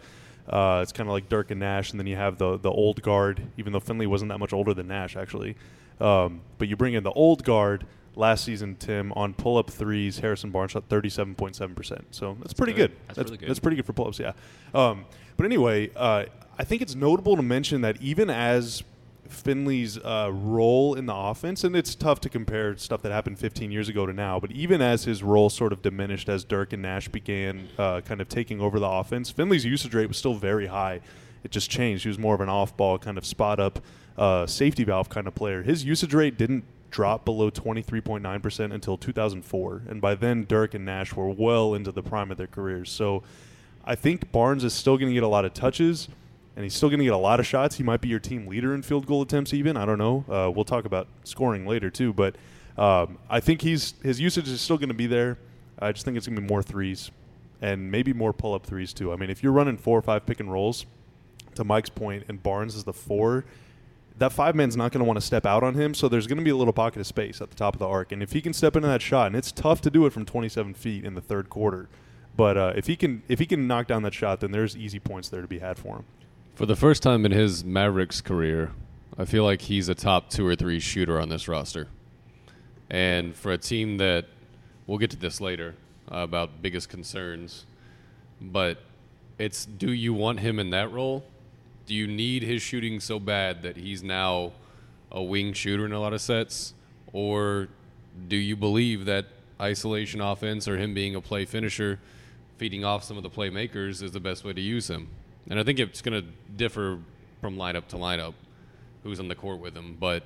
Uh, 0.49 0.81
it's 0.83 0.93
kind 0.93 1.09
of 1.09 1.13
like 1.13 1.29
Dirk 1.29 1.51
and 1.51 1.61
Nash, 1.61 1.91
and 1.91 2.01
then 2.01 2.07
you 2.07 2.17
have 2.17 2.39
the 2.39 2.59
the 2.59 2.71
old 2.71 3.03
guard. 3.03 3.43
Even 3.57 3.73
though 3.73 3.81
Finley 3.81 4.07
wasn't 4.07 4.31
that 4.31 4.39
much 4.39 4.53
older 4.53 4.73
than 4.75 4.89
Nash, 4.89 5.17
actually, 5.17 5.57
um, 6.01 6.41
but 6.59 6.69
you 6.69 6.77
bring 6.77 6.95
in 6.95 7.03
the 7.05 7.13
old 7.13 7.45
guard. 7.45 7.87
Last 8.17 8.45
season, 8.45 8.75
Tim 8.75 9.13
on 9.13 9.33
pull-up 9.33 9.71
threes, 9.71 10.19
Harrison 10.19 10.51
Barnes 10.51 10.73
shot 10.73 10.89
thirty-seven 10.89 11.37
point 11.37 11.55
seven 11.55 11.77
percent. 11.77 12.05
So 12.11 12.31
that's, 12.31 12.41
that's 12.41 12.55
pretty 12.55 12.73
good. 12.73 12.91
good. 12.91 12.99
That's, 13.07 13.17
that's, 13.17 13.27
really 13.29 13.39
good. 13.39 13.49
That's 13.49 13.61
pretty 13.61 13.77
good 13.77 13.87
for 13.87 13.93
pull-ups. 13.93 14.19
Yeah. 14.19 14.33
Um, 14.75 15.05
but 15.37 15.47
anyway, 15.47 15.91
uh, 15.95 16.25
I 16.59 16.65
think 16.65 16.83
it's 16.83 16.97
notable 16.97 17.37
to 17.37 17.43
mention 17.43 17.83
that 17.83 18.03
even 18.03 18.29
as 18.29 18.83
Finley's 19.31 19.99
uh, 19.99 20.31
role 20.33 20.95
in 20.95 21.07
the 21.07 21.15
offense, 21.15 21.65
and 21.65 21.77
it's 21.77 21.95
tough 21.95 22.21
to 22.21 22.29
compare 22.29 22.77
stuff 22.77 23.03
that 23.03 23.13
happened 23.13 23.39
15 23.39 23.71
years 23.71 23.89
ago 23.89 24.07
to 24.07 24.13
now. 24.13 24.41
But 24.41 24.53
even 24.53 24.81
as 24.81 25.05
his 25.05 25.23
role 25.23 25.51
sort 25.51 25.73
of 25.73 25.83
diminished 25.83 26.29
as 26.29 26.45
Dirk 26.45 26.73
and 26.73 26.83
Nash 26.83 27.09
began 27.09 27.69
uh, 27.79 28.01
kind 28.01 28.21
of 28.21 28.29
taking 28.29 28.61
over 28.61 28.79
the 28.79 28.89
offense, 28.89 29.31
Finley's 29.31 29.65
usage 29.65 29.95
rate 29.95 30.09
was 30.09 30.17
still 30.17 30.35
very 30.35 30.67
high. 30.67 31.01
It 31.45 31.51
just 31.51 31.71
changed. 31.71 32.03
He 32.03 32.09
was 32.09 32.19
more 32.19 32.35
of 32.35 32.41
an 32.41 32.49
off-ball 32.49 32.99
kind 32.99 33.17
of 33.17 33.25
spot-up 33.25 33.81
uh, 34.17 34.47
safety 34.47 34.85
valve 34.85 35.09
kind 35.09 35.27
of 35.27 35.35
player. 35.35 35.63
His 35.63 35.85
usage 35.85 36.13
rate 36.13 36.37
didn't 36.37 36.65
drop 36.91 37.25
below 37.25 37.51
23.9% 37.51 38.73
until 38.73 38.97
2004, 38.97 39.83
and 39.89 40.01
by 40.01 40.15
then 40.15 40.45
Dirk 40.45 40.75
and 40.75 40.85
Nash 40.85 41.15
were 41.15 41.29
well 41.29 41.75
into 41.75 41.93
the 41.93 42.03
prime 42.03 42.31
of 42.31 42.39
their 42.39 42.47
careers. 42.47 42.91
So 42.91 43.23
I 43.85 43.95
think 43.95 44.33
Barnes 44.33 44.65
is 44.65 44.75
still 44.75 44.97
going 44.97 45.09
to 45.09 45.15
get 45.15 45.23
a 45.23 45.29
lot 45.29 45.45
of 45.45 45.55
touches 45.55 46.09
and 46.59 46.65
he's 46.65 46.75
still 46.75 46.89
going 46.89 46.99
to 46.99 47.05
get 47.05 47.15
a 47.15 47.17
lot 47.17 47.39
of 47.39 47.47
shots. 47.47 47.77
He 47.77 47.85
might 47.85 48.01
be 48.01 48.09
your 48.09 48.19
team 48.19 48.49
leader 48.49 48.75
in 48.75 48.83
field 48.83 49.07
goal 49.07 49.23
attempts, 49.23 49.55
even. 49.55 49.77
I 49.77 49.87
don't 49.87 49.97
know. 49.97 50.25
Uh, 50.29 50.51
we'll 50.51 50.65
talk 50.65 50.87
about 50.87 51.07
scoring 51.23 51.69
later 51.69 51.89
too, 51.89 52.13
but 52.13 52.35
um, 52.77 53.17
I 53.31 53.39
think 53.39 53.63
he's 53.63 53.95
his 54.03 54.19
usage 54.19 54.49
is 54.49 54.61
still 54.61 54.77
going 54.77 54.89
to 54.89 54.95
be 54.95 55.07
there. 55.07 55.39
I 55.79 55.93
just 55.93 56.05
think 56.05 56.17
it's 56.17 56.27
going 56.27 56.35
to 56.35 56.43
be 56.43 56.49
more 56.49 56.65
threes 56.65 57.13
and 57.63 57.93
maybe 57.93 58.13
more 58.13 58.33
pull 58.33 58.55
up 58.55 58.67
threes 58.67 58.93
too. 58.93 59.13
I 59.13 59.17
mean, 59.17 59.31
if 59.31 59.41
you're 59.41 59.53
running 59.53 59.77
four 59.77 59.97
or 59.97 60.03
five 60.03 60.27
pick 60.27 60.41
and 60.41 60.51
rolls, 60.51 60.85
to 61.55 61.63
Mike's 61.63 61.91
point, 61.91 62.25
and 62.27 62.43
Barnes 62.43 62.75
is 62.75 62.83
the 62.83 62.93
four. 62.93 63.45
That 64.17 64.33
five 64.33 64.57
man's 64.57 64.77
not 64.77 64.91
going 64.91 64.99
to 64.99 65.05
want 65.05 65.19
to 65.19 65.25
step 65.25 65.47
out 65.47 65.63
on 65.63 65.75
him, 65.75 65.95
so 65.95 66.09
there's 66.09 66.27
going 66.27 66.39
to 66.39 66.45
be 66.45 66.51
a 66.51 66.57
little 66.57 66.73
pocket 66.73 66.99
of 66.99 67.07
space 67.07 67.41
at 67.41 67.51
the 67.51 67.57
top 67.57 67.77
of 67.77 67.79
the 67.79 67.87
arc. 67.87 68.11
And 68.11 68.21
if 68.21 68.33
he 68.33 68.41
can 68.41 68.53
step 68.53 68.75
into 68.75 68.89
that 68.89 69.01
shot, 69.01 69.29
and 69.29 69.37
it's 69.37 69.53
tough 69.53 69.81
to 69.83 69.91
do 69.91 70.07
it 70.07 70.13
from 70.13 70.25
27 70.25 70.75
feet 70.75 71.05
in 71.05 71.15
the 71.15 71.21
third 71.21 71.49
quarter, 71.51 71.89
but 72.37 72.57
uh, 72.57 72.73
if 72.75 72.89
he 72.89 72.97
can 72.97 73.23
if 73.29 73.39
he 73.39 73.47
can 73.47 73.69
knock 73.69 73.87
down 73.87 74.03
that 74.03 74.15
shot, 74.15 74.41
then 74.41 74.51
there's 74.51 74.77
easy 74.77 74.99
points 74.99 75.29
there 75.29 75.41
to 75.41 75.47
be 75.47 75.61
had 75.61 75.79
for 75.79 75.99
him. 75.99 76.05
For 76.59 76.67
the 76.67 76.75
first 76.75 77.05
time 77.05 77.25
in 77.25 77.31
his 77.31 77.65
Mavericks 77.65 78.21
career, 78.21 78.73
I 79.17 79.27
feel 79.27 79.45
like 79.45 79.61
he's 79.61 79.89
a 79.89 79.95
top 79.95 80.29
two 80.29 80.45
or 80.45 80.57
three 80.57 80.81
shooter 80.81 81.21
on 81.21 81.29
this 81.29 81.47
roster. 81.47 81.87
And 82.91 83.37
for 83.37 83.53
a 83.53 83.59
team 83.59 83.99
that, 83.99 84.25
we'll 84.85 84.99
get 84.99 85.11
to 85.11 85.17
this 85.17 85.41
later 85.41 85.77
uh, 86.11 86.17
about 86.17 86.61
biggest 86.61 86.89
concerns, 86.89 87.65
but 88.41 88.79
it's 89.39 89.67
do 89.67 89.93
you 89.93 90.13
want 90.13 90.41
him 90.41 90.59
in 90.59 90.71
that 90.71 90.91
role? 90.91 91.23
Do 91.87 91.95
you 91.95 92.09
need 92.09 92.43
his 92.43 92.61
shooting 92.61 92.99
so 92.99 93.21
bad 93.21 93.63
that 93.63 93.77
he's 93.77 94.03
now 94.03 94.51
a 95.13 95.23
wing 95.23 95.53
shooter 95.53 95.87
in 95.87 95.93
a 95.93 96.01
lot 96.01 96.13
of 96.13 96.21
sets? 96.21 96.75
Or 97.13 97.69
do 98.27 98.35
you 98.35 98.57
believe 98.57 99.05
that 99.05 99.27
isolation 99.61 100.21
offense 100.21 100.67
or 100.67 100.77
him 100.77 100.93
being 100.93 101.15
a 101.15 101.21
play 101.21 101.45
finisher, 101.45 102.01
feeding 102.57 102.85
off 102.85 103.05
some 103.05 103.17
of 103.17 103.23
the 103.23 103.31
playmakers, 103.31 104.03
is 104.03 104.11
the 104.11 104.19
best 104.19 104.43
way 104.43 104.53
to 104.55 104.61
use 104.61 104.91
him? 104.91 105.07
And 105.49 105.59
I 105.59 105.65
think 105.65 105.79
it's 105.79 106.03
going 106.03 106.21
to 106.21 106.29
differ 106.57 106.99
from 107.41 107.57
lineup 107.57 107.87
to 107.89 107.97
lineup 107.97 108.35
who's 109.03 109.21
on 109.21 109.29
the 109.29 109.35
court 109.35 109.61
with 109.61 109.77
him. 109.77 109.97
But, 109.99 110.25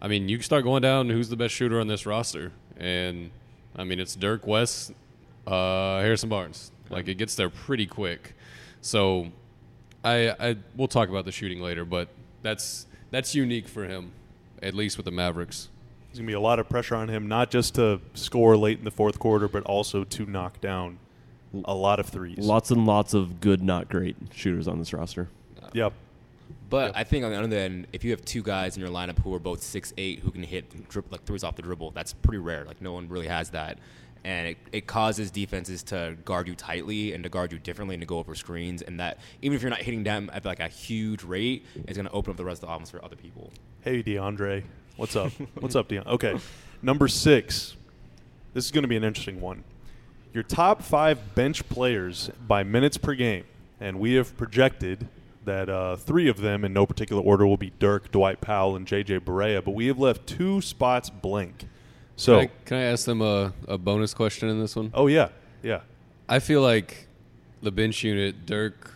I 0.00 0.08
mean, 0.08 0.28
you 0.28 0.40
start 0.42 0.64
going 0.64 0.82
down 0.82 1.10
who's 1.10 1.28
the 1.28 1.36
best 1.36 1.54
shooter 1.54 1.80
on 1.80 1.86
this 1.86 2.06
roster. 2.06 2.52
And, 2.76 3.30
I 3.76 3.84
mean, 3.84 4.00
it's 4.00 4.14
Dirk 4.16 4.46
Wes, 4.46 4.90
uh, 5.46 6.00
Harrison 6.00 6.28
Barnes. 6.28 6.72
Like, 6.90 7.08
it 7.08 7.14
gets 7.14 7.34
there 7.34 7.50
pretty 7.50 7.86
quick. 7.86 8.34
So, 8.80 9.28
I, 10.04 10.30
I 10.38 10.56
we'll 10.76 10.88
talk 10.88 11.08
about 11.08 11.24
the 11.24 11.32
shooting 11.32 11.60
later, 11.60 11.84
but 11.84 12.08
that's 12.42 12.86
that's 13.10 13.34
unique 13.34 13.68
for 13.68 13.84
him, 13.84 14.12
at 14.62 14.74
least 14.74 14.96
with 14.96 15.04
the 15.04 15.10
Mavericks. 15.12 15.68
There's 16.08 16.18
gonna 16.18 16.26
be 16.26 16.34
a 16.34 16.40
lot 16.40 16.58
of 16.58 16.68
pressure 16.68 16.94
on 16.94 17.08
him, 17.08 17.28
not 17.28 17.50
just 17.50 17.74
to 17.74 18.00
score 18.14 18.56
late 18.56 18.78
in 18.78 18.84
the 18.84 18.90
fourth 18.90 19.18
quarter, 19.18 19.48
but 19.48 19.64
also 19.64 20.04
to 20.04 20.26
knock 20.26 20.60
down 20.60 20.98
a 21.64 21.74
lot 21.74 21.98
of 22.00 22.06
threes. 22.06 22.38
Lots 22.38 22.70
and 22.70 22.86
lots 22.86 23.14
of 23.14 23.40
good, 23.40 23.62
not 23.62 23.88
great 23.88 24.16
shooters 24.34 24.68
on 24.68 24.78
this 24.78 24.92
roster. 24.92 25.28
Yep. 25.72 25.92
But 26.70 26.86
Yep. 26.88 26.92
I 26.96 27.04
think 27.04 27.24
on 27.24 27.30
the 27.32 27.38
other 27.42 27.56
end, 27.56 27.86
if 27.92 28.04
you 28.04 28.10
have 28.10 28.24
two 28.24 28.42
guys 28.42 28.76
in 28.76 28.80
your 28.82 28.90
lineup 28.90 29.18
who 29.20 29.32
are 29.34 29.38
both 29.38 29.62
six 29.62 29.92
eight 29.96 30.20
who 30.20 30.30
can 30.30 30.42
hit 30.42 30.88
drib- 30.88 31.10
like 31.10 31.24
threes 31.24 31.42
off 31.44 31.56
the 31.56 31.62
dribble, 31.62 31.92
that's 31.92 32.12
pretty 32.12 32.38
rare. 32.38 32.64
Like 32.64 32.80
no 32.82 32.92
one 32.92 33.08
really 33.08 33.26
has 33.28 33.50
that. 33.50 33.78
and 34.24 34.48
it, 34.48 34.58
it 34.72 34.86
causes 34.86 35.30
defenses 35.30 35.82
to 35.84 36.16
guard 36.24 36.48
you 36.48 36.54
tightly 36.54 37.12
and 37.14 37.22
to 37.24 37.30
guard 37.30 37.52
you 37.52 37.58
differently 37.58 37.94
and 37.94 38.02
to 38.02 38.06
go 38.06 38.18
over 38.18 38.34
screens. 38.34 38.82
And 38.82 38.98
that 39.00 39.18
even 39.42 39.54
if 39.56 39.62
you're 39.62 39.70
not 39.70 39.80
hitting 39.80 40.02
them 40.02 40.28
at 40.34 40.44
like 40.44 40.60
a 40.60 40.68
huge 40.68 41.22
rate, 41.22 41.64
it's 41.86 41.96
going 41.96 42.06
to 42.06 42.12
open 42.12 42.32
up 42.32 42.36
the 42.36 42.44
rest 42.44 42.62
of 42.62 42.68
the 42.68 42.74
offense 42.74 42.90
for 42.90 43.02
other 43.04 43.16
people. 43.16 43.50
Hey, 43.80 44.02
DeAndre. 44.02 44.64
What's 44.96 45.14
up? 45.16 45.32
What's 45.60 45.76
up, 45.76 45.88
DeAndre? 45.88 46.06
Okay. 46.06 46.38
Number 46.82 47.06
six. 47.08 47.76
This 48.54 48.64
is 48.64 48.70
going 48.72 48.82
to 48.82 48.88
be 48.88 48.96
an 48.96 49.04
interesting 49.04 49.40
one. 49.40 49.62
Your 50.32 50.42
top 50.42 50.82
five 50.82 51.34
bench 51.34 51.68
players 51.68 52.30
by 52.46 52.62
minutes 52.62 52.96
per 52.96 53.14
game. 53.14 53.44
And 53.80 53.98
we 53.98 54.14
have 54.14 54.36
projected 54.36 55.08
that 55.44 55.68
uh, 55.68 55.96
three 55.96 56.28
of 56.28 56.38
them, 56.40 56.64
in 56.64 56.72
no 56.72 56.84
particular 56.84 57.22
order, 57.22 57.46
will 57.46 57.56
be 57.56 57.72
Dirk, 57.78 58.10
Dwight 58.10 58.40
Powell, 58.40 58.76
and 58.76 58.86
JJ 58.86 59.20
Barea. 59.20 59.64
But 59.64 59.70
we 59.72 59.86
have 59.86 59.98
left 59.98 60.26
two 60.26 60.60
spots 60.60 61.08
blank. 61.10 61.66
So, 62.16 62.40
Can 62.40 62.48
I, 62.48 62.50
can 62.64 62.76
I 62.78 62.82
ask 62.82 63.06
them 63.06 63.22
a, 63.22 63.52
a 63.68 63.78
bonus 63.78 64.12
question 64.12 64.48
in 64.48 64.60
this 64.60 64.74
one? 64.76 64.90
oh, 64.94 65.06
yeah. 65.06 65.28
Yeah. 65.62 65.80
I 66.28 66.40
feel 66.40 66.60
like 66.60 67.06
the 67.62 67.70
bench 67.70 68.02
unit, 68.02 68.44
Dirk, 68.44 68.94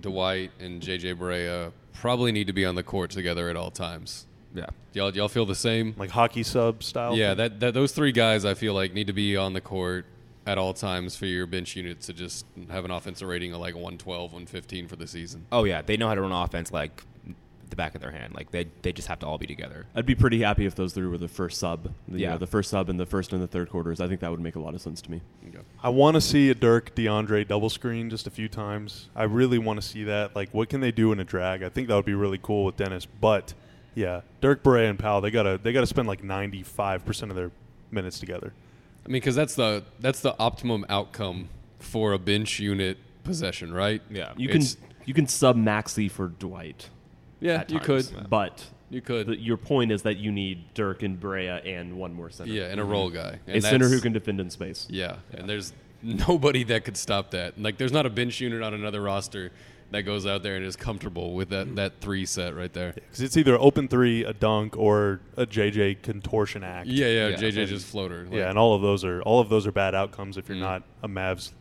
Dwight, 0.00 0.50
and 0.58 0.82
JJ 0.82 1.16
Barea 1.16 1.72
probably 1.92 2.32
need 2.32 2.46
to 2.48 2.52
be 2.52 2.64
on 2.64 2.74
the 2.74 2.82
court 2.82 3.10
together 3.10 3.48
at 3.48 3.56
all 3.56 3.70
times. 3.70 4.26
Yeah. 4.54 4.66
Y'all, 4.94 5.14
y'all 5.14 5.28
feel 5.28 5.46
the 5.46 5.54
same? 5.54 5.94
Like 5.98 6.10
hockey 6.10 6.42
sub 6.42 6.82
style? 6.82 7.14
Yeah, 7.14 7.34
that, 7.34 7.60
that 7.60 7.74
those 7.74 7.92
three 7.92 8.12
guys 8.12 8.44
I 8.44 8.54
feel 8.54 8.72
like 8.74 8.94
need 8.94 9.06
to 9.06 9.12
be 9.12 9.36
on 9.36 9.52
the 9.52 9.60
court 9.60 10.06
at 10.46 10.58
all 10.58 10.72
times 10.72 11.16
for 11.16 11.26
your 11.26 11.46
bench 11.46 11.74
unit 11.76 12.00
to 12.02 12.12
just 12.12 12.46
have 12.70 12.84
an 12.84 12.90
offensive 12.90 13.26
rating 13.28 13.52
of 13.52 13.60
like 13.60 13.74
112, 13.74 14.32
115 14.32 14.88
for 14.88 14.96
the 14.96 15.06
season. 15.06 15.46
Oh 15.50 15.64
yeah, 15.64 15.82
they 15.82 15.96
know 15.96 16.08
how 16.08 16.14
to 16.14 16.20
run 16.22 16.32
offense 16.32 16.70
like 16.72 17.02
the 17.68 17.74
back 17.74 17.96
of 17.96 18.00
their 18.00 18.12
hand. 18.12 18.32
Like 18.32 18.52
they 18.52 18.68
they 18.82 18.92
just 18.92 19.08
have 19.08 19.18
to 19.18 19.26
all 19.26 19.38
be 19.38 19.46
together. 19.46 19.86
I'd 19.96 20.06
be 20.06 20.14
pretty 20.14 20.40
happy 20.40 20.66
if 20.66 20.76
those 20.76 20.92
three 20.92 21.08
were 21.08 21.18
the 21.18 21.26
first 21.26 21.58
sub. 21.58 21.92
The, 22.06 22.20
Yeah. 22.20 22.30
yeah, 22.32 22.36
the 22.36 22.46
first 22.46 22.70
sub 22.70 22.88
in 22.88 22.96
the 22.96 23.06
first 23.06 23.32
and 23.32 23.42
the 23.42 23.48
third 23.48 23.70
quarters. 23.70 24.00
I 24.00 24.06
think 24.06 24.20
that 24.20 24.30
would 24.30 24.38
make 24.40 24.54
a 24.54 24.60
lot 24.60 24.74
of 24.74 24.80
sense 24.80 25.02
to 25.02 25.10
me. 25.10 25.20
Okay. 25.48 25.58
I 25.82 25.88
want 25.88 26.14
to 26.14 26.20
see 26.20 26.48
a 26.48 26.54
Dirk 26.54 26.94
DeAndre 26.94 27.46
double 27.48 27.68
screen 27.68 28.08
just 28.08 28.28
a 28.28 28.30
few 28.30 28.48
times. 28.48 29.08
I 29.16 29.24
really 29.24 29.58
want 29.58 29.80
to 29.80 29.86
see 29.86 30.04
that. 30.04 30.36
Like, 30.36 30.54
what 30.54 30.68
can 30.68 30.80
they 30.80 30.92
do 30.92 31.10
in 31.10 31.18
a 31.18 31.24
drag? 31.24 31.64
I 31.64 31.68
think 31.68 31.88
that 31.88 31.96
would 31.96 32.04
be 32.04 32.14
really 32.14 32.38
cool 32.40 32.64
with 32.64 32.76
Dennis. 32.76 33.04
But 33.04 33.52
yeah, 33.96 34.20
Dirk 34.40 34.62
Bray 34.62 34.86
and 34.86 34.96
Powell, 34.96 35.20
they 35.20 35.32
gotta 35.32 35.58
they 35.60 35.72
gotta 35.72 35.86
spend 35.88 36.06
like 36.06 36.22
ninety 36.22 36.62
five 36.62 37.04
percent 37.04 37.32
of 37.32 37.36
their 37.36 37.50
minutes 37.90 38.20
together. 38.20 38.52
I 39.06 39.08
mean, 39.08 39.20
because 39.20 39.36
that's 39.36 39.54
the 39.54 39.84
that's 40.00 40.20
the 40.20 40.36
optimum 40.38 40.84
outcome 40.88 41.48
for 41.78 42.12
a 42.12 42.18
bench 42.18 42.58
unit 42.58 42.98
possession, 43.22 43.72
right? 43.72 44.02
Yeah. 44.10 44.32
You 44.36 44.48
can 44.48 44.56
It's- 44.62 44.76
you 45.04 45.14
can 45.14 45.28
sub 45.28 45.56
Maxi 45.56 46.10
for 46.10 46.26
Dwight, 46.26 46.90
Yeah, 47.40 47.60
at 47.60 47.70
you 47.70 47.78
times, 47.78 48.08
could. 48.08 48.28
but 48.28 48.64
You 48.90 49.00
could. 49.00 49.28
the, 49.28 49.36
your 49.36 49.56
point 49.56 49.92
is 49.92 50.02
that 50.02 50.16
you 50.16 50.32
need 50.32 50.74
Dirk 50.74 51.04
and 51.04 51.20
Barea 51.20 51.64
and 51.64 51.96
one 51.96 52.12
more 52.12 52.28
center. 52.28 52.50
yeah, 52.50 52.64
and 52.64 52.80
a 52.80 52.82
mm-hmm. 52.82 52.90
role 52.92 53.10
guy. 53.10 53.38
a 53.46 53.52
And 53.52 53.62
center 53.62 53.88
who 53.88 54.00
can 54.00 54.12
defend 54.12 54.40
in 54.40 54.50
space. 54.50 54.88
Yeah, 54.90 55.18
and 55.32 55.48
there's 55.48 55.72
nobody 56.02 56.64
that 56.64 56.84
could 56.84 56.96
stop 56.96 57.30
that. 57.30 57.60
Like, 57.60 57.78
there's 57.78 57.92
not 57.92 58.04
a 58.04 58.10
bench 58.10 58.40
unit 58.40 58.62
on 58.62 58.74
another 58.74 59.00
roster 59.00 59.52
that 59.90 60.02
goes 60.02 60.26
out 60.26 60.42
there 60.42 60.56
and 60.56 60.64
is 60.64 60.74
comfortable 60.76 61.34
with 61.34 61.48
that, 61.50 61.76
that 61.76 62.00
three 62.00 62.26
set 62.26 62.54
right 62.56 62.72
there. 62.72 62.92
Because 62.92 63.20
it's 63.20 63.36
either 63.36 63.56
open 63.58 63.86
three, 63.88 64.24
a 64.24 64.32
dunk, 64.32 64.76
or 64.76 65.20
a 65.36 65.46
JJ 65.46 66.02
contortion 66.02 66.64
act. 66.64 66.88
Yeah, 66.88 67.06
yeah, 67.06 67.28
Yeah. 67.28 67.36
JJ 67.36 67.66
just 67.66 67.86
floater. 67.86 68.24
Like, 68.24 68.32
yeah, 68.34 68.48
and 68.50 68.58
all 68.58 68.74
of 68.74 68.82
those 68.82 69.04
are 69.04 69.22
all 69.22 69.40
of 69.40 69.48
those 69.48 69.66
are 69.66 69.72
bad 69.72 69.94
outcomes 69.94 70.36
if 70.36 70.48
you're 70.48 70.58
Mm. 70.58 70.62
not 70.62 70.82
a 71.02 71.08
Mavs 71.08 71.52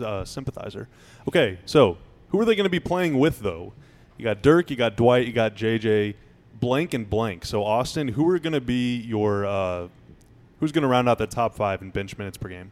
uh, 0.00 0.24
sympathizer. 0.24 0.88
Okay, 1.26 1.58
so 1.66 1.98
who 2.28 2.40
are 2.40 2.44
they 2.44 2.54
going 2.54 2.64
to 2.64 2.70
be 2.70 2.80
playing 2.80 3.18
with 3.18 3.40
though? 3.40 3.72
You 4.16 4.24
got 4.24 4.42
Dirk, 4.42 4.70
you 4.70 4.76
got 4.76 4.96
Dwight, 4.96 5.26
you 5.26 5.32
got 5.32 5.56
JJ, 5.56 6.14
blank 6.60 6.94
and 6.94 7.10
blank. 7.10 7.44
So 7.44 7.64
Austin, 7.64 8.08
who 8.08 8.28
are 8.30 8.38
going 8.38 8.52
to 8.52 8.60
be 8.60 8.96
your 8.98 9.44
uh, 9.44 9.88
who's 10.60 10.70
going 10.70 10.82
to 10.82 10.88
round 10.88 11.08
out 11.08 11.18
the 11.18 11.26
top 11.26 11.56
five 11.56 11.82
in 11.82 11.90
bench 11.90 12.16
minutes 12.16 12.38
per 12.38 12.48
game? 12.48 12.70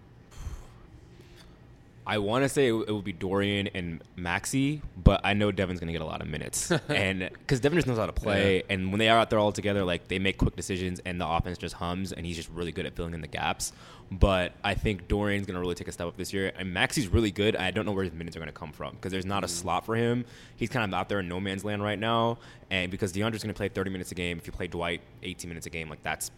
I 2.07 2.19
want 2.19 2.45
to 2.45 2.49
say 2.49 2.69
it, 2.69 2.73
it 2.73 2.93
would 2.93 3.05
be 3.05 3.13
Dorian 3.13 3.69
and 3.69 4.03
Maxi, 4.19 4.81
but 4.97 5.21
I 5.23 5.35
know 5.35 5.53
Devin's 5.53 5.81
going 5.81 5.89
to 5.89 5.93
get 5.93 6.03
a 6.03 6.07
lot 6.07 6.23
of 6.23 6.29
minutes, 6.29 6.71
and 6.89 7.29
because 7.33 7.61
Devin 7.61 7.77
just 7.77 7.87
knows 7.87 7.99
how 7.99 8.07
to 8.07 8.13
play, 8.13 8.63
and 8.69 8.91
when 8.91 8.99
they 8.99 9.09
are 9.09 9.19
out 9.19 9.31
there 9.31 9.39
all 9.39 9.53
together, 9.53 9.85
like 9.85 10.09
they 10.09 10.19
make 10.19 10.39
quick 10.39 10.57
decisions, 10.57 11.01
and 11.05 11.21
the 11.21 11.29
offense 11.29 11.59
just 11.59 11.75
hums, 11.75 12.13
and 12.13 12.27
he's 12.27 12.37
just 12.37 12.49
really 12.51 12.73
good 12.73 12.87
at 12.87 12.97
filling 12.97 13.15
in 13.15 13.21
the 13.21 13.29
gaps. 13.29 13.73
But 14.11 14.53
I 14.65 14.75
think 14.75 15.07
Dorian's 15.07 15.47
going 15.47 15.55
to 15.55 15.61
really 15.61 15.77
take 15.77 15.87
a 15.87 15.93
step 15.93 16.09
up 16.09 16.17
this 16.17 16.33
year, 16.33 16.53
and 16.59 16.75
Maxi's 16.75 17.07
really 17.07 17.31
good. 17.31 17.55
I 17.55 17.71
don't 17.71 17.87
know 17.87 17.93
where 17.93 18.03
his 18.03 18.13
minutes 18.13 18.37
are 18.37 18.41
going 18.41 18.49
to 18.49 18.53
come 18.53 18.73
from 18.73 18.95
because 18.95 19.13
there's 19.13 19.27
not 19.27 19.45
a 19.45 19.47
mm. 19.47 19.51
slot 19.51 19.87
for 19.87 19.95
him. 19.95 20.25
He's 20.57 20.69
kind 20.69 20.85
of 20.85 20.99
out 20.99 21.09
there 21.09 21.21
in 21.21 21.29
no 21.29 21.39
man's 21.39 21.65
land 21.65 21.83
right 21.83 21.99
now, 21.99 22.39
and 22.71 22.91
because 22.91 23.13
DeAndre's 23.13 23.43
going 23.43 23.55
to 23.55 23.59
play 23.59 23.69
30 23.69 23.91
minutes 23.91 24.11
a 24.11 24.17
game, 24.17 24.39
if 24.39 24.47
you 24.47 24.53
play 24.53 24.67
Dwight 24.67 25.01
18 25.23 25.49
minutes 25.49 25.67
a 25.67 25.71
game, 25.71 25.89
like 25.89 26.03
that's 26.03 26.33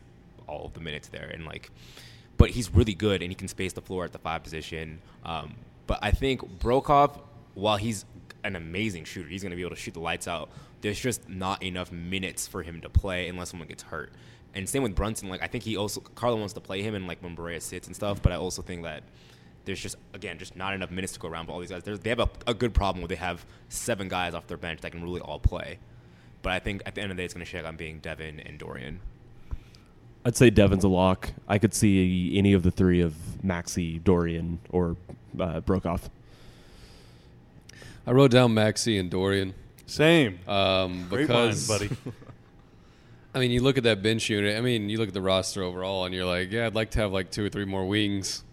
all 0.47 0.67
of 0.67 0.75
the 0.75 0.81
minutes 0.81 1.09
there, 1.09 1.31
and 1.33 1.47
like 1.47 1.71
but 2.43 2.51
he's 2.51 2.74
really 2.74 2.93
good 2.93 3.22
and 3.22 3.30
he 3.30 3.36
can 3.36 3.47
space 3.47 3.72
the 3.72 3.80
floor 3.80 4.05
at 4.05 4.11
the 4.11 4.18
five 4.18 4.43
position. 4.43 5.01
Um, 5.24 5.55
but 5.86 6.01
I 6.03 6.11
think 6.11 6.59
Broekhoff, 6.59 7.20
while 7.55 7.76
he's 7.76 8.05
an 8.43 8.57
amazing 8.57 9.05
shooter, 9.05 9.28
he's 9.28 9.43
going 9.43 9.51
to 9.51 9.57
be 9.57 9.62
able 9.62 9.76
to 9.76 9.80
shoot 9.80 9.95
the 9.95 10.01
lights 10.01 10.26
out. 10.26 10.51
There's 10.80 10.99
just 10.99 11.28
not 11.28 11.62
enough 11.62 11.93
minutes 11.93 12.49
for 12.49 12.64
him 12.64 12.80
to 12.80 12.88
play 12.88 13.28
unless 13.28 13.51
someone 13.51 13.68
gets 13.68 13.84
hurt. 13.84 14.12
And 14.55 14.68
same 14.68 14.82
with 14.82 14.97
Brunson. 14.97 15.28
Like 15.28 15.40
I 15.40 15.47
think 15.47 15.62
he 15.62 15.76
also 15.76 16.01
Carlo 16.01 16.36
wants 16.36 16.55
to 16.55 16.61
play 16.61 16.82
him 16.82 16.97
and 16.97 17.07
like 17.07 17.22
when 17.22 17.36
Barea 17.36 17.62
sits 17.62 17.86
and 17.86 17.95
stuff. 17.95 18.20
But 18.20 18.32
I 18.32 18.36
also 18.38 18.61
think 18.61 18.82
that 18.82 19.05
there's 19.64 19.80
just 19.80 19.95
again 20.12 20.36
just 20.38 20.57
not 20.57 20.74
enough 20.74 20.90
minutes 20.90 21.12
to 21.12 21.20
go 21.20 21.28
around 21.28 21.47
for 21.47 21.53
all 21.53 21.61
these 21.61 21.70
guys. 21.70 21.84
They 21.84 22.11
have 22.11 22.18
a, 22.18 22.28
a 22.49 22.55
good 22.55 22.74
problem 22.74 23.03
where 23.03 23.09
they 23.09 23.14
have 23.14 23.47
seven 23.68 24.09
guys 24.09 24.34
off 24.34 24.49
their 24.49 24.57
bench 24.57 24.80
that 24.80 24.90
can 24.90 25.05
really 25.05 25.20
all 25.20 25.38
play. 25.38 25.78
But 26.43 26.55
I 26.55 26.59
think 26.59 26.82
at 26.86 26.97
the 26.97 27.03
end 27.03 27.12
of 27.12 27.16
the 27.16 27.20
day, 27.20 27.24
it's 27.24 27.34
going 27.34 27.47
to 27.47 27.49
shake 27.49 27.64
on 27.64 27.76
being 27.76 28.01
Devin 28.01 28.40
and 28.40 28.59
Dorian. 28.59 28.99
I'd 30.25 30.37
say 30.37 30.51
Devin's 30.51 30.85
a 30.85 30.89
lock. 30.89 31.33
I 31.49 31.59
could 31.59 31.75
see 31.75 32.37
any 32.39 32.53
of 32.53 32.62
the 32.62 32.70
three 32.70 33.01
of 33.01 33.14
Maxi, 33.45 34.03
Dorian, 34.03 34.61
or 34.70 34.97
uh, 35.39 35.61
Broekhoff. 35.61 36.03
I 38.07 38.12
wrote 38.12 38.31
down 38.31 38.55
Maxi 38.55 38.99
and 38.99 39.11
Dorian 39.11 39.55
Same. 39.87 40.39
um, 40.49 41.07
Great 41.09 41.27
because 41.27 41.68
minds, 41.68 41.68
buddy. 41.68 41.97
I 43.35 43.39
mean, 43.39 43.51
you 43.51 43.62
look 43.62 43.79
at 43.79 43.85
that 43.85 44.03
bench 44.03 44.29
unit. 44.29 44.57
I 44.57 44.61
mean, 44.61 44.89
you 44.89 44.99
look 44.99 45.09
at 45.09 45.14
the 45.14 45.23
roster 45.23 45.62
overall, 45.62 46.05
and 46.05 46.14
you're 46.14 46.27
like, 46.27 46.53
yeah, 46.53 46.66
I'd 46.66 46.75
like 46.75 46.91
to 46.91 47.01
have 47.01 47.12
like 47.12 47.31
two 47.31 47.45
or 47.45 47.49
three 47.49 47.64
more 47.64 47.87
wings. 47.87 48.45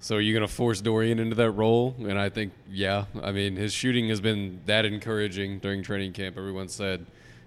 So 0.00 0.16
are 0.16 0.20
you 0.20 0.32
going 0.32 0.46
to 0.46 0.52
force 0.52 0.80
Dorian 0.80 1.20
into 1.20 1.36
that 1.36 1.52
role? 1.52 1.94
And 1.98 2.18
I 2.18 2.28
think, 2.28 2.52
yeah. 2.68 3.04
I 3.22 3.30
mean, 3.30 3.54
his 3.54 3.72
shooting 3.72 4.08
has 4.08 4.20
been 4.20 4.60
that 4.66 4.84
encouraging 4.84 5.60
during 5.60 5.82
training 5.84 6.12
camp. 6.12 6.36
Everyone 6.36 6.68
said 6.68 7.06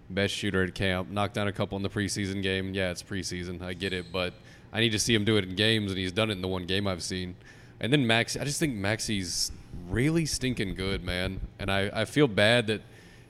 best 0.10 0.34
shooter 0.34 0.64
at 0.64 0.76
camp. 0.76 1.10
Knocked 1.10 1.34
down 1.34 1.47
a 1.47 1.53
couple 1.53 1.76
in 1.76 1.84
the 1.84 1.89
preseason 1.89 2.41
game. 2.41 2.74
Yeah, 2.74 2.91
it's 2.91 3.03
preseason. 3.03 3.62
I 3.62 3.74
get 3.74 3.93
it, 3.93 4.12
but 4.12 4.34
I 4.72 4.80
need 4.80 4.91
to 4.91 4.99
see 4.99 5.16
him 5.16 5.26
do 5.26 5.38
it 5.38 5.45
in 5.45 5.56
games, 5.56 5.91
and 5.91 5.97
he's 5.97 6.12
done 6.12 6.30
it 6.30 6.34
in 6.34 6.41
the 6.41 6.47
one 6.47 6.66
game 6.66 6.88
I've 6.88 7.03
seen. 7.03 7.36
And 7.80 7.91
then 7.91 8.06
Max, 8.06 8.38
I 8.38 8.43
just 8.43 8.60
think 8.60 8.76
Maxi's 8.76 9.51
really 9.89 10.26
stinking 10.26 10.76
good, 10.76 11.03
man. 11.03 11.39
And 11.60 11.72
I, 11.72 11.89
I 11.93 12.06
feel 12.06 12.28
bad 12.28 12.68
that 12.68 12.82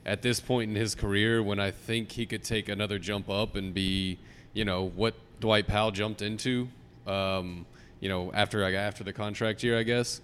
at 0.04 0.22
this 0.22 0.40
point 0.40 0.70
in 0.70 0.76
his 0.76 0.94
career, 0.94 1.42
when 1.42 1.58
I 1.58 1.70
think 1.70 2.12
he 2.12 2.26
could 2.26 2.44
take 2.44 2.68
another 2.68 2.98
jump 2.98 3.28
up 3.28 3.56
and 3.56 3.74
be, 3.74 4.18
you 4.54 4.64
know, 4.64 4.84
what 4.84 5.14
Dwight 5.40 5.66
Powell 5.66 5.90
jumped 5.90 6.22
into, 6.22 6.68
um, 7.06 7.66
you 8.00 8.08
know, 8.08 8.30
after 8.32 8.62
after 8.62 9.04
the 9.04 9.12
contract 9.12 9.62
year, 9.62 9.78
I 9.78 9.82
guess. 9.82 10.20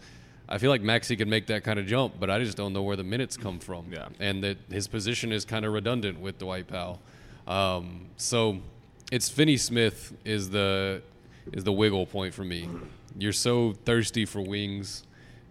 I 0.53 0.59
feel 0.59 0.69
like 0.69 0.83
Maxi 0.83 1.17
could 1.17 1.29
make 1.29 1.47
that 1.47 1.65
kind 1.65 1.79
of 1.79 1.87
jump, 1.87 2.21
but 2.21 2.29
I 2.29 2.39
just 2.39 2.59
don't 2.59 2.75
know 2.75 2.83
where 2.83 2.95
the 2.95 3.03
minutes 3.03 3.39
come 3.39 3.59
from. 3.59 3.87
Yeah. 3.91 4.09
And 4.21 4.45
that 4.45 4.59
his 4.71 4.87
position 4.87 5.33
is 5.33 5.47
kind 5.47 5.65
of 5.65 5.73
redundant 5.73 6.21
with 6.21 6.39
Dwight 6.39 6.69
Powell. 6.69 7.01
Um, 7.47 8.09
so 8.19 8.59
it's 9.11 9.31
Finney 9.31 9.57
Smith 9.57 10.15
is 10.27 10.51
the 10.51 11.03
is 11.55 11.65
the 11.65 11.73
wiggle 11.73 12.05
point 12.05 12.35
for 12.35 12.45
me. 12.45 12.69
You're 13.19 13.33
so 13.33 13.73
thirsty 13.87 14.27
for 14.27 14.43
wings 14.43 15.05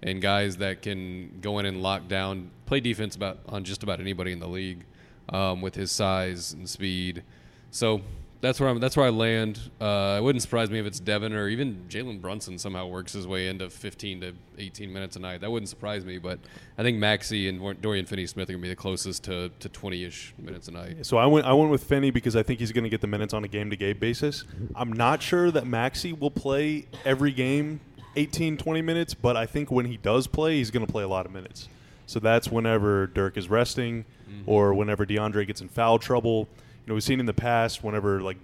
and 0.04 0.22
guys 0.22 0.58
that 0.58 0.84
can 0.84 1.40
go 1.42 1.58
in 1.58 1.66
and 1.66 1.82
lock 1.82 2.08
down, 2.08 2.52
play 2.68 2.80
defense 2.80 3.16
about 3.16 3.40
on 3.50 3.64
just 3.64 3.82
about 3.82 4.00
anybody 4.00 4.32
in 4.32 4.40
the 4.40 4.48
league 4.48 4.86
um, 5.30 5.62
with 5.62 5.74
his 5.74 5.92
size 5.92 6.54
and 6.54 6.70
speed. 6.70 7.24
So 7.72 8.02
that's 8.42 8.60
where 8.60 8.68
I'm. 8.70 8.80
That's 8.80 8.98
where 8.98 9.06
I 9.06 9.10
land. 9.10 9.60
Uh, 9.80 10.18
it 10.20 10.24
wouldn't 10.24 10.42
surprise 10.42 10.70
me 10.70 10.80
if 10.80 10.86
it's 10.86 11.00
Devin 11.00 11.34
or 11.34 11.48
even 11.48 11.86
Jalen 11.90 12.22
Brunson 12.22 12.58
somehow 12.58 12.88
works 12.88 13.14
his 13.14 13.28
way 13.28 13.48
into 13.48 13.70
15 13.70 14.22
to 14.22 14.34
18 14.58 14.92
minutes 14.92 15.16
a 15.16 15.20
night. 15.20 15.42
That 15.42 15.52
wouldn't 15.52 15.70
surprise 15.70 16.04
me. 16.04 16.18
But 16.18 16.40
I 16.78 16.82
think 16.82 16.98
Maxi 16.98 17.48
and 17.48 17.82
Dorian 17.82 18.06
Finney-Smith 18.06 18.50
are 18.50 18.54
gonna 18.54 18.62
be 18.62 18.70
the 18.70 18.76
closest 18.76 19.24
to 19.26 19.50
to 19.60 19.70
20ish 19.70 20.38
minutes 20.40 20.68
a 20.68 20.72
night. 20.72 21.06
So 21.06 21.18
I 21.18 21.28
went 21.28 21.46
I 21.46 21.54
went 21.54 21.70
with 21.70 21.84
Finney 21.84 22.10
because 22.10 22.36
I 22.36 22.42
think 22.44 22.60
he's 22.60 22.72
going 22.72 22.84
to 22.84 22.90
get 22.90 23.02
the 23.02 23.08
minutes 23.08 23.34
on 23.34 23.44
a 23.44 23.48
game 23.48 23.70
to 23.70 23.76
game 23.76 24.00
basis. 24.00 24.44
I'm 24.76 24.92
not 24.92 25.22
sure 25.22 25.52
that 25.52 25.66
Maxi 25.66 26.18
will 26.18 26.32
play 26.32 26.88
every 27.06 27.32
game 27.32 27.80
18 28.16 28.58
20 28.58 28.82
minutes, 28.82 29.14
but 29.14 29.38
I 29.38 29.46
think 29.46 29.70
when 29.72 29.86
he 29.86 29.98
does 29.98 30.26
play, 30.28 30.56
he's 30.56 30.72
going 30.72 30.86
to 30.86 30.92
play 30.92 31.04
a 31.04 31.08
lot 31.08 31.26
of 31.26 31.32
minutes. 31.32 31.70
So 32.08 32.20
that's 32.20 32.50
whenever 32.50 33.08
Dirk 33.08 33.38
is 33.38 33.50
resting 33.50 34.04
or 34.46 34.74
whenever 34.74 35.06
DeAndre 35.06 35.46
gets 35.46 35.62
in 35.62 35.70
foul 35.70 36.00
trouble. 36.00 36.50
You 36.86 36.90
know, 36.92 36.94
we've 36.96 37.04
seen 37.04 37.20
in 37.20 37.26
the 37.26 37.34
past 37.34 37.84
whenever 37.84 38.22
like 38.22 38.38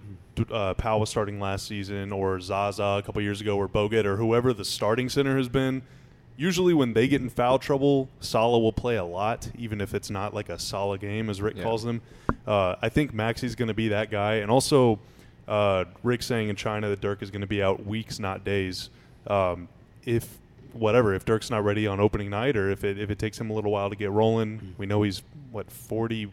uh, 0.50 0.74
Powell 0.74 1.00
was 1.00 1.10
starting 1.10 1.40
last 1.40 1.66
season 1.66 2.12
or 2.12 2.38
Zaza 2.40 2.82
a 2.82 3.02
couple 3.02 3.20
years 3.22 3.40
ago 3.40 3.56
or 3.56 3.68
Bogut 3.68 4.04
or 4.04 4.16
whoever 4.16 4.52
the 4.52 4.64
starting 4.64 5.08
center 5.08 5.36
has 5.36 5.48
been, 5.48 5.82
usually 6.36 6.72
when 6.72 6.92
they 6.92 7.08
get 7.08 7.20
in 7.20 7.28
foul 7.28 7.58
trouble, 7.58 8.08
Salah 8.20 8.60
will 8.60 8.72
play 8.72 8.96
a 8.96 9.04
lot, 9.04 9.50
even 9.58 9.80
if 9.80 9.92
it's 9.94 10.08
not 10.10 10.32
like 10.34 10.48
a 10.48 10.58
Salah 10.58 10.98
game, 10.98 11.28
as 11.28 11.42
Rick 11.42 11.56
Yeah. 11.56 11.64
calls 11.64 11.82
them. 11.82 12.00
Uh, 12.46 12.76
I 12.80 12.88
think 12.88 13.12
Maxi's 13.12 13.56
going 13.56 13.68
to 13.68 13.74
be 13.74 13.88
that 13.88 14.10
guy, 14.10 14.34
and 14.36 14.50
also 14.50 14.98
Uh, 15.48 15.86
Rick 16.02 16.22
saying 16.22 16.50
in 16.50 16.56
China 16.56 16.90
that 16.90 17.00
Dirk 17.00 17.22
is 17.22 17.30
going 17.30 17.40
to 17.40 17.46
be 17.46 17.62
out 17.62 17.86
weeks, 17.86 18.18
not 18.18 18.44
days. 18.44 18.90
Um, 19.26 19.66
if 20.04 20.36
whatever, 20.74 21.14
if 21.14 21.24
Dirk's 21.24 21.48
not 21.48 21.64
ready 21.64 21.86
on 21.86 22.00
opening 22.00 22.28
night, 22.28 22.54
or 22.54 22.70
if 22.70 22.84
it 22.84 22.98
if 22.98 23.08
it 23.10 23.18
takes 23.18 23.40
him 23.40 23.48
a 23.48 23.54
little 23.54 23.70
while 23.70 23.88
to 23.88 23.96
get 23.96 24.10
rolling, 24.10 24.74
we 24.76 24.84
know 24.84 25.00
he's 25.04 25.22
what 25.50 25.70
40, 25.70 26.30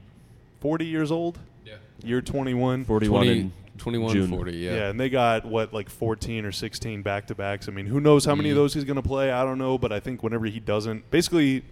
40 0.59 0.85
years 0.85 1.11
old. 1.11 1.39
Yeah. 1.65 1.75
Year 2.05 2.21
twenty 2.21 2.53
one. 2.53 2.85
41 2.85 3.25
20, 3.25 3.39
in 3.39 3.53
21 3.77 4.13
June. 4.13 4.27
40, 4.29 4.51
yeah. 4.53 4.75
Yeah. 4.75 4.89
and 4.89 4.99
they 4.99 5.09
got 5.09 5.43
what 5.45 5.73
like 5.73 5.89
14 5.89 6.45
or 6.45 6.51
16 6.51 7.01
back 7.01 7.27
to 7.27 7.35
backs. 7.35 7.67
I 7.67 7.71
mean, 7.71 7.85
who 7.87 7.99
knows 7.99 8.23
how 8.25 8.33
many 8.35 8.49
of 8.49 8.53
Mm. 8.55 8.59
those 8.59 8.73
he's 8.73 8.83
going 8.85 8.95
to 8.95 9.01
play? 9.01 9.31
I 9.31 9.43
don't 9.43 9.57
know, 9.57 9.77
but 9.77 9.91
I 9.91 9.99
think 9.99 10.23
whenever 10.23 10.45
he 10.45 10.59
doesn't, 10.61 11.09
basically, 11.11 11.63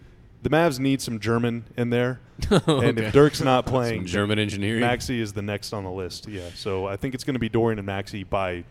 the 0.42 0.50
Mavs 0.50 0.80
need 0.80 1.02
some 1.02 1.20
German 1.20 1.64
in 1.78 1.90
there. 1.90 2.20
And 2.68 3.00
if 3.00 3.14
Dirk's 3.14 3.40
not 3.40 3.64
Some 3.66 3.74
playing, 3.74 4.06
German 4.06 4.38
engineering. 4.40 4.84
Maxi 4.84 5.20
is 5.20 5.32
the 5.32 5.42
next 5.42 5.72
on 5.72 5.86
the 5.86 5.92
list. 5.92 6.28
Yeah, 6.28 6.50
so 6.56 6.86
I 6.86 6.98
think 6.98 7.14
it's 7.16 7.24
going 7.24 7.36
to 7.36 7.40
be 7.40 7.48
Dorian 7.48 7.80
and 7.80 7.88
Maxi 7.88 8.30
by 8.30 8.66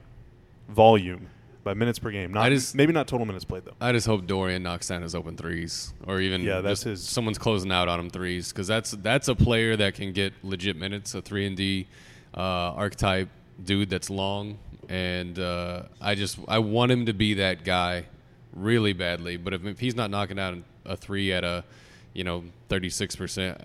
volume, 0.68 1.28
by 1.64 1.74
minutes 1.74 1.98
per 1.98 2.10
game. 2.10 2.32
Not 2.32 2.44
I 2.44 2.50
just- 2.50 2.74
maybe 2.74 2.92
not 2.92 3.06
total 3.06 3.26
minutes 3.26 3.44
played 3.44 3.64
though. 3.64 3.74
I 3.80 3.92
just 3.92 4.06
hope 4.06 4.26
Dorian 4.26 4.62
knocks 4.62 4.88
down 4.88 5.02
his 5.02 5.14
open 5.14 5.36
threes, 5.36 5.92
or 6.06 6.20
even 6.20 6.42
Yeah, 6.42 6.60
that's 6.60 6.80
just 6.80 6.84
his- 6.84 7.02
someone's 7.08 7.38
closing 7.38 7.70
out 7.70 7.88
on 7.88 8.00
him 8.00 8.10
threes, 8.10 8.52
because 8.52 8.66
that's 8.66 8.90
that's 8.92 9.28
a 9.28 9.34
player 9.34 9.76
that 9.76 9.94
can 9.94 10.12
get 10.12 10.32
legit 10.42 10.76
minutes, 10.76 11.14
a 11.14 11.22
three 11.22 11.46
and 11.46 11.56
D 11.56 11.86
uh, 12.36 12.40
archetype 12.40 13.28
dude 13.62 13.90
that's 13.90 14.10
long, 14.10 14.58
and 14.88 15.38
uh, 15.38 15.82
I 16.00 16.14
just 16.14 16.38
I 16.48 16.58
want 16.58 16.90
him 16.90 17.06
to 17.06 17.12
be 17.12 17.34
that 17.34 17.64
guy 17.64 18.06
really 18.54 18.92
badly. 18.92 19.36
But 19.36 19.54
if, 19.54 19.64
if 19.64 19.78
he's 19.80 19.94
not 19.94 20.10
knocking 20.10 20.36
down 20.36 20.64
a 20.84 20.96
three 20.96 21.32
at 21.32 21.44
a 21.44 21.64
you 22.14 22.24
know 22.24 22.44
thirty 22.68 22.90
six 22.90 23.14
percent. 23.16 23.60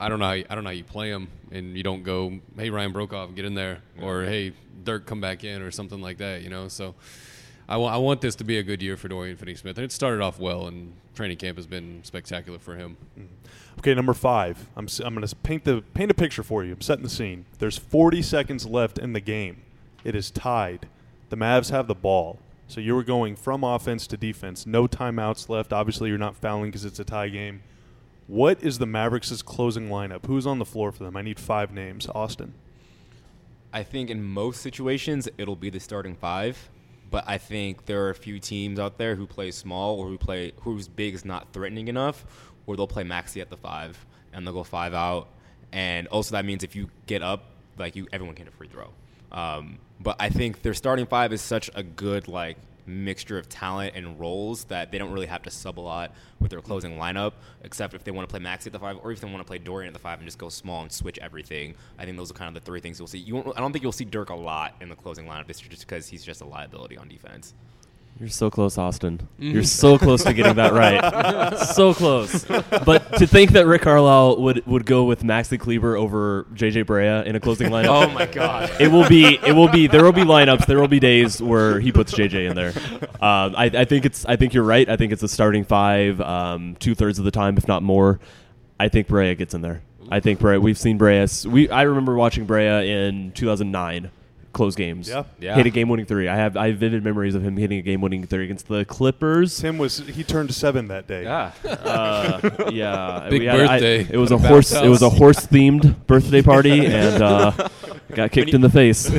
I 0.00 0.08
don't 0.08 0.18
know. 0.18 0.24
How 0.26 0.32
you, 0.32 0.44
I 0.50 0.54
don't 0.56 0.64
know 0.64 0.70
how 0.70 0.74
you 0.74 0.82
play 0.84 1.10
him, 1.10 1.28
and 1.52 1.76
you 1.76 1.82
don't 1.84 2.02
go, 2.02 2.40
"Hey, 2.56 2.68
Ryan 2.68 2.92
Broekhoff, 2.92 3.34
get 3.36 3.44
in 3.44 3.54
there," 3.54 3.78
or 4.02 4.24
"Hey, 4.24 4.52
Dirk, 4.82 5.06
come 5.06 5.20
back 5.20 5.44
in," 5.44 5.62
or 5.62 5.70
something 5.70 6.00
like 6.00 6.18
that. 6.18 6.42
You 6.42 6.50
know, 6.50 6.66
so 6.66 6.94
I 7.68 7.96
want 7.96 8.20
this 8.20 8.34
to 8.36 8.44
be 8.44 8.58
a 8.58 8.62
good 8.62 8.82
year 8.82 8.96
for 8.96 9.08
Dorian 9.08 9.36
Finney-Smith, 9.36 9.78
and 9.78 9.84
it 9.84 9.92
started 9.92 10.20
off 10.20 10.38
well, 10.38 10.66
and 10.66 10.92
training 11.14 11.38
camp 11.38 11.56
has 11.56 11.66
been 11.66 12.00
spectacular 12.04 12.58
for 12.58 12.76
him. 12.76 12.96
Mm-hmm. 13.18 13.78
Okay, 13.78 13.94
number 13.94 14.12
five. 14.14 14.68
I'm 14.76 14.84
s- 14.84 15.00
I'm 15.00 15.14
going 15.14 15.26
to 15.26 15.36
paint 15.36 15.64
the 15.64 15.82
paint 15.94 16.10
a 16.10 16.14
picture 16.14 16.42
for 16.42 16.62
you. 16.64 16.72
I'm 16.74 16.80
setting 16.80 17.02
the 17.04 17.10
scene. 17.10 17.46
There's 17.58 17.78
40 17.78 18.22
seconds 18.22 18.66
left 18.66 18.98
in 18.98 19.12
the 19.14 19.20
game. 19.20 19.62
It 20.04 20.14
is 20.14 20.30
tied. 20.30 20.88
The 21.30 21.36
Mavs 21.36 21.70
have 21.70 21.86
the 21.86 21.94
ball. 21.94 22.38
So 22.68 22.80
you 22.80 22.94
were 22.94 23.02
going 23.02 23.36
from 23.36 23.64
offense 23.64 24.06
to 24.08 24.16
defense. 24.16 24.66
No 24.66 24.86
timeouts 24.86 25.48
left. 25.48 25.72
Obviously, 25.72 26.08
you're 26.08 26.18
not 26.18 26.36
fouling 26.36 26.70
because 26.70 26.84
it's 26.84 27.00
a 27.00 27.04
tie 27.04 27.28
game. 27.28 27.62
What 28.26 28.62
is 28.62 28.78
the 28.78 28.86
Mavericks' 28.86 29.42
closing 29.42 29.88
lineup? 29.88 30.26
Who's 30.26 30.46
on 30.46 30.58
the 30.58 30.64
floor 30.64 30.92
for 30.92 31.04
them? 31.04 31.16
I 31.16 31.22
need 31.22 31.38
five 31.40 31.72
names. 31.72 32.08
Austin. 32.14 32.54
I 33.72 33.82
think 33.82 34.08
in 34.08 34.22
most 34.22 34.62
situations 34.62 35.28
it'll 35.36 35.56
be 35.56 35.68
the 35.68 35.80
starting 35.80 36.14
five, 36.14 36.70
but 37.14 37.22
I 37.28 37.38
think 37.38 37.86
there 37.86 38.06
are 38.06 38.10
a 38.10 38.14
few 38.16 38.40
teams 38.40 38.80
out 38.80 38.98
there 38.98 39.14
who 39.14 39.24
play 39.24 39.52
small 39.52 40.00
or 40.00 40.08
who 40.08 40.18
play 40.18 40.50
whose 40.62 40.88
big 40.88 41.14
is 41.14 41.24
not 41.24 41.52
threatening 41.52 41.86
enough, 41.86 42.24
where 42.64 42.76
they'll 42.76 42.88
play 42.88 43.04
Maxi 43.04 43.40
at 43.40 43.50
the 43.50 43.56
five 43.56 44.04
and 44.32 44.44
they'll 44.44 44.52
go 44.52 44.64
five 44.64 44.94
out, 44.94 45.28
and 45.70 46.08
also 46.08 46.32
that 46.32 46.44
means 46.44 46.64
if 46.64 46.74
you 46.74 46.90
get 47.06 47.22
up, 47.22 47.44
like 47.78 47.94
you, 47.94 48.08
everyone 48.12 48.34
can 48.34 48.48
a 48.48 48.50
free 48.50 48.66
throw. 48.66 48.90
Um, 49.30 49.78
but 50.00 50.16
I 50.18 50.28
think 50.28 50.62
their 50.62 50.74
starting 50.74 51.06
five 51.06 51.32
is 51.32 51.40
such 51.40 51.70
a 51.76 51.84
good 51.84 52.26
like 52.26 52.56
mixture 52.86 53.38
of 53.38 53.48
talent 53.48 53.94
and 53.94 54.18
roles 54.18 54.64
that 54.64 54.90
they 54.90 54.98
don't 54.98 55.12
really 55.12 55.26
have 55.26 55.42
to 55.42 55.50
sub 55.50 55.78
a 55.78 55.80
lot 55.80 56.12
with 56.40 56.50
their 56.50 56.60
closing 56.60 56.96
lineup, 56.96 57.32
except 57.62 57.94
if 57.94 58.04
they 58.04 58.10
want 58.10 58.28
to 58.28 58.32
play 58.32 58.44
Maxi 58.44 58.66
at 58.66 58.72
the 58.72 58.78
five, 58.78 58.98
or 59.02 59.12
if 59.12 59.20
they 59.20 59.26
want 59.26 59.38
to 59.38 59.44
play 59.44 59.58
Dorian 59.58 59.88
at 59.88 59.94
the 59.94 60.00
five 60.00 60.18
and 60.18 60.26
just 60.26 60.38
go 60.38 60.48
small 60.48 60.82
and 60.82 60.92
switch 60.92 61.18
everything. 61.20 61.74
I 61.98 62.04
think 62.04 62.16
those 62.16 62.30
are 62.30 62.34
kind 62.34 62.54
of 62.54 62.62
the 62.62 62.66
three 62.66 62.80
things 62.80 62.98
you'll 62.98 63.08
see. 63.08 63.18
You 63.18 63.36
won't, 63.36 63.56
I 63.56 63.60
don't 63.60 63.72
think 63.72 63.82
you'll 63.82 63.92
see 63.92 64.04
Dirk 64.04 64.30
a 64.30 64.34
lot 64.34 64.74
in 64.80 64.88
the 64.88 64.96
closing 64.96 65.26
lineup, 65.26 65.46
this 65.46 65.60
year 65.60 65.70
just 65.70 65.86
because 65.86 66.08
he's 66.08 66.24
just 66.24 66.40
a 66.40 66.46
liability 66.46 66.96
on 66.96 67.08
defense. 67.08 67.54
You're 68.20 68.28
so 68.28 68.48
close, 68.48 68.78
Austin. 68.78 69.26
Mm. 69.40 69.52
You're 69.54 69.64
so 69.64 69.98
close 69.98 70.22
to 70.22 70.32
getting 70.32 70.54
that 70.54 70.72
right. 70.72 71.58
so 71.74 71.92
close. 71.92 72.44
But 72.44 73.18
to 73.18 73.26
think 73.26 73.50
that 73.52 73.66
Rick 73.66 73.82
Carlisle 73.82 74.40
would, 74.40 74.64
would 74.66 74.86
go 74.86 75.04
with 75.04 75.24
Maxi 75.24 75.58
Kleber 75.58 75.96
over 75.96 76.44
JJ 76.54 76.84
Barea 76.84 77.24
in 77.26 77.34
a 77.34 77.40
closing 77.40 77.70
lineup. 77.70 77.88
Oh 77.88 78.08
my 78.10 78.26
god! 78.26 78.70
It 78.80 78.88
will 78.92 79.08
be. 79.08 79.38
It 79.44 79.52
will 79.52 79.68
be. 79.68 79.88
There 79.88 80.04
will 80.04 80.12
be 80.12 80.22
lineups. 80.22 80.66
There 80.66 80.78
will 80.78 80.88
be 80.88 81.00
days 81.00 81.42
where 81.42 81.80
he 81.80 81.90
puts 81.90 82.14
JJ 82.14 82.50
in 82.50 82.54
there. 82.54 82.72
Um, 83.20 83.54
I, 83.56 83.70
I 83.74 83.84
think 83.84 84.04
it's. 84.04 84.24
I 84.26 84.36
think 84.36 84.54
you're 84.54 84.64
right. 84.64 84.88
I 84.88 84.96
think 84.96 85.12
it's 85.12 85.22
a 85.24 85.28
starting 85.28 85.64
five, 85.64 86.20
um, 86.20 86.76
two 86.78 86.94
thirds 86.94 87.18
of 87.18 87.24
the 87.24 87.32
time, 87.32 87.56
if 87.56 87.66
not 87.66 87.82
more. 87.82 88.20
I 88.78 88.88
think 88.88 89.08
Barea 89.08 89.36
gets 89.36 89.54
in 89.54 89.62
there. 89.62 89.82
I 90.10 90.20
think 90.20 90.38
Barea. 90.38 90.60
We've 90.60 90.78
seen 90.78 90.98
Barea. 90.98 91.44
We. 91.46 91.68
I 91.68 91.82
remember 91.82 92.14
watching 92.14 92.46
Barea 92.46 92.86
in 92.86 93.32
2009, 93.32 94.10
close 94.54 94.74
games. 94.74 95.08
Yeah. 95.08 95.24
Yeah. 95.38 95.54
Hit 95.56 95.66
a 95.66 95.70
game-winning 95.70 96.06
three. 96.06 96.26
I 96.28 96.36
have. 96.36 96.56
I 96.56 96.68
have 96.68 96.78
vivid 96.78 97.04
memories 97.04 97.34
of 97.34 97.42
him 97.42 97.56
hitting 97.58 97.78
a 97.78 97.82
game-winning 97.82 98.26
three 98.26 98.44
against 98.44 98.68
the 98.68 98.86
Clippers. 98.86 99.58
Tim 99.58 99.76
was 99.76 99.98
he 99.98 100.24
turned 100.24 100.54
seven 100.54 100.88
that 100.88 101.06
day. 101.06 101.24
yeah, 101.24 101.52
Uh, 101.64 102.68
yeah, 102.72 103.26
Big 103.30 103.40
we 103.42 103.46
had- 103.46 103.60
I- 103.60 103.66
birthday 103.80 104.08
it 104.10 104.16
was 104.16 104.30
a 104.30 104.38
horse. 104.38 104.72
bounce 104.72 104.84
It 104.86 104.88
was 104.88 105.02
a 105.02 105.10
house. 105.10 105.18
horse-themed 105.18 106.06
birthday 106.06 106.40
party, 106.40 106.86
and 106.86 107.22
uh, 107.22 107.68
got 108.14 108.30
kicked 108.32 108.54
in 108.54 108.62
the 108.62 108.70
face. 108.70 109.10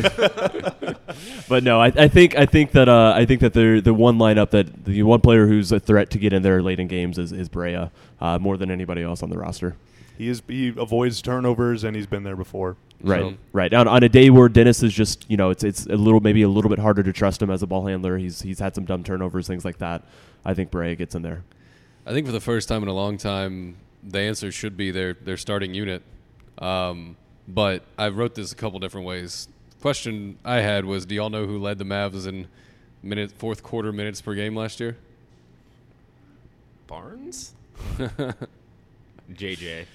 but 1.48 1.64
no, 1.64 1.80
I, 1.82 1.88
I 1.96 2.08
think 2.08 2.36
I 2.38 2.46
think 2.46 2.72
that 2.72 2.90
uh, 2.90 3.14
I 3.16 3.26
think 3.26 3.42
that 3.42 3.54
the 3.54 3.80
the 3.82 3.94
one 3.94 4.18
lineup 4.18 4.50
that 4.52 4.86
the 4.86 5.04
one 5.04 5.22
player 5.22 5.48
who's 5.48 5.72
a 5.72 5.80
threat 5.80 6.10
to 6.12 6.18
get 6.18 6.34
in 6.34 6.42
there 6.42 6.62
late 6.62 6.80
in 6.80 6.88
games 6.88 7.18
is, 7.18 7.32
is 7.32 7.50
Barea 7.50 7.92
uh, 8.20 8.40
more 8.40 8.58
than 8.58 8.72
anybody 8.72 9.02
else 9.04 9.22
on 9.24 9.30
the 9.30 9.38
roster. 9.38 9.76
He 10.18 10.30
is 10.30 10.42
he 10.48 10.70
avoids 10.70 11.22
turnovers 11.22 11.84
and 11.84 11.96
he's 11.96 12.08
been 12.08 12.24
there 12.24 12.36
before. 12.38 12.78
Right, 13.06 13.22
So- 13.22 13.36
right. 13.54 13.72
On, 13.74 13.88
on 13.88 14.04
a 14.04 14.10
day 14.10 14.30
where 14.30 14.50
Dennis 14.50 14.82
is 14.84 14.94
just 14.94 15.30
you 15.30 15.38
know 15.38 15.50
it's 15.52 15.64
it's 15.64 15.86
a 15.86 15.96
little 15.96 16.20
maybe 16.20 16.42
a 16.42 16.50
little 16.50 16.70
bit 16.70 16.80
harder 16.80 17.04
to 17.04 17.14
trust 17.14 17.42
him 17.42 17.50
as 17.52 17.62
a 17.62 17.68
ball 17.68 17.86
handler. 17.86 18.18
He's 18.18 18.42
he's 18.42 18.60
had 18.60 18.74
some 18.74 18.84
dumb 18.86 19.04
turnovers, 19.04 19.48
things 19.48 19.64
like 19.64 19.78
that. 19.78 20.04
I 20.44 20.54
think 20.54 20.72
Barea 20.72 20.98
gets 20.98 21.14
in 21.16 21.22
there. 21.22 21.44
I 22.06 22.12
think 22.12 22.26
for 22.26 22.32
the 22.32 22.42
first 22.42 22.68
time 22.68 22.82
in 22.84 22.90
a 22.90 22.94
long 22.94 23.18
time, 23.18 23.76
the 24.04 24.20
answer 24.20 24.52
should 24.52 24.76
be 24.76 24.92
their 24.92 25.14
their 25.14 25.38
starting 25.38 25.74
unit. 25.74 26.02
Um, 26.58 27.16
but 27.48 27.84
I 27.98 28.10
wrote 28.10 28.34
this 28.36 28.52
a 28.52 28.56
couple 28.56 28.80
different 28.80 29.06
ways. 29.06 29.48
Question 29.82 30.38
I 30.44 30.62
had 30.62 30.86
was, 30.86 31.06
do 31.06 31.14
y'all 31.14 31.30
know 31.30 31.46
who 31.46 31.60
led 31.60 31.78
the 31.78 31.84
Mavs 31.86 32.26
in 32.26 32.48
minute 33.04 33.32
fourth 33.32 33.62
quarter 33.62 33.92
minutes 33.92 34.20
per 34.20 34.34
game 34.34 34.56
last 34.56 34.80
year? 34.80 34.98
Barnes, 36.88 37.54
JJ, 39.32 39.86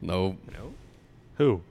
No, 0.00 0.36
no, 0.52 0.72
Who? 1.38 1.62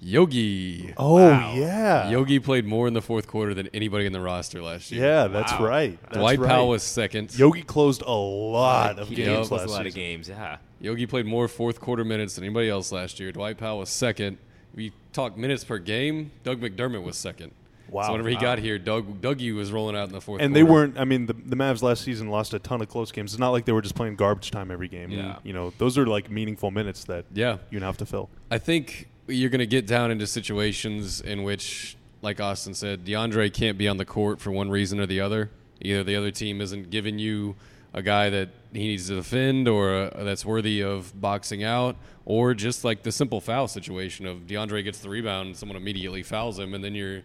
Yogi. 0.00 0.92
Oh 0.96 1.14
Wow. 1.16 1.54
yeah. 1.56 2.08
Yogi 2.10 2.38
played 2.38 2.64
more 2.64 2.86
in 2.86 2.94
the 2.94 3.02
fourth 3.02 3.26
quarter 3.26 3.54
than 3.54 3.68
anybody 3.74 4.06
in 4.06 4.12
the 4.12 4.20
roster 4.20 4.62
last 4.62 4.92
year. 4.92 5.04
Yeah, 5.04 5.26
that's 5.28 5.52
Wow. 5.52 5.64
right. 5.64 5.98
That's 6.02 6.16
Dwight 6.16 6.38
right. 6.38 6.48
Powell 6.48 6.68
was 6.68 6.82
second. 6.82 7.36
Yogi 7.38 7.62
closed 7.62 8.02
a 8.02 8.10
lot 8.10 8.98
of 8.98 9.08
he 9.08 9.14
games 9.16 9.48
did 9.48 9.54
last 9.56 9.66
a 9.66 9.70
lot 9.70 9.86
of 9.86 9.94
games. 9.94 10.28
Yeah, 10.28 10.58
Yogi 10.80 11.06
played 11.06 11.26
more 11.26 11.48
fourth 11.48 11.80
quarter 11.80 12.04
minutes 12.04 12.34
than 12.34 12.44
anybody 12.44 12.68
else 12.68 12.92
last 12.92 13.18
year. 13.20 13.32
Dwight 13.32 13.58
Powell 13.58 13.78
was 13.78 13.88
second. 13.88 14.38
We 14.74 14.92
talk 15.12 15.36
minutes 15.38 15.64
per 15.64 15.78
game. 15.78 16.30
Doug 16.44 16.60
McDermott 16.60 17.02
was 17.02 17.16
second. 17.16 17.52
Wow. 17.88 18.02
So 18.06 18.12
whenever 18.12 18.28
he 18.28 18.34
Wow. 18.34 18.40
got 18.42 18.58
here, 18.58 18.78
Doug 18.78 19.22
Dougie 19.22 19.54
was 19.54 19.70
rolling 19.72 19.96
out 19.96 20.08
in 20.08 20.12
the 20.12 20.20
fourth. 20.20 20.42
And 20.42 20.54
they 20.54 20.64
weren't. 20.64 20.98
I 20.98 21.04
mean, 21.04 21.26
the, 21.26 21.32
the 21.34 21.54
Mavs 21.56 21.82
last 21.82 22.02
season 22.02 22.28
lost 22.28 22.52
a 22.52 22.58
ton 22.58 22.82
of 22.82 22.88
close 22.88 23.12
games. 23.12 23.32
It's 23.32 23.38
not 23.40 23.50
like 23.50 23.64
they 23.64 23.72
were 23.72 23.80
just 23.80 23.94
playing 23.94 24.16
garbage 24.16 24.50
time 24.50 24.70
every 24.70 24.88
game. 24.88 25.10
Yeah. 25.10 25.36
You 25.44 25.52
know, 25.52 25.72
those 25.78 25.96
are 25.96 26.04
like 26.06 26.28
meaningful 26.30 26.70
minutes 26.72 27.04
that 27.04 27.24
Yeah, 27.32 27.58
you 27.70 27.78
have 27.80 27.96
to 27.98 28.06
fill. 28.06 28.28
I 28.50 28.58
think 28.58 29.08
you're 29.26 29.50
going 29.50 29.60
to 29.60 29.66
get 29.66 29.86
down 29.86 30.10
into 30.10 30.26
situations 30.26 31.20
in 31.20 31.42
which, 31.42 31.96
like 32.22 32.40
Austin 32.40 32.74
said, 32.74 33.04
DeAndre 33.04 33.52
can't 33.52 33.78
be 33.78 33.88
on 33.88 33.96
the 33.96 34.04
court 34.04 34.40
for 34.40 34.50
one 34.50 34.70
reason 34.70 35.00
or 35.00 35.06
the 35.06 35.20
other. 35.20 35.50
Either 35.80 36.04
the 36.04 36.16
other 36.16 36.30
team 36.30 36.60
isn't 36.60 36.90
giving 36.90 37.18
you 37.18 37.56
a 37.92 38.02
guy 38.02 38.30
that 38.30 38.50
he 38.72 38.88
needs 38.88 39.08
to 39.08 39.14
defend 39.14 39.66
or 39.68 39.94
uh 39.94 40.24
that's 40.24 40.44
worthy 40.44 40.82
of 40.82 41.18
boxing 41.18 41.64
out, 41.64 41.96
or 42.24 42.54
just 42.54 42.84
like 42.84 43.02
the 43.02 43.12
simple 43.12 43.40
foul 43.40 43.68
situation 43.68 44.26
of 44.26 44.40
DeAndre 44.46 44.84
gets 44.84 44.98
the 44.98 45.08
rebound 45.08 45.48
and 45.48 45.56
someone 45.56 45.76
immediately 45.76 46.22
fouls 46.22 46.58
him, 46.58 46.74
and 46.74 46.84
then 46.84 46.94
you're 46.94 47.22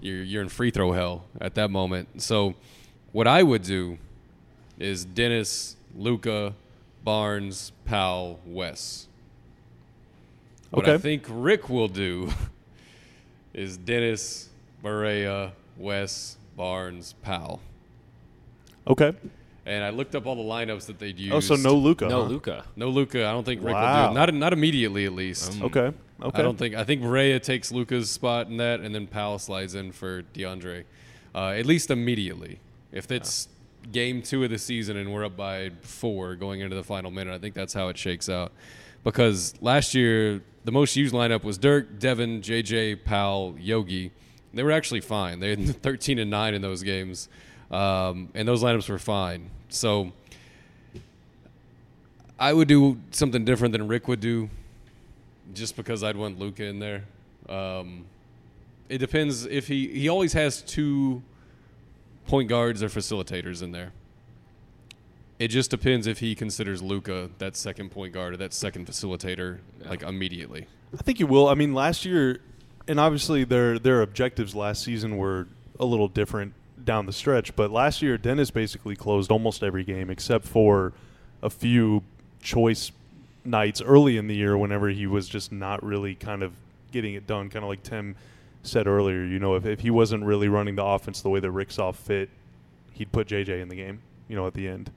you're 0.00 0.22
you're 0.22 0.42
in 0.42 0.48
free 0.48 0.70
throw 0.70 0.92
hell 0.92 1.24
at 1.40 1.54
that 1.54 1.70
moment. 1.70 2.22
So, 2.22 2.54
what 3.12 3.26
I 3.26 3.42
would 3.42 3.62
do 3.62 3.98
is 4.78 5.04
Dennis, 5.04 5.76
Luka, 5.94 6.54
Barnes, 7.04 7.72
Powell, 7.84 8.40
Wes. 8.46 9.08
What 10.76 10.88
I 10.88 10.98
think 10.98 11.24
Rick 11.28 11.68
will 11.70 11.88
do 11.88 12.30
is 13.54 13.76
Dennis, 13.76 14.50
Barea, 14.84 15.52
Wes, 15.78 16.36
Barnes, 16.56 17.14
Powell. 17.22 17.60
Okay. 18.86 19.14
And 19.64 19.82
I 19.82 19.90
looked 19.90 20.14
up 20.14 20.26
all 20.26 20.36
the 20.36 20.42
lineups 20.42 20.86
that 20.86 20.98
they'd 20.98 21.18
used. 21.18 21.34
Oh, 21.34 21.40
so 21.40 21.56
no 21.56 21.74
Luka. 21.74 22.06
no 22.06 22.22
huh? 22.22 22.28
Luka. 22.28 22.64
no 22.76 22.88
Luka. 22.88 23.26
I 23.26 23.32
don't 23.32 23.44
think 23.44 23.62
Rick 23.64 23.74
Wow. 23.74 24.02
will 24.02 24.08
do 24.08 24.12
it. 24.12 24.14
Not 24.20 24.34
not 24.34 24.52
immediately, 24.52 25.06
at 25.06 25.12
least. 25.12 25.60
Okay. 25.60 25.92
Okay. 26.22 26.38
I 26.38 26.42
don't 26.42 26.56
think. 26.58 26.74
I 26.74 26.84
think 26.84 27.02
Barea 27.02 27.42
takes 27.42 27.72
Luka's 27.72 28.08
spot 28.10 28.46
in 28.46 28.58
that, 28.58 28.80
and 28.80 28.94
then 28.94 29.06
Powell 29.06 29.38
slides 29.38 29.74
in 29.74 29.92
for 29.92 30.22
DeAndre, 30.34 30.84
uh, 31.34 31.48
at 31.48 31.66
least 31.66 31.90
immediately. 31.90 32.60
If 32.92 33.10
it's 33.10 33.48
game 33.92 34.22
two 34.22 34.44
of 34.44 34.50
the 34.50 34.58
season 34.58 34.96
and 34.96 35.12
we're 35.12 35.24
up 35.24 35.36
by 35.36 35.70
four 35.80 36.34
going 36.36 36.60
into 36.60 36.76
the 36.76 36.84
final 36.84 37.10
minute, 37.10 37.34
I 37.34 37.38
think 37.38 37.54
that's 37.54 37.74
how 37.74 37.88
it 37.88 37.98
shakes 37.98 38.28
out. 38.28 38.52
Because 39.04 39.54
last 39.60 39.94
year 39.94 40.42
the 40.66 40.72
most 40.72 40.96
used 40.96 41.14
lineup 41.14 41.44
was 41.44 41.58
Dirk, 41.58 42.00
Devin, 42.00 42.42
JJ, 42.42 43.04
Powell, 43.04 43.54
Yogi, 43.56 44.10
They 44.52 44.64
were 44.64 44.72
actually 44.72 45.00
fine. 45.00 45.38
They 45.38 45.50
had 45.50 45.76
13 45.82 46.18
and 46.18 46.28
9 46.28 46.54
in 46.54 46.60
those 46.60 46.82
games, 46.82 47.28
um, 47.70 48.30
and 48.34 48.48
those 48.48 48.64
lineups 48.64 48.88
were 48.88 48.98
fine. 48.98 49.50
So 49.68 50.12
I 52.36 52.52
would 52.52 52.66
do 52.66 52.98
something 53.12 53.44
different 53.44 53.72
than 53.72 53.86
Rick 53.86 54.08
would 54.08 54.18
do, 54.18 54.50
just 55.54 55.76
because 55.76 56.02
I'd 56.02 56.16
want 56.16 56.40
Luka 56.40 56.64
in 56.64 56.80
there. 56.80 57.04
Um, 57.48 58.04
it 58.88 58.98
depends 58.98 59.46
if 59.46 59.68
he 59.68 59.86
he 59.86 60.08
always 60.08 60.32
has 60.32 60.62
two 60.62 61.22
point 62.26 62.48
guards 62.48 62.82
or 62.82 62.88
facilitators 62.88 63.62
in 63.62 63.70
there. 63.70 63.92
It 65.38 65.48
just 65.48 65.70
depends 65.70 66.06
if 66.06 66.20
he 66.20 66.34
considers 66.34 66.82
Luka 66.82 67.30
that 67.38 67.56
second 67.56 67.90
point 67.90 68.14
guard 68.14 68.34
or 68.34 68.36
that 68.38 68.54
second 68.54 68.86
facilitator 68.86 69.58
like 69.84 70.02
immediately. 70.02 70.66
I 70.94 71.02
think 71.02 71.20
you 71.20 71.26
will. 71.26 71.48
I 71.48 71.54
mean, 71.54 71.74
last 71.74 72.04
year, 72.04 72.40
and 72.88 72.98
obviously 72.98 73.44
their 73.44 73.78
their 73.78 74.02
objectives 74.02 74.54
last 74.54 74.82
season 74.82 75.16
were 75.18 75.46
a 75.78 75.84
little 75.84 76.08
different 76.08 76.54
down 76.82 77.06
the 77.06 77.12
stretch. 77.12 77.54
But 77.54 77.70
last 77.70 78.00
year, 78.00 78.16
Dennis 78.16 78.50
basically 78.50 78.96
closed 78.96 79.30
almost 79.30 79.62
every 79.62 79.84
game 79.84 80.08
except 80.08 80.46
for 80.46 80.94
a 81.42 81.50
few 81.50 82.02
choice 82.40 82.92
nights 83.44 83.82
early 83.82 84.16
in 84.16 84.26
the 84.28 84.34
year 84.34 84.56
whenever 84.56 84.88
he 84.88 85.06
was 85.06 85.28
just 85.28 85.52
not 85.52 85.82
really 85.82 86.14
kind 86.14 86.42
of 86.42 86.52
getting 86.92 87.14
it 87.14 87.26
done. 87.26 87.50
Kind 87.50 87.64
of 87.64 87.68
like 87.68 87.82
Tim 87.82 88.16
said 88.62 88.86
earlier, 88.86 89.24
you 89.24 89.38
know, 89.38 89.54
if, 89.54 89.66
if 89.66 89.80
he 89.80 89.90
wasn't 89.90 90.24
really 90.24 90.48
running 90.48 90.76
the 90.76 90.84
offense 90.84 91.20
the 91.20 91.28
way 91.28 91.40
that 91.40 91.50
Rick 91.50 91.70
saw 91.70 91.92
fit, 91.92 92.30
he'd 92.92 93.12
put 93.12 93.28
JJ 93.28 93.60
in 93.60 93.68
the 93.68 93.76
game, 93.76 94.00
you 94.28 94.36
know, 94.36 94.46
at 94.46 94.54
the 94.54 94.66
end. 94.66 94.90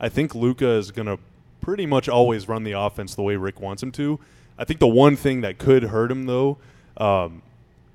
I 0.00 0.08
think 0.08 0.34
Luka 0.34 0.68
is 0.68 0.90
going 0.90 1.06
to 1.06 1.18
pretty 1.60 1.86
much 1.86 2.08
always 2.08 2.48
run 2.48 2.64
the 2.64 2.72
offense 2.72 3.14
the 3.14 3.22
way 3.22 3.36
Rick 3.36 3.60
wants 3.60 3.82
him 3.82 3.92
to. 3.92 4.20
I 4.58 4.64
think 4.64 4.80
the 4.80 4.86
one 4.86 5.16
thing 5.16 5.40
that 5.40 5.58
could 5.58 5.84
hurt 5.84 6.10
him 6.10 6.26
though, 6.26 6.58
um, 6.96 7.42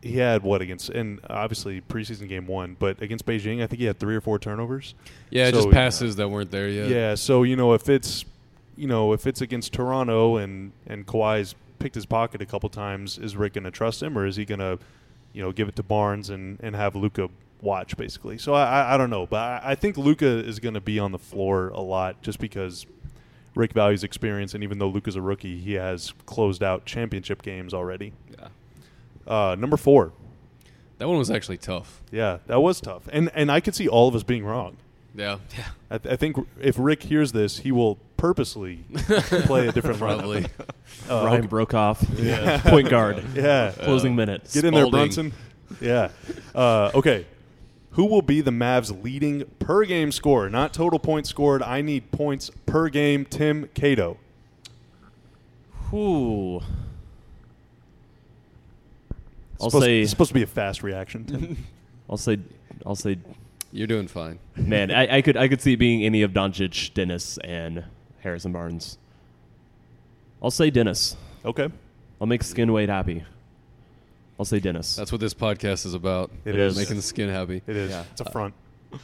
he 0.01 0.17
had 0.17 0.43
what 0.43 0.61
against 0.61 0.89
and 0.89 1.19
obviously 1.29 1.81
preseason 1.81 2.27
game 2.27 2.47
one, 2.47 2.75
but 2.79 3.01
against 3.01 3.25
Beijing, 3.25 3.61
I 3.61 3.67
think 3.67 3.79
he 3.79 3.85
had 3.85 3.99
three 3.99 4.15
or 4.15 4.21
four 4.21 4.39
turnovers. 4.39 4.95
Yeah, 5.29 5.45
So, 5.45 5.51
just 5.51 5.71
passes 5.71 6.15
that 6.15 6.29
weren't 6.29 6.51
there 6.51 6.69
yet. 6.69 6.89
Yeah, 6.89 7.15
so 7.15 7.43
you 7.43 7.55
know 7.55 7.73
if 7.73 7.89
it's 7.89 8.25
you 8.75 8.87
know 8.87 9.13
if 9.13 9.27
it's 9.27 9.41
against 9.41 9.73
Toronto 9.73 10.37
and 10.37 10.71
and 10.87 11.05
Kawhi's 11.05 11.53
picked 11.79 11.95
his 11.95 12.05
pocket 12.05 12.41
a 12.41 12.45
couple 12.45 12.69
times, 12.69 13.17
is 13.17 13.35
Rick 13.35 13.53
going 13.53 13.63
to 13.65 13.71
trust 13.71 14.01
him 14.01 14.17
or 14.17 14.25
is 14.25 14.35
he 14.37 14.45
going 14.45 14.59
to 14.59 14.79
you 15.33 15.41
know 15.41 15.51
give 15.51 15.67
it 15.67 15.75
to 15.75 15.83
Barnes 15.83 16.29
and 16.29 16.59
and 16.61 16.75
have 16.75 16.95
Luka 16.95 17.29
watch 17.61 17.97
basically? 17.97 18.37
So 18.37 18.53
I 18.53 18.63
I, 18.81 18.93
I 18.93 18.97
don't 18.97 19.09
know, 19.09 19.25
but 19.25 19.37
I, 19.37 19.61
I 19.71 19.75
think 19.75 19.97
Luka 19.97 20.25
is 20.27 20.59
going 20.59 20.73
to 20.75 20.81
be 20.81 20.99
on 20.99 21.11
the 21.11 21.19
floor 21.19 21.69
a 21.69 21.81
lot 21.81 22.21
just 22.21 22.39
because. 22.39 22.85
Rick 23.55 23.73
values 23.73 24.03
experience, 24.03 24.53
and 24.53 24.63
even 24.63 24.77
though 24.77 24.87
Luka's 24.87 25.15
a 25.15 25.21
rookie, 25.21 25.59
he 25.59 25.73
has 25.73 26.13
closed 26.27 26.61
out 26.63 26.85
championship 26.85 27.41
games 27.41 27.73
already. 27.73 28.13
Yeah. 28.31 28.47
Uh, 29.27 29.55
number 29.55 29.75
four, 29.75 30.13
That 30.99 31.09
one 31.09 31.17
was 31.17 31.31
actually 31.31 31.57
tough. 31.57 32.01
yeah, 32.11 32.37
that 32.45 32.61
was 32.61 32.79
tough, 32.79 33.09
and 33.11 33.29
and 33.33 33.51
I 33.51 33.59
could 33.59 33.73
see 33.73 33.87
all 33.87 34.07
of 34.07 34.13
us 34.15 34.21
being 34.23 34.45
wrong. 34.45 34.77
Yeah. 35.15 35.39
I, 35.89 35.97
th- 35.97 36.13
I 36.13 36.15
think 36.15 36.37
if 36.61 36.75
Rick 36.77 37.03
hears 37.03 37.31
this, 37.31 37.57
he 37.59 37.71
will 37.71 37.97
purposely 38.17 38.85
play 39.47 39.67
a 39.67 39.71
different. 39.71 39.97
Probably. 39.99 40.45
Uh, 40.45 40.49
Ryan 41.25 41.39
okay. 41.45 41.47
Broekhoff, 41.47 42.61
point 42.69 42.87
guard, 42.89 43.23
Yeah, 43.33 43.73
closing 43.81 44.15
minutes. 44.15 44.53
get 44.53 44.63
in 44.63 44.75
there, 44.75 44.89
Brunson. 44.89 45.33
Yeah. 45.81 46.09
Uh, 46.53 46.91
okay. 46.93 47.25
Who 47.99 48.05
will 48.05 48.21
be 48.21 48.39
the 48.39 48.49
Mavs' 48.51 49.03
leading 49.03 49.43
per 49.59 49.83
game 49.83 50.13
scorer? 50.13 50.49
Not 50.49 50.73
total 50.73 50.99
points 50.99 51.27
scored. 51.27 51.61
I 51.61 51.81
need 51.81 52.11
points 52.13 52.49
per 52.65 52.87
game. 52.87 53.25
Tim 53.25 53.67
Cato. 53.73 54.17
Ooh. 55.91 56.61
I'll 59.59 59.69
supposed, 59.69 59.83
say, 59.83 59.99
it's 59.99 60.11
supposed 60.11 60.29
to 60.29 60.33
be 60.33 60.43
a 60.43 60.47
fast 60.47 60.81
reaction. 60.81 61.25
Tim. 61.25 61.65
I'll 62.09 62.15
say, 62.15 62.39
I'll 62.85 62.95
say, 62.95 63.17
You're 63.73 63.85
doing 63.85 64.07
fine. 64.07 64.39
man, 64.55 64.91
I, 64.91 65.17
I 65.17 65.21
could, 65.21 65.35
I 65.35 65.49
could 65.49 65.59
see 65.59 65.73
it 65.73 65.77
being 65.77 66.05
any 66.05 66.21
of 66.21 66.31
Doncic, 66.31 66.93
Dennis, 66.93 67.37
and 67.39 67.83
Harrison 68.21 68.53
Barnes. 68.53 68.97
I'll 70.41 70.51
say 70.51 70.69
Dennis. 70.69 71.17
okay. 71.43 71.67
I'll 72.21 72.27
make 72.27 72.43
Skin 72.43 72.71
Wade 72.71 72.87
happy. 72.87 73.25
I'll 74.39 74.45
say 74.45 74.59
Dennis. 74.59 74.95
That's 74.95 75.11
what 75.11 75.19
this 75.19 75.33
podcast 75.33 75.85
is 75.85 75.93
about. 75.93 76.31
It 76.45 76.55
is. 76.55 76.77
making 76.77 76.95
the 76.95 77.01
skin 77.01 77.29
happy. 77.29 77.61
It 77.67 77.75
is. 77.75 77.91
Yeah. 77.91 78.05
It's 78.11 78.21
a 78.21 78.31
front. 78.31 78.53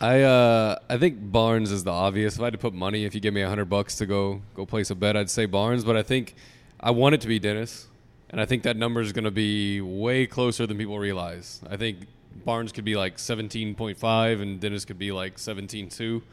I 0.01 0.21
uh 0.21 0.79
I 0.89 0.97
think 0.97 1.17
Barnes 1.31 1.71
is 1.71 1.83
the 1.83 1.91
obvious. 1.91 2.35
If 2.35 2.41
I 2.41 2.45
had 2.45 2.53
to 2.53 2.59
put 2.59 2.73
money, 2.73 3.05
if 3.05 3.13
you 3.13 3.21
give 3.21 3.33
me 3.33 3.41
a 3.41 3.49
hundred 3.49 3.65
bucks 3.65 3.97
to 3.97 4.05
go 4.05 4.41
go 4.55 4.65
place 4.65 4.89
a 4.89 4.95
bet, 4.95 5.15
I'd 5.15 5.29
say 5.29 5.45
Barnes. 5.45 5.83
But 5.83 5.97
I 5.97 6.03
think 6.03 6.35
I 6.79 6.91
want 6.91 7.15
it 7.15 7.21
to 7.21 7.27
be 7.27 7.37
Dennis, 7.37 7.87
and 8.29 8.41
I 8.41 8.45
think 8.45 8.63
that 8.63 8.77
number 8.77 9.01
is 9.01 9.11
going 9.11 9.25
to 9.25 9.31
be 9.31 9.81
way 9.81 10.25
closer 10.25 10.65
than 10.65 10.77
people 10.77 10.97
realize. 10.97 11.61
I 11.69 11.77
think 11.77 12.07
Barnes 12.45 12.71
could 12.71 12.85
be 12.85 12.95
like 12.95 13.19
seventeen 13.19 13.75
point 13.75 13.97
five, 13.97 14.39
and 14.41 14.59
Dennis 14.59 14.85
could 14.85 14.97
be 14.97 15.11
like 15.11 15.37
seventeen 15.37 15.89
two. 15.89 16.23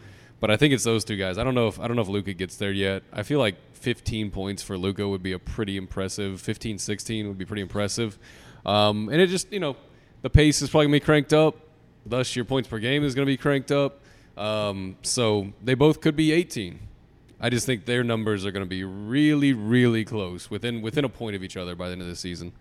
But 0.40 0.50
I 0.50 0.56
think 0.56 0.72
it's 0.74 0.84
those 0.84 1.04
two 1.04 1.16
guys. 1.16 1.38
I 1.38 1.44
don't 1.44 1.54
know 1.54 1.68
if 1.68 1.78
I 1.78 1.86
don't 1.86 1.96
know 1.96 2.02
if 2.02 2.08
Luka 2.08 2.32
gets 2.32 2.56
there 2.56 2.72
yet. 2.72 3.02
I 3.12 3.22
feel 3.22 3.38
like 3.38 3.56
15 3.74 4.30
points 4.30 4.62
for 4.62 4.76
Luka 4.78 5.06
would 5.06 5.22
be 5.22 5.32
a 5.32 5.38
pretty 5.38 5.76
impressive. 5.76 6.40
15, 6.40 6.78
16 6.78 7.28
would 7.28 7.38
be 7.38 7.44
pretty 7.44 7.62
impressive. 7.62 8.18
Um, 8.64 9.08
and 9.08 9.20
it 9.20 9.26
just 9.28 9.52
you 9.52 9.60
know 9.60 9.76
the 10.22 10.30
pace 10.30 10.62
is 10.62 10.70
probably 10.70 10.86
gonna 10.86 10.96
be 10.96 11.00
cranked 11.00 11.32
up. 11.32 11.56
Thus, 12.04 12.34
your 12.34 12.44
points 12.44 12.68
per 12.68 12.78
game 12.78 13.04
is 13.04 13.14
going 13.14 13.26
to 13.26 13.32
be 13.32 13.36
cranked 13.36 13.70
up. 13.70 14.00
Um, 14.36 14.96
so 15.02 15.52
they 15.62 15.74
both 15.74 16.00
could 16.00 16.16
be 16.16 16.32
18. 16.32 16.78
I 17.40 17.50
just 17.50 17.66
think 17.66 17.84
their 17.84 18.02
numbers 18.02 18.46
are 18.46 18.50
going 18.50 18.64
to 18.64 18.68
be 18.68 18.84
really, 18.84 19.52
really 19.52 20.04
close, 20.04 20.50
within 20.50 20.80
within 20.80 21.04
a 21.04 21.08
point 21.08 21.36
of 21.36 21.42
each 21.42 21.56
other 21.56 21.74
by 21.74 21.88
the 21.88 21.92
end 21.92 22.02
of 22.02 22.08
the 22.08 22.16
season. 22.16 22.52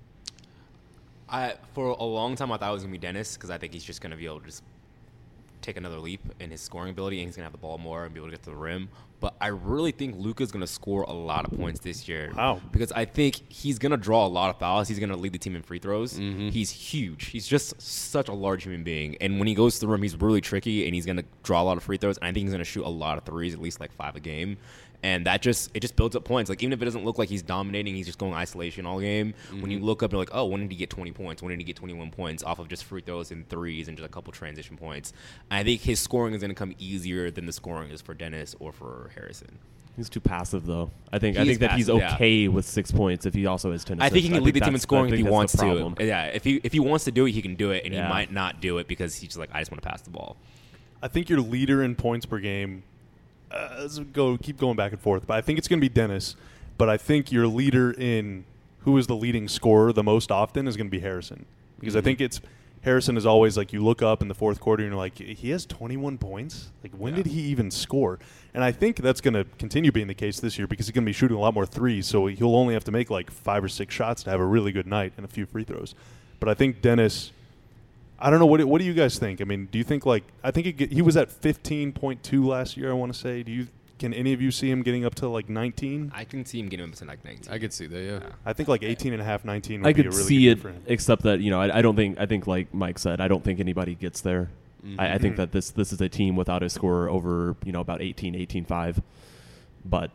I 1.30 1.56
for 1.74 1.88
a 1.88 2.04
long 2.04 2.36
time 2.36 2.52
I 2.52 2.58
thought 2.58 2.72
it 2.72 2.74
was 2.74 2.84
gonna 2.84 2.92
be 2.92 2.98
Dennis 2.98 3.36
because 3.36 3.50
I 3.50 3.58
think 3.58 3.72
he's 3.72 3.86
just 3.86 4.02
gonna 4.02 4.18
be 4.18 4.26
able 4.26 4.42
to 4.42 4.48
just 4.48 4.64
take 5.62 5.78
another 5.78 5.98
leap 5.98 6.20
in 6.42 6.52
his 6.52 6.60
scoring 6.60 6.90
ability 6.90 7.20
and 7.20 7.28
he's 7.28 7.38
gonna 7.38 7.46
have 7.46 7.54
the 7.54 7.58
ball 7.58 7.78
more 7.78 8.04
and 8.04 8.14
be 8.14 8.20
able 8.20 8.28
to 8.28 8.32
get 8.32 8.44
to 8.44 8.50
the 8.50 8.56
rim. 8.56 8.90
But 9.22 9.36
I 9.40 9.48
really 9.48 9.92
think 9.92 10.16
Luka's 10.18 10.52
gonna 10.52 10.68
score 10.68 11.04
a 11.04 11.14
lot 11.14 11.46
of 11.46 11.58
points 11.58 11.80
this 11.80 12.08
year. 12.10 12.34
Wow. 12.36 12.60
Because 12.72 12.92
I 12.92 13.06
think 13.06 13.40
he's 13.50 13.78
gonna 13.78 13.96
draw 13.96 14.26
a 14.26 14.28
lot 14.28 14.50
of 14.50 14.58
fouls. 14.58 14.88
He's 14.88 14.98
gonna 14.98 15.16
lead 15.16 15.32
the 15.32 15.38
team 15.38 15.56
in 15.56 15.62
free 15.62 15.78
throws. 15.78 16.16
Mm-hmm. 16.16 16.50
He's 16.50 16.72
huge. 16.72 17.28
He's 17.28 17.48
just 17.48 17.80
such 17.80 18.28
a 18.30 18.34
large 18.34 18.64
human 18.64 18.84
being. 18.84 19.16
And 19.22 19.38
when 19.38 19.48
he 19.48 19.54
goes 19.54 19.76
to 19.76 19.82
the 19.82 19.88
rim, 19.88 20.02
he's 20.02 20.20
really 20.20 20.42
tricky 20.42 20.86
and 20.86 20.96
he's 20.96 21.06
gonna 21.06 21.24
draw 21.44 21.62
a 21.62 21.64
lot 21.64 21.78
of 21.78 21.84
free 21.84 21.98
throws. 21.98 22.18
And 22.18 22.26
I 22.26 22.34
think 22.34 22.46
he's 22.46 22.52
gonna 22.52 22.64
shoot 22.64 22.84
a 22.84 22.90
lot 22.90 23.20
of 23.20 23.24
threes, 23.24 23.54
at 23.54 23.62
least 23.62 23.80
like 23.80 23.92
five 23.94 24.16
a 24.16 24.20
game. 24.20 24.58
And 25.04 25.26
that 25.26 25.42
just 25.42 25.72
it 25.74 25.80
just 25.80 25.96
builds 25.96 26.16
up 26.16 26.24
points. 26.24 26.50
Like 26.50 26.62
even 26.62 26.74
if 26.74 26.82
it 26.82 26.86
doesn't 26.86 27.04
look 27.04 27.18
like 27.18 27.30
he's 27.30 27.42
dominating, 27.42 27.96
he's 27.96 28.06
just 28.06 28.20
going 28.20 28.34
isolation 28.34 28.86
all 28.86 29.00
game. 29.00 29.34
When 29.50 29.72
you 29.72 29.78
mm-hmm. 29.78 29.86
look 29.86 30.04
up, 30.04 30.12
you're 30.12 30.20
like, 30.20 30.30
oh, 30.32 30.46
when 30.46 30.62
did 30.62 30.72
he 30.72 30.78
get 30.78 30.90
20 30.90 31.12
points? 31.12 31.42
When 31.42 31.50
did 31.50 31.60
he 31.60 31.64
get 31.64 31.76
21 31.76 32.12
points 32.12 32.44
off 32.44 32.60
of 32.60 32.68
just 32.68 32.84
free 32.84 33.02
throws 33.02 33.32
and 33.32 33.48
threes 33.50 33.88
and 33.88 33.98
just 33.98 34.06
a 34.06 34.12
couple 34.12 34.32
transition 34.32 34.78
points? 34.78 35.14
And 35.50 35.60
I 35.60 35.64
think 35.64 35.82
his 35.82 36.00
scoring 36.00 36.34
is 36.34 36.42
going 36.42 36.50
to 36.50 36.56
come 36.56 36.76
easier 36.78 37.32
than 37.32 37.46
the 37.46 37.54
scoring 37.54 37.90
is 37.90 38.02
for 38.02 38.14
Dennis 38.14 38.56
or 38.60 38.72
for 38.72 39.12
Harrison. 39.16 39.58
He's 39.98 40.10
too 40.10 40.20
passive, 40.20 40.66
though. 40.66 40.90
I 41.12 41.20
think. 41.20 41.36
I 41.36 41.42
think 41.42 41.52
is 41.52 41.60
that 41.60 41.72
he's 41.72 41.88
passive, 41.88 42.02
yeah. 42.02 42.16
okay 42.16 42.48
with 42.48 42.66
six 42.66 42.92
points 42.92 43.26
if 43.26 43.34
he 43.34 43.46
also 43.46 43.72
has 43.72 43.84
ten. 43.84 44.02
I 44.02 44.10
think 44.10 44.24
he 44.24 44.30
can 44.30 44.44
lead 44.44 44.54
the 44.54 44.62
team 44.62 44.74
in 44.74 44.80
scoring 44.80 45.12
if 45.12 45.18
he 45.18 45.24
wants 45.24 45.56
to. 45.58 45.94
Yeah, 46.00 46.26
if 46.28 46.44
he 46.44 46.62
if 46.64 46.72
he 46.72 46.80
wants 46.80 47.06
to 47.06 47.12
do 47.12 47.26
it, 47.26 47.32
he 47.32 47.42
can 47.42 47.56
do 47.56 47.72
it, 47.72 47.84
and 47.84 47.94
Yeah. 47.94 48.08
he 48.08 48.10
might 48.10 48.32
not 48.32 48.62
do 48.62 48.78
it 48.78 48.88
because 48.88 49.16
he's 49.16 49.30
just 49.30 49.40
like, 49.40 49.50
I 49.54 49.60
just 49.60 49.70
want 49.70 49.84
to 49.84 49.90
pass 49.90 50.02
the 50.02 50.10
ball. 50.10 50.38
I 51.04 51.08
think 51.08 51.30
your 51.30 51.42
leader 51.42 51.84
in 51.84 51.96
points 51.96 52.26
per 52.26 52.40
game. 52.40 52.84
Uh, 53.52 53.78
let's 53.82 54.00
go 54.00 54.38
keep 54.38 54.58
going 54.58 54.76
back 54.76 54.92
and 54.92 55.02
forth, 55.02 55.28
but 55.28 55.36
I 55.38 55.42
think 55.42 55.60
it's 55.60 55.68
going 55.68 55.80
to 55.80 55.86
be 55.86 55.94
Dennis. 55.94 56.36
But 56.78 56.90
I 56.90 56.98
think 56.98 57.32
your 57.32 57.48
leader 57.48 57.92
in 57.92 58.46
who 58.86 58.98
is 58.98 59.08
the 59.08 59.16
leading 59.16 59.48
scorer 59.48 59.94
the 59.94 60.04
most 60.04 60.32
often 60.32 60.68
is 60.68 60.76
going 60.78 60.88
to 60.88 60.92
be 60.92 61.00
Harrison 61.02 61.46
because 61.80 61.96
I 61.96 62.02
think 62.02 62.20
it's 62.22 62.42
Harrison 62.84 63.16
is 63.16 63.28
always 63.28 63.56
like 63.58 63.72
you 63.74 63.84
look 63.84 64.02
up 64.02 64.24
in 64.24 64.28
the 64.28 64.34
fourth 64.34 64.60
quarter 64.60 64.82
and 64.84 64.92
you're 64.92 64.98
like 64.98 65.18
he 65.20 65.52
has 65.52 65.66
21 65.68 66.18
points. 66.18 66.72
Like 66.82 66.94
when 66.94 67.14
Yeah. 67.16 67.24
did 67.24 67.32
he 67.32 67.42
even 67.42 67.70
score? 67.70 68.18
And 68.56 68.64
I 68.64 68.72
think 68.72 68.98
that's 68.98 69.22
going 69.22 69.36
to 69.36 69.46
continue 69.60 69.92
being 69.92 70.08
the 70.08 70.16
case 70.16 70.40
this 70.40 70.58
year 70.58 70.66
because 70.68 70.88
he's 70.88 70.94
going 70.96 71.04
to 71.06 71.10
be 71.10 71.14
shooting 71.14 71.38
a 71.38 71.40
lot 71.40 71.54
more 71.54 71.66
threes, 71.68 72.08
so 72.08 72.26
he'll 72.26 72.56
only 72.56 72.74
have 72.74 72.84
to 72.86 72.92
make 72.92 73.10
like 73.12 73.30
five 73.30 73.64
or 73.64 73.70
six 73.70 73.94
shots 73.94 74.24
to 74.24 74.32
have 74.32 74.40
a 74.40 74.46
really 74.46 74.72
good 74.72 74.88
night 74.88 75.14
and 75.18 75.26
a 75.26 75.30
few 75.30 75.46
free 75.46 75.64
throws. 75.64 75.94
But 76.40 76.50
I 76.50 76.54
think 76.56 76.82
Dennis. 76.82 77.32
I 78.22 78.30
don't 78.30 78.40
know 78.40 78.46
what. 78.46 78.58
do- 78.58 78.68
What 78.68 78.80
do 78.80 78.86
you 78.86 78.94
guys 78.94 79.18
think? 79.20 79.42
I 79.42 79.46
mean, 79.46 79.68
do 79.72 79.78
you 79.78 79.84
think 79.84 80.06
like 80.06 80.24
I 80.44 80.52
think 80.52 80.78
get- 80.78 80.92
he 80.92 81.02
was 81.02 81.18
at 81.18 81.32
fifteen 81.32 81.92
point 81.92 82.24
two 82.24 82.46
last 82.46 82.78
year? 82.78 82.90
I 82.92 82.94
want 82.94 83.12
to 83.14 83.18
say. 83.20 83.44
Do 83.44 83.52
you 83.52 83.68
can 84.00 84.14
any 84.14 84.34
of 84.34 84.42
you 84.42 84.52
see 84.52 84.70
him 84.72 84.82
getting 84.84 85.06
up 85.06 85.16
to 85.16 85.28
like 85.28 85.50
nineteen? 85.50 86.12
I 86.16 86.24
can 86.24 86.46
see 86.46 86.60
him 86.60 86.70
getting 86.70 86.90
up 86.90 86.96
to 86.96 87.06
like 87.06 87.24
19. 87.24 87.54
I 87.54 87.60
could 87.60 87.72
see 87.74 87.86
that. 87.88 88.02
Yeah. 88.04 88.30
I 88.46 88.54
think 88.54 88.68
like 88.70 88.82
18 88.84 89.14
and 89.14 89.22
a 89.22 89.26
half, 89.26 89.46
19 89.46 89.82
would 89.82 89.88
I 89.88 89.94
be 89.94 89.98
could 90.04 90.06
a 90.08 90.10
really 90.10 90.24
see 90.24 90.44
good 90.46 90.58
it, 90.60 90.64
year 90.64 90.74
except 90.88 91.22
that 91.24 91.40
you 91.40 91.52
know 91.52 91.62
I, 91.62 91.80
I 91.80 91.82
don't 91.84 91.96
think 91.96 92.20
I 92.20 92.26
think 92.26 92.48
like 92.48 92.74
Mike 92.74 92.98
said 93.00 93.22
I 93.22 93.28
don't 93.28 93.44
think 93.44 93.60
anybody 93.60 93.94
gets 93.96 94.22
there. 94.22 94.50
I, 94.98 95.14
I 95.14 95.18
think 95.20 95.36
Mhm. 95.36 95.38
that 95.38 95.52
this 95.52 95.70
this 95.70 95.94
is 95.94 96.02
a 96.02 96.10
team 96.10 96.36
without 96.36 96.64
a 96.64 96.70
score 96.70 97.10
over 97.10 97.56
you 97.64 97.72
know 97.72 97.82
about 97.82 98.02
18, 98.02 98.34
18, 98.36 98.66
5. 98.66 99.02
But 99.86 100.10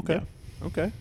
Okay. 0.00 0.14
yeah. 0.60 0.66
Okay. 0.66 0.92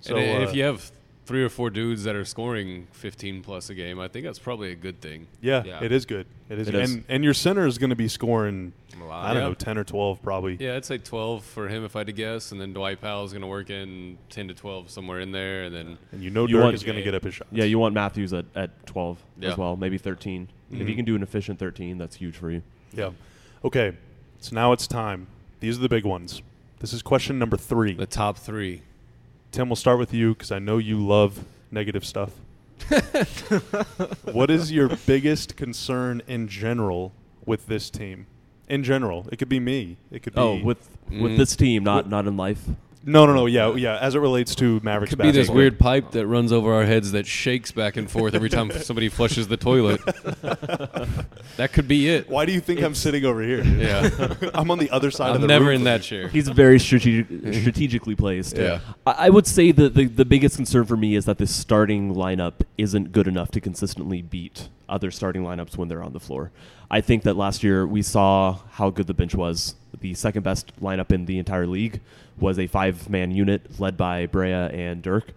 So 0.00 0.16
and 0.16 0.42
if 0.44 0.50
uh, 0.50 0.52
you 0.52 0.62
have 0.64 0.90
three 1.26 1.42
or 1.44 1.48
four 1.48 1.68
dudes 1.70 2.04
that 2.04 2.14
are 2.14 2.24
scoring 2.24 2.86
15 2.92 3.42
plus 3.42 3.68
a 3.68 3.74
game, 3.74 3.98
I 4.00 4.06
think 4.08 4.24
that's 4.24 4.38
probably 4.38 4.70
a 4.70 4.74
good 4.76 5.00
thing. 5.00 5.26
yeah, 5.42 5.62
Yeah. 5.64 5.82
it 5.84 5.92
is 5.92 6.06
good. 6.06 6.26
It 6.48 6.58
is, 6.60 6.68
It 6.68 6.72
good. 6.72 6.82
is. 6.84 6.94
and 6.94 7.04
and 7.08 7.24
your 7.24 7.34
center 7.34 7.66
is 7.66 7.78
going 7.78 7.90
to 7.90 7.96
be 7.96 8.06
scoring. 8.08 8.72
I 9.10 9.34
don't 9.34 9.42
Yeah. 9.42 9.48
know, 9.48 9.54
10 9.54 9.76
or 9.76 9.84
12 9.84 10.22
probably. 10.22 10.56
Yeah, 10.58 10.76
I'd 10.76 10.84
say 10.84 10.96
12 10.98 11.44
for 11.44 11.68
him 11.68 11.84
if 11.84 11.96
I 11.96 12.00
had 12.00 12.06
to 12.06 12.12
guess, 12.12 12.52
and 12.52 12.60
then 12.60 12.72
Dwight 12.72 13.00
Powell 13.00 13.24
is 13.24 13.32
going 13.32 13.42
to 13.42 13.48
work 13.48 13.68
in 13.68 14.16
10 14.30 14.48
to 14.48 14.54
12 14.54 14.88
somewhere 14.90 15.20
in 15.20 15.32
there, 15.32 15.64
and 15.64 15.74
then 15.74 15.98
And 16.12 16.22
you 16.22 16.30
know 16.30 16.42
You 16.46 16.54
Dirk 16.54 16.62
want- 16.64 16.74
is 16.74 16.82
going 16.84 16.96
to 16.96 17.02
get 17.02 17.14
up 17.14 17.24
his 17.24 17.34
shots. 17.34 17.50
Yeah, 17.52 17.64
you 17.64 17.78
want 17.78 17.94
Matthews 17.94 18.32
at, 18.32 18.46
at 18.54 18.86
12 18.86 19.18
Yeah. 19.38 19.50
as 19.50 19.58
well, 19.58 19.76
maybe 19.76 19.98
13. 19.98 20.48
If 20.70 20.78
you 20.78 20.84
mm-hmm. 20.84 20.94
can 20.96 21.04
do 21.04 21.14
an 21.16 21.22
efficient 21.22 21.58
13, 21.58 21.98
that's 21.98 22.16
huge 22.16 22.36
for 22.36 22.50
you. 22.50 22.62
Yeah. 22.94 23.10
Okay. 23.64 23.92
So 24.38 24.54
now 24.54 24.72
it's 24.72 24.86
time. 24.86 25.26
These 25.60 25.78
are 25.78 25.82
the 25.82 25.88
big 25.88 26.04
ones. 26.04 26.42
This 26.78 26.92
is 26.92 27.02
question 27.02 27.38
number 27.38 27.56
three. 27.56 27.94
The 27.94 28.06
top 28.06 28.38
three. 28.38 28.82
Tim, 29.56 29.70
we'll 29.70 29.76
start 29.76 29.98
with 29.98 30.12
you 30.12 30.34
because 30.34 30.52
I 30.52 30.58
know 30.58 30.76
you 30.76 30.98
love 30.98 31.42
negative 31.70 32.04
stuff. 32.04 32.30
what 34.30 34.50
is 34.50 34.70
your 34.70 34.90
biggest 35.06 35.56
concern 35.56 36.20
in 36.26 36.46
general 36.46 37.12
with 37.46 37.66
this 37.66 37.88
team? 37.88 38.26
In 38.68 38.84
general, 38.84 39.26
it 39.32 39.36
could 39.38 39.48
be 39.48 39.58
me. 39.58 39.96
It 40.10 40.22
could 40.22 40.34
be. 40.34 40.40
Oh, 40.42 40.62
with 40.62 40.90
with 41.08 41.32
Mm. 41.32 41.36
this 41.38 41.56
team, 41.56 41.84
not 41.84 42.04
With- 42.04 42.10
not 42.10 42.26
in 42.26 42.36
life. 42.36 42.64
No, 43.06 43.24
no, 43.24 43.32
no. 43.32 43.46
Yeah, 43.46 43.72
yeah. 43.74 43.98
As 43.98 44.16
it 44.16 44.18
relates 44.18 44.56
to 44.56 44.80
Mavericks 44.82 45.10
Could 45.10 45.20
be 45.20 45.26
this 45.30 45.36
basketball. 45.36 45.56
weird 45.56 45.78
pipe 45.78 46.10
that 46.10 46.26
runs 46.26 46.52
over 46.52 46.74
our 46.74 46.84
heads 46.84 47.12
that 47.12 47.24
shakes 47.26 47.70
back 47.70 47.96
and 47.96 48.10
forth 48.10 48.34
every 48.34 48.50
time 48.50 48.70
somebody 48.82 49.08
flushes 49.08 49.46
the 49.46 49.56
toilet. 49.56 50.00
that 51.56 51.70
could 51.72 51.86
be 51.86 52.08
it. 52.08 52.28
Why 52.28 52.44
do 52.44 52.52
you 52.52 52.60
think 52.60 52.82
I'm 52.82 52.96
sitting 52.96 53.24
over 53.24 53.42
here? 53.42 53.62
Yeah. 53.62 54.34
I'm 54.54 54.70
on 54.72 54.78
the 54.78 54.90
other 54.90 55.12
side 55.12 55.30
of 55.30 55.36
I'm 55.36 55.40
the 55.40 55.46
never 55.46 55.66
room 55.66 55.76
in 55.76 55.84
that 55.84 56.02
chair. 56.02 56.26
He's 56.26 56.48
very 56.48 56.80
strategic, 56.80 57.28
strategically 57.54 58.16
placed. 58.16 58.56
Yeah. 58.56 58.80
I, 59.06 59.26
I 59.26 59.30
would 59.30 59.46
say 59.46 59.70
that 59.70 59.94
the, 59.94 60.06
the 60.06 60.24
biggest 60.24 60.56
concern 60.56 60.84
for 60.84 60.96
me 60.96 61.14
is 61.14 61.26
that 61.26 61.38
this 61.38 61.54
starting 61.54 62.12
lineup 62.12 62.54
isn't 62.76 63.12
good 63.12 63.28
enough 63.28 63.52
to 63.52 63.60
consistently 63.60 64.20
beat 64.20 64.68
other 64.88 65.12
starting 65.12 65.42
lineups 65.42 65.76
when 65.76 65.88
they're 65.88 66.02
on 66.02 66.12
the 66.12 66.20
floor. 66.20 66.50
I 66.90 67.00
think 67.00 67.22
that 67.22 67.36
last 67.36 67.62
year 67.62 67.86
we 67.86 68.02
saw 68.02 68.58
how 68.72 68.90
good 68.90 69.06
the 69.06 69.14
bench 69.14 69.34
was. 69.34 69.76
The 70.00 70.14
second 70.14 70.42
best 70.42 70.78
lineup 70.80 71.10
in 71.12 71.26
the 71.26 71.38
entire 71.38 71.66
league 71.66 72.00
was 72.38 72.58
a 72.58 72.66
five 72.66 73.08
man 73.08 73.30
unit 73.30 73.80
led 73.80 73.96
by 73.96 74.26
Barea 74.26 74.72
and 74.72 75.02
Dirk. 75.02 75.32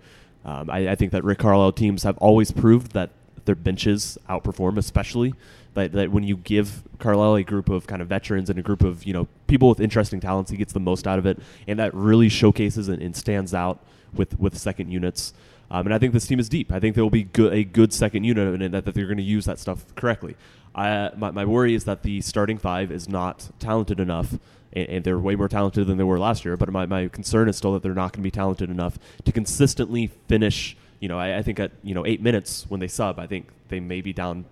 Um, 0.46 0.70
I, 0.70 0.90
I 0.90 0.96
think 0.96 1.12
that 1.12 1.24
Rick 1.24 1.40
Carlisle 1.40 1.74
teams 1.74 2.04
have 2.04 2.18
always 2.18 2.52
proved 2.52 2.94
that 2.94 3.10
their 3.46 3.56
benches 3.56 4.18
outperform, 4.30 4.78
especially 4.78 5.34
that, 5.74 5.92
that 5.94 6.12
when 6.12 6.24
you 6.24 6.38
give 6.38 6.84
Carlisle 7.00 7.36
a 7.36 7.44
group 7.44 7.70
of 7.70 7.88
kind 7.88 8.02
of 8.02 8.08
veterans 8.08 8.50
and 8.50 8.60
a 8.60 8.62
group 8.62 8.84
of 8.84 9.04
you 9.06 9.14
know 9.14 9.28
people 9.48 9.70
with 9.70 9.80
interesting 9.80 10.20
talents, 10.20 10.52
he 10.52 10.58
gets 10.58 10.74
the 10.74 10.80
most 10.80 11.08
out 11.08 11.20
of 11.20 11.26
it, 11.26 11.40
and 11.68 11.80
that 11.80 11.94
really 11.94 12.30
showcases 12.30 12.88
and, 12.90 13.02
and 13.02 13.16
stands 13.16 13.54
out 13.54 13.80
with 14.14 14.40
with 14.40 14.58
second 14.58 14.92
units. 14.92 15.34
Um, 15.72 15.86
and 15.86 15.94
I 15.94 16.00
think 16.00 16.14
this 16.14 16.26
team 16.26 16.40
is 16.40 16.50
deep. 16.50 16.72
I 16.72 16.80
think 16.80 16.96
there 16.96 17.04
will 17.04 17.12
be 17.12 17.30
a 17.38 17.64
good 17.64 17.94
second 17.94 18.24
unit, 18.24 18.62
and 18.62 18.74
that, 18.74 18.86
that 18.86 18.96
they're 18.96 19.06
going 19.06 19.18
to 19.18 19.24
use 19.24 19.46
that 19.46 19.60
stuff 19.60 19.86
correctly. 19.96 20.36
I, 20.74 21.12
my, 21.16 21.32
my 21.32 21.46
worry 21.46 21.76
is 21.76 21.84
that 21.86 22.04
the 22.04 22.22
starting 22.22 22.58
five 22.58 22.92
is 22.92 23.08
not 23.08 23.50
talented 23.60 24.00
enough, 24.00 24.40
and, 24.74 24.90
and 24.90 25.04
they're 25.04 25.20
way 25.20 25.36
more 25.36 25.48
talented 25.48 25.88
than 25.88 25.98
they 25.98 26.04
were 26.04 26.20
last 26.20 26.46
year. 26.46 26.58
But 26.58 26.72
my, 26.72 26.86
my 26.86 27.08
concern 27.08 27.50
is 27.50 27.58
still 27.58 27.74
that 27.74 27.84
they're 27.84 27.94
not 27.94 28.14
going 28.14 28.22
to 28.22 28.28
be 28.28 28.32
talented 28.32 28.70
enough 28.70 28.98
to 29.26 29.32
consistently 29.32 30.12
finish. 30.28 30.76
You 31.00 31.08
know, 31.08 31.20
I, 31.20 31.38
I 31.38 31.42
think 31.42 31.60
at 31.60 31.72
you 31.84 31.94
know 31.94 32.06
eight 32.06 32.22
minutes 32.22 32.66
when 32.70 32.80
they 32.80 32.88
sub, 32.88 33.20
I 33.20 33.28
think 33.28 33.48
they 33.70 33.80
may 33.80 34.02
be 34.02 34.14
down 34.14 34.46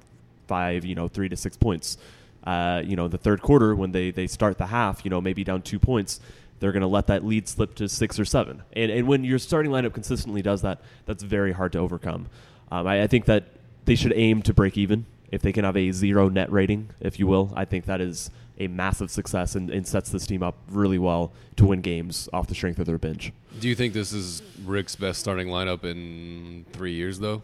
five, 0.47 0.85
you 0.85 0.95
know, 0.95 1.07
three 1.07 1.29
to 1.29 1.35
six 1.35 1.57
points. 1.57 1.97
Uh, 2.43 2.81
you 2.85 2.95
know, 2.95 3.07
the 3.07 3.17
third 3.17 3.41
quarter 3.41 3.75
when 3.75 3.91
they 3.91 4.11
they 4.11 4.27
start 4.27 4.57
the 4.57 4.67
half, 4.67 5.03
you 5.03 5.11
know, 5.11 5.19
maybe 5.19 5.43
down 5.43 5.61
two 5.61 5.79
points, 5.79 6.19
they're 6.59 6.71
going 6.71 6.81
to 6.81 6.87
let 6.87 7.07
that 7.07 7.25
lead 7.25 7.47
slip 7.47 7.75
to 7.75 7.89
six 7.89 8.19
or 8.19 8.25
seven. 8.25 8.63
And 8.73 8.91
and 8.91 9.07
when 9.07 9.23
your 9.23 9.39
starting 9.39 9.71
lineup 9.71 9.93
consistently 9.93 10.41
does 10.41 10.61
that, 10.61 10.81
that's 11.05 11.23
very 11.23 11.51
hard 11.51 11.73
to 11.73 11.79
overcome. 11.79 12.27
Um, 12.71 12.87
I, 12.87 13.03
I 13.03 13.07
think 13.07 13.25
that 13.25 13.45
they 13.85 13.95
should 13.95 14.13
aim 14.15 14.41
to 14.43 14.53
break 14.53 14.77
even 14.77 15.05
if 15.31 15.41
they 15.41 15.51
can 15.51 15.65
have 15.65 15.75
a 15.75 15.91
zero 15.91 16.29
net 16.29 16.51
rating, 16.51 16.89
if 16.99 17.19
you 17.19 17.27
will. 17.27 17.51
I 17.55 17.65
think 17.65 17.85
that 17.85 18.01
is 18.01 18.29
a 18.59 18.67
massive 18.67 19.11
success 19.11 19.55
and, 19.55 19.69
and 19.69 19.87
sets 19.87 20.09
this 20.09 20.25
team 20.25 20.41
up 20.43 20.55
really 20.69 20.97
well 20.97 21.31
to 21.57 21.65
win 21.65 21.81
games 21.81 22.27
off 22.33 22.47
the 22.47 22.55
strength 22.55 22.79
of 22.79 22.85
their 22.85 22.97
bench. 22.97 23.31
Do 23.59 23.67
you 23.67 23.75
think 23.75 23.93
this 23.93 24.13
is 24.13 24.41
Rick's 24.65 24.95
best 24.95 25.19
starting 25.19 25.47
lineup 25.47 25.83
in 25.83 26.65
three 26.73 26.93
years, 26.93 27.19
though? 27.19 27.43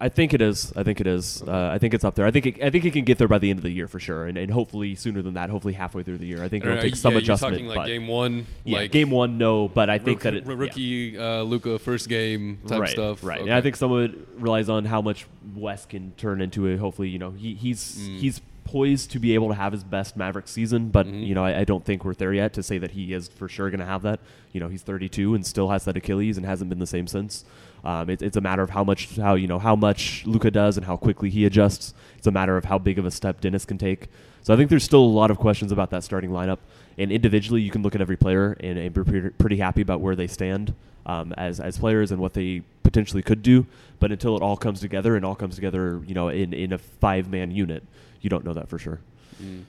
I 0.00 0.08
think 0.08 0.32
it 0.32 0.40
is. 0.40 0.72
I 0.76 0.84
think 0.84 1.00
it 1.00 1.06
is. 1.08 1.42
Uh, 1.42 1.70
I 1.72 1.78
think 1.78 1.94
it's 1.94 2.04
up 2.04 2.14
there. 2.14 2.24
I 2.24 2.30
think 2.30 2.46
it, 2.46 2.62
I 2.62 2.70
think 2.70 2.84
it 2.84 2.92
can 2.92 3.04
get 3.04 3.18
there 3.18 3.26
by 3.26 3.38
the 3.38 3.50
end 3.50 3.58
of 3.58 3.64
the 3.64 3.70
year 3.72 3.88
for 3.88 3.98
sure, 3.98 4.26
and, 4.26 4.38
and 4.38 4.48
hopefully 4.48 4.94
sooner 4.94 5.20
than 5.20 5.34
that. 5.34 5.50
Hopefully 5.50 5.74
halfway 5.74 6.04
through 6.04 6.18
the 6.18 6.26
year. 6.26 6.44
I 6.44 6.48
think 6.48 6.64
it'll 6.64 6.80
take 6.80 6.94
some 6.94 7.14
yeah, 7.14 7.18
adjustment. 7.18 7.58
You're 7.58 7.74
talking 7.74 7.76
like 7.80 7.86
game 7.88 8.06
one, 8.06 8.46
yeah, 8.62 8.78
like 8.78 8.92
game 8.92 9.10
one, 9.10 9.36
no, 9.36 9.66
but 9.66 9.90
I 9.90 9.98
think 9.98 10.22
rook- 10.22 10.22
that 10.22 10.34
it 10.34 10.46
r- 10.46 10.52
yeah. 10.52 10.58
rookie 10.60 11.18
uh, 11.18 11.42
Luka 11.42 11.80
first 11.80 12.08
game 12.08 12.60
type 12.68 12.82
right, 12.82 12.90
stuff. 12.90 13.24
Right. 13.24 13.40
Okay. 13.40 13.48
And 13.50 13.56
I 13.58 13.60
think 13.62 13.74
some 13.74 13.90
of 13.90 14.04
it 14.12 14.28
relies 14.36 14.68
on 14.68 14.84
how 14.84 15.02
much 15.02 15.26
Wes 15.56 15.86
can 15.86 16.12
turn 16.18 16.40
into 16.40 16.68
a. 16.68 16.76
Hopefully, 16.76 17.08
you 17.08 17.18
know, 17.18 17.32
he, 17.32 17.54
he's 17.54 17.98
Mm. 17.98 18.18
he's 18.20 18.40
poised 18.64 19.10
to 19.12 19.18
be 19.18 19.34
able 19.34 19.48
to 19.48 19.54
have 19.54 19.72
his 19.72 19.84
best 19.84 20.16
Maverick 20.16 20.48
season, 20.48 20.88
but 20.88 21.06
Mhm. 21.06 21.26
you 21.26 21.34
know, 21.34 21.44
I, 21.44 21.60
I 21.60 21.64
don't 21.64 21.84
think 21.84 22.04
we're 22.04 22.14
there 22.14 22.32
yet 22.32 22.52
to 22.54 22.62
say 22.62 22.78
that 22.78 22.92
he 22.92 23.12
is 23.12 23.28
for 23.28 23.48
sure 23.48 23.70
going 23.70 23.80
to 23.80 23.86
have 23.86 24.02
that. 24.02 24.20
You 24.52 24.60
know, 24.60 24.68
he's 24.68 24.82
32 24.82 25.34
and 25.34 25.44
still 25.44 25.68
has 25.68 25.84
that 25.84 25.96
Achilles 25.96 26.36
and 26.36 26.46
hasn't 26.46 26.70
been 26.70 26.78
the 26.78 26.86
same 26.86 27.06
since. 27.06 27.44
Um, 27.84 28.08
it, 28.08 28.22
it's 28.22 28.36
a 28.36 28.40
matter 28.40 28.62
of 28.62 28.70
how 28.70 28.82
much 28.82 29.16
how 29.16 29.34
you 29.34 29.46
know 29.46 29.58
how 29.58 29.76
much 29.76 30.24
Luka 30.26 30.50
does 30.50 30.76
and 30.78 30.86
how 30.86 30.96
quickly 30.96 31.28
he 31.28 31.44
adjusts. 31.44 31.92
It's 32.16 32.26
a 32.26 32.30
matter 32.30 32.56
of 32.56 32.64
how 32.64 32.78
big 32.78 32.98
of 32.98 33.04
a 33.04 33.10
step 33.10 33.40
Dennis 33.42 33.64
can 33.66 33.76
take. 33.76 34.08
So 34.42 34.54
I 34.54 34.56
think 34.56 34.70
there's 34.70 34.84
still 34.84 35.04
a 35.04 35.14
lot 35.20 35.30
of 35.30 35.38
questions 35.38 35.70
about 35.72 35.90
that 35.90 36.02
starting 36.04 36.30
lineup. 36.30 36.58
And 36.96 37.10
individually, 37.12 37.60
you 37.60 37.70
can 37.70 37.82
look 37.82 37.94
at 37.94 38.00
every 38.00 38.16
player 38.16 38.56
and, 38.60 38.78
and 38.78 38.94
be 38.94 39.02
pretty, 39.02 39.30
pretty 39.30 39.56
happy 39.56 39.80
about 39.82 40.00
where 40.00 40.14
they 40.16 40.26
stand 40.26 40.74
um, 41.06 41.34
as 41.36 41.60
as 41.60 41.76
players 41.78 42.10
and 42.12 42.20
what 42.20 42.32
they 42.32 42.62
potentially 42.82 43.22
could 43.22 43.42
do. 43.42 43.66
But 44.00 44.12
until 44.12 44.36
it 44.36 44.42
all 44.42 44.56
comes 44.56 44.80
together 44.80 45.16
and 45.16 45.24
all 45.24 45.34
comes 45.34 45.54
together, 45.54 46.00
you 46.06 46.14
know, 46.14 46.28
in 46.28 46.54
in 46.54 46.72
a 46.72 46.78
five 46.78 47.28
man 47.28 47.50
unit, 47.50 47.82
you 48.24 48.30
don't 48.30 48.44
know 48.44 48.54
that 48.54 48.68
for 48.68 48.78
sure. 48.78 49.00
Mm. 49.40 49.64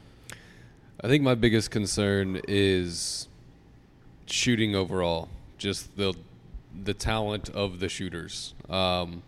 I 1.04 1.08
think 1.08 1.24
my 1.24 1.36
biggest 1.36 1.72
concern 1.72 2.40
is 2.48 3.28
shooting 4.28 4.76
overall, 4.76 5.28
just 5.58 5.96
the 5.98 6.16
the 6.84 6.94
talent 6.94 7.50
of 7.50 7.80
the 7.80 7.90
shooters. 7.90 8.54
Um, 8.70 9.24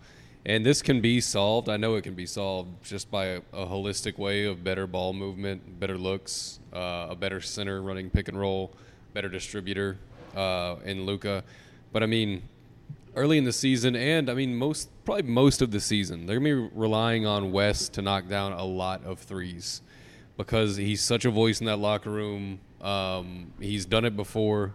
and 0.45 0.65
this 0.65 0.81
can 0.81 1.01
be 1.01 1.19
solved. 1.19 1.67
I 1.67 1.75
know 1.75 1.95
it 1.95 2.03
can 2.03 2.13
be 2.13 2.25
solved 2.25 2.69
just 2.83 3.11
by 3.11 3.25
a, 3.25 3.41
a 3.53 3.65
holistic 3.65 4.17
way 4.17 4.45
of 4.45 4.63
better 4.63 4.87
ball 4.87 5.11
movement, 5.11 5.79
better 5.79 5.97
looks, 5.97 6.59
uh, 6.73 7.07
a 7.09 7.15
better 7.15 7.41
center 7.41 7.81
running 7.81 8.09
pick 8.09 8.29
and 8.29 8.39
roll, 8.39 8.71
better 9.13 9.27
distributor 9.27 9.97
uh, 10.35 10.77
in 10.85 11.05
Luka. 11.05 11.43
But 11.91 12.01
I 12.01 12.05
mean, 12.05 12.43
early 13.17 13.37
in 13.37 13.43
the 13.43 13.51
season, 13.51 13.95
and 13.95 14.29
I 14.29 14.33
mean 14.33 14.55
most 14.55 14.89
probably 15.03 15.23
most 15.23 15.61
of 15.61 15.71
the 15.71 15.79
season, 15.79 16.25
they're 16.25 16.39
gonna 16.39 16.55
be 16.55 16.69
relying 16.73 17.25
on 17.25 17.51
Wes 17.51 17.89
to 17.89 18.01
knock 18.01 18.27
down 18.27 18.53
a 18.53 18.63
lot 18.63 19.03
of 19.03 19.19
threes 19.19 19.81
because 20.37 20.77
he's 20.77 21.01
such 21.01 21.25
a 21.25 21.31
voice 21.31 21.59
in 21.59 21.65
that 21.65 21.77
locker 21.77 22.11
room. 22.11 22.59
Um, 22.79 23.51
he's 23.59 23.85
done 23.85 24.05
it 24.05 24.15
before. 24.15 24.73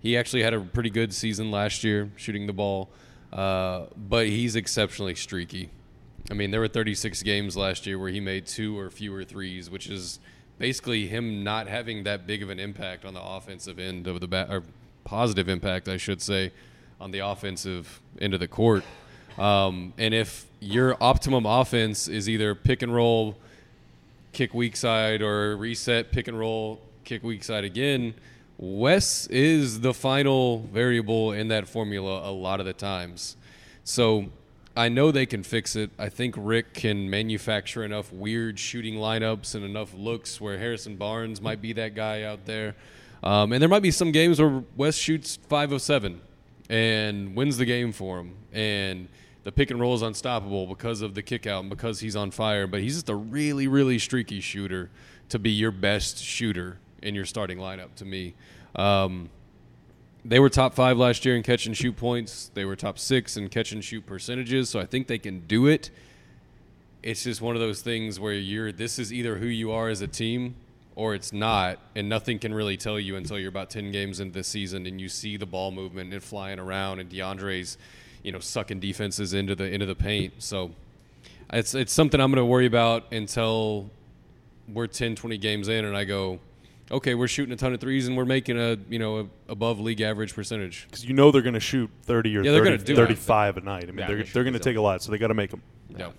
He 0.00 0.16
actually 0.16 0.42
had 0.42 0.52
a 0.52 0.60
pretty 0.60 0.90
good 0.90 1.14
season 1.14 1.50
last 1.50 1.84
year 1.84 2.10
shooting 2.16 2.46
the 2.46 2.52
ball, 2.52 2.90
uh, 3.32 3.86
but 3.96 4.26
he's 4.26 4.56
exceptionally 4.56 5.14
streaky. 5.14 5.70
I 6.30 6.34
mean, 6.34 6.50
there 6.50 6.60
were 6.60 6.68
36 6.68 7.22
games 7.22 7.56
last 7.56 7.86
year 7.86 7.98
where 7.98 8.10
he 8.10 8.20
made 8.20 8.46
two 8.46 8.78
or 8.78 8.90
fewer 8.90 9.24
threes, 9.24 9.70
which 9.70 9.88
is 9.88 10.18
basically 10.58 11.06
him 11.06 11.44
not 11.44 11.68
having 11.68 12.04
that 12.04 12.26
big 12.26 12.42
of 12.42 12.50
an 12.50 12.58
impact 12.58 13.04
on 13.04 13.14
the 13.14 13.22
offensive 13.22 13.78
end 13.78 14.06
of 14.06 14.20
the 14.20 14.28
bat, 14.28 14.48
or 14.50 14.62
positive 15.04 15.48
impact, 15.48 15.88
I 15.88 15.96
should 15.96 16.20
say, 16.22 16.52
on 17.00 17.10
the 17.10 17.20
offensive 17.20 18.00
end 18.20 18.34
of 18.34 18.40
the 18.40 18.48
court. 18.48 18.84
Um, 19.38 19.92
and 19.98 20.14
if 20.14 20.46
your 20.60 20.96
optimum 21.02 21.46
offense 21.46 22.08
is 22.08 22.28
either 22.28 22.54
pick 22.54 22.82
and 22.82 22.94
roll, 22.94 23.36
kick 24.32 24.54
weak 24.54 24.76
side, 24.76 25.22
or 25.22 25.56
reset, 25.56 26.12
pick 26.12 26.28
and 26.28 26.38
roll, 26.38 26.80
kick 27.04 27.22
weak 27.22 27.44
side 27.44 27.64
again, 27.64 28.14
Wes 28.56 29.26
is 29.26 29.80
the 29.80 29.92
final 29.92 30.60
variable 30.72 31.32
in 31.32 31.48
that 31.48 31.68
formula 31.68 32.28
a 32.28 32.32
lot 32.32 32.60
of 32.60 32.66
the 32.66 32.72
times. 32.72 33.36
So 33.82 34.26
I 34.76 34.88
know 34.88 35.10
they 35.10 35.26
can 35.26 35.42
fix 35.42 35.76
it. 35.76 35.90
I 35.98 36.08
think 36.08 36.34
Rick 36.38 36.74
can 36.74 37.10
manufacture 37.10 37.84
enough 37.84 38.12
weird 38.12 38.58
shooting 38.58 38.94
lineups 38.94 39.54
and 39.54 39.64
enough 39.64 39.92
looks 39.94 40.40
where 40.40 40.58
Harrison 40.58 40.96
Barnes 40.96 41.40
might 41.40 41.60
be 41.60 41.72
that 41.74 41.94
guy 41.94 42.22
out 42.22 42.46
there. 42.46 42.76
Um, 43.22 43.52
and 43.52 43.60
there 43.60 43.68
might 43.68 43.82
be 43.82 43.90
some 43.90 44.12
games 44.12 44.40
where 44.40 44.62
Wes 44.76 44.96
shoots 44.96 45.38
five 45.48 45.72
of 45.72 45.82
seven 45.82 46.20
and 46.68 47.34
wins 47.36 47.56
the 47.56 47.64
game 47.64 47.92
for 47.92 48.20
him. 48.20 48.34
And 48.52 49.08
the 49.42 49.52
pick 49.52 49.70
and 49.70 49.80
roll 49.80 49.94
is 49.94 50.02
unstoppable 50.02 50.66
because 50.66 51.02
of 51.02 51.14
the 51.14 51.22
kick 51.22 51.46
out 51.46 51.60
and 51.60 51.70
because 51.70 52.00
he's 52.00 52.16
on 52.16 52.30
fire. 52.30 52.66
But 52.66 52.80
he's 52.80 52.94
just 52.94 53.08
a 53.08 53.14
really, 53.14 53.68
really 53.68 53.98
streaky 53.98 54.40
shooter 54.40 54.90
to 55.28 55.38
be 55.38 55.50
your 55.50 55.70
best 55.70 56.18
shooter 56.18 56.78
in 57.02 57.14
your 57.14 57.26
starting 57.26 57.58
lineup 57.58 57.94
to 57.96 58.04
me. 58.04 58.34
Um, 58.74 59.30
they 60.24 60.40
were 60.40 60.48
top 60.48 60.74
five 60.74 60.96
last 60.96 61.24
year 61.24 61.36
in 61.36 61.42
catch 61.42 61.66
and 61.66 61.76
shoot 61.76 61.96
points. 61.96 62.50
They 62.54 62.64
were 62.64 62.76
top 62.76 62.98
six 62.98 63.36
in 63.36 63.48
catch 63.50 63.72
and 63.72 63.84
shoot 63.84 64.06
percentages. 64.06 64.70
So 64.70 64.80
I 64.80 64.86
think 64.86 65.06
they 65.06 65.18
can 65.18 65.40
do 65.40 65.66
it. 65.66 65.90
It's 67.02 67.24
just 67.24 67.42
one 67.42 67.54
of 67.54 67.60
those 67.60 67.82
things 67.82 68.18
where 68.18 68.32
you're 68.32 68.72
this 68.72 68.98
is 68.98 69.12
either 69.12 69.36
who 69.36 69.46
you 69.46 69.70
are 69.70 69.90
as 69.90 70.00
a 70.00 70.08
team 70.08 70.54
or 70.96 71.14
it's 71.14 71.32
not, 71.32 71.78
and 71.96 72.08
nothing 72.08 72.38
can 72.38 72.54
really 72.54 72.76
tell 72.76 72.98
you 73.00 73.16
until 73.16 73.38
you're 73.38 73.48
about 73.48 73.70
ten 73.70 73.90
games 73.92 74.20
into 74.20 74.32
the 74.34 74.44
season 74.44 74.86
and 74.86 75.00
you 75.00 75.08
see 75.08 75.36
the 75.36 75.46
ball 75.46 75.70
movement 75.70 76.06
and 76.06 76.14
it 76.14 76.22
flying 76.22 76.58
around 76.58 77.00
and 77.00 77.10
DeAndre's, 77.10 77.78
you 78.22 78.32
know, 78.32 78.38
sucking 78.38 78.80
defenses 78.80 79.34
into 79.34 79.54
the 79.54 79.64
into 79.64 79.86
the 79.86 79.94
paint. 79.96 80.34
So 80.38 80.70
it's 81.52 81.74
it's 81.74 81.92
something 81.92 82.20
I'm 82.20 82.30
going 82.30 82.40
to 82.40 82.44
worry 82.46 82.66
about 82.66 83.12
until 83.12 83.90
we're 84.68 84.86
10, 84.86 85.14
20 85.16 85.36
games 85.38 85.68
in, 85.68 85.84
and 85.84 85.94
I 85.96 86.04
go, 86.04 86.38
okay, 86.90 87.14
we're 87.14 87.28
shooting 87.28 87.52
a 87.52 87.56
ton 87.56 87.74
of 87.74 87.80
threes 87.80 88.06
and 88.06 88.16
we're 88.16 88.24
making 88.24 88.58
a 88.58 88.78
you 88.88 88.98
know 88.98 89.18
a 89.20 89.26
above 89.52 89.80
league 89.80 90.00
average 90.00 90.34
percentage. 90.34 90.86
because 90.88 91.04
you 91.04 91.12
know 91.14 91.30
they're 91.30 91.42
going 91.42 91.54
to 91.54 91.60
shoot 91.60 91.90
30 92.04 92.36
or 92.38 92.42
Yeah, 92.42 92.52
they're 92.52 92.60
30, 92.64 92.70
gonna 92.76 92.84
do 92.84 92.92
it. 92.94 92.96
35 92.96 93.56
a 93.56 93.60
night. 93.60 93.82
I 93.82 93.86
mean, 93.88 93.98
Yeah, 93.98 94.06
they're, 94.06 94.16
they 94.16 94.22
they're 94.22 94.26
should 94.26 94.34
going 94.44 94.52
to 94.52 94.58
do 94.58 94.64
take 94.64 94.76
a 94.76 94.80
lot, 94.80 95.02
so 95.02 95.10
they 95.10 95.18
got 95.18 95.28
to 95.28 95.34
make 95.34 95.50
them. 95.50 95.62
Yeah. 95.96 96.12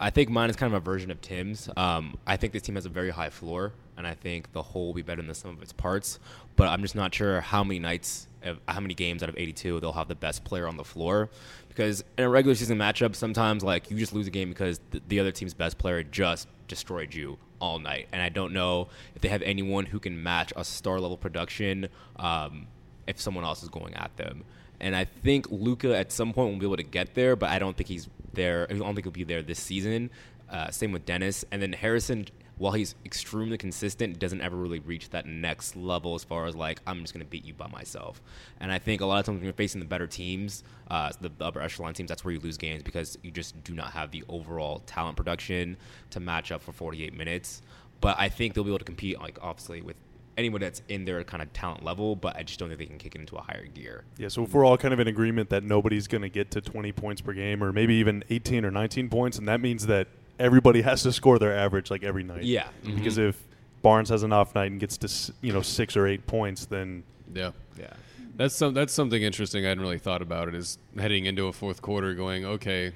I 0.00 0.10
think 0.10 0.30
mine 0.30 0.48
is 0.48 0.54
kind 0.54 0.72
of 0.72 0.80
a 0.80 0.84
version 0.84 1.10
of 1.10 1.20
Tim's. 1.20 1.68
Um, 1.76 2.18
I 2.24 2.36
think 2.36 2.52
this 2.52 2.62
team 2.62 2.76
has 2.76 2.86
a 2.86 2.88
very 2.88 3.10
high 3.10 3.30
floor, 3.30 3.72
and 3.98 4.06
I 4.06 4.14
think 4.14 4.52
the 4.52 4.62
whole 4.62 4.86
will 4.86 4.94
be 4.94 5.02
better 5.02 5.20
than 5.20 5.28
the 5.28 5.34
sum 5.34 5.50
of 5.50 5.62
its 5.62 5.72
parts. 5.72 6.18
But 6.56 6.68
I'm 6.68 6.80
just 6.80 6.94
not 6.94 7.14
sure 7.14 7.40
how 7.40 7.64
many 7.64 7.80
nights, 7.80 8.28
how 8.68 8.80
many 8.80 8.94
games 8.94 9.22
out 9.22 9.28
of 9.28 9.36
82 9.36 9.80
they'll 9.80 9.92
have 9.92 10.08
the 10.08 10.14
best 10.14 10.44
player 10.44 10.66
on 10.66 10.76
the 10.76 10.84
floor. 10.84 11.28
Because 11.68 12.02
in 12.16 12.24
a 12.24 12.28
regular 12.28 12.54
season 12.54 12.78
matchup, 12.78 13.14
sometimes 13.14 13.62
like 13.62 13.90
you 13.90 13.98
just 13.98 14.12
lose 14.12 14.26
a 14.26 14.30
game 14.30 14.48
because 14.48 14.80
the, 14.90 15.02
the 15.08 15.20
other 15.20 15.32
team's 15.32 15.52
best 15.52 15.78
player 15.78 16.02
just 16.02 16.48
destroyed 16.68 17.12
you 17.12 17.38
all 17.60 17.78
night. 17.78 18.08
And 18.12 18.22
I 18.22 18.28
don't 18.28 18.52
know 18.52 18.88
if 19.14 19.22
they 19.22 19.28
have 19.28 19.42
anyone 19.42 19.86
who 19.86 19.98
can 19.98 20.22
match 20.22 20.52
a 20.56 20.64
star 20.64 21.00
level 21.00 21.16
production 21.16 21.88
um, 22.16 22.68
if 23.06 23.20
someone 23.20 23.44
else 23.44 23.62
is 23.62 23.68
going 23.68 23.94
at 23.94 24.16
them. 24.16 24.44
And 24.80 24.94
I 24.94 25.04
think 25.04 25.50
Luka 25.50 25.96
at 25.96 26.12
some 26.12 26.32
point 26.32 26.52
will 26.52 26.60
be 26.60 26.66
able 26.66 26.76
to 26.76 26.84
get 26.84 27.14
there, 27.14 27.34
but 27.34 27.48
I 27.48 27.58
don't 27.58 27.76
think 27.76 27.88
he's 27.88 28.08
there. 28.32 28.68
I 28.70 28.74
don't 28.74 28.94
think 28.94 29.04
he'll 29.04 29.12
be 29.12 29.24
there 29.24 29.42
this 29.42 29.58
season. 29.58 30.10
Uh, 30.48 30.70
same 30.70 30.92
with 30.92 31.04
Dennis. 31.04 31.44
And 31.50 31.60
then 31.60 31.72
Harrison, 31.72 32.26
while 32.58 32.72
he's 32.72 32.94
extremely 33.04 33.56
consistent, 33.56 34.18
doesn't 34.18 34.40
ever 34.40 34.56
really 34.56 34.80
reach 34.80 35.10
that 35.10 35.26
next 35.26 35.76
level 35.76 36.14
as 36.14 36.24
far 36.24 36.46
as 36.46 36.56
like, 36.56 36.80
I'm 36.86 37.00
just 37.02 37.14
going 37.14 37.24
to 37.24 37.30
beat 37.30 37.44
you 37.44 37.54
by 37.54 37.68
myself. 37.68 38.20
And 38.60 38.72
I 38.72 38.78
think 38.78 39.00
a 39.00 39.06
lot 39.06 39.20
of 39.20 39.26
times 39.26 39.36
when 39.36 39.44
you're 39.44 39.52
facing 39.52 39.80
the 39.80 39.86
better 39.86 40.06
teams, 40.06 40.64
uh, 40.90 41.12
the, 41.20 41.30
upper 41.40 41.60
echelon 41.60 41.94
teams, 41.94 42.08
that's 42.08 42.24
where 42.24 42.34
you 42.34 42.40
lose 42.40 42.56
games 42.56 42.82
because 42.82 43.16
you 43.22 43.30
just 43.30 43.62
do 43.64 43.74
not 43.74 43.92
have 43.92 44.10
the 44.10 44.24
overall 44.28 44.80
talent 44.86 45.16
production 45.16 45.76
to 46.10 46.20
match 46.20 46.50
up 46.50 46.60
for 46.60 46.72
48 46.72 47.14
minutes. 47.16 47.62
But 48.00 48.16
I 48.18 48.28
think 48.28 48.54
they'll 48.54 48.64
be 48.64 48.70
able 48.70 48.78
to 48.78 48.84
compete, 48.84 49.20
like 49.20 49.38
obviously, 49.40 49.80
with 49.80 49.96
anyone 50.36 50.60
that's 50.60 50.82
in 50.88 51.04
their 51.04 51.22
kind 51.24 51.42
of 51.42 51.52
talent 51.52 51.84
level, 51.84 52.14
but 52.14 52.36
I 52.36 52.44
just 52.44 52.60
don't 52.60 52.68
think 52.68 52.78
they 52.78 52.86
can 52.86 52.98
kick 52.98 53.16
it 53.16 53.20
into 53.20 53.36
a 53.36 53.40
higher 53.40 53.66
gear. 53.66 54.04
Yeah, 54.16 54.28
so 54.28 54.44
if 54.44 54.52
we're 54.52 54.64
all 54.64 54.78
kind 54.78 54.94
of 54.94 55.00
in 55.00 55.08
agreement 55.08 55.50
that 55.50 55.64
nobody's 55.64 56.06
going 56.06 56.22
to 56.22 56.28
get 56.28 56.52
to 56.52 56.60
20 56.60 56.92
points 56.92 57.20
per 57.20 57.32
game 57.32 57.62
or 57.62 57.72
maybe 57.72 57.94
even 57.94 58.22
18 58.30 58.64
or 58.64 58.70
19 58.70 59.10
points, 59.10 59.38
and 59.38 59.48
that 59.48 59.60
means 59.60 59.86
that 59.86 60.06
everybody 60.38 60.82
has 60.82 61.02
to 61.02 61.12
score 61.12 61.38
their 61.38 61.56
average 61.56 61.90
like 61.90 62.02
every 62.02 62.22
night. 62.22 62.44
Yeah. 62.44 62.68
Mm-hmm. 62.84 62.96
Because 62.96 63.18
if 63.18 63.40
Barnes 63.82 64.08
has 64.08 64.22
an 64.22 64.32
off 64.32 64.54
night 64.54 64.70
and 64.70 64.80
gets 64.80 64.96
to 64.98 65.32
you 65.40 65.52
know 65.52 65.62
six 65.62 65.96
or 65.96 66.06
eight 66.06 66.26
points, 66.26 66.66
then 66.66 67.04
Yeah. 67.32 67.52
Yeah. 67.78 67.92
That's 68.36 68.54
some 68.54 68.74
that's 68.74 68.92
something 68.92 69.22
interesting 69.22 69.64
I 69.64 69.70
hadn't 69.70 69.82
really 69.82 69.98
thought 69.98 70.22
about 70.22 70.48
it 70.48 70.54
is 70.54 70.78
heading 70.98 71.26
into 71.26 71.46
a 71.46 71.52
fourth 71.52 71.82
quarter 71.82 72.14
going, 72.14 72.44
okay, 72.44 72.92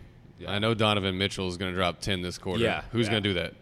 I 0.46 0.58
know 0.58 0.74
Donovan 0.74 1.18
Mitchell 1.18 1.48
is 1.48 1.56
going 1.56 1.72
to 1.72 1.76
drop 1.76 2.00
10 2.00 2.22
this 2.22 2.38
quarter. 2.38 2.62
Yeah, 2.64 2.82
Who's 2.92 3.06
yeah. 3.06 3.12
going 3.12 3.22
to 3.22 3.28
do 3.28 3.34
that? 3.34 3.54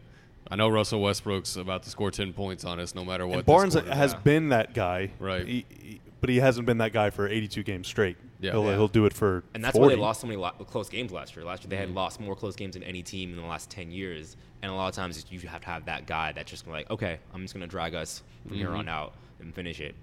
I 0.50 0.56
know 0.56 0.68
Russell 0.68 1.00
Westbrook's 1.00 1.56
about 1.56 1.82
to 1.84 1.90
score 1.90 2.10
10 2.10 2.32
points 2.32 2.64
on 2.64 2.80
us 2.80 2.94
no 2.94 3.04
matter 3.04 3.26
what. 3.26 3.36
and 3.38 3.46
Barnes 3.46 3.74
quarter. 3.74 3.94
has 3.94 4.12
yeah. 4.14 4.18
been 4.20 4.48
that 4.48 4.74
guy, 4.74 5.10
Right. 5.18 5.46
He, 5.46 5.66
he- 5.68 6.00
but 6.20 6.28
he 6.28 6.36
hasn't 6.36 6.66
been 6.66 6.78
that 6.78 6.92
guy 6.92 7.08
for 7.08 7.26
82 7.26 7.62
games 7.62 7.86
straight. 7.88 8.18
Yeah. 8.40 8.52
he'll, 8.52 8.64
Yeah. 8.64 8.70
he'll 8.74 8.88
do 8.88 9.04
it 9.06 9.12
for 9.12 9.42
And 9.54 9.62
that's 9.64 9.76
40. 9.76 9.90
why 9.92 9.94
they 9.96 10.00
lost 10.00 10.20
so 10.22 10.26
many 10.26 10.36
lo- 10.38 10.50
close 10.66 10.88
games 10.88 11.12
last 11.12 11.36
year. 11.36 11.44
Last 11.44 11.62
year 11.62 11.68
they 11.70 11.76
Mm-hmm. 11.76 11.86
had 11.88 11.94
lost 11.94 12.20
more 12.20 12.34
close 12.34 12.56
games 12.56 12.74
than 12.74 12.82
any 12.82 13.02
team 13.02 13.30
in 13.30 13.36
the 13.36 13.42
last 13.46 13.70
ten 13.70 13.90
years. 13.90 14.36
And 14.62 14.70
a 14.70 14.74
lot 14.74 14.88
of 14.88 14.94
times 14.94 15.24
you 15.30 15.38
have 15.48 15.60
to 15.62 15.66
have 15.66 15.84
that 15.86 16.06
guy 16.06 16.32
that's 16.32 16.50
just 16.50 16.64
gonna 16.64 16.76
like, 16.76 16.90
okay, 16.90 17.18
I'm 17.34 17.42
just 17.42 17.54
gonna 17.54 17.66
drag 17.66 17.94
us 17.94 18.22
from 18.46 18.56
here 18.56 18.68
Mm-hmm. 18.68 18.76
on 18.78 18.88
out 18.88 19.12
and 19.40 19.54
finish 19.54 19.80
it. 19.80 19.94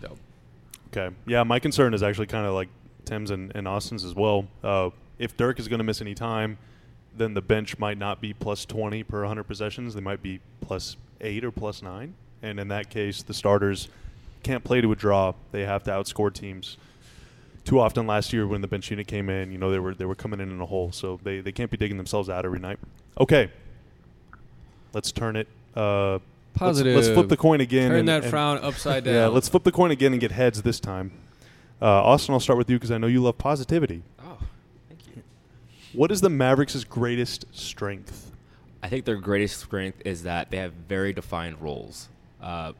Dope. 0.00 0.18
Okay. 0.96 1.14
Yeah, 1.26 1.42
my 1.42 1.58
concern 1.58 1.94
is 1.94 2.02
actually 2.02 2.26
kind 2.26 2.46
of 2.46 2.54
like 2.54 2.68
Tim's 3.04 3.30
and, 3.30 3.52
and 3.54 3.66
Austin's 3.68 4.04
as 4.04 4.14
well. 4.14 4.46
Uh, 4.62 4.90
if 5.18 5.36
Dirk 5.36 5.58
is 5.58 5.68
going 5.68 5.78
to 5.78 5.84
miss 5.84 6.00
any 6.00 6.14
time, 6.14 6.58
then 7.16 7.34
the 7.34 7.40
bench 7.40 7.78
might 7.78 7.98
not 7.98 8.20
be 8.20 8.32
plus 8.34 8.64
20 8.64 9.02
per 9.04 9.20
100 9.20 9.44
possessions. 9.44 9.94
They 9.94 10.00
might 10.00 10.22
be 10.22 10.40
plus 10.60 10.96
8 11.20 11.44
or 11.44 11.50
plus 11.50 11.82
9. 11.82 12.14
And 12.42 12.60
in 12.60 12.68
that 12.68 12.90
case, 12.90 13.22
the 13.22 13.32
starters 13.34 13.88
can't 14.42 14.62
play 14.62 14.80
to 14.80 14.92
a 14.92 14.96
draw. 14.96 15.32
They 15.52 15.64
have 15.64 15.82
to 15.84 15.90
outscore 15.90 16.32
teams. 16.32 16.76
Too 17.66 17.78
often 17.80 18.06
last 18.06 18.32
year 18.32 18.46
when 18.46 18.62
the 18.62 18.68
bench 18.68 18.90
unit 18.90 19.06
came 19.06 19.28
in, 19.28 19.52
you 19.52 19.58
know, 19.58 19.70
they 19.70 19.78
were 19.78 19.94
they 19.94 20.06
were 20.06 20.14
coming 20.14 20.40
in 20.40 20.50
in 20.50 20.60
a 20.60 20.66
hole. 20.66 20.90
So 20.92 21.20
they, 21.22 21.40
they 21.40 21.52
can't 21.52 21.70
be 21.70 21.76
digging 21.76 21.98
themselves 21.98 22.30
out 22.30 22.46
every 22.46 22.60
night. 22.60 22.78
Okay. 23.20 23.50
Let's 24.94 25.12
turn 25.12 25.36
it 25.36 25.48
uh, 25.76 26.12
let's- 26.12 26.22
Positive. 26.54 26.96
Let's, 26.96 27.08
flip 27.08 27.28
the 27.28 27.36
coin 27.36 27.60
again. 27.60 27.90
Turn 27.90 27.98
and- 28.00 28.08
that 28.08 28.22
and- 28.22 28.30
frown 28.30 28.56
upside 28.58 29.04
down. 29.04 29.14
yeah, 29.14 29.26
let's 29.26 29.46
flip 29.48 29.62
the 29.64 29.72
coin 29.72 29.90
again 29.90 30.12
and 30.12 30.20
get 30.20 30.30
heads 30.32 30.62
this 30.62 30.80
time. 30.80 31.12
Uh, 31.82 31.84
Austin, 31.84 32.32
I'll 32.32 32.40
start 32.40 32.56
with 32.56 32.70
you 32.70 32.76
because 32.76 32.90
I 32.90 32.96
know 32.96 33.06
you 33.08 33.22
love 33.22 33.36
positivity. 33.36 34.02
Oh, 34.18 34.38
thank 34.88 35.00
you. 35.14 35.22
What 35.92 36.10
is 36.10 36.22
the 36.22 36.30
Mavericks' 36.30 36.82
greatest 36.84 37.44
strength? 37.52 38.32
I 38.82 38.88
think 38.88 39.04
their 39.04 39.16
greatest 39.16 39.60
strength 39.60 40.00
is 40.06 40.22
that 40.22 40.50
they 40.50 40.56
have 40.56 40.72
very 40.72 41.12
defined 41.12 41.60
roles. 41.60 42.08
Uh, 42.40 42.72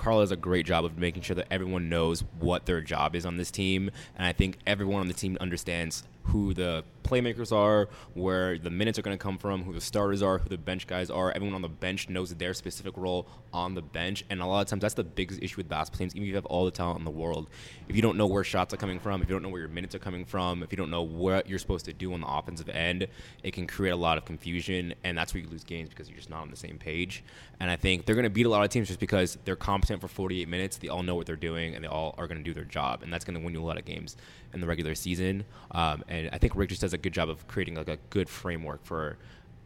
Carl 0.00 0.20
does 0.20 0.32
a 0.32 0.36
great 0.36 0.64
job 0.64 0.86
of 0.86 0.96
making 0.96 1.20
sure 1.20 1.36
that 1.36 1.46
everyone 1.50 1.90
knows 1.90 2.24
what 2.38 2.64
their 2.64 2.80
job 2.80 3.14
is 3.14 3.26
on 3.26 3.36
this 3.36 3.50
team, 3.50 3.90
and 4.16 4.26
I 4.26 4.32
think 4.32 4.56
everyone 4.66 5.02
on 5.02 5.08
the 5.08 5.14
team 5.14 5.36
understands 5.42 6.04
who 6.24 6.54
the 6.54 6.84
playmakers 7.10 7.52
are, 7.52 7.88
where 8.14 8.58
the 8.58 8.70
minutes 8.70 8.98
are 8.98 9.02
going 9.02 9.16
to 9.16 9.22
come 9.22 9.38
from, 9.38 9.64
who 9.64 9.72
the 9.72 9.80
starters 9.80 10.22
are, 10.22 10.38
who 10.38 10.48
the 10.48 10.58
bench 10.58 10.86
guys 10.86 11.10
are. 11.10 11.32
Everyone 11.32 11.54
on 11.54 11.62
the 11.62 11.68
bench 11.68 12.08
knows 12.08 12.34
their 12.34 12.54
specific 12.54 12.96
role 12.96 13.26
on 13.52 13.74
the 13.74 13.82
bench, 13.82 14.24
and 14.30 14.40
a 14.40 14.46
lot 14.46 14.60
of 14.60 14.68
times 14.68 14.82
that's 14.82 14.94
the 14.94 15.04
biggest 15.04 15.42
issue 15.42 15.56
with 15.56 15.68
basketball 15.68 15.98
teams. 15.98 16.14
Even 16.14 16.24
if 16.24 16.28
you 16.28 16.34
have 16.36 16.46
all 16.46 16.64
the 16.64 16.70
talent 16.70 16.98
in 16.98 17.04
the 17.04 17.10
world, 17.10 17.48
if 17.88 17.96
you 17.96 18.02
don't 18.02 18.16
know 18.16 18.26
where 18.26 18.44
shots 18.44 18.72
are 18.72 18.76
coming 18.76 19.00
from, 19.00 19.22
if 19.22 19.28
you 19.28 19.34
don't 19.34 19.42
know 19.42 19.48
where 19.48 19.60
your 19.60 19.68
minutes 19.68 19.94
are 19.94 19.98
coming 19.98 20.24
from, 20.24 20.62
if 20.62 20.72
you 20.72 20.76
don't 20.76 20.90
know 20.90 21.02
what 21.02 21.48
you're 21.48 21.58
supposed 21.58 21.84
to 21.86 21.92
do 21.92 22.12
on 22.12 22.20
the 22.20 22.28
offensive 22.28 22.68
end, 22.68 23.06
it 23.42 23.52
can 23.52 23.66
create 23.66 23.90
a 23.90 23.96
lot 23.96 24.16
of 24.16 24.24
confusion, 24.24 24.94
and 25.04 25.18
that's 25.18 25.34
where 25.34 25.42
you 25.42 25.48
lose 25.48 25.64
games 25.64 25.88
because 25.88 26.08
you're 26.08 26.16
just 26.16 26.30
not 26.30 26.42
on 26.42 26.50
the 26.50 26.56
same 26.56 26.78
page. 26.78 27.24
And 27.58 27.70
I 27.70 27.76
think 27.76 28.06
they're 28.06 28.14
going 28.14 28.24
to 28.24 28.30
beat 28.30 28.46
a 28.46 28.48
lot 28.48 28.64
of 28.64 28.70
teams 28.70 28.88
just 28.88 29.00
because 29.00 29.36
they're 29.44 29.56
competent 29.56 30.00
for 30.00 30.08
48 30.08 30.48
minutes. 30.48 30.78
They 30.78 30.88
all 30.88 31.02
know 31.02 31.14
what 31.14 31.26
they're 31.26 31.36
doing, 31.36 31.74
and 31.74 31.84
they 31.84 31.88
all 31.88 32.14
are 32.18 32.26
going 32.26 32.38
to 32.38 32.44
do 32.44 32.54
their 32.54 32.64
job, 32.64 33.02
and 33.02 33.12
that's 33.12 33.24
going 33.24 33.38
to 33.38 33.44
win 33.44 33.54
you 33.54 33.62
a 33.62 33.64
lot 33.64 33.78
of 33.78 33.84
games 33.84 34.16
in 34.52 34.60
the 34.60 34.66
regular 34.66 34.94
season. 34.94 35.44
Um, 35.72 36.04
and 36.08 36.30
I 36.32 36.38
think 36.38 36.56
Rick 36.56 36.70
just 36.70 36.80
does 36.80 36.92
a 36.92 36.98
good 37.00 37.12
job 37.12 37.28
of 37.28 37.46
creating 37.48 37.74
like 37.74 37.88
a 37.88 37.98
good 38.10 38.28
framework 38.28 38.84
for 38.84 39.16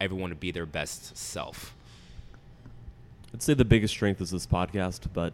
everyone 0.01 0.29
to 0.31 0.35
be 0.35 0.51
their 0.51 0.65
best 0.65 1.15
self. 1.17 1.75
I'd 3.33 3.41
say 3.41 3.53
the 3.53 3.65
biggest 3.65 3.93
strength 3.93 4.21
is 4.21 4.31
this 4.31 4.47
podcast, 4.47 5.01
but 5.13 5.33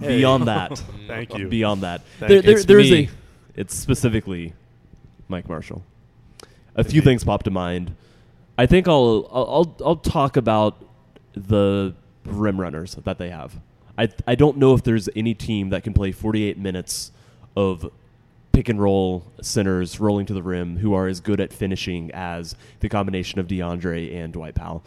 Hey. 0.00 0.18
beyond 0.18 0.46
that, 0.46 0.78
Thank 1.08 1.36
you. 1.36 1.48
beyond 1.48 1.82
that, 1.82 2.02
Thank 2.20 2.28
there, 2.30 2.42
there, 2.42 2.50
It's 2.52 2.64
there 2.66 2.78
is 2.78 2.90
me. 2.90 3.04
a. 3.06 3.60
It's 3.60 3.74
specifically 3.74 4.52
Mike 5.28 5.48
Marshall. 5.48 5.82
A 6.76 6.84
few 6.84 7.00
things 7.02 7.24
pop 7.24 7.42
to 7.42 7.50
mind. 7.50 7.96
I 8.56 8.66
think 8.66 8.86
I'll 8.86 9.28
I'll 9.32 9.46
I'll, 9.50 9.76
I'll 9.84 9.96
talk 9.96 10.36
about 10.36 10.76
the 11.34 11.94
rim 12.24 12.60
runners 12.60 12.94
that 12.94 13.18
they 13.18 13.30
have. 13.30 13.56
I 13.96 14.08
I 14.28 14.36
don't 14.36 14.58
know 14.58 14.74
if 14.74 14.84
there's 14.84 15.08
any 15.16 15.34
team 15.34 15.70
that 15.70 15.82
can 15.82 15.92
play 15.94 16.12
48 16.12 16.56
minutes 16.58 17.10
of 17.56 17.90
pick 18.52 18.68
and 18.68 18.80
roll 18.80 19.30
centers 19.40 20.00
rolling 20.00 20.26
to 20.26 20.34
the 20.34 20.42
rim 20.42 20.78
who 20.78 20.94
are 20.94 21.06
as 21.06 21.20
good 21.20 21.40
at 21.40 21.52
finishing 21.52 22.10
as 22.12 22.54
the 22.80 22.88
combination 22.88 23.38
of 23.38 23.46
DeAndre 23.46 24.14
and 24.14 24.32
Dwight 24.32 24.54
Powell. 24.54 24.84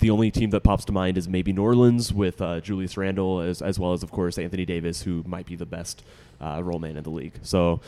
The 0.00 0.10
only 0.10 0.32
team 0.32 0.50
that 0.50 0.64
pops 0.64 0.84
to 0.86 0.92
mind 0.92 1.16
is 1.16 1.28
maybe 1.28 1.52
New 1.52 1.62
Orleans 1.62 2.12
with 2.12 2.42
uh, 2.42 2.60
Julius 2.60 2.96
Randle, 2.96 3.40
as, 3.40 3.62
as 3.62 3.78
well 3.78 3.92
as, 3.92 4.02
of 4.02 4.10
course, 4.10 4.36
Anthony 4.36 4.64
Davis, 4.64 5.02
who 5.02 5.22
might 5.26 5.46
be 5.46 5.54
the 5.54 5.66
best 5.66 6.02
uh, 6.40 6.60
role 6.64 6.80
man 6.80 6.96
in 6.96 7.04
the 7.04 7.10
league. 7.10 7.34
So, 7.42 7.80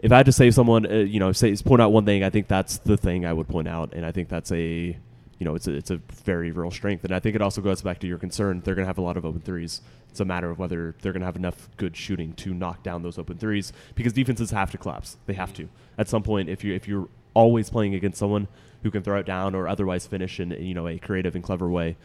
if 0.00 0.12
I 0.12 0.18
had 0.18 0.26
to 0.26 0.32
say 0.32 0.50
someone, 0.50 0.84
uh, 0.84 0.96
you 0.96 1.18
know, 1.18 1.32
say 1.32 1.56
point 1.56 1.80
out 1.80 1.92
one 1.92 2.04
thing, 2.04 2.22
I 2.22 2.28
think 2.28 2.48
that's 2.48 2.76
the 2.78 2.98
thing 2.98 3.24
I 3.24 3.32
would 3.32 3.48
point 3.48 3.68
out, 3.68 3.94
and 3.94 4.04
I 4.04 4.12
think 4.12 4.28
that's 4.28 4.52
a, 4.52 4.98
you 5.38 5.44
know, 5.44 5.54
it's 5.54 5.66
a, 5.66 5.72
it's 5.72 5.90
a 5.90 6.00
very 6.24 6.50
real 6.50 6.70
strength, 6.70 7.04
and 7.04 7.12
I 7.12 7.20
think 7.20 7.34
it 7.36 7.42
also 7.42 7.60
goes 7.60 7.82
back 7.82 7.98
to 8.00 8.06
your 8.06 8.18
concern. 8.18 8.62
They're 8.64 8.74
going 8.74 8.84
to 8.84 8.88
have 8.88 8.98
a 8.98 9.02
lot 9.02 9.16
of 9.16 9.26
open 9.26 9.40
threes. 9.40 9.82
It's 10.10 10.20
a 10.20 10.24
matter 10.24 10.50
of 10.50 10.58
whether 10.58 10.94
they're 11.02 11.12
going 11.12 11.20
to 11.20 11.26
have 11.26 11.36
enough 11.36 11.68
good 11.76 11.94
shooting 11.94 12.32
to 12.34 12.54
knock 12.54 12.82
down 12.82 13.02
those 13.02 13.18
open 13.18 13.36
threes 13.36 13.72
because 13.94 14.14
defenses 14.14 14.50
have 14.50 14.70
to 14.70 14.78
collapse. 14.78 15.18
They 15.26 15.34
have 15.34 15.52
to 15.54 15.68
at 15.98 16.08
some 16.08 16.22
point. 16.22 16.48
If 16.48 16.64
you 16.64 16.74
if 16.74 16.88
you're 16.88 17.08
always 17.34 17.68
playing 17.68 17.94
against 17.94 18.18
someone 18.18 18.48
who 18.82 18.90
can 18.90 19.02
throw 19.02 19.18
it 19.18 19.26
down 19.26 19.54
or 19.54 19.68
otherwise 19.68 20.06
finish 20.06 20.40
in 20.40 20.52
you 20.52 20.72
know 20.72 20.88
a 20.88 20.98
creative 20.98 21.34
and 21.34 21.44
clever 21.44 21.68
way, 21.68 21.96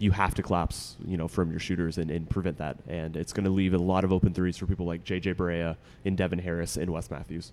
you 0.00 0.10
have 0.10 0.34
to 0.34 0.42
collapse 0.42 0.96
you 1.06 1.16
know 1.16 1.28
from 1.28 1.52
your 1.52 1.60
shooters 1.60 1.98
and, 1.98 2.10
and 2.10 2.28
prevent 2.28 2.58
that. 2.58 2.78
And 2.88 3.16
it's 3.16 3.32
going 3.32 3.44
to 3.44 3.50
leave 3.50 3.74
a 3.74 3.78
lot 3.78 4.02
of 4.02 4.12
open 4.12 4.34
threes 4.34 4.56
for 4.56 4.66
people 4.66 4.86
like 4.86 5.04
JJ 5.04 5.36
Barea 5.36 5.76
and 6.04 6.16
Devin 6.16 6.40
Harris 6.40 6.76
and 6.76 6.90
Wes 6.90 7.12
Matthews. 7.12 7.52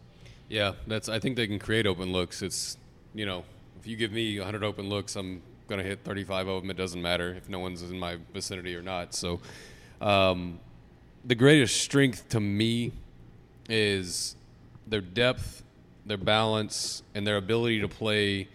Yeah, 0.50 0.74
that's. 0.88 1.08
I 1.08 1.20
think 1.20 1.36
they 1.36 1.46
can 1.46 1.60
create 1.60 1.86
open 1.86 2.12
looks. 2.12 2.42
It's 2.42 2.78
you 3.14 3.28
know, 3.28 3.44
if 3.84 3.88
you 3.88 3.98
give 3.98 4.14
me 4.14 4.40
100 4.40 4.64
open 4.64 4.88
looks, 4.88 5.18
I'm 5.18 5.42
gonna 5.68 5.84
hit 5.84 6.06
35 6.06 6.48
of 6.48 6.62
them. 6.62 6.72
It 6.72 6.78
doesn't 6.78 7.02
matter 7.02 7.34
if 7.34 7.50
no 7.50 7.60
one's 7.60 7.82
in 7.82 8.00
my 8.00 8.16
vicinity 8.34 8.74
or 8.78 8.82
not. 8.82 9.14
So, 9.14 9.42
um, 10.00 10.58
the 11.26 11.36
greatest 11.36 11.82
strength 11.82 12.30
to 12.30 12.40
me 12.40 12.94
is 13.68 14.38
their 14.88 15.02
depth, 15.02 15.64
their 16.06 16.16
balance, 16.16 17.04
and 17.14 17.28
their 17.28 17.36
ability 17.36 17.82
to 17.82 17.90
play 17.90 18.48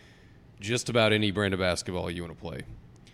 just 0.61 0.89
about 0.89 1.13
any 1.13 1.31
brand 1.31 1.53
of 1.53 1.61
basketball 1.61 2.11
you 2.11 2.23
want 2.23 2.35
to 2.35 2.41
play. 2.41 2.63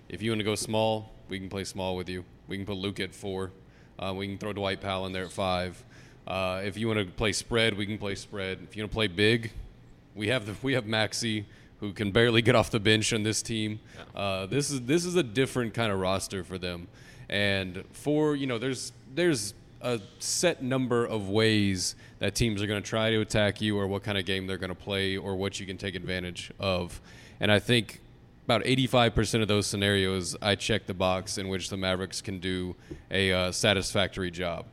If 0.08 0.22
you 0.22 0.30
want 0.30 0.38
to 0.38 0.44
go 0.44 0.54
small, 0.54 1.10
we 1.28 1.40
can 1.40 1.48
play 1.48 1.64
small 1.64 1.96
with 1.96 2.08
you. 2.08 2.24
We 2.46 2.56
can 2.56 2.64
put 2.64 2.76
Luke 2.76 3.00
at 3.00 3.12
four. 3.12 3.50
Uh, 3.98 4.14
we 4.16 4.28
can 4.28 4.38
throw 4.38 4.52
Dwight 4.52 4.80
Powell 4.80 5.06
in 5.06 5.12
there 5.12 5.24
at 5.24 5.32
five. 5.32 5.82
Uh, 6.28 6.62
if 6.64 6.76
you 6.76 6.86
want 6.86 7.00
to 7.00 7.06
play 7.06 7.32
spread, 7.32 7.76
we 7.76 7.86
can 7.86 7.98
play 7.98 8.14
spread. 8.14 8.60
If 8.62 8.76
you 8.76 8.84
want 8.84 8.92
to 8.92 8.94
play 8.94 9.08
big, 9.08 9.50
we 10.14 10.28
have 10.28 10.46
the, 10.46 10.54
we 10.62 10.74
have 10.74 10.84
Maxi 10.84 11.46
who 11.84 11.92
can 11.92 12.10
barely 12.10 12.40
get 12.40 12.54
off 12.54 12.70
the 12.70 12.80
bench 12.80 13.12
on 13.12 13.24
this 13.24 13.42
team. 13.42 13.78
Uh, 14.16 14.46
this 14.46 14.70
is 14.70 14.80
this 14.82 15.04
is 15.04 15.16
a 15.16 15.22
different 15.22 15.74
kind 15.74 15.92
of 15.92 16.00
roster 16.00 16.42
for 16.42 16.56
them, 16.56 16.88
and 17.28 17.84
for 17.92 18.34
you 18.34 18.46
know 18.46 18.56
there's 18.56 18.92
there's 19.14 19.52
a 19.82 20.00
set 20.18 20.62
number 20.62 21.04
of 21.04 21.28
ways 21.28 21.94
that 22.20 22.34
teams 22.34 22.62
are 22.62 22.66
going 22.66 22.82
to 22.82 22.88
try 22.88 23.10
to 23.10 23.20
attack 23.20 23.60
you, 23.60 23.78
or 23.78 23.86
what 23.86 24.02
kind 24.02 24.16
of 24.16 24.24
game 24.24 24.46
they're 24.46 24.56
going 24.56 24.70
to 24.70 24.74
play, 24.74 25.18
or 25.18 25.36
what 25.36 25.60
you 25.60 25.66
can 25.66 25.76
take 25.76 25.94
advantage 25.94 26.50
of. 26.58 27.02
And 27.38 27.52
I 27.52 27.58
think 27.58 28.00
about 28.46 28.62
85% 28.62 29.42
of 29.42 29.48
those 29.48 29.66
scenarios, 29.66 30.36
I 30.40 30.54
check 30.54 30.86
the 30.86 30.94
box 30.94 31.36
in 31.36 31.48
which 31.48 31.68
the 31.68 31.76
Mavericks 31.76 32.22
can 32.22 32.38
do 32.38 32.76
a 33.10 33.30
uh, 33.30 33.52
satisfactory 33.52 34.30
job 34.30 34.64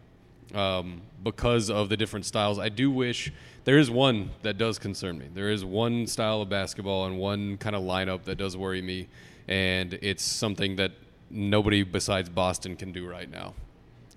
um, 0.54 1.02
because 1.24 1.70
of 1.70 1.90
the 1.90 1.98
different 1.98 2.26
styles. 2.26 2.58
I 2.58 2.70
do 2.70 2.90
wish 2.90 3.34
there 3.64 3.78
is 3.78 3.92
one 3.92 4.32
that 4.42 4.58
does 4.58 4.80
concern 4.80 5.18
me. 5.18 5.28
There 5.34 5.50
is 5.50 5.64
one 5.64 6.08
style 6.08 6.42
of 6.42 6.50
basketball 6.50 7.06
and 7.06 7.18
one 7.18 7.58
kind 7.58 7.76
of 7.76 7.84
lineup 7.84 8.24
that 8.24 8.36
does 8.36 8.58
worry 8.58 8.82
me, 8.82 9.08
and 9.48 9.94
it's 10.02 10.24
something 10.24 10.78
that 10.78 10.92
nobody 11.30 11.84
besides 11.84 12.30
Boston 12.30 12.76
can 12.76 12.92
do 12.92 13.08
right 13.08 13.30
now, 13.30 13.54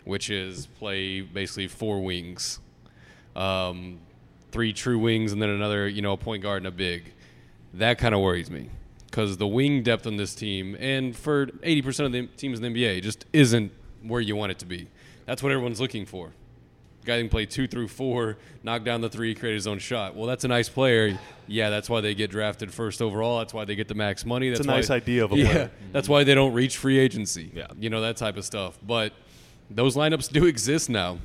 which 0.04 0.30
is 0.30 0.66
play 0.66 1.20
basically 1.20 1.68
four 1.68 2.02
wings, 2.02 2.58
um, 3.36 3.98
three 4.50 4.72
true 4.72 4.98
wings, 4.98 5.32
and 5.32 5.42
then 5.42 5.50
another, 5.50 5.88
you 5.88 6.02
know, 6.02 6.12
a 6.12 6.16
point 6.16 6.42
guard 6.42 6.58
and 6.58 6.66
a 6.66 6.70
big. 6.70 7.12
That 7.74 7.98
kind 7.98 8.14
of 8.14 8.20
worries 8.20 8.50
me 8.50 8.70
because 9.14 9.36
the 9.36 9.46
wing 9.46 9.82
depth 9.82 10.06
on 10.06 10.16
this 10.16 10.34
team, 10.34 10.76
and 10.80 11.14
for 11.14 11.46
80% 11.46 12.06
of 12.06 12.12
the 12.12 12.26
teams 12.36 12.58
in 12.58 12.72
the 12.72 12.84
NBA, 12.84 13.02
just 13.02 13.26
isn't 13.32 13.72
where 14.02 14.20
you 14.20 14.34
want 14.36 14.52
it 14.52 14.58
to 14.58 14.66
be. 14.66 14.88
That's 15.26 15.42
what 15.42 15.52
everyone's 15.52 15.80
looking 15.80 16.04
for. 16.04 16.32
Guy 17.04 17.18
can 17.20 17.28
play 17.28 17.46
two 17.46 17.66
through 17.66 17.88
four, 17.88 18.38
knock 18.62 18.82
down 18.84 19.00
the 19.00 19.08
three, 19.08 19.34
create 19.34 19.54
his 19.54 19.66
own 19.66 19.78
shot. 19.78 20.16
Well, 20.16 20.26
that's 20.26 20.44
a 20.44 20.48
nice 20.48 20.68
player. 20.68 21.18
Yeah, 21.46 21.68
that's 21.70 21.90
why 21.90 22.00
they 22.00 22.14
get 22.14 22.30
drafted 22.30 22.72
first 22.72 23.02
overall. 23.02 23.38
That's 23.38 23.52
why 23.52 23.64
they 23.64 23.74
get 23.74 23.88
the 23.88 23.94
max 23.94 24.24
money. 24.24 24.48
That's 24.48 24.60
It's 24.60 24.66
a 24.68 24.70
why, 24.70 24.76
nice 24.76 24.90
idea 24.90 25.24
of 25.24 25.32
a 25.32 25.36
yeah, 25.36 25.50
player. 25.52 25.70
that's 25.92 26.08
why 26.08 26.24
they 26.24 26.34
don't 26.34 26.52
reach 26.54 26.78
free 26.78 26.98
agency. 26.98 27.50
Yeah. 27.54 27.66
you 27.78 27.90
know 27.90 28.00
that 28.00 28.16
type 28.16 28.36
of 28.36 28.44
stuff. 28.44 28.78
But 28.82 29.12
those 29.70 29.96
lineups 29.96 30.30
do 30.32 30.46
exist 30.46 30.88
now. 30.88 31.18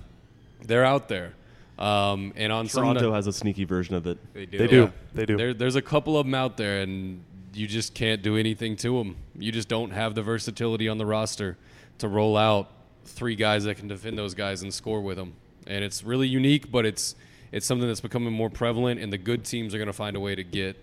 They're 0.61 0.85
out 0.85 1.07
there. 1.07 1.33
Um, 1.77 2.33
and 2.35 2.51
on 2.51 2.67
some 2.67 2.83
Toronto 2.83 3.09
night- 3.09 3.15
has 3.15 3.27
a 3.27 3.33
sneaky 3.33 3.63
version 3.63 3.95
of 3.95 4.05
it. 4.05 4.17
They 4.33 4.45
do. 4.45 4.57
They 4.57 4.67
do. 4.67 4.81
yeah. 4.81 4.89
They 5.13 5.25
do. 5.25 5.37
There, 5.37 5.53
there's 5.53 5.75
a 5.77 5.81
couple 5.81 6.17
of 6.17 6.25
them 6.25 6.35
out 6.35 6.57
there, 6.57 6.81
and 6.81 7.23
you 7.53 7.67
just 7.67 7.93
can't 7.93 8.21
do 8.21 8.35
anything 8.35 8.75
to 8.77 8.97
them. 8.97 9.15
You 9.37 9.53
just 9.53 9.69
don't 9.69 9.91
have 9.91 10.13
the 10.13 10.21
versatility 10.21 10.89
on 10.89 10.97
the 10.97 11.05
roster 11.05 11.57
to 11.99 12.09
roll 12.09 12.35
out 12.35 12.69
three 13.05 13.35
guys 13.35 13.63
that 13.63 13.77
can 13.77 13.87
defend 13.87 14.17
those 14.17 14.33
guys 14.33 14.61
and 14.61 14.73
score 14.73 14.99
with 15.01 15.15
them. 15.17 15.33
And 15.69 15.83
it's 15.83 16.03
really 16.03 16.27
unique, 16.27 16.71
but 16.71 16.85
it's 16.85 17.15
it's 17.51 17.65
something 17.65 17.87
that's 17.87 18.01
becoming 18.01 18.33
more 18.33 18.49
prevalent, 18.49 18.99
and 18.99 19.11
the 19.13 19.17
good 19.17 19.43
teams 19.45 19.73
are 19.73 19.77
going 19.77 19.87
to 19.87 19.93
find 19.93 20.15
a 20.15 20.19
way 20.19 20.35
to 20.35 20.43
get 20.43 20.75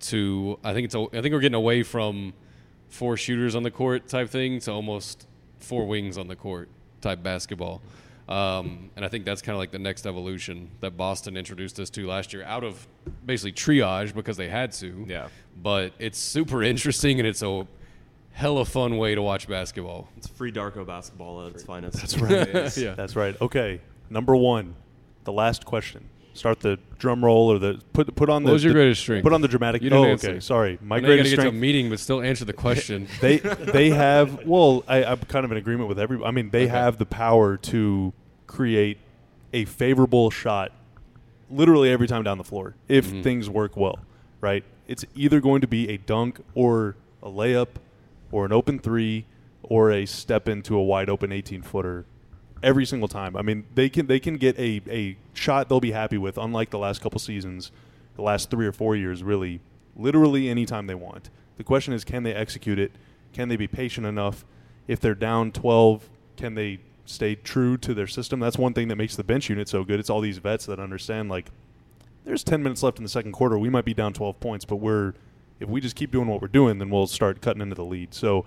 to. 0.00 0.58
I 0.64 0.72
think 0.74 0.84
it's. 0.86 0.94
a- 0.94 1.08
I 1.12 1.20
think 1.22 1.32
we're 1.32 1.40
getting 1.40 1.54
away 1.54 1.82
from 1.82 2.34
four 2.88 3.16
shooters 3.16 3.54
on 3.54 3.62
the 3.62 3.70
court 3.70 4.06
type 4.08 4.28
thing 4.28 4.60
to 4.60 4.70
almost 4.72 5.26
four 5.58 5.86
wings 5.86 6.18
on 6.18 6.28
the 6.28 6.36
court 6.36 6.68
type 7.00 7.22
basketball. 7.22 7.80
Um, 8.28 8.90
and 8.96 9.04
I 9.04 9.08
think 9.08 9.24
that's 9.24 9.42
kind 9.42 9.54
of 9.54 9.58
like 9.58 9.72
the 9.72 9.78
next 9.78 10.06
evolution 10.06 10.70
that 10.80 10.96
Boston 10.96 11.36
introduced 11.36 11.78
us 11.80 11.90
to 11.90 12.06
last 12.06 12.32
year 12.32 12.44
out 12.44 12.62
of 12.64 12.86
basically 13.26 13.52
triage 13.52 14.14
because 14.14 14.36
they 14.36 14.48
had 14.48 14.72
to. 14.74 15.04
Yeah. 15.08 15.28
But 15.60 15.92
it's 15.98 16.18
super 16.18 16.62
interesting 16.62 17.18
and 17.18 17.26
it's 17.26 17.42
a 17.42 17.66
hella 18.32 18.64
fun 18.64 18.96
way 18.96 19.14
to 19.14 19.22
watch 19.22 19.48
basketball. 19.48 20.08
It's 20.16 20.28
free 20.28 20.52
Darko 20.52 20.86
basketball 20.86 21.46
at 21.46 21.52
its 21.54 21.64
finest. 21.64 21.98
That's 21.98 22.16
right. 22.18 22.76
Yeah. 22.76 22.94
That's 22.94 23.16
right. 23.16 23.38
Okay. 23.40 23.80
Number 24.12 24.36
one, 24.36 24.74
the 25.24 25.32
last 25.32 25.64
question. 25.64 26.08
Start 26.34 26.60
the 26.60 26.78
drum 26.98 27.22
roll 27.24 27.50
or 27.52 27.58
the 27.58 27.80
put 27.92 28.14
put 28.14 28.30
on 28.30 28.42
What 28.42 28.48
the 28.48 28.52
was 28.54 28.64
your 28.64 28.72
the- 28.72 28.78
greatest 28.78 29.00
strength? 29.02 29.22
Put 29.22 29.32
on 29.34 29.40
the 29.42 29.48
dramatic. 29.48 29.82
You 29.82 29.90
didn't 29.90 30.04
oh, 30.06 30.08
answer. 30.10 30.30
okay. 30.30 30.40
Sorry, 30.40 30.78
my 30.82 30.96
I 30.96 31.00
know 31.00 31.08
you 31.08 31.16
gotta 31.16 31.22
greatest 31.22 31.30
get 31.32 31.36
to 31.36 31.42
a 31.42 31.44
strength. 31.50 31.60
meeting, 31.60 31.90
but 31.90 31.98
still 32.00 32.22
answer 32.22 32.44
the 32.44 32.52
question. 32.66 33.06
they 33.20 33.36
they 33.38 33.90
have 33.90 34.46
well 34.46 34.82
I, 34.88 35.04
i'm 35.04 35.18
kind 35.20 35.44
of 35.44 35.50
in 35.52 35.58
agreement 35.58 35.88
with 35.90 35.98
every 35.98 36.22
i 36.24 36.30
mean 36.30 36.48
they 36.50 36.68
have 36.68 36.96
the 36.98 37.04
power 37.06 37.56
to 37.58 38.12
create 38.46 38.98
a 39.52 39.64
favorable 39.66 40.30
shot 40.30 40.72
literally 41.50 41.90
every 41.90 42.06
time 42.06 42.22
down 42.22 42.38
the 42.38 42.44
floor 42.44 42.76
if 42.88 43.10
Mhm. 43.10 43.22
things 43.22 43.50
work 43.50 43.76
well 43.76 43.98
right 44.40 44.64
it's 44.88 45.04
either 45.14 45.38
going 45.40 45.60
to 45.60 45.66
be 45.66 45.88
a 45.90 45.98
dunk 45.98 46.40
or 46.54 46.96
a 47.22 47.28
layup 47.28 47.68
or 48.30 48.46
an 48.46 48.52
open 48.52 48.78
three 48.78 49.26
or 49.62 49.90
a 49.90 50.06
step 50.06 50.48
into 50.48 50.74
a 50.76 50.82
wide 50.82 51.10
open 51.10 51.30
18 51.30 51.60
footer 51.62 52.06
every 52.62 52.86
single 52.86 53.08
time. 53.08 53.36
I 53.36 53.42
mean 53.42 53.64
they 53.74 53.88
can 53.88 54.06
they 54.06 54.20
can 54.20 54.36
get 54.36 54.58
a, 54.58 54.80
a 54.88 55.16
shot 55.34 55.68
they'll 55.68 55.80
be 55.80 55.92
happy 55.92 56.18
with 56.18 56.38
unlike 56.38 56.70
the 56.70 56.78
last 56.78 57.00
couple 57.00 57.18
seasons 57.18 57.72
the 58.16 58.22
last 58.22 58.50
three 58.50 58.66
or 58.66 58.72
four 58.72 58.94
years 58.94 59.22
really 59.22 59.60
literally 59.96 60.48
anytime 60.48 60.86
they 60.86 60.94
want. 60.94 61.30
The 61.56 61.64
question 61.64 61.92
is 61.92 62.04
can 62.04 62.22
they 62.22 62.34
execute 62.34 62.78
it? 62.78 62.92
Can 63.32 63.48
they 63.48 63.56
be 63.56 63.66
patient 63.66 64.06
enough? 64.06 64.44
If 64.86 65.00
they're 65.00 65.14
down 65.14 65.52
12 65.52 66.08
can 66.36 66.54
they 66.54 66.78
stay 67.04 67.34
true 67.34 67.76
to 67.78 67.94
their 67.94 68.06
system? 68.06 68.40
That's 68.40 68.56
one 68.56 68.74
thing 68.74 68.88
that 68.88 68.96
makes 68.96 69.16
the 69.16 69.24
bench 69.24 69.48
unit 69.48 69.68
so 69.68 69.84
good. 69.84 70.00
It's 70.00 70.10
all 70.10 70.20
these 70.20 70.38
vets 70.38 70.66
that 70.66 70.78
understand 70.78 71.28
like 71.28 71.50
there's 72.24 72.44
10 72.44 72.62
minutes 72.62 72.82
left 72.82 72.98
in 72.98 73.02
the 73.02 73.10
second 73.10 73.32
quarter. 73.32 73.58
We 73.58 73.68
might 73.68 73.84
be 73.84 73.94
down 73.94 74.12
12 74.12 74.40
points 74.40 74.64
but 74.64 74.76
we're 74.76 75.14
if 75.60 75.68
we 75.68 75.80
just 75.80 75.96
keep 75.96 76.10
doing 76.10 76.28
what 76.28 76.40
we're 76.40 76.48
doing 76.48 76.78
then 76.78 76.90
we'll 76.90 77.06
start 77.06 77.40
cutting 77.40 77.62
into 77.62 77.74
the 77.74 77.84
lead. 77.84 78.14
So 78.14 78.44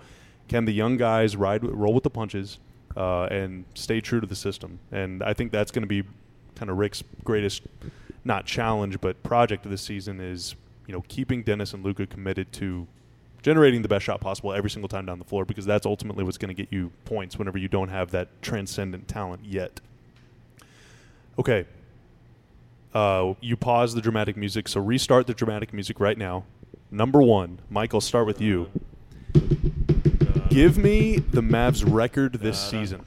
can 0.48 0.64
the 0.64 0.72
young 0.72 0.96
guys 0.96 1.36
ride 1.36 1.64
roll 1.64 1.92
with 1.92 2.04
the 2.04 2.10
punches 2.10 2.58
uh, 2.96 3.24
and 3.24 3.64
stay 3.74 4.00
true 4.00 4.20
to 4.20 4.26
the 4.26 4.36
system 4.36 4.78
and 4.92 5.22
i 5.22 5.32
think 5.32 5.52
that's 5.52 5.70
going 5.70 5.82
to 5.82 5.88
be 5.88 6.02
kind 6.54 6.70
of 6.70 6.78
rick's 6.78 7.02
greatest 7.24 7.62
not 8.24 8.46
challenge 8.46 9.00
but 9.00 9.22
project 9.22 9.64
of 9.64 9.70
this 9.70 9.82
season 9.82 10.20
is 10.20 10.54
you 10.86 10.92
know 10.92 11.04
keeping 11.08 11.42
dennis 11.42 11.74
and 11.74 11.84
Luka 11.84 12.06
committed 12.06 12.52
to 12.52 12.86
generating 13.46 13.80
the 13.80 13.86
best 13.86 14.04
shot 14.04 14.20
possible 14.20 14.52
every 14.52 14.68
single 14.68 14.88
time 14.88 15.06
down 15.06 15.20
the 15.20 15.24
floor 15.24 15.44
because 15.44 15.64
that's 15.64 15.86
ultimately 15.86 16.24
what's 16.24 16.36
going 16.36 16.48
to 16.48 16.62
get 16.62 16.72
you 16.72 16.90
points 17.04 17.38
whenever 17.38 17.56
you 17.56 17.68
don't 17.68 17.90
have 17.90 18.10
that 18.10 18.26
transcendent 18.42 19.06
talent 19.06 19.44
yet. 19.44 19.80
Okay. 21.38 21.64
Uh, 22.92 23.34
you 23.40 23.56
pause 23.56 23.94
the 23.94 24.00
dramatic 24.00 24.36
music, 24.36 24.66
so 24.66 24.80
restart 24.80 25.28
the 25.28 25.34
dramatic 25.34 25.72
music 25.72 26.00
right 26.00 26.18
now. 26.18 26.42
Number 26.90 27.22
one, 27.22 27.60
Michael, 27.70 28.00
start 28.00 28.26
with 28.26 28.40
you. 28.40 28.68
Give 30.56 30.78
me 30.78 31.18
the 31.18 31.42
Mavs 31.42 31.84
record 31.86 32.32
this 32.32 32.58
season. 32.58 33.04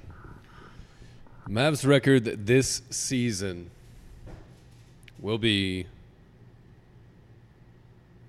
Mavs 1.49 1.83
record 1.83 2.45
this 2.45 2.83
season 2.91 3.71
will 5.17 5.39
be 5.39 5.87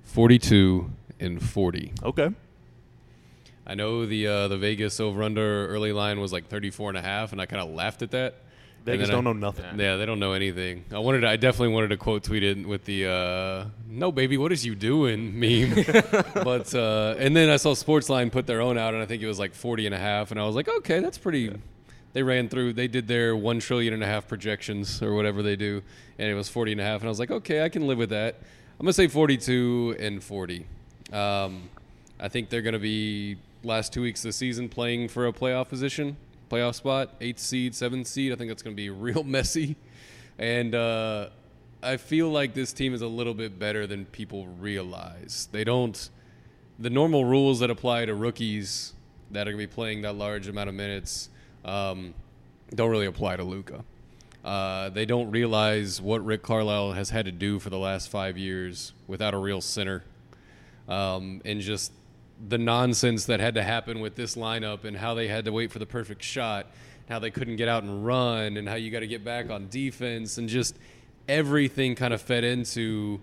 42 0.04 0.90
and 1.20 1.42
40. 1.42 1.92
Okay. 2.02 2.30
I 3.66 3.74
know 3.74 4.06
the 4.06 4.26
uh, 4.26 4.48
the 4.48 4.56
Vegas 4.56 4.98
over 4.98 5.22
under 5.22 5.66
early 5.68 5.92
line 5.92 6.18
was 6.18 6.32
like 6.32 6.48
34 6.48 6.88
and 6.88 6.96
a 6.96 7.02
half 7.02 7.32
and 7.32 7.42
I 7.42 7.44
kind 7.44 7.60
of 7.60 7.68
laughed 7.68 8.00
at 8.00 8.12
that. 8.12 8.36
And 8.80 8.86
Vegas 8.86 9.08
then 9.08 9.16
don't 9.16 9.26
I- 9.26 9.32
know 9.32 9.38
nothing. 9.38 9.78
Yeah, 9.78 9.96
they 9.96 10.06
don't 10.06 10.18
know 10.18 10.32
anything. 10.32 10.84
I 10.90 10.98
wanted 10.98 11.20
to, 11.20 11.28
I 11.28 11.36
definitely 11.36 11.74
wanted 11.74 11.88
to 11.88 11.96
quote 11.98 12.24
tweet 12.24 12.42
it 12.42 12.66
with 12.66 12.84
the 12.86 13.06
uh, 13.06 13.64
"No 13.88 14.10
baby, 14.10 14.38
what 14.38 14.52
is 14.52 14.64
you 14.64 14.74
doing?" 14.74 15.38
meme. 15.38 15.84
but 16.34 16.74
uh, 16.74 17.14
and 17.18 17.36
then 17.36 17.50
I 17.50 17.56
saw 17.56 17.74
Sportsline 17.74 18.32
put 18.32 18.46
their 18.46 18.60
own 18.62 18.78
out 18.78 18.94
and 18.94 19.02
I 19.02 19.06
think 19.06 19.22
it 19.22 19.26
was 19.26 19.38
like 19.38 19.54
40 19.54 19.86
and 19.86 19.94
a 19.94 19.98
half 19.98 20.30
and 20.30 20.40
I 20.40 20.44
was 20.44 20.56
like, 20.56 20.68
"Okay, 20.68 21.00
that's 21.00 21.18
pretty 21.18 21.52
They 22.14 22.22
ran 22.22 22.48
through 22.48 22.72
they 22.72 22.88
did 22.88 23.06
their 23.06 23.36
1 23.36 23.60
trillion 23.60 23.92
and 23.94 24.02
a 24.02 24.06
half 24.06 24.26
projections 24.26 25.02
or 25.02 25.14
whatever 25.14 25.42
they 25.42 25.56
do 25.56 25.82
and 26.18 26.28
it 26.28 26.34
was 26.34 26.48
40 26.48 26.72
and 26.72 26.80
a 26.80 26.84
half 26.84 27.00
and 27.02 27.08
I 27.08 27.10
was 27.10 27.18
like, 27.20 27.30
"Okay, 27.30 27.62
I 27.62 27.68
can 27.68 27.86
live 27.86 27.98
with 27.98 28.10
that." 28.10 28.36
I'm 28.78 28.84
going 28.84 28.88
to 28.88 28.94
say 28.94 29.08
42 29.08 29.96
and 30.00 30.24
40. 30.24 30.64
Um, 31.12 31.68
I 32.18 32.28
think 32.28 32.48
they're 32.48 32.62
going 32.62 32.72
to 32.72 32.78
be 32.78 33.36
last 33.62 33.92
two 33.92 34.00
weeks 34.00 34.20
of 34.20 34.28
the 34.30 34.32
season 34.32 34.70
playing 34.70 35.08
for 35.08 35.26
a 35.26 35.32
playoff 35.34 35.68
position, 35.68 36.16
playoff 36.50 36.74
spot, 36.74 37.14
eighth 37.20 37.38
seed, 37.38 37.74
seventh 37.74 38.06
seed. 38.06 38.32
I 38.32 38.36
think 38.36 38.48
that's 38.48 38.62
going 38.62 38.74
to 38.76 38.82
be 38.82 38.90
real 38.90 39.22
messy, 39.24 39.76
and 40.38 40.74
uh, 40.74 41.28
I 41.82 41.96
feel 41.96 42.30
like 42.30 42.54
this 42.54 42.72
team 42.72 42.92
is 42.94 43.02
a 43.02 43.06
little 43.06 43.34
bit 43.34 43.58
better 43.58 43.86
than 43.86 44.06
people 44.06 44.46
realize. 44.46 45.48
They 45.52 45.64
don't. 45.64 46.10
The 46.78 46.90
normal 46.90 47.24
rules 47.24 47.60
that 47.60 47.70
apply 47.70 48.06
to 48.06 48.14
rookies 48.14 48.94
that 49.30 49.46
are 49.46 49.52
going 49.52 49.62
to 49.62 49.68
be 49.68 49.72
playing 49.72 50.02
that 50.02 50.14
large 50.14 50.48
amount 50.48 50.68
of 50.68 50.74
minutes 50.74 51.28
um, 51.64 52.14
don't 52.74 52.90
really 52.90 53.06
apply 53.06 53.36
to 53.36 53.44
Luka. 53.44 53.84
Uh, 54.44 54.88
they 54.88 55.04
don't 55.04 55.30
realize 55.30 56.00
what 56.00 56.24
Rick 56.24 56.42
Carlisle 56.42 56.92
has 56.92 57.10
had 57.10 57.26
to 57.26 57.32
do 57.32 57.58
for 57.58 57.68
the 57.68 57.78
last 57.78 58.08
five 58.08 58.38
years 58.38 58.94
without 59.06 59.34
a 59.34 59.36
real 59.36 59.60
center 59.60 60.02
um, 60.88 61.40
and 61.44 61.60
just 61.60 61.92
the 62.48 62.58
nonsense 62.58 63.26
that 63.26 63.40
had 63.40 63.54
to 63.54 63.62
happen 63.62 64.00
with 64.00 64.14
this 64.14 64.34
lineup 64.36 64.84
and 64.84 64.96
how 64.96 65.14
they 65.14 65.28
had 65.28 65.44
to 65.44 65.52
wait 65.52 65.70
for 65.70 65.78
the 65.78 65.86
perfect 65.86 66.22
shot, 66.22 66.66
how 67.08 67.18
they 67.18 67.30
couldn't 67.30 67.56
get 67.56 67.68
out 67.68 67.82
and 67.82 68.04
run, 68.06 68.56
and 68.56 68.68
how 68.68 68.76
you 68.76 68.90
got 68.90 69.00
to 69.00 69.06
get 69.06 69.24
back 69.24 69.50
on 69.50 69.68
defense, 69.68 70.38
and 70.38 70.48
just 70.48 70.76
everything 71.28 71.94
kind 71.94 72.14
of 72.14 72.20
fed 72.20 72.44
into 72.44 73.20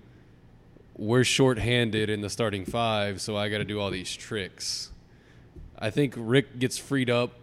we're 0.97 1.23
shorthanded 1.23 2.09
in 2.09 2.21
the 2.21 2.29
starting 2.29 2.65
five, 2.65 3.21
so 3.21 3.37
I 3.37 3.49
got 3.49 3.59
to 3.59 3.65
do 3.65 3.79
all 3.79 3.91
these 3.91 4.15
tricks. 4.15 4.89
I 5.77 5.91
think 5.91 6.15
Rick 6.17 6.57
gets 6.57 6.77
freed 6.77 7.09
up. 7.09 7.33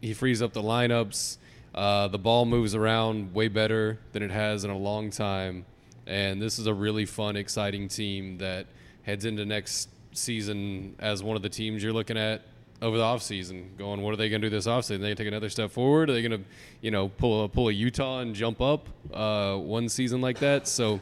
He 0.00 0.14
frees 0.14 0.40
up 0.40 0.52
the 0.52 0.62
lineups. 0.62 1.38
Uh, 1.74 2.08
the 2.08 2.18
ball 2.18 2.44
moves 2.44 2.74
around 2.74 3.34
way 3.34 3.48
better 3.48 3.98
than 4.12 4.22
it 4.22 4.30
has 4.30 4.62
in 4.62 4.70
a 4.70 4.76
long 4.76 5.10
time. 5.10 5.64
And 6.06 6.40
this 6.40 6.58
is 6.58 6.66
a 6.66 6.74
really 6.74 7.06
fun, 7.06 7.36
exciting 7.36 7.88
team 7.88 8.38
that 8.38 8.66
heads 9.02 9.24
into 9.24 9.44
next 9.44 9.88
season 10.12 10.94
as 10.98 11.22
one 11.22 11.36
of 11.36 11.42
the 11.42 11.48
teams 11.48 11.82
you're 11.82 11.92
looking 11.92 12.16
at 12.16 12.42
over 12.80 12.96
the 12.96 13.02
offseason, 13.02 13.76
going, 13.78 14.02
what 14.02 14.12
are 14.12 14.16
they 14.16 14.28
going 14.28 14.42
to 14.42 14.50
do 14.50 14.56
this 14.56 14.66
offseason? 14.66 14.96
Are 14.96 14.98
they 14.98 15.04
going 15.06 15.16
to 15.16 15.22
take 15.22 15.28
another 15.28 15.50
step 15.50 15.70
forward? 15.70 16.10
Are 16.10 16.14
they 16.14 16.22
going 16.22 16.42
to, 16.42 16.48
you 16.80 16.90
know, 16.90 17.08
pull 17.08 17.44
a, 17.44 17.48
pull 17.48 17.68
a 17.68 17.72
Utah 17.72 18.20
and 18.20 18.34
jump 18.34 18.60
up 18.60 18.88
uh, 19.12 19.56
one 19.56 19.88
season 19.88 20.20
like 20.20 20.38
that? 20.40 20.66
So 20.66 21.00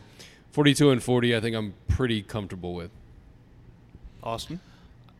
42 0.52 0.90
and 0.90 1.02
40, 1.02 1.36
I 1.36 1.40
think 1.40 1.56
I'm 1.56 1.74
pretty 1.88 2.22
comfortable 2.22 2.74
with. 2.74 2.90
Austin. 4.22 4.60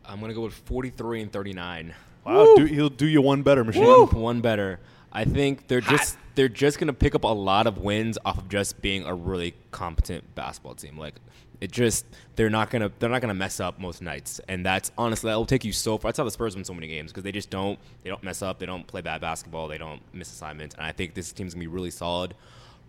I'm 0.05 0.19
gonna 0.19 0.33
go 0.33 0.41
with 0.41 0.53
43 0.53 1.21
and 1.21 1.31
39. 1.31 1.93
Wow, 2.25 2.55
do, 2.55 2.65
he'll 2.65 2.89
do 2.89 3.07
you 3.07 3.21
one 3.21 3.43
better, 3.43 3.63
machine. 3.63 3.85
One, 3.85 4.07
one 4.09 4.41
better. 4.41 4.79
I 5.11 5.25
think 5.25 5.67
they're 5.67 5.81
just 5.81 6.17
they're 6.35 6.49
just 6.49 6.79
gonna 6.79 6.93
pick 6.93 7.15
up 7.15 7.23
a 7.23 7.27
lot 7.27 7.67
of 7.67 7.77
wins 7.77 8.17
off 8.25 8.37
of 8.37 8.49
just 8.49 8.81
being 8.81 9.05
a 9.05 9.13
really 9.13 9.53
competent 9.71 10.35
basketball 10.35 10.75
team. 10.75 10.97
Like 10.97 11.15
it 11.61 11.71
just 11.71 12.05
they're 12.35 12.49
not 12.49 12.71
gonna 12.71 12.91
they're 12.99 13.09
not 13.09 13.21
gonna 13.21 13.35
mess 13.35 13.59
up 13.59 13.79
most 13.79 14.01
nights, 14.01 14.41
and 14.49 14.65
that's 14.65 14.91
honestly 14.97 15.29
that 15.29 15.35
will 15.35 15.45
take 15.45 15.63
you 15.63 15.71
so 15.71 15.97
far. 15.97 16.09
That's 16.09 16.17
how 16.17 16.23
the 16.25 16.31
Spurs 16.31 16.55
win 16.55 16.65
so 16.65 16.73
many 16.73 16.87
games 16.87 17.11
because 17.11 17.23
they 17.23 17.31
just 17.31 17.51
don't 17.51 17.79
they 18.03 18.09
don't 18.09 18.23
mess 18.23 18.41
up, 18.41 18.59
they 18.59 18.65
don't 18.65 18.85
play 18.85 19.01
bad 19.01 19.21
basketball, 19.21 19.67
they 19.67 19.77
don't 19.77 20.01
miss 20.11 20.31
assignments, 20.31 20.75
and 20.75 20.83
I 20.83 20.91
think 20.91 21.13
this 21.13 21.31
team's 21.31 21.53
gonna 21.53 21.63
be 21.63 21.67
really 21.67 21.91
solid. 21.91 22.33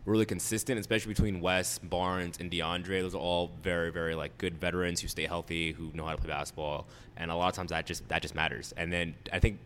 Really 0.05 0.27
consistent, 0.27 0.81
especially 0.81 1.11
between 1.11 1.41
Wes, 1.41 1.79
Barnes, 1.79 2.39
and 2.41 2.51
DeAndre. 2.51 3.03
Those 3.03 3.15
are 3.15 3.19
all 3.19 3.53
very, 3.63 3.93
very 3.93 4.17
like 4.17 4.37
good 4.37 4.59
veterans 4.59 5.01
who 5.01 5.07
stay 5.07 5.27
healthy, 5.27 5.71
who 5.71 5.93
know 5.95 6.05
how 6.05 6.11
to 6.11 6.19
play 6.19 6.27
basketball, 6.27 6.89
and 7.17 7.31
a 7.31 7.37
lot 7.37 7.51
of 7.51 7.55
times 7.55 7.71
that 7.71 7.87
just 7.87 8.09
that 8.09 8.21
just 8.21 8.35
matters. 8.35 8.75
And 8.77 8.93
then 8.93 9.15
I 9.33 9.39
think 9.39 9.61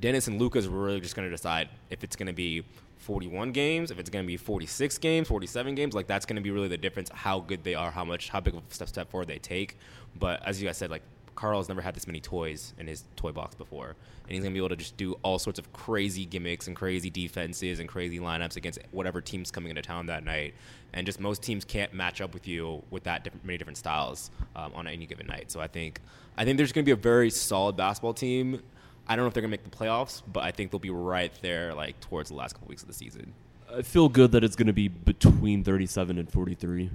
Dennis 0.00 0.26
and 0.26 0.40
Luka's 0.40 0.66
really 0.66 1.00
just 1.00 1.14
to 1.28 1.30
decide 1.30 1.68
if 1.90 2.02
it's 2.02 2.16
to 2.26 2.32
be 2.32 2.64
41 2.98 3.52
games, 3.52 3.90
if 3.90 3.98
it's 3.98 4.10
going 4.10 4.24
to 4.24 4.26
be 4.26 4.36
46 4.36 4.98
games, 4.98 5.28
47 5.28 5.74
games. 5.74 5.94
Like 5.94 6.06
that's 6.06 6.26
going 6.26 6.36
to 6.36 6.42
be 6.42 6.50
really 6.50 6.68
the 6.68 6.78
difference 6.78 7.10
how 7.12 7.40
good 7.40 7.64
they 7.64 7.74
are, 7.74 7.90
how 7.90 8.04
much, 8.04 8.30
how 8.30 8.40
big 8.40 8.54
of 8.54 8.62
a 8.68 8.74
step 8.74 8.88
step 8.88 9.10
forward 9.10 9.28
they 9.28 9.38
take. 9.38 9.78
But 10.18 10.46
as 10.46 10.60
you 10.60 10.68
guys 10.68 10.76
said, 10.76 10.90
like 10.90 11.02
Carlisle's 11.36 11.68
never 11.68 11.82
had 11.82 11.94
this 11.94 12.06
many 12.06 12.20
toys 12.20 12.74
in 12.78 12.86
his 12.86 13.04
toy 13.14 13.30
box 13.30 13.54
before, 13.54 13.88
and 13.88 14.30
he's 14.30 14.40
going 14.40 14.52
to 14.52 14.54
be 14.54 14.58
able 14.58 14.70
to 14.70 14.76
just 14.76 14.96
do 14.96 15.14
all 15.22 15.38
sorts 15.38 15.58
of 15.58 15.72
crazy 15.72 16.24
gimmicks 16.24 16.66
and 16.66 16.74
crazy 16.74 17.10
defenses 17.10 17.78
and 17.78 17.88
crazy 17.88 18.18
lineups 18.18 18.56
against 18.56 18.78
whatever 18.90 19.20
team's 19.20 19.50
coming 19.50 19.70
into 19.70 19.82
town 19.82 20.06
that 20.06 20.24
night. 20.24 20.54
And 20.94 21.06
just 21.06 21.20
most 21.20 21.42
teams 21.42 21.64
can't 21.64 21.92
match 21.92 22.20
up 22.22 22.32
with 22.32 22.48
you 22.48 22.82
with 22.90 23.04
that 23.04 23.22
different, 23.22 23.44
many 23.44 23.58
different 23.58 23.76
styles 23.76 24.30
um, 24.56 24.72
on 24.74 24.86
any 24.86 25.04
given 25.04 25.26
night. 25.26 25.52
So 25.52 25.60
I 25.60 25.66
think 25.66 26.00
I 26.38 26.44
think 26.44 26.56
there's 26.56 26.72
going 26.72 26.84
to 26.84 26.88
be 26.88 26.92
a 26.92 26.96
very 26.96 27.30
solid 27.30 27.76
basketball 27.76 28.14
team. 28.14 28.62
I 29.08 29.16
don't 29.16 29.24
know 29.24 29.28
if 29.28 29.34
they're 29.34 29.42
gonna 29.42 29.50
make 29.50 29.64
the 29.64 29.76
playoffs, 29.76 30.22
but 30.32 30.42
I 30.44 30.50
think 30.50 30.70
they'll 30.70 30.78
be 30.80 30.90
right 30.90 31.32
there, 31.42 31.74
like 31.74 31.98
towards 32.00 32.30
the 32.30 32.36
last 32.36 32.54
couple 32.54 32.68
weeks 32.68 32.82
of 32.82 32.88
the 32.88 32.94
season. 32.94 33.32
I 33.72 33.82
feel 33.82 34.08
good 34.08 34.32
that 34.32 34.44
it's 34.44 34.56
going 34.56 34.68
to 34.68 34.72
be 34.72 34.88
between 34.88 35.64
37 35.64 36.18
and 36.18 36.30
43. 36.30 36.90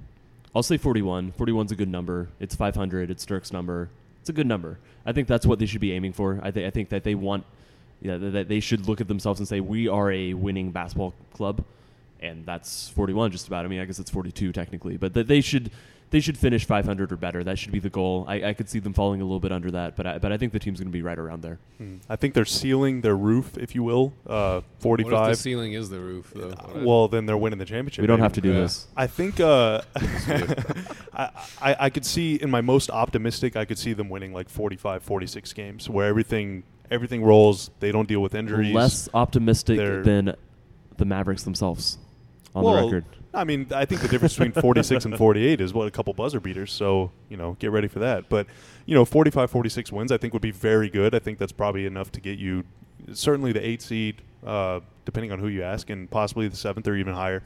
I'll 0.55 0.63
say 0.63 0.77
41. 0.77 1.33
41's 1.37 1.71
a 1.71 1.75
good 1.75 1.89
number. 1.89 2.29
It's 2.39 2.55
500. 2.55 3.11
It's 3.11 3.25
Dirk's 3.25 3.51
number. 3.51 3.89
It's 4.21 4.29
a 4.29 4.33
good 4.33 4.47
number. 4.47 4.79
I 5.05 5.11
think 5.11 5.27
that's 5.27 5.45
what 5.45 5.59
they 5.59 5.65
should 5.65 5.81
be 5.81 5.91
aiming 5.93 6.13
for. 6.13 6.39
I, 6.41 6.51
th- 6.51 6.65
I 6.65 6.69
think 6.69 6.89
that 6.89 7.03
they 7.03 7.15
want, 7.15 7.43
yeah, 8.01 8.17
that 8.17 8.29
that 8.31 8.47
they 8.47 8.59
should 8.59 8.87
look 8.87 9.01
at 9.01 9.07
themselves 9.07 9.39
and 9.39 9.47
say 9.47 9.59
we 9.59 9.87
are 9.87 10.11
a 10.11 10.33
winning 10.33 10.71
basketball 10.71 11.13
club, 11.33 11.63
and 12.19 12.45
that's 12.45 12.89
41 12.89 13.31
just 13.31 13.47
about. 13.47 13.65
I 13.65 13.67
mean, 13.67 13.79
I 13.79 13.85
guess 13.85 13.99
it's 13.99 14.11
42 14.11 14.51
technically, 14.51 14.97
but 14.97 15.13
that 15.13 15.27
they 15.27 15.41
should 15.41 15.71
they 16.11 16.19
should 16.19 16.37
finish 16.37 16.65
500 16.65 17.11
or 17.11 17.15
better. 17.17 17.43
That 17.43 17.57
should 17.57 17.71
be 17.71 17.79
the 17.79 17.89
goal. 17.89 18.25
I, 18.27 18.49
I 18.49 18.53
could 18.53 18.69
see 18.69 18.79
them 18.79 18.93
falling 18.93 19.21
a 19.21 19.23
little 19.23 19.39
bit 19.39 19.51
under 19.51 19.71
that, 19.71 19.95
but 19.95 20.05
I, 20.05 20.17
but 20.19 20.31
I 20.31 20.37
think 20.37 20.51
the 20.53 20.59
team's 20.59 20.79
going 20.79 20.89
to 20.89 20.93
be 20.93 21.01
right 21.01 21.17
around 21.17 21.41
there. 21.41 21.57
Hmm. 21.77 21.97
I 22.09 22.15
think 22.17 22.33
they're 22.33 22.45
sealing 22.45 23.01
their 23.01 23.15
roof, 23.15 23.57
if 23.57 23.73
you 23.75 23.81
will, 23.83 24.13
uh, 24.27 24.61
What 24.81 24.99
if 24.99 25.05
the 25.07 25.11
45. 25.11 25.37
ceiling 25.37 25.73
is 25.73 25.89
the 25.89 25.99
roof, 25.99 26.31
though? 26.35 26.53
well, 26.75 27.07
then 27.07 27.25
they're 27.25 27.37
winning 27.37 27.59
the 27.59 27.65
championship. 27.65 28.01
We 28.01 28.07
don't 28.07 28.17
baby. 28.17 28.23
have 28.23 28.33
to 28.33 28.41
do 28.41 28.51
Yeah. 28.53 28.59
this. 28.61 28.87
I 28.95 29.07
think 29.07 29.39
uh, 29.39 29.81
I, 29.95 31.29
I 31.61 31.75
I 31.79 31.89
could 31.89 32.05
see 32.05 32.35
in 32.35 32.49
my 32.51 32.61
most 32.61 32.89
optimistic, 32.89 33.55
I 33.55 33.65
could 33.65 33.77
see 33.77 33.93
them 33.93 34.09
winning 34.09 34.33
like 34.33 34.49
45, 34.49 35.03
46 35.03 35.53
games 35.53 35.89
where 35.89 36.07
everything 36.07 36.63
everything 36.89 37.23
rolls. 37.23 37.71
They 37.79 37.91
don't 37.91 38.07
deal 38.07 38.21
with 38.21 38.35
injuries. 38.35 38.73
Less 38.73 39.09
optimistic 39.13 39.77
They're- 39.77 40.03
than 40.03 40.35
the 40.97 41.05
Mavericks 41.05 41.43
themselves 41.43 41.97
on 42.53 42.63
Well, 42.63 42.75
the 42.75 42.83
record. 42.83 43.05
I 43.33 43.45
mean, 43.45 43.67
I 43.73 43.85
think 43.85 44.01
the 44.01 44.09
difference 44.09 44.33
between 44.33 44.51
46 44.51 45.05
and 45.05 45.17
48 45.17 45.61
is 45.61 45.73
what 45.73 45.87
a 45.87 45.91
couple 45.91 46.13
buzzer 46.13 46.39
beaters. 46.39 46.71
So, 46.71 47.11
you 47.29 47.37
know, 47.37 47.55
get 47.59 47.71
ready 47.71 47.87
for 47.87 47.99
that. 47.99 48.27
But, 48.27 48.47
you 48.85 48.93
know, 48.93 49.05
45, 49.05 49.49
46 49.49 49.91
wins, 49.91 50.11
I 50.11 50.17
think 50.17 50.33
would 50.33 50.41
be 50.41 50.51
very 50.51 50.89
good. 50.89 51.15
I 51.15 51.19
think 51.19 51.39
that's 51.39 51.53
probably 51.53 51.85
enough 51.85 52.11
to 52.13 52.21
get 52.21 52.37
you 52.37 52.65
certainly 53.13 53.51
the 53.51 53.65
eight 53.65 53.81
seed, 53.81 54.21
uh, 54.45 54.81
depending 55.05 55.31
on 55.31 55.39
who 55.39 55.47
you 55.47 55.63
ask, 55.63 55.89
and 55.89 56.09
possibly 56.09 56.47
the 56.47 56.57
seventh 56.57 56.87
or 56.87 56.95
even 56.95 57.13
higher. 57.13 57.43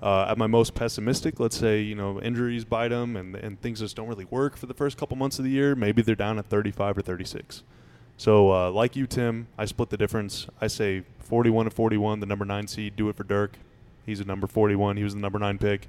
Uh, 0.00 0.26
at 0.28 0.38
my 0.38 0.46
most 0.46 0.74
pessimistic, 0.74 1.40
let's 1.40 1.56
say, 1.56 1.80
you 1.80 1.94
know, 1.94 2.20
injuries 2.20 2.64
bite 2.64 2.88
them 2.88 3.16
and, 3.16 3.34
and 3.34 3.60
things 3.60 3.80
just 3.80 3.96
don't 3.96 4.06
really 4.06 4.26
work 4.26 4.56
for 4.56 4.66
the 4.66 4.74
first 4.74 4.96
couple 4.96 5.16
months 5.16 5.38
of 5.38 5.44
the 5.44 5.50
year. 5.50 5.74
Maybe 5.74 6.02
they're 6.02 6.14
down 6.14 6.38
at 6.38 6.46
35 6.46 6.98
or 6.98 7.02
36. 7.02 7.64
So, 8.16 8.52
uh, 8.52 8.70
like 8.70 8.94
you, 8.94 9.06
Tim, 9.06 9.48
I 9.56 9.64
split 9.64 9.90
the 9.90 9.96
difference. 9.96 10.46
I 10.60 10.68
say 10.68 11.02
41 11.18 11.64
to 11.66 11.70
41, 11.70 12.20
the 12.20 12.26
number 12.26 12.44
nine 12.44 12.68
seed, 12.68 12.96
do 12.96 13.08
it 13.08 13.16
for 13.16 13.24
Dirk. 13.24 13.58
He's 14.08 14.20
a 14.20 14.24
number 14.24 14.46
41. 14.46 14.96
He 14.96 15.04
was 15.04 15.14
the 15.14 15.20
number 15.20 15.38
nine 15.38 15.58
pick. 15.58 15.86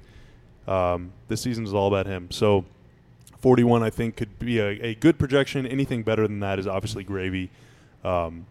Um, 0.68 1.12
this 1.28 1.40
season 1.40 1.64
is 1.64 1.72
all 1.72 1.88
about 1.88 2.06
him. 2.06 2.30
So, 2.30 2.66
41, 3.38 3.82
I 3.82 3.88
think, 3.90 4.16
could 4.16 4.38
be 4.38 4.58
a, 4.58 4.68
a 4.68 4.94
good 4.94 5.18
projection. 5.18 5.66
Anything 5.66 6.02
better 6.02 6.28
than 6.28 6.40
that 6.40 6.58
is 6.58 6.66
obviously 6.66 7.02
gravy. 7.02 7.48
Um, 8.04 8.46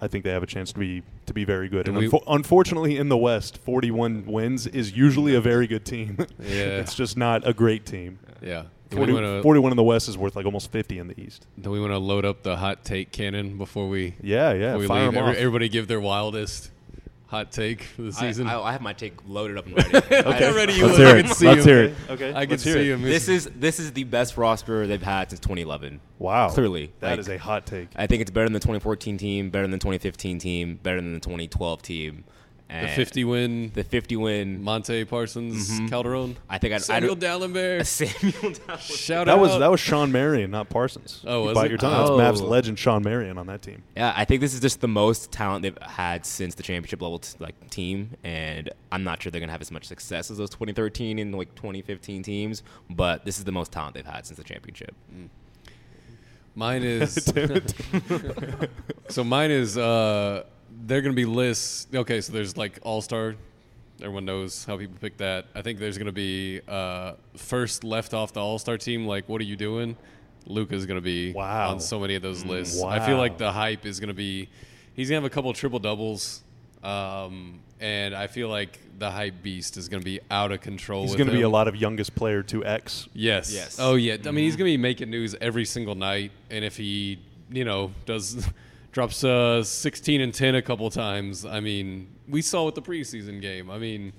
I 0.00 0.06
think 0.06 0.24
they 0.24 0.30
have 0.30 0.42
a 0.42 0.46
chance 0.46 0.72
to 0.72 0.78
be 0.78 1.02
to 1.26 1.32
be 1.32 1.44
very 1.44 1.68
good. 1.68 1.88
And 1.88 1.96
we- 1.96 2.08
unfo- 2.08 2.22
unfortunately, 2.28 2.96
in 2.98 3.08
the 3.08 3.16
West, 3.16 3.56
41 3.58 4.26
wins 4.26 4.66
is 4.66 4.96
usually 4.96 5.34
a 5.34 5.40
very 5.40 5.66
good 5.66 5.84
team. 5.84 6.16
Yeah. 6.38 6.46
it's 6.80 6.94
just 6.94 7.16
not 7.16 7.46
a 7.48 7.52
great 7.54 7.86
team. 7.86 8.18
Yeah. 8.42 8.64
40, 8.90 9.12
want 9.12 9.24
to 9.24 9.42
41 9.42 9.70
in 9.72 9.76
the 9.76 9.84
West 9.84 10.08
is 10.08 10.18
worth 10.18 10.34
like 10.34 10.44
almost 10.46 10.72
50 10.72 10.98
in 10.98 11.06
the 11.06 11.20
East. 11.20 11.46
do 11.60 11.70
we 11.70 11.78
want 11.80 11.92
to 11.92 11.98
load 11.98 12.24
up 12.24 12.42
the 12.42 12.56
hot 12.56 12.84
take 12.84 13.12
cannon 13.12 13.56
before 13.56 13.88
we 13.88 14.14
Yeah, 14.20 14.52
yeah. 14.52 14.72
before 14.72 14.78
we 14.80 14.86
fire 14.88 15.06
leave? 15.06 15.16
Every- 15.16 15.30
off. 15.30 15.36
everybody 15.36 15.68
give 15.68 15.86
their 15.86 16.00
wildest 16.00 16.72
hot 17.30 17.52
take 17.52 17.84
for 17.84 18.02
the 18.02 18.12
season. 18.12 18.48
I, 18.48 18.60
I 18.60 18.72
have 18.72 18.82
my 18.82 18.92
take 18.92 19.14
loaded 19.26 19.56
up 19.56 19.66
and 19.66 19.76
ready. 19.76 19.96
okay. 19.96 20.46
I- 20.48 20.50
Ready, 20.52 20.72
Let's 20.82 20.98
you 20.98 21.04
hear 21.04 21.06
I 21.14 21.18
it. 21.18 21.22
can 21.26 21.34
see 21.34 21.46
Let's 21.46 21.60
him. 21.60 21.68
hear 21.68 21.82
it. 21.84 21.94
Okay, 22.10 22.30
I 22.30 22.40
can 22.42 22.50
let's 22.50 22.64
hear 22.64 22.74
see 22.74 22.90
it. 22.90 22.94
him. 22.94 23.02
This 23.02 23.28
is 23.28 23.48
this 23.54 23.78
is 23.78 23.92
the 23.92 24.04
best 24.04 24.36
roster 24.36 24.86
they've 24.86 25.00
had 25.02 25.30
since 25.30 25.38
2011. 25.40 26.00
Wow. 26.18 26.48
Clearly, 26.50 26.92
that 27.00 27.10
like- 27.12 27.18
is 27.20 27.28
a 27.28 27.36
hot 27.38 27.66
take. 27.66 27.88
I 27.96 28.06
think 28.08 28.20
it's 28.22 28.30
better 28.32 28.46
than 28.46 28.52
the 28.52 28.58
2014 28.60 29.16
team, 29.16 29.50
better 29.50 29.62
than 29.64 29.70
the 29.70 29.78
2015 29.78 30.38
team, 30.40 30.80
better 30.82 31.00
than 31.00 31.14
the 31.14 31.20
2012 31.20 31.82
team. 31.82 32.24
The 32.70 32.86
50 32.88 33.24
win 33.24 33.72
the 33.74 33.82
50 33.82 34.16
win. 34.16 34.62
Monta 34.62 35.08
Parsons 35.08 35.70
Mhm. 35.80 35.88
Calderon. 35.90 36.36
I 36.48 36.58
think 36.58 36.72
I'd, 36.72 36.76
I'd 36.76 36.82
Samuel 36.82 37.16
Dalembert. 37.16 37.84
Samuel 37.86 38.52
Down. 38.66 38.78
Shout 38.78 39.26
That 39.26 39.32
out. 39.34 39.40
was 39.40 39.58
that 39.58 39.70
was 39.70 39.80
Shawn 39.80 40.12
Marion, 40.12 40.50
not 40.52 40.68
Parsons. 40.68 41.20
Oh, 41.26 41.40
You 41.40 41.46
was 41.48 41.54
bite 41.56 41.64
it? 41.66 41.70
your 41.70 41.78
tongue. 41.78 42.10
Oh. 42.10 42.16
That's 42.16 42.40
Mavs 42.40 42.48
legend 42.48 42.78
Shawn 42.78 43.02
Marion 43.02 43.38
on 43.38 43.46
that 43.48 43.62
team. 43.62 43.82
Yeah, 43.96 44.12
I 44.16 44.24
think 44.24 44.40
this 44.40 44.54
is 44.54 44.60
just 44.60 44.80
the 44.80 44.88
most 44.88 45.32
talent 45.32 45.62
they've 45.62 45.76
had 45.82 46.24
since 46.24 46.54
the 46.54 46.62
championship 46.62 47.02
level 47.02 47.18
t- 47.18 47.36
like 47.40 47.70
team, 47.70 48.10
and 48.22 48.70
I'm 48.92 49.02
not 49.02 49.20
sure 49.22 49.32
they're 49.32 49.40
gonna 49.40 49.50
have 49.52 49.60
as 49.62 49.72
much 49.72 49.86
success 49.86 50.30
as 50.30 50.38
those 50.38 50.50
2013 50.50 51.18
and 51.18 51.34
like 51.34 51.54
2015 51.56 52.22
teams. 52.22 52.62
But 52.88 53.24
this 53.24 53.38
is 53.38 53.44
the 53.44 53.52
most 53.52 53.72
talent 53.72 53.94
they've 53.94 54.06
had 54.06 54.26
since 54.26 54.38
the 54.38 54.44
championship. 54.44 54.94
Mine 56.54 56.82
is 56.82 57.14
so 59.08 59.24
mine 59.24 59.50
is 59.50 59.78
uh 59.78 60.44
they're 60.86 61.00
gonna 61.02 61.14
be 61.14 61.24
lists. 61.24 61.86
Okay, 61.94 62.20
so 62.20 62.32
there's 62.32 62.56
like 62.56 62.78
All 62.82 63.00
Star. 63.02 63.34
Everyone 64.00 64.24
knows 64.24 64.64
how 64.64 64.76
people 64.78 64.96
pick 65.00 65.16
that. 65.18 65.46
I 65.54 65.62
think 65.62 65.78
there's 65.78 65.98
gonna 65.98 66.12
be 66.12 66.60
uh 66.68 67.12
first 67.36 67.84
left 67.84 68.14
off 68.14 68.32
the 68.32 68.40
All 68.40 68.58
Star 68.58 68.78
team. 68.78 69.06
Like, 69.06 69.28
what 69.28 69.40
are 69.40 69.44
you 69.44 69.56
doing? 69.56 69.96
Luka's 70.46 70.86
gonna 70.86 71.00
be 71.00 71.32
Wow. 71.32 71.70
on 71.70 71.80
so 71.80 72.00
many 72.00 72.14
of 72.14 72.22
those 72.22 72.44
lists. 72.44 72.82
I 72.82 73.00
feel 73.00 73.18
like 73.18 73.38
the 73.38 73.52
hype 73.52 73.84
is 73.86 74.00
gonna 74.00 74.14
be. 74.14 74.48
He's 74.94 75.08
gonna 75.08 75.20
have 75.20 75.24
a 75.30 75.34
couple 75.34 75.52
triple 75.52 75.78
doubles. 75.78 76.42
Um, 76.82 77.60
and 77.78 78.14
I 78.14 78.26
feel 78.26 78.48
like 78.48 78.78
the 78.98 79.10
hype 79.10 79.42
beast 79.42 79.76
is 79.76 79.88
going 79.88 80.00
to 80.00 80.04
be 80.04 80.20
out 80.30 80.50
of 80.50 80.60
control. 80.62 81.02
He's 81.02 81.14
going 81.14 81.28
to 81.28 81.32
be 81.34 81.42
a 81.42 81.48
lot 81.48 81.68
of 81.68 81.76
youngest 81.76 82.14
player 82.14 82.42
to 82.44 82.64
X. 82.64 83.06
Yes. 83.12 83.52
Yes. 83.52 83.76
Oh 83.78 83.96
yeah. 83.96 84.16
I 84.26 84.30
mean, 84.30 84.44
he's 84.44 84.56
gonna 84.56 84.64
be 84.64 84.76
making 84.78 85.10
news 85.10 85.34
every 85.42 85.64
single 85.66 85.94
night, 85.94 86.32
and 86.50 86.64
if 86.64 86.76
he, 86.78 87.18
you 87.50 87.64
know, 87.64 87.92
does 88.06 88.46
drops 88.92 89.22
uh, 89.24 89.62
16 89.62 90.20
and 90.20 90.34
10 90.34 90.54
a 90.54 90.62
couple 90.62 90.90
times, 90.90 91.44
I 91.44 91.60
mean, 91.60 92.08
we 92.28 92.42
saw 92.42 92.64
with 92.64 92.74
the 92.74 92.82
preseason 92.82 93.40
game. 93.40 93.70
I 93.70 93.78
mean, 93.78 94.12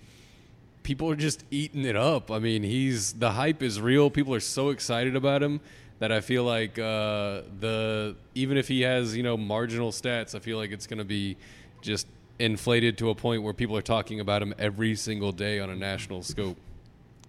people 0.84 1.10
are 1.10 1.16
just 1.16 1.44
eating 1.52 1.86
it 1.86 1.96
up. 1.96 2.32
I 2.32 2.40
mean, 2.40 2.64
he's 2.64 3.14
the 3.14 3.32
hype 3.32 3.62
is 3.62 3.82
real. 3.82 4.10
People 4.10 4.34
are 4.34 4.40
so 4.40 4.70
excited 4.70 5.16
about 5.16 5.44
him 5.44 5.60
that 6.00 6.12
I 6.12 6.22
feel 6.22 6.44
like 6.44 6.80
uh, 6.80 7.42
the 7.60 8.16
even 8.34 8.58
if 8.58 8.68
he 8.68 8.82
has 8.82 9.16
you 9.16 9.24
know 9.24 9.38
marginal 9.38 9.92
stats, 9.92 10.34
I 10.36 10.40
feel 10.40 10.58
like 10.58 10.72
it's 10.72 10.88
gonna 10.88 11.04
be 11.06 11.38
just 11.82 12.08
inflated 12.40 12.98
to 12.98 13.10
a 13.10 13.16
point 13.16 13.44
where 13.44 13.54
people 13.54 13.78
are 13.78 13.84
talking 13.84 14.20
about 14.20 14.42
him 14.42 14.54
every 14.58 14.96
single 14.96 15.32
day 15.32 15.60
on 15.60 15.70
a 15.70 15.76
national 15.76 16.24
scope. 16.24 16.58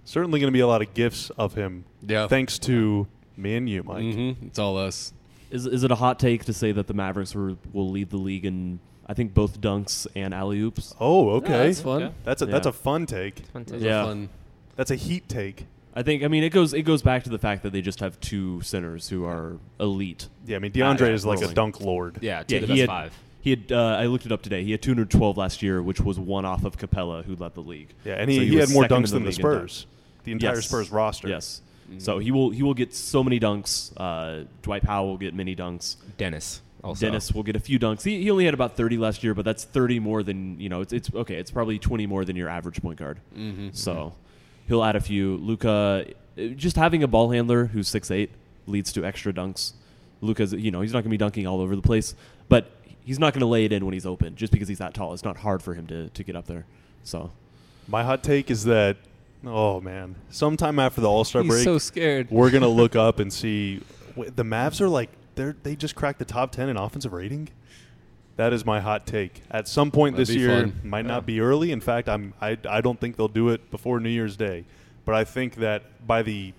Certainly 0.05 0.41
going 0.41 0.49
to 0.49 0.57
be 0.57 0.61
a 0.61 0.67
lot 0.67 0.83
of 0.83 0.95
gifts 0.95 1.31
of 1.31 1.55
him. 1.55 1.85
Yeah. 2.01 2.27
Thanks 2.27 2.59
to 2.61 3.07
me 3.37 3.55
and 3.57 3.69
you, 3.69 3.83
Mike. 3.83 4.03
hmm 4.15 4.33
It's 4.47 4.59
all 4.59 4.77
us. 4.79 5.13
Is 5.53 5.67
is 5.67 5.85
it 5.85 5.91
a 5.91 5.95
hot 5.95 6.19
take 6.19 6.45
to 6.47 6.53
say 6.53 6.73
that 6.73 6.87
the 6.87 6.95
Mavericks 6.95 7.35
will, 7.35 7.59
will 7.73 7.91
lead 7.91 8.11
the 8.11 8.17
league 8.17 8.45
in 8.47 8.81
I 9.07 9.15
think 9.15 9.35
both 9.35 9.61
dunks 9.61 10.07
and 10.17 10.33
alley 10.33 10.61
oops? 10.61 10.95
Oh, 10.99 11.31
okay. 11.31 11.67
that's 11.67 11.81
fun. 11.81 12.03
Okay. 12.05 12.15
That's 12.25 12.43
a 12.43 12.47
that's 12.47 12.67
Yeah. 12.67 12.71
a 12.71 12.73
fun 12.73 13.07
take. 13.07 13.53
That 13.53 13.71
was 13.71 13.83
Yeah. 13.83 14.05
fun. 14.05 14.29
That's 14.77 14.91
a 14.91 14.97
heat 14.97 15.29
take. 15.29 15.67
I 15.95 16.03
think 16.03 16.23
I 16.25 16.29
mean 16.29 16.43
it 16.43 16.51
goes 16.51 16.73
it 16.73 16.83
goes 16.83 17.03
back 17.03 17.25
to 17.25 17.31
the 17.31 17.39
fact 17.39 17.63
that 17.65 17.73
they 17.73 17.83
just 17.83 18.01
have 18.01 18.19
two 18.21 18.63
centers 18.63 19.09
who 19.11 19.25
are 19.27 19.59
elite. 19.79 20.29
Yeah, 20.47 20.57
I 20.57 20.59
mean 20.61 20.73
DeAndre 20.73 21.01
yeah, 21.01 21.07
is 21.09 21.27
like 21.27 21.39
a 21.39 21.43
rolling. 21.43 21.55
dunk 21.55 21.81
lord. 21.81 22.19
Yeah, 22.23 22.43
two 22.45 22.55
Yeah, 22.57 22.63
of 22.63 22.69
the 22.69 22.75
he 22.75 22.81
best 22.81 22.91
had- 22.91 22.97
five. 23.05 23.19
He 23.43 23.51
had 23.51 23.73
uh, 23.73 23.97
I 23.99 24.07
looked 24.07 24.25
it 24.25 24.31
up 24.31 24.41
today. 24.41 24.63
He 24.63 24.71
had 24.71 24.81
212 24.83 25.37
last 25.37 25.63
year, 25.65 25.83
which 25.83 26.01
was 26.01 26.17
one 26.17 26.45
off 26.45 26.65
of 26.65 26.79
Capela, 26.79 27.25
who 27.25 27.35
led 27.35 27.55
the 27.55 27.61
league. 27.61 27.89
Yeah, 28.05 28.15
and 28.15 28.31
he, 28.31 28.37
So 28.37 28.43
he, 28.45 28.57
was 28.57 28.69
had 28.69 28.73
more 28.75 28.85
second 28.85 28.97
in 28.99 29.03
dunks 29.03 29.11
than 29.11 29.23
the 29.25 29.29
league 29.31 29.39
in 29.41 29.45
dunks. 29.45 29.59
Spurs. 29.59 29.87
The 30.23 30.31
entire 30.33 30.55
Yes. 30.55 30.69
Spurs 30.69 30.93
roster. 30.93 31.27
Yes. 31.29 31.61
So 31.99 32.19
he 32.19 32.31
will 32.31 32.51
he 32.51 32.63
will 32.63 32.75
get 32.75 32.95
so 32.95 33.23
many 33.23 33.39
dunks. 33.41 33.93
Uh, 33.97 34.45
Dwight 34.63 34.83
Powell 34.83 35.09
will 35.09 35.19
get 35.19 35.35
many 35.35 35.55
dunks. 35.57 35.97
Dennis. 36.17 36.63
Also. 36.83 37.07
Dennis 37.07 37.33
will 37.33 37.45
get 37.45 37.55
a 37.55 37.61
few 37.61 37.79
dunks. 37.79 38.03
He, 38.03 38.23
he 38.23 38.31
only 38.31 38.45
had 38.45 38.55
about 38.55 38.77
30 38.77 38.99
last 38.99 39.23
year, 39.23 39.35
but 39.35 39.45
that's 39.45 39.63
30 39.63 40.01
more 40.01 40.25
than 40.25 40.59
you 40.59 40.69
know. 40.69 40.81
It's, 40.81 40.93
it's 40.93 41.15
okay. 41.15 41.37
It's 41.37 41.51
probably 41.51 41.79
20 41.79 42.07
more 42.07 42.25
than 42.25 42.35
your 42.35 42.49
average 42.49 42.83
point 42.83 42.99
guard. 42.99 43.21
Mm-hmm. 43.37 43.69
So 43.73 44.15
he'll 44.67 44.83
add 44.83 44.97
a 44.97 45.01
few. 45.01 45.37
Luka, 45.37 46.07
just 46.57 46.77
having 46.77 47.03
a 47.05 47.09
ball 47.09 47.31
handler 47.31 47.67
who's 47.67 47.87
six 47.87 48.11
eight 48.11 48.31
leads 48.67 48.93
to 48.95 49.05
extra 49.05 49.33
dunks. 49.33 49.73
Luka's, 50.21 50.53
you 50.53 50.71
know, 50.71 50.81
he's 50.81 50.93
not 50.93 50.99
going 50.99 51.11
to 51.11 51.11
be 51.11 51.17
dunking 51.19 51.47
all 51.47 51.61
over 51.61 51.77
the 51.77 51.83
place, 51.83 52.15
but 52.49 52.71
he's 53.05 53.19
not 53.19 53.33
going 53.33 53.41
to 53.41 53.47
lay 53.47 53.65
it 53.65 53.73
in 53.73 53.85
when 53.85 53.93
he's 53.93 54.07
open 54.07 54.37
just 54.37 54.53
because 54.53 54.69
he's 54.69 54.79
that 54.79 54.95
tall. 54.95 55.13
It's 55.15 55.25
not 55.25 55.37
hard 55.39 55.63
for 55.63 55.75
him 55.75 55.87
to, 55.89 56.09
to 56.11 56.25
get 56.25 56.37
up 56.37 56.47
there. 56.47 56.65
So 57.05 57.31
My 57.89 58.05
hot 58.05 58.23
take 58.23 58.51
is 58.51 58.65
that, 58.65 58.97
oh 59.47 59.81
man, 59.81 60.17
sometime 60.31 60.79
after 60.79 61.01
the 61.01 61.09
All 61.09 61.25
Star 61.25 61.43
He's 61.43 61.51
break, 61.51 61.65
so 61.65 61.79
scared. 61.79 62.31
we're 62.31 62.51
gonna 62.51 62.69
look 62.83 62.97
up 62.97 63.19
and 63.19 63.33
see 63.33 63.81
wait, 64.17 64.37
the 64.37 64.45
Mavs 64.45 64.81
are 64.81 64.89
like 64.89 65.11
they're 65.35 65.57
they 65.63 65.77
just 65.77 65.95
cracked 65.95 66.19
the 66.19 66.25
top 66.25 66.53
ten 66.53 66.69
in 66.69 66.77
offensive 66.77 67.13
rating. 67.13 67.49
That 68.37 68.53
is 68.55 68.65
my 68.65 68.81
hot 68.81 69.07
take. 69.07 69.43
At 69.51 69.69
some 69.69 69.91
point 69.91 70.17
That'd 70.17 70.29
this 70.29 70.35
be 70.35 70.41
year, 70.41 70.61
fun. 70.63 70.81
might 70.83 71.05
not 71.05 71.27
be 71.27 71.41
early. 71.41 71.71
In 71.71 71.81
fact, 71.81 72.09
I'm 72.09 72.33
I, 72.41 72.57
I 72.69 72.81
don't 72.81 72.99
think 72.99 73.17
they'll 73.17 73.29
do 73.29 73.51
it 73.51 73.71
before 73.71 74.01
New 74.01 74.09
Year's 74.09 74.37
Day, 74.37 74.65
but 75.05 75.15
I 75.15 75.25
think 75.25 75.57
that 75.57 76.07
by 76.07 76.23
the 76.23 76.55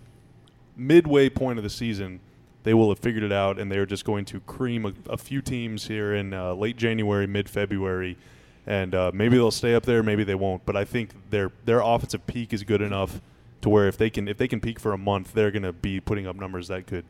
midway 0.77 1.30
point 1.30 1.57
of 1.57 1.64
the 1.64 1.69
season, 1.69 2.19
they 2.64 2.73
will 2.73 2.89
have 2.89 2.99
figured 2.99 3.23
it 3.23 3.31
out, 3.31 3.60
and 3.60 3.72
they're 3.72 3.85
just 3.85 4.05
going 4.05 4.26
to 4.26 4.39
cream 4.41 4.85
a, 4.85 4.93
a 5.10 5.18
few 5.18 5.41
teams 5.41 5.88
here 5.88 6.14
in 6.14 6.34
uh, 6.34 6.53
late 6.53 6.77
January, 6.77 7.27
mid 7.27 7.49
February, 7.49 8.18
and 8.65 8.95
uh, 8.95 9.11
maybe 9.14 9.35
they'll 9.38 9.52
stay 9.52 9.76
up 9.76 9.85
there, 9.85 10.03
maybe 10.03 10.23
they 10.23 10.35
won't. 10.35 10.65
But 10.65 10.76
I 10.76 10.85
think 10.85 11.11
their 11.30 11.52
their 11.65 11.81
offensive 11.81 12.26
peak 12.27 12.53
is 12.53 12.64
good 12.64 12.81
enough 12.81 13.22
to 13.61 13.69
where 13.69 13.88
if 13.88 13.98
they 13.98 14.10
can 14.10 14.27
if 14.27 14.38
they 14.38 14.48
can 14.48 14.60
peak 14.60 14.80
for 14.80 14.94
a 14.94 14.98
month, 14.98 15.34
they're 15.34 15.52
going 15.52 15.64
to 15.64 15.73
be 15.73 15.99
putting 15.99 16.27
up 16.27 16.35
numbers 16.35 16.68
that 16.68 16.88
could 16.88 17.06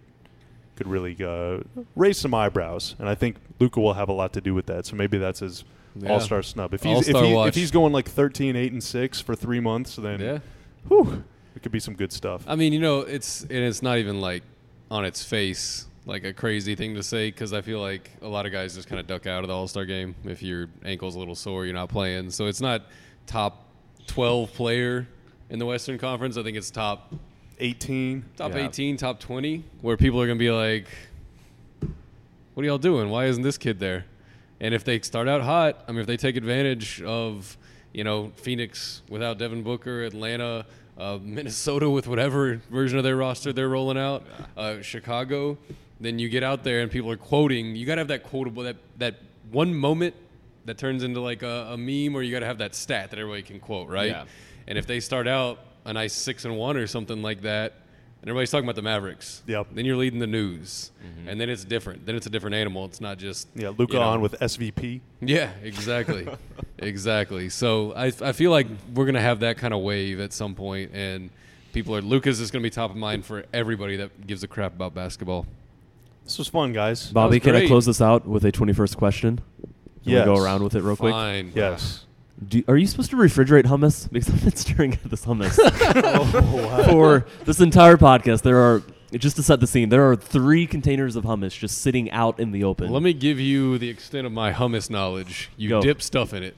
could 0.76 0.88
really 0.88 1.16
uh, 1.24 1.60
raise 1.96 2.18
some 2.18 2.34
eyebrows, 2.34 2.96
and 2.98 3.08
I 3.08 3.16
think 3.16 3.38
Luka 3.60 3.80
will 3.80 3.94
have 3.94 4.10
a 4.10 4.14
lot 4.14 4.34
to 4.34 4.42
do 4.42 4.54
with 4.54 4.66
that. 4.68 4.86
So 4.86 4.96
maybe 4.96 5.18
that's 5.18 5.40
his 5.40 5.64
Yeah. 5.96 6.12
All 6.12 6.20
Star 6.20 6.42
snub. 6.42 6.74
If 6.74 6.84
he's 6.84 7.08
if, 7.08 7.16
he, 7.16 7.34
if 7.34 7.56
he's 7.56 7.70
going 7.72 7.94
like 7.94 8.10
13, 8.10 8.56
8, 8.56 8.72
and 8.72 8.84
six 8.84 9.22
for 9.22 9.36
three 9.36 9.60
months, 9.60 9.96
then 9.96 10.20
Yeah. 10.20 10.40
whew, 10.88 11.24
it 11.56 11.62
could 11.62 11.72
be 11.72 11.80
some 11.80 11.94
good 11.94 12.12
stuff. 12.12 12.44
I 12.48 12.56
mean, 12.56 12.74
you 12.74 12.80
know, 12.80 13.02
it's 13.02 13.42
and 13.42 13.52
it's 13.52 13.84
not 13.84 14.00
even 14.00 14.20
like 14.20 14.42
on 14.90 15.06
its 15.06 15.24
face 15.24 15.86
like 16.06 16.24
a 16.24 16.34
crazy 16.34 16.76
thing 16.76 16.96
to 16.96 17.04
say 17.04 17.30
because 17.30 17.54
I 17.54 17.62
feel 17.62 17.80
like 17.80 18.12
a 18.22 18.28
lot 18.28 18.46
of 18.46 18.52
guys 18.52 18.76
just 18.76 18.88
kind 18.88 19.00
of 19.00 19.08
duck 19.08 19.26
out 19.26 19.44
of 19.44 19.48
the 19.48 19.54
All 19.54 19.68
Star 19.68 19.86
game 19.86 20.16
if 20.26 20.42
your 20.42 20.68
ankle's 20.84 21.16
a 21.16 21.20
little 21.20 21.36
sore, 21.36 21.66
you're 21.66 21.74
not 21.74 21.90
playing. 21.90 22.32
So 22.32 22.48
it's 22.48 22.62
not 22.62 22.84
top 23.26 23.68
12 24.08 24.54
player 24.54 25.08
in 25.50 25.60
the 25.60 25.66
Western 25.66 25.98
Conference. 25.98 26.38
I 26.38 26.44
think 26.44 26.58
it's 26.58 26.72
top 26.72 27.14
18, 27.60 28.26
top 28.36 28.54
yeah. 28.54 28.68
18, 28.68 28.98
top 28.98 29.20
20, 29.20 29.64
where 29.82 29.98
people 29.98 30.22
are 30.22 30.28
gonna 30.28 30.40
be 30.40 30.52
like, 30.52 30.88
"What 32.54 32.64
are 32.64 32.66
y'all 32.66 32.78
doing? 32.78 33.10
Why 33.10 33.26
isn't 33.26 33.44
this 33.44 33.58
kid 33.58 33.80
there?" 33.80 34.06
And 34.60 34.74
if 34.74 34.84
they 34.84 35.00
start 35.02 35.28
out 35.28 35.42
hot, 35.42 35.84
I 35.88 35.92
mean, 35.92 36.02
if 36.02 36.08
they 36.08 36.18
take 36.18 36.36
advantage 36.36 37.02
of, 37.02 37.58
you 37.94 38.04
know, 38.04 38.32
Phoenix 38.36 39.02
without 39.10 39.38
Devin 39.38 39.64
Booker, 39.64 40.04
Atlanta, 40.04 40.66
uh, 40.98 41.20
Minnesota 41.22 41.90
with 41.90 42.08
whatever 42.08 42.62
version 42.70 42.98
of 42.98 43.04
their 43.04 43.18
roster 43.18 43.52
they're 43.52 43.70
rolling 43.70 43.98
out, 43.98 44.26
uh, 44.56 44.82
Chicago, 44.82 45.58
then 46.00 46.20
you 46.20 46.30
get 46.30 46.44
out 46.44 46.64
there 46.64 46.82
and 46.82 46.92
people 46.92 47.10
are 47.12 47.18
quoting. 47.18 47.76
You 47.76 47.86
got 47.86 47.96
to 47.96 48.00
have 48.02 48.08
that 48.10 48.24
quotable, 48.24 48.64
that 48.64 48.78
that 48.98 49.16
one 49.52 49.74
moment 49.74 50.16
that 50.66 50.78
turns 50.78 51.04
into 51.04 51.20
like 51.20 51.44
a, 51.44 51.70
a 51.72 51.78
meme, 51.78 52.16
or 52.16 52.22
you 52.22 52.32
got 52.32 52.40
to 52.40 52.46
have 52.46 52.60
that 52.60 52.76
stat 52.76 53.10
that 53.12 53.20
everybody 53.20 53.44
can 53.44 53.60
quote, 53.60 53.90
right? 53.90 54.10
Yeah. 54.12 54.26
And 54.68 54.78
if 54.78 54.88
they 54.88 55.00
start 55.00 55.28
out 55.28 55.60
a 55.86 55.94
nice 55.94 56.14
six 56.14 56.46
and 56.46 56.58
one 56.58 56.78
or 56.78 56.88
something 56.88 57.22
like 57.22 57.42
that, 57.42 57.74
and 58.22 58.30
everybody's 58.30 58.52
talking 58.52 58.64
about 58.64 58.78
the 58.78 58.82
Mavericks, 58.82 59.44
Yep. 59.48 59.68
then 59.74 59.84
you're 59.84 59.98
leading 59.98 60.20
the 60.20 60.28
news, 60.28 60.92
mm-hmm. 61.06 61.28
and 61.28 61.42
then 61.42 61.50
it's 61.50 61.66
different. 61.66 62.06
Then 62.06 62.16
it's 62.16 62.26
a 62.26 62.30
different 62.30 62.56
animal. 62.56 62.86
It's 62.86 63.02
not 63.02 63.18
just 63.18 63.50
Yeah, 63.54 63.74
Luka 63.78 63.96
you 63.96 64.00
know- 64.00 64.06
on 64.06 64.22
with 64.22 64.40
SVP. 64.40 65.02
yeah, 65.20 65.52
exactly, 65.62 66.26
exactly. 66.78 67.50
So 67.50 67.92
I, 67.94 68.14
I 68.22 68.32
feel 68.32 68.52
like 68.52 68.68
we're 68.94 69.06
gonna 69.06 69.20
have 69.20 69.42
that 69.42 69.58
kind 69.58 69.74
of 69.74 69.82
wave 69.82 70.22
at 70.22 70.32
some 70.32 70.56
point, 70.56 70.92
and 70.94 71.32
people 71.74 71.94
are 71.98 72.02
Luka's 72.02 72.40
is 72.40 72.50
gonna 72.50 72.64
be 72.64 72.70
top 72.70 72.92
of 72.92 72.96
mind 72.96 73.26
for 73.26 73.44
everybody 73.54 73.98
that 73.98 74.26
gives 74.26 74.42
a 74.44 74.48
crap 74.48 74.74
about 74.74 74.94
basketball. 74.94 75.46
This 76.24 76.38
was 76.38 76.48
fun, 76.48 76.74
guys. 76.74 77.12
Bobby, 77.12 77.40
can 77.40 77.56
I 77.56 77.60
great. 77.60 77.68
close 77.68 77.86
this 77.86 78.02
out 78.02 78.26
with 78.26 78.46
a 78.46 78.52
21st 78.52 78.96
question? 78.98 79.38
Can 80.04 80.12
Yes. 80.14 80.28
we 80.28 80.34
go 80.36 80.42
around 80.42 80.64
with 80.64 80.76
it 80.76 80.82
real 80.82 80.96
quick? 80.96 81.12
Fine. 81.14 81.52
Yes. 81.56 82.06
Do, 82.46 82.64
are 82.68 82.76
you 82.78 82.88
supposed 82.88 83.10
to 83.12 83.16
refrigerate 83.18 83.64
hummus? 83.66 84.10
Because 84.12 84.30
I've 84.34 84.42
been 84.44 84.56
staring 84.56 84.94
at 84.94 85.04
this 85.10 85.26
hummus 85.26 85.58
oh, 85.62 86.68
wow. 86.68 86.84
for 86.92 87.26
this 87.46 87.60
entire 87.62 87.98
podcast. 87.98 88.42
There 88.42 88.58
are 88.60 88.82
just 89.14 89.36
to 89.36 89.44
set 89.44 89.60
the 89.60 89.68
scene. 89.68 89.90
There 89.90 90.10
are 90.10 90.16
three 90.16 90.66
containers 90.66 91.16
of 91.16 91.24
hummus 91.24 91.58
just 91.58 91.80
sitting 91.82 92.10
out 92.12 92.40
in 92.40 92.52
the 92.52 92.64
open. 92.64 92.90
Let 92.90 93.04
me 93.04 93.14
give 93.14 93.40
you 93.40 93.78
the 93.78 93.90
extent 93.90 94.26
of 94.26 94.34
my 94.34 94.52
hummus 94.52 94.90
knowledge. 94.90 95.52
You 95.56 95.70
Go. 95.70 95.82
dip 95.82 96.02
stuff 96.02 96.34
in 96.34 96.44
it. 96.44 96.56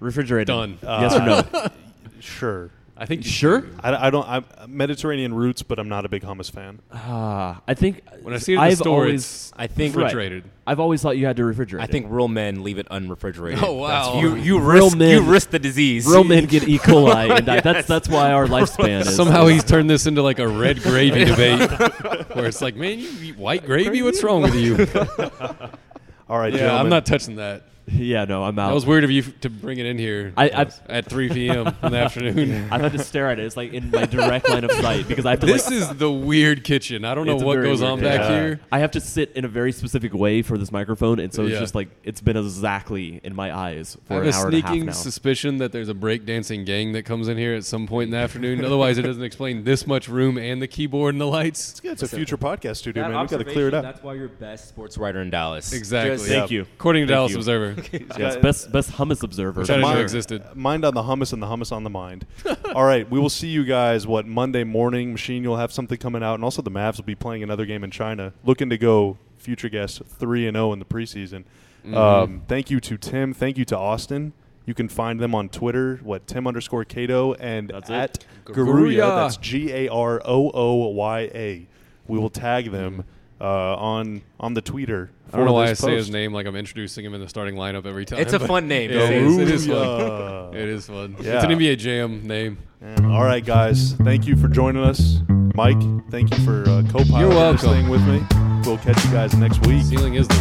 refrigerate. 0.00 0.46
Done. 0.46 0.78
yes 0.82 1.14
or 1.14 1.20
no? 1.24 1.68
Sure. 2.20 2.70
I 3.00 3.06
think 3.06 3.24
you 3.24 3.30
Sure? 3.30 3.64
I, 3.80 4.08
I 4.08 4.10
don't. 4.10 4.26
I'm 4.28 4.44
Mediterranean 4.66 5.32
roots, 5.32 5.62
but 5.62 5.78
I'm 5.78 5.88
not 5.88 6.04
a 6.04 6.08
big 6.08 6.22
hummus 6.24 6.50
fan. 6.50 6.80
Ah, 6.92 7.60
I 7.68 7.74
think 7.74 8.02
When 8.22 8.34
I 8.34 8.38
see 8.38 8.54
it 8.54 8.56
at 8.56 8.60
the 8.60 8.66
I've 8.66 8.78
store, 8.78 9.02
always, 9.04 9.22
it's 9.24 9.52
I 9.56 9.68
think 9.68 9.94
Right. 9.94 10.02
refrigerated. 10.06 10.44
I've 10.66 10.80
always 10.80 11.00
thought 11.00 11.16
you 11.16 11.24
had 11.26 11.36
to 11.36 11.44
refrigerate. 11.44 11.80
I 11.80 11.84
it. 11.84 11.90
think 11.92 12.06
real 12.10 12.26
men 12.26 12.64
leave 12.64 12.76
it 12.78 12.88
unrefrigerated. 12.90 13.62
Oh, 13.62 13.74
wow. 13.74 13.86
That's- 14.16 14.22
you 14.22 14.34
you 14.34 14.58
Real 14.58 14.86
risk 14.86 14.96
men- 14.98 15.10
you 15.10 15.22
risk 15.22 15.50
the 15.50 15.60
disease. 15.60 16.06
real 16.06 16.24
men 16.24 16.46
get 16.46 16.66
E. 16.68 16.76
coli, 16.78 17.30
and 17.38 17.48
I- 17.48 17.60
that's 17.60 17.86
that's 17.86 18.08
why 18.08 18.32
our 18.32 18.46
lifespan 18.46 19.02
is 19.02 19.14
Somehow 19.14 19.46
he's 19.46 19.62
turned 19.62 19.88
this 19.88 20.06
into 20.06 20.22
like 20.22 20.40
a 20.40 20.48
red 20.48 20.82
gravy 20.82 21.24
debate, 21.24 21.70
where 22.34 22.46
it's 22.46 22.60
like, 22.60 22.74
man, 22.74 22.98
you 22.98 23.08
eat 23.22 23.36
white 23.38 23.64
gravy? 23.64 24.02
What's 24.02 24.22
wrong 24.24 24.42
with 24.42 24.56
you? 24.56 24.74
All 26.28 26.38
right, 26.38 26.52
Yeah, 26.52 26.58
gentlemen. 26.58 26.80
I'm 26.80 26.88
not 26.90 27.06
touching 27.06 27.36
that. 27.36 27.62
Yeah, 27.98 28.24
no, 28.26 28.44
I'm 28.44 28.58
out. 28.58 28.68
That 28.68 28.74
was 28.74 28.86
weird 28.86 29.04
of 29.04 29.10
you 29.10 29.22
f- 29.22 29.40
to 29.40 29.50
bring 29.50 29.78
it 29.78 29.86
in 29.86 29.98
here 29.98 30.32
I- 30.36 30.48
uh, 30.50 30.60
I've- 30.60 30.74
at 30.88 31.06
3 31.06 31.28
p.m. 31.30 31.66
in 31.82 31.92
the 31.92 31.98
afternoon. 32.04 32.68
I've 32.70 32.80
had 32.80 32.92
to 32.92 32.98
stare 32.98 33.28
at 33.30 33.38
it. 33.38 33.44
It's 33.46 33.56
like 33.56 33.72
in 33.72 33.90
my 33.90 34.04
direct 34.06 34.48
line 34.48 34.64
of 34.64 34.72
sight 34.72 35.08
because 35.08 35.26
I 35.26 35.30
have 35.30 35.40
to. 35.40 35.46
This 35.46 35.66
like, 35.66 35.74
is 35.74 35.88
the 35.96 36.10
weird 36.10 36.64
kitchen. 36.64 37.04
I 37.04 37.14
don't 37.14 37.26
know 37.26 37.34
It's 37.34 37.42
a 37.42 37.46
what 37.46 37.54
very 37.54 37.66
goes 37.68 37.80
weird 37.80 37.92
on 37.92 38.00
back 38.00 38.20
kitchen. 38.20 38.32
here. 38.34 38.60
I 38.70 38.78
have 38.80 38.90
to 38.92 39.00
sit 39.00 39.32
in 39.32 39.44
a 39.44 39.48
very 39.48 39.72
specific 39.72 40.12
way 40.14 40.42
for 40.42 40.58
this 40.58 40.70
microphone, 40.70 41.18
and 41.18 41.32
so 41.32 41.44
it's 41.44 41.54
Yeah. 41.54 41.60
just 41.60 41.74
like 41.74 41.88
it's 42.04 42.20
been 42.20 42.36
exactly 42.36 43.20
in 43.24 43.34
my 43.34 43.56
eyes 43.56 43.96
I 44.04 44.08
for 44.08 44.14
have 44.14 44.22
an 44.24 44.28
a 44.28 44.36
hour 44.36 44.44
and 44.46 44.54
a 44.54 44.60
half 44.60 44.66
sneaking 44.68 44.86
now. 44.86 44.92
suspicion 44.92 45.56
that 45.58 45.72
there's 45.72 45.88
a 45.88 45.94
breakdancing 45.94 46.66
gang 46.66 46.92
that 46.92 47.04
comes 47.04 47.28
in 47.28 47.38
here 47.38 47.54
at 47.54 47.64
some 47.64 47.86
point 47.86 48.06
in 48.06 48.10
the 48.12 48.16
afternoon. 48.18 48.64
Otherwise, 48.64 48.98
it 48.98 49.02
doesn't 49.02 49.22
explain 49.24 49.64
this 49.64 49.86
much 49.86 50.08
room 50.08 50.36
and 50.38 50.60
the 50.60 50.66
keyboard 50.68 51.14
and 51.14 51.20
the 51.20 51.26
lights. 51.26 51.80
Yeah, 51.82 51.92
it's 51.92 52.02
a 52.02 52.08
future 52.08 52.36
podcast 52.36 52.76
studio, 52.76 53.08
man. 53.08 53.20
We've 53.20 53.30
got 53.30 53.38
to 53.38 53.44
clear 53.44 53.68
it 53.68 53.74
up. 53.74 53.82
That's 53.82 54.02
why 54.02 54.14
you're 54.14 54.28
best 54.28 54.68
sports 54.68 54.98
writer 54.98 55.20
in 55.20 55.30
Dallas. 55.30 55.72
Exactly. 55.72 56.16
Just- 56.16 56.28
Thank 56.28 56.50
you. 56.50 56.62
According 56.76 57.06
to 57.06 57.12
Thank 57.12 57.16
Dallas 57.16 57.32
you. 57.32 57.38
Observer. 57.38 57.77
Yes, 58.18 58.36
best 58.36 58.72
best 58.72 58.92
hummus 58.92 59.22
observer. 59.22 59.60
Which 59.60 59.70
I 59.70 59.74
didn't 59.74 59.82
know 59.82 59.88
Mind- 59.88 60.00
existed. 60.00 60.42
Mind 60.54 60.84
on 60.84 60.94
the 60.94 61.02
hummus 61.02 61.32
and 61.32 61.42
the 61.42 61.46
hummus 61.46 61.72
on 61.72 61.84
the 61.84 61.90
mind. 61.90 62.26
All 62.74 62.84
right, 62.84 63.08
we 63.10 63.18
will 63.18 63.30
see 63.30 63.48
you 63.48 63.64
guys. 63.64 64.06
What 64.06 64.26
Monday 64.26 64.64
morning? 64.64 65.12
Machine, 65.12 65.42
you'll 65.42 65.56
have 65.56 65.72
something 65.72 65.98
coming 65.98 66.22
out, 66.22 66.34
and 66.34 66.44
also 66.44 66.62
the 66.62 66.70
Mavs 66.70 66.96
will 66.96 67.04
be 67.04 67.14
playing 67.14 67.42
another 67.42 67.66
game 67.66 67.84
in 67.84 67.90
China, 67.90 68.32
looking 68.44 68.70
to 68.70 68.78
go 68.78 69.18
future 69.38 69.68
guest 69.68 70.02
three 70.06 70.46
and 70.46 70.56
zero 70.56 70.72
in 70.72 70.78
the 70.78 70.84
preseason. 70.84 71.44
Mm-hmm. 71.84 71.96
Um, 71.96 72.42
thank 72.48 72.70
you 72.70 72.80
to 72.80 72.98
Tim. 72.98 73.32
Thank 73.32 73.56
you 73.56 73.64
to 73.66 73.78
Austin. 73.78 74.32
You 74.66 74.74
can 74.74 74.88
find 74.88 75.18
them 75.18 75.34
on 75.34 75.48
Twitter. 75.48 75.98
What 76.02 76.26
Tim 76.26 76.46
underscore 76.46 76.84
Cato 76.84 77.32
and 77.34 77.70
That's 77.70 77.88
it. 77.88 77.94
at 77.94 78.24
Garooya. 78.44 78.56
Garooya. 78.96 79.16
That's 79.24 79.36
G 79.38 79.72
A 79.72 79.88
R 79.88 80.20
O 80.24 80.50
O 80.52 80.88
Y 80.88 81.20
A. 81.34 81.66
We 82.06 82.18
will 82.18 82.28
tag 82.30 82.70
them 82.70 83.04
uh, 83.40 83.76
on 83.76 84.22
on 84.40 84.54
the 84.54 84.62
Tweeter. 84.62 85.08
I 85.32 85.36
don't 85.36 85.46
know 85.46 85.52
why 85.52 85.64
I 85.64 85.68
this 85.68 85.80
say 85.80 85.94
his 85.94 86.10
name 86.10 86.32
like 86.32 86.46
I'm 86.46 86.56
introducing 86.56 87.04
him 87.04 87.14
in 87.14 87.20
the 87.20 87.28
starting 87.28 87.54
lineup 87.54 87.86
every 87.86 88.04
time. 88.06 88.18
It's 88.20 88.32
a 88.32 88.40
fun 88.40 88.66
name. 88.68 88.90
It 88.90 88.94
to 88.94 89.06
say. 89.06 89.24
is. 89.24 89.38
It 89.38 89.50
is 89.50 89.66
fun. 89.66 90.54
It 90.54 90.68
is 90.68 90.86
fun. 90.86 91.16
Yeah. 91.20 91.34
It's 91.36 91.44
an 91.44 91.50
NBA 91.50 91.78
Jam 91.78 92.26
name. 92.26 92.58
Yeah. 92.80 92.96
All 93.10 93.24
right, 93.24 93.44
guys. 93.44 93.92
Thank 93.94 94.26
you 94.26 94.36
for 94.36 94.48
joining 94.48 94.82
us. 94.82 95.18
Mike, 95.54 95.80
thank 96.10 96.36
you 96.36 96.44
for 96.44 96.62
uh, 96.68 96.82
co-piloting 96.90 97.52
this 97.52 97.62
thing 97.62 97.88
with 97.88 98.02
me. 98.06 98.22
We'll 98.64 98.78
catch 98.78 99.04
you 99.04 99.10
guys 99.10 99.34
next 99.34 99.66
week. 99.66 99.82
Ceiling 99.82 100.14
is 100.14 100.28
the 100.28 100.34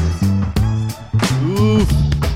roof. 1.44 1.82
Oof. 1.82 2.27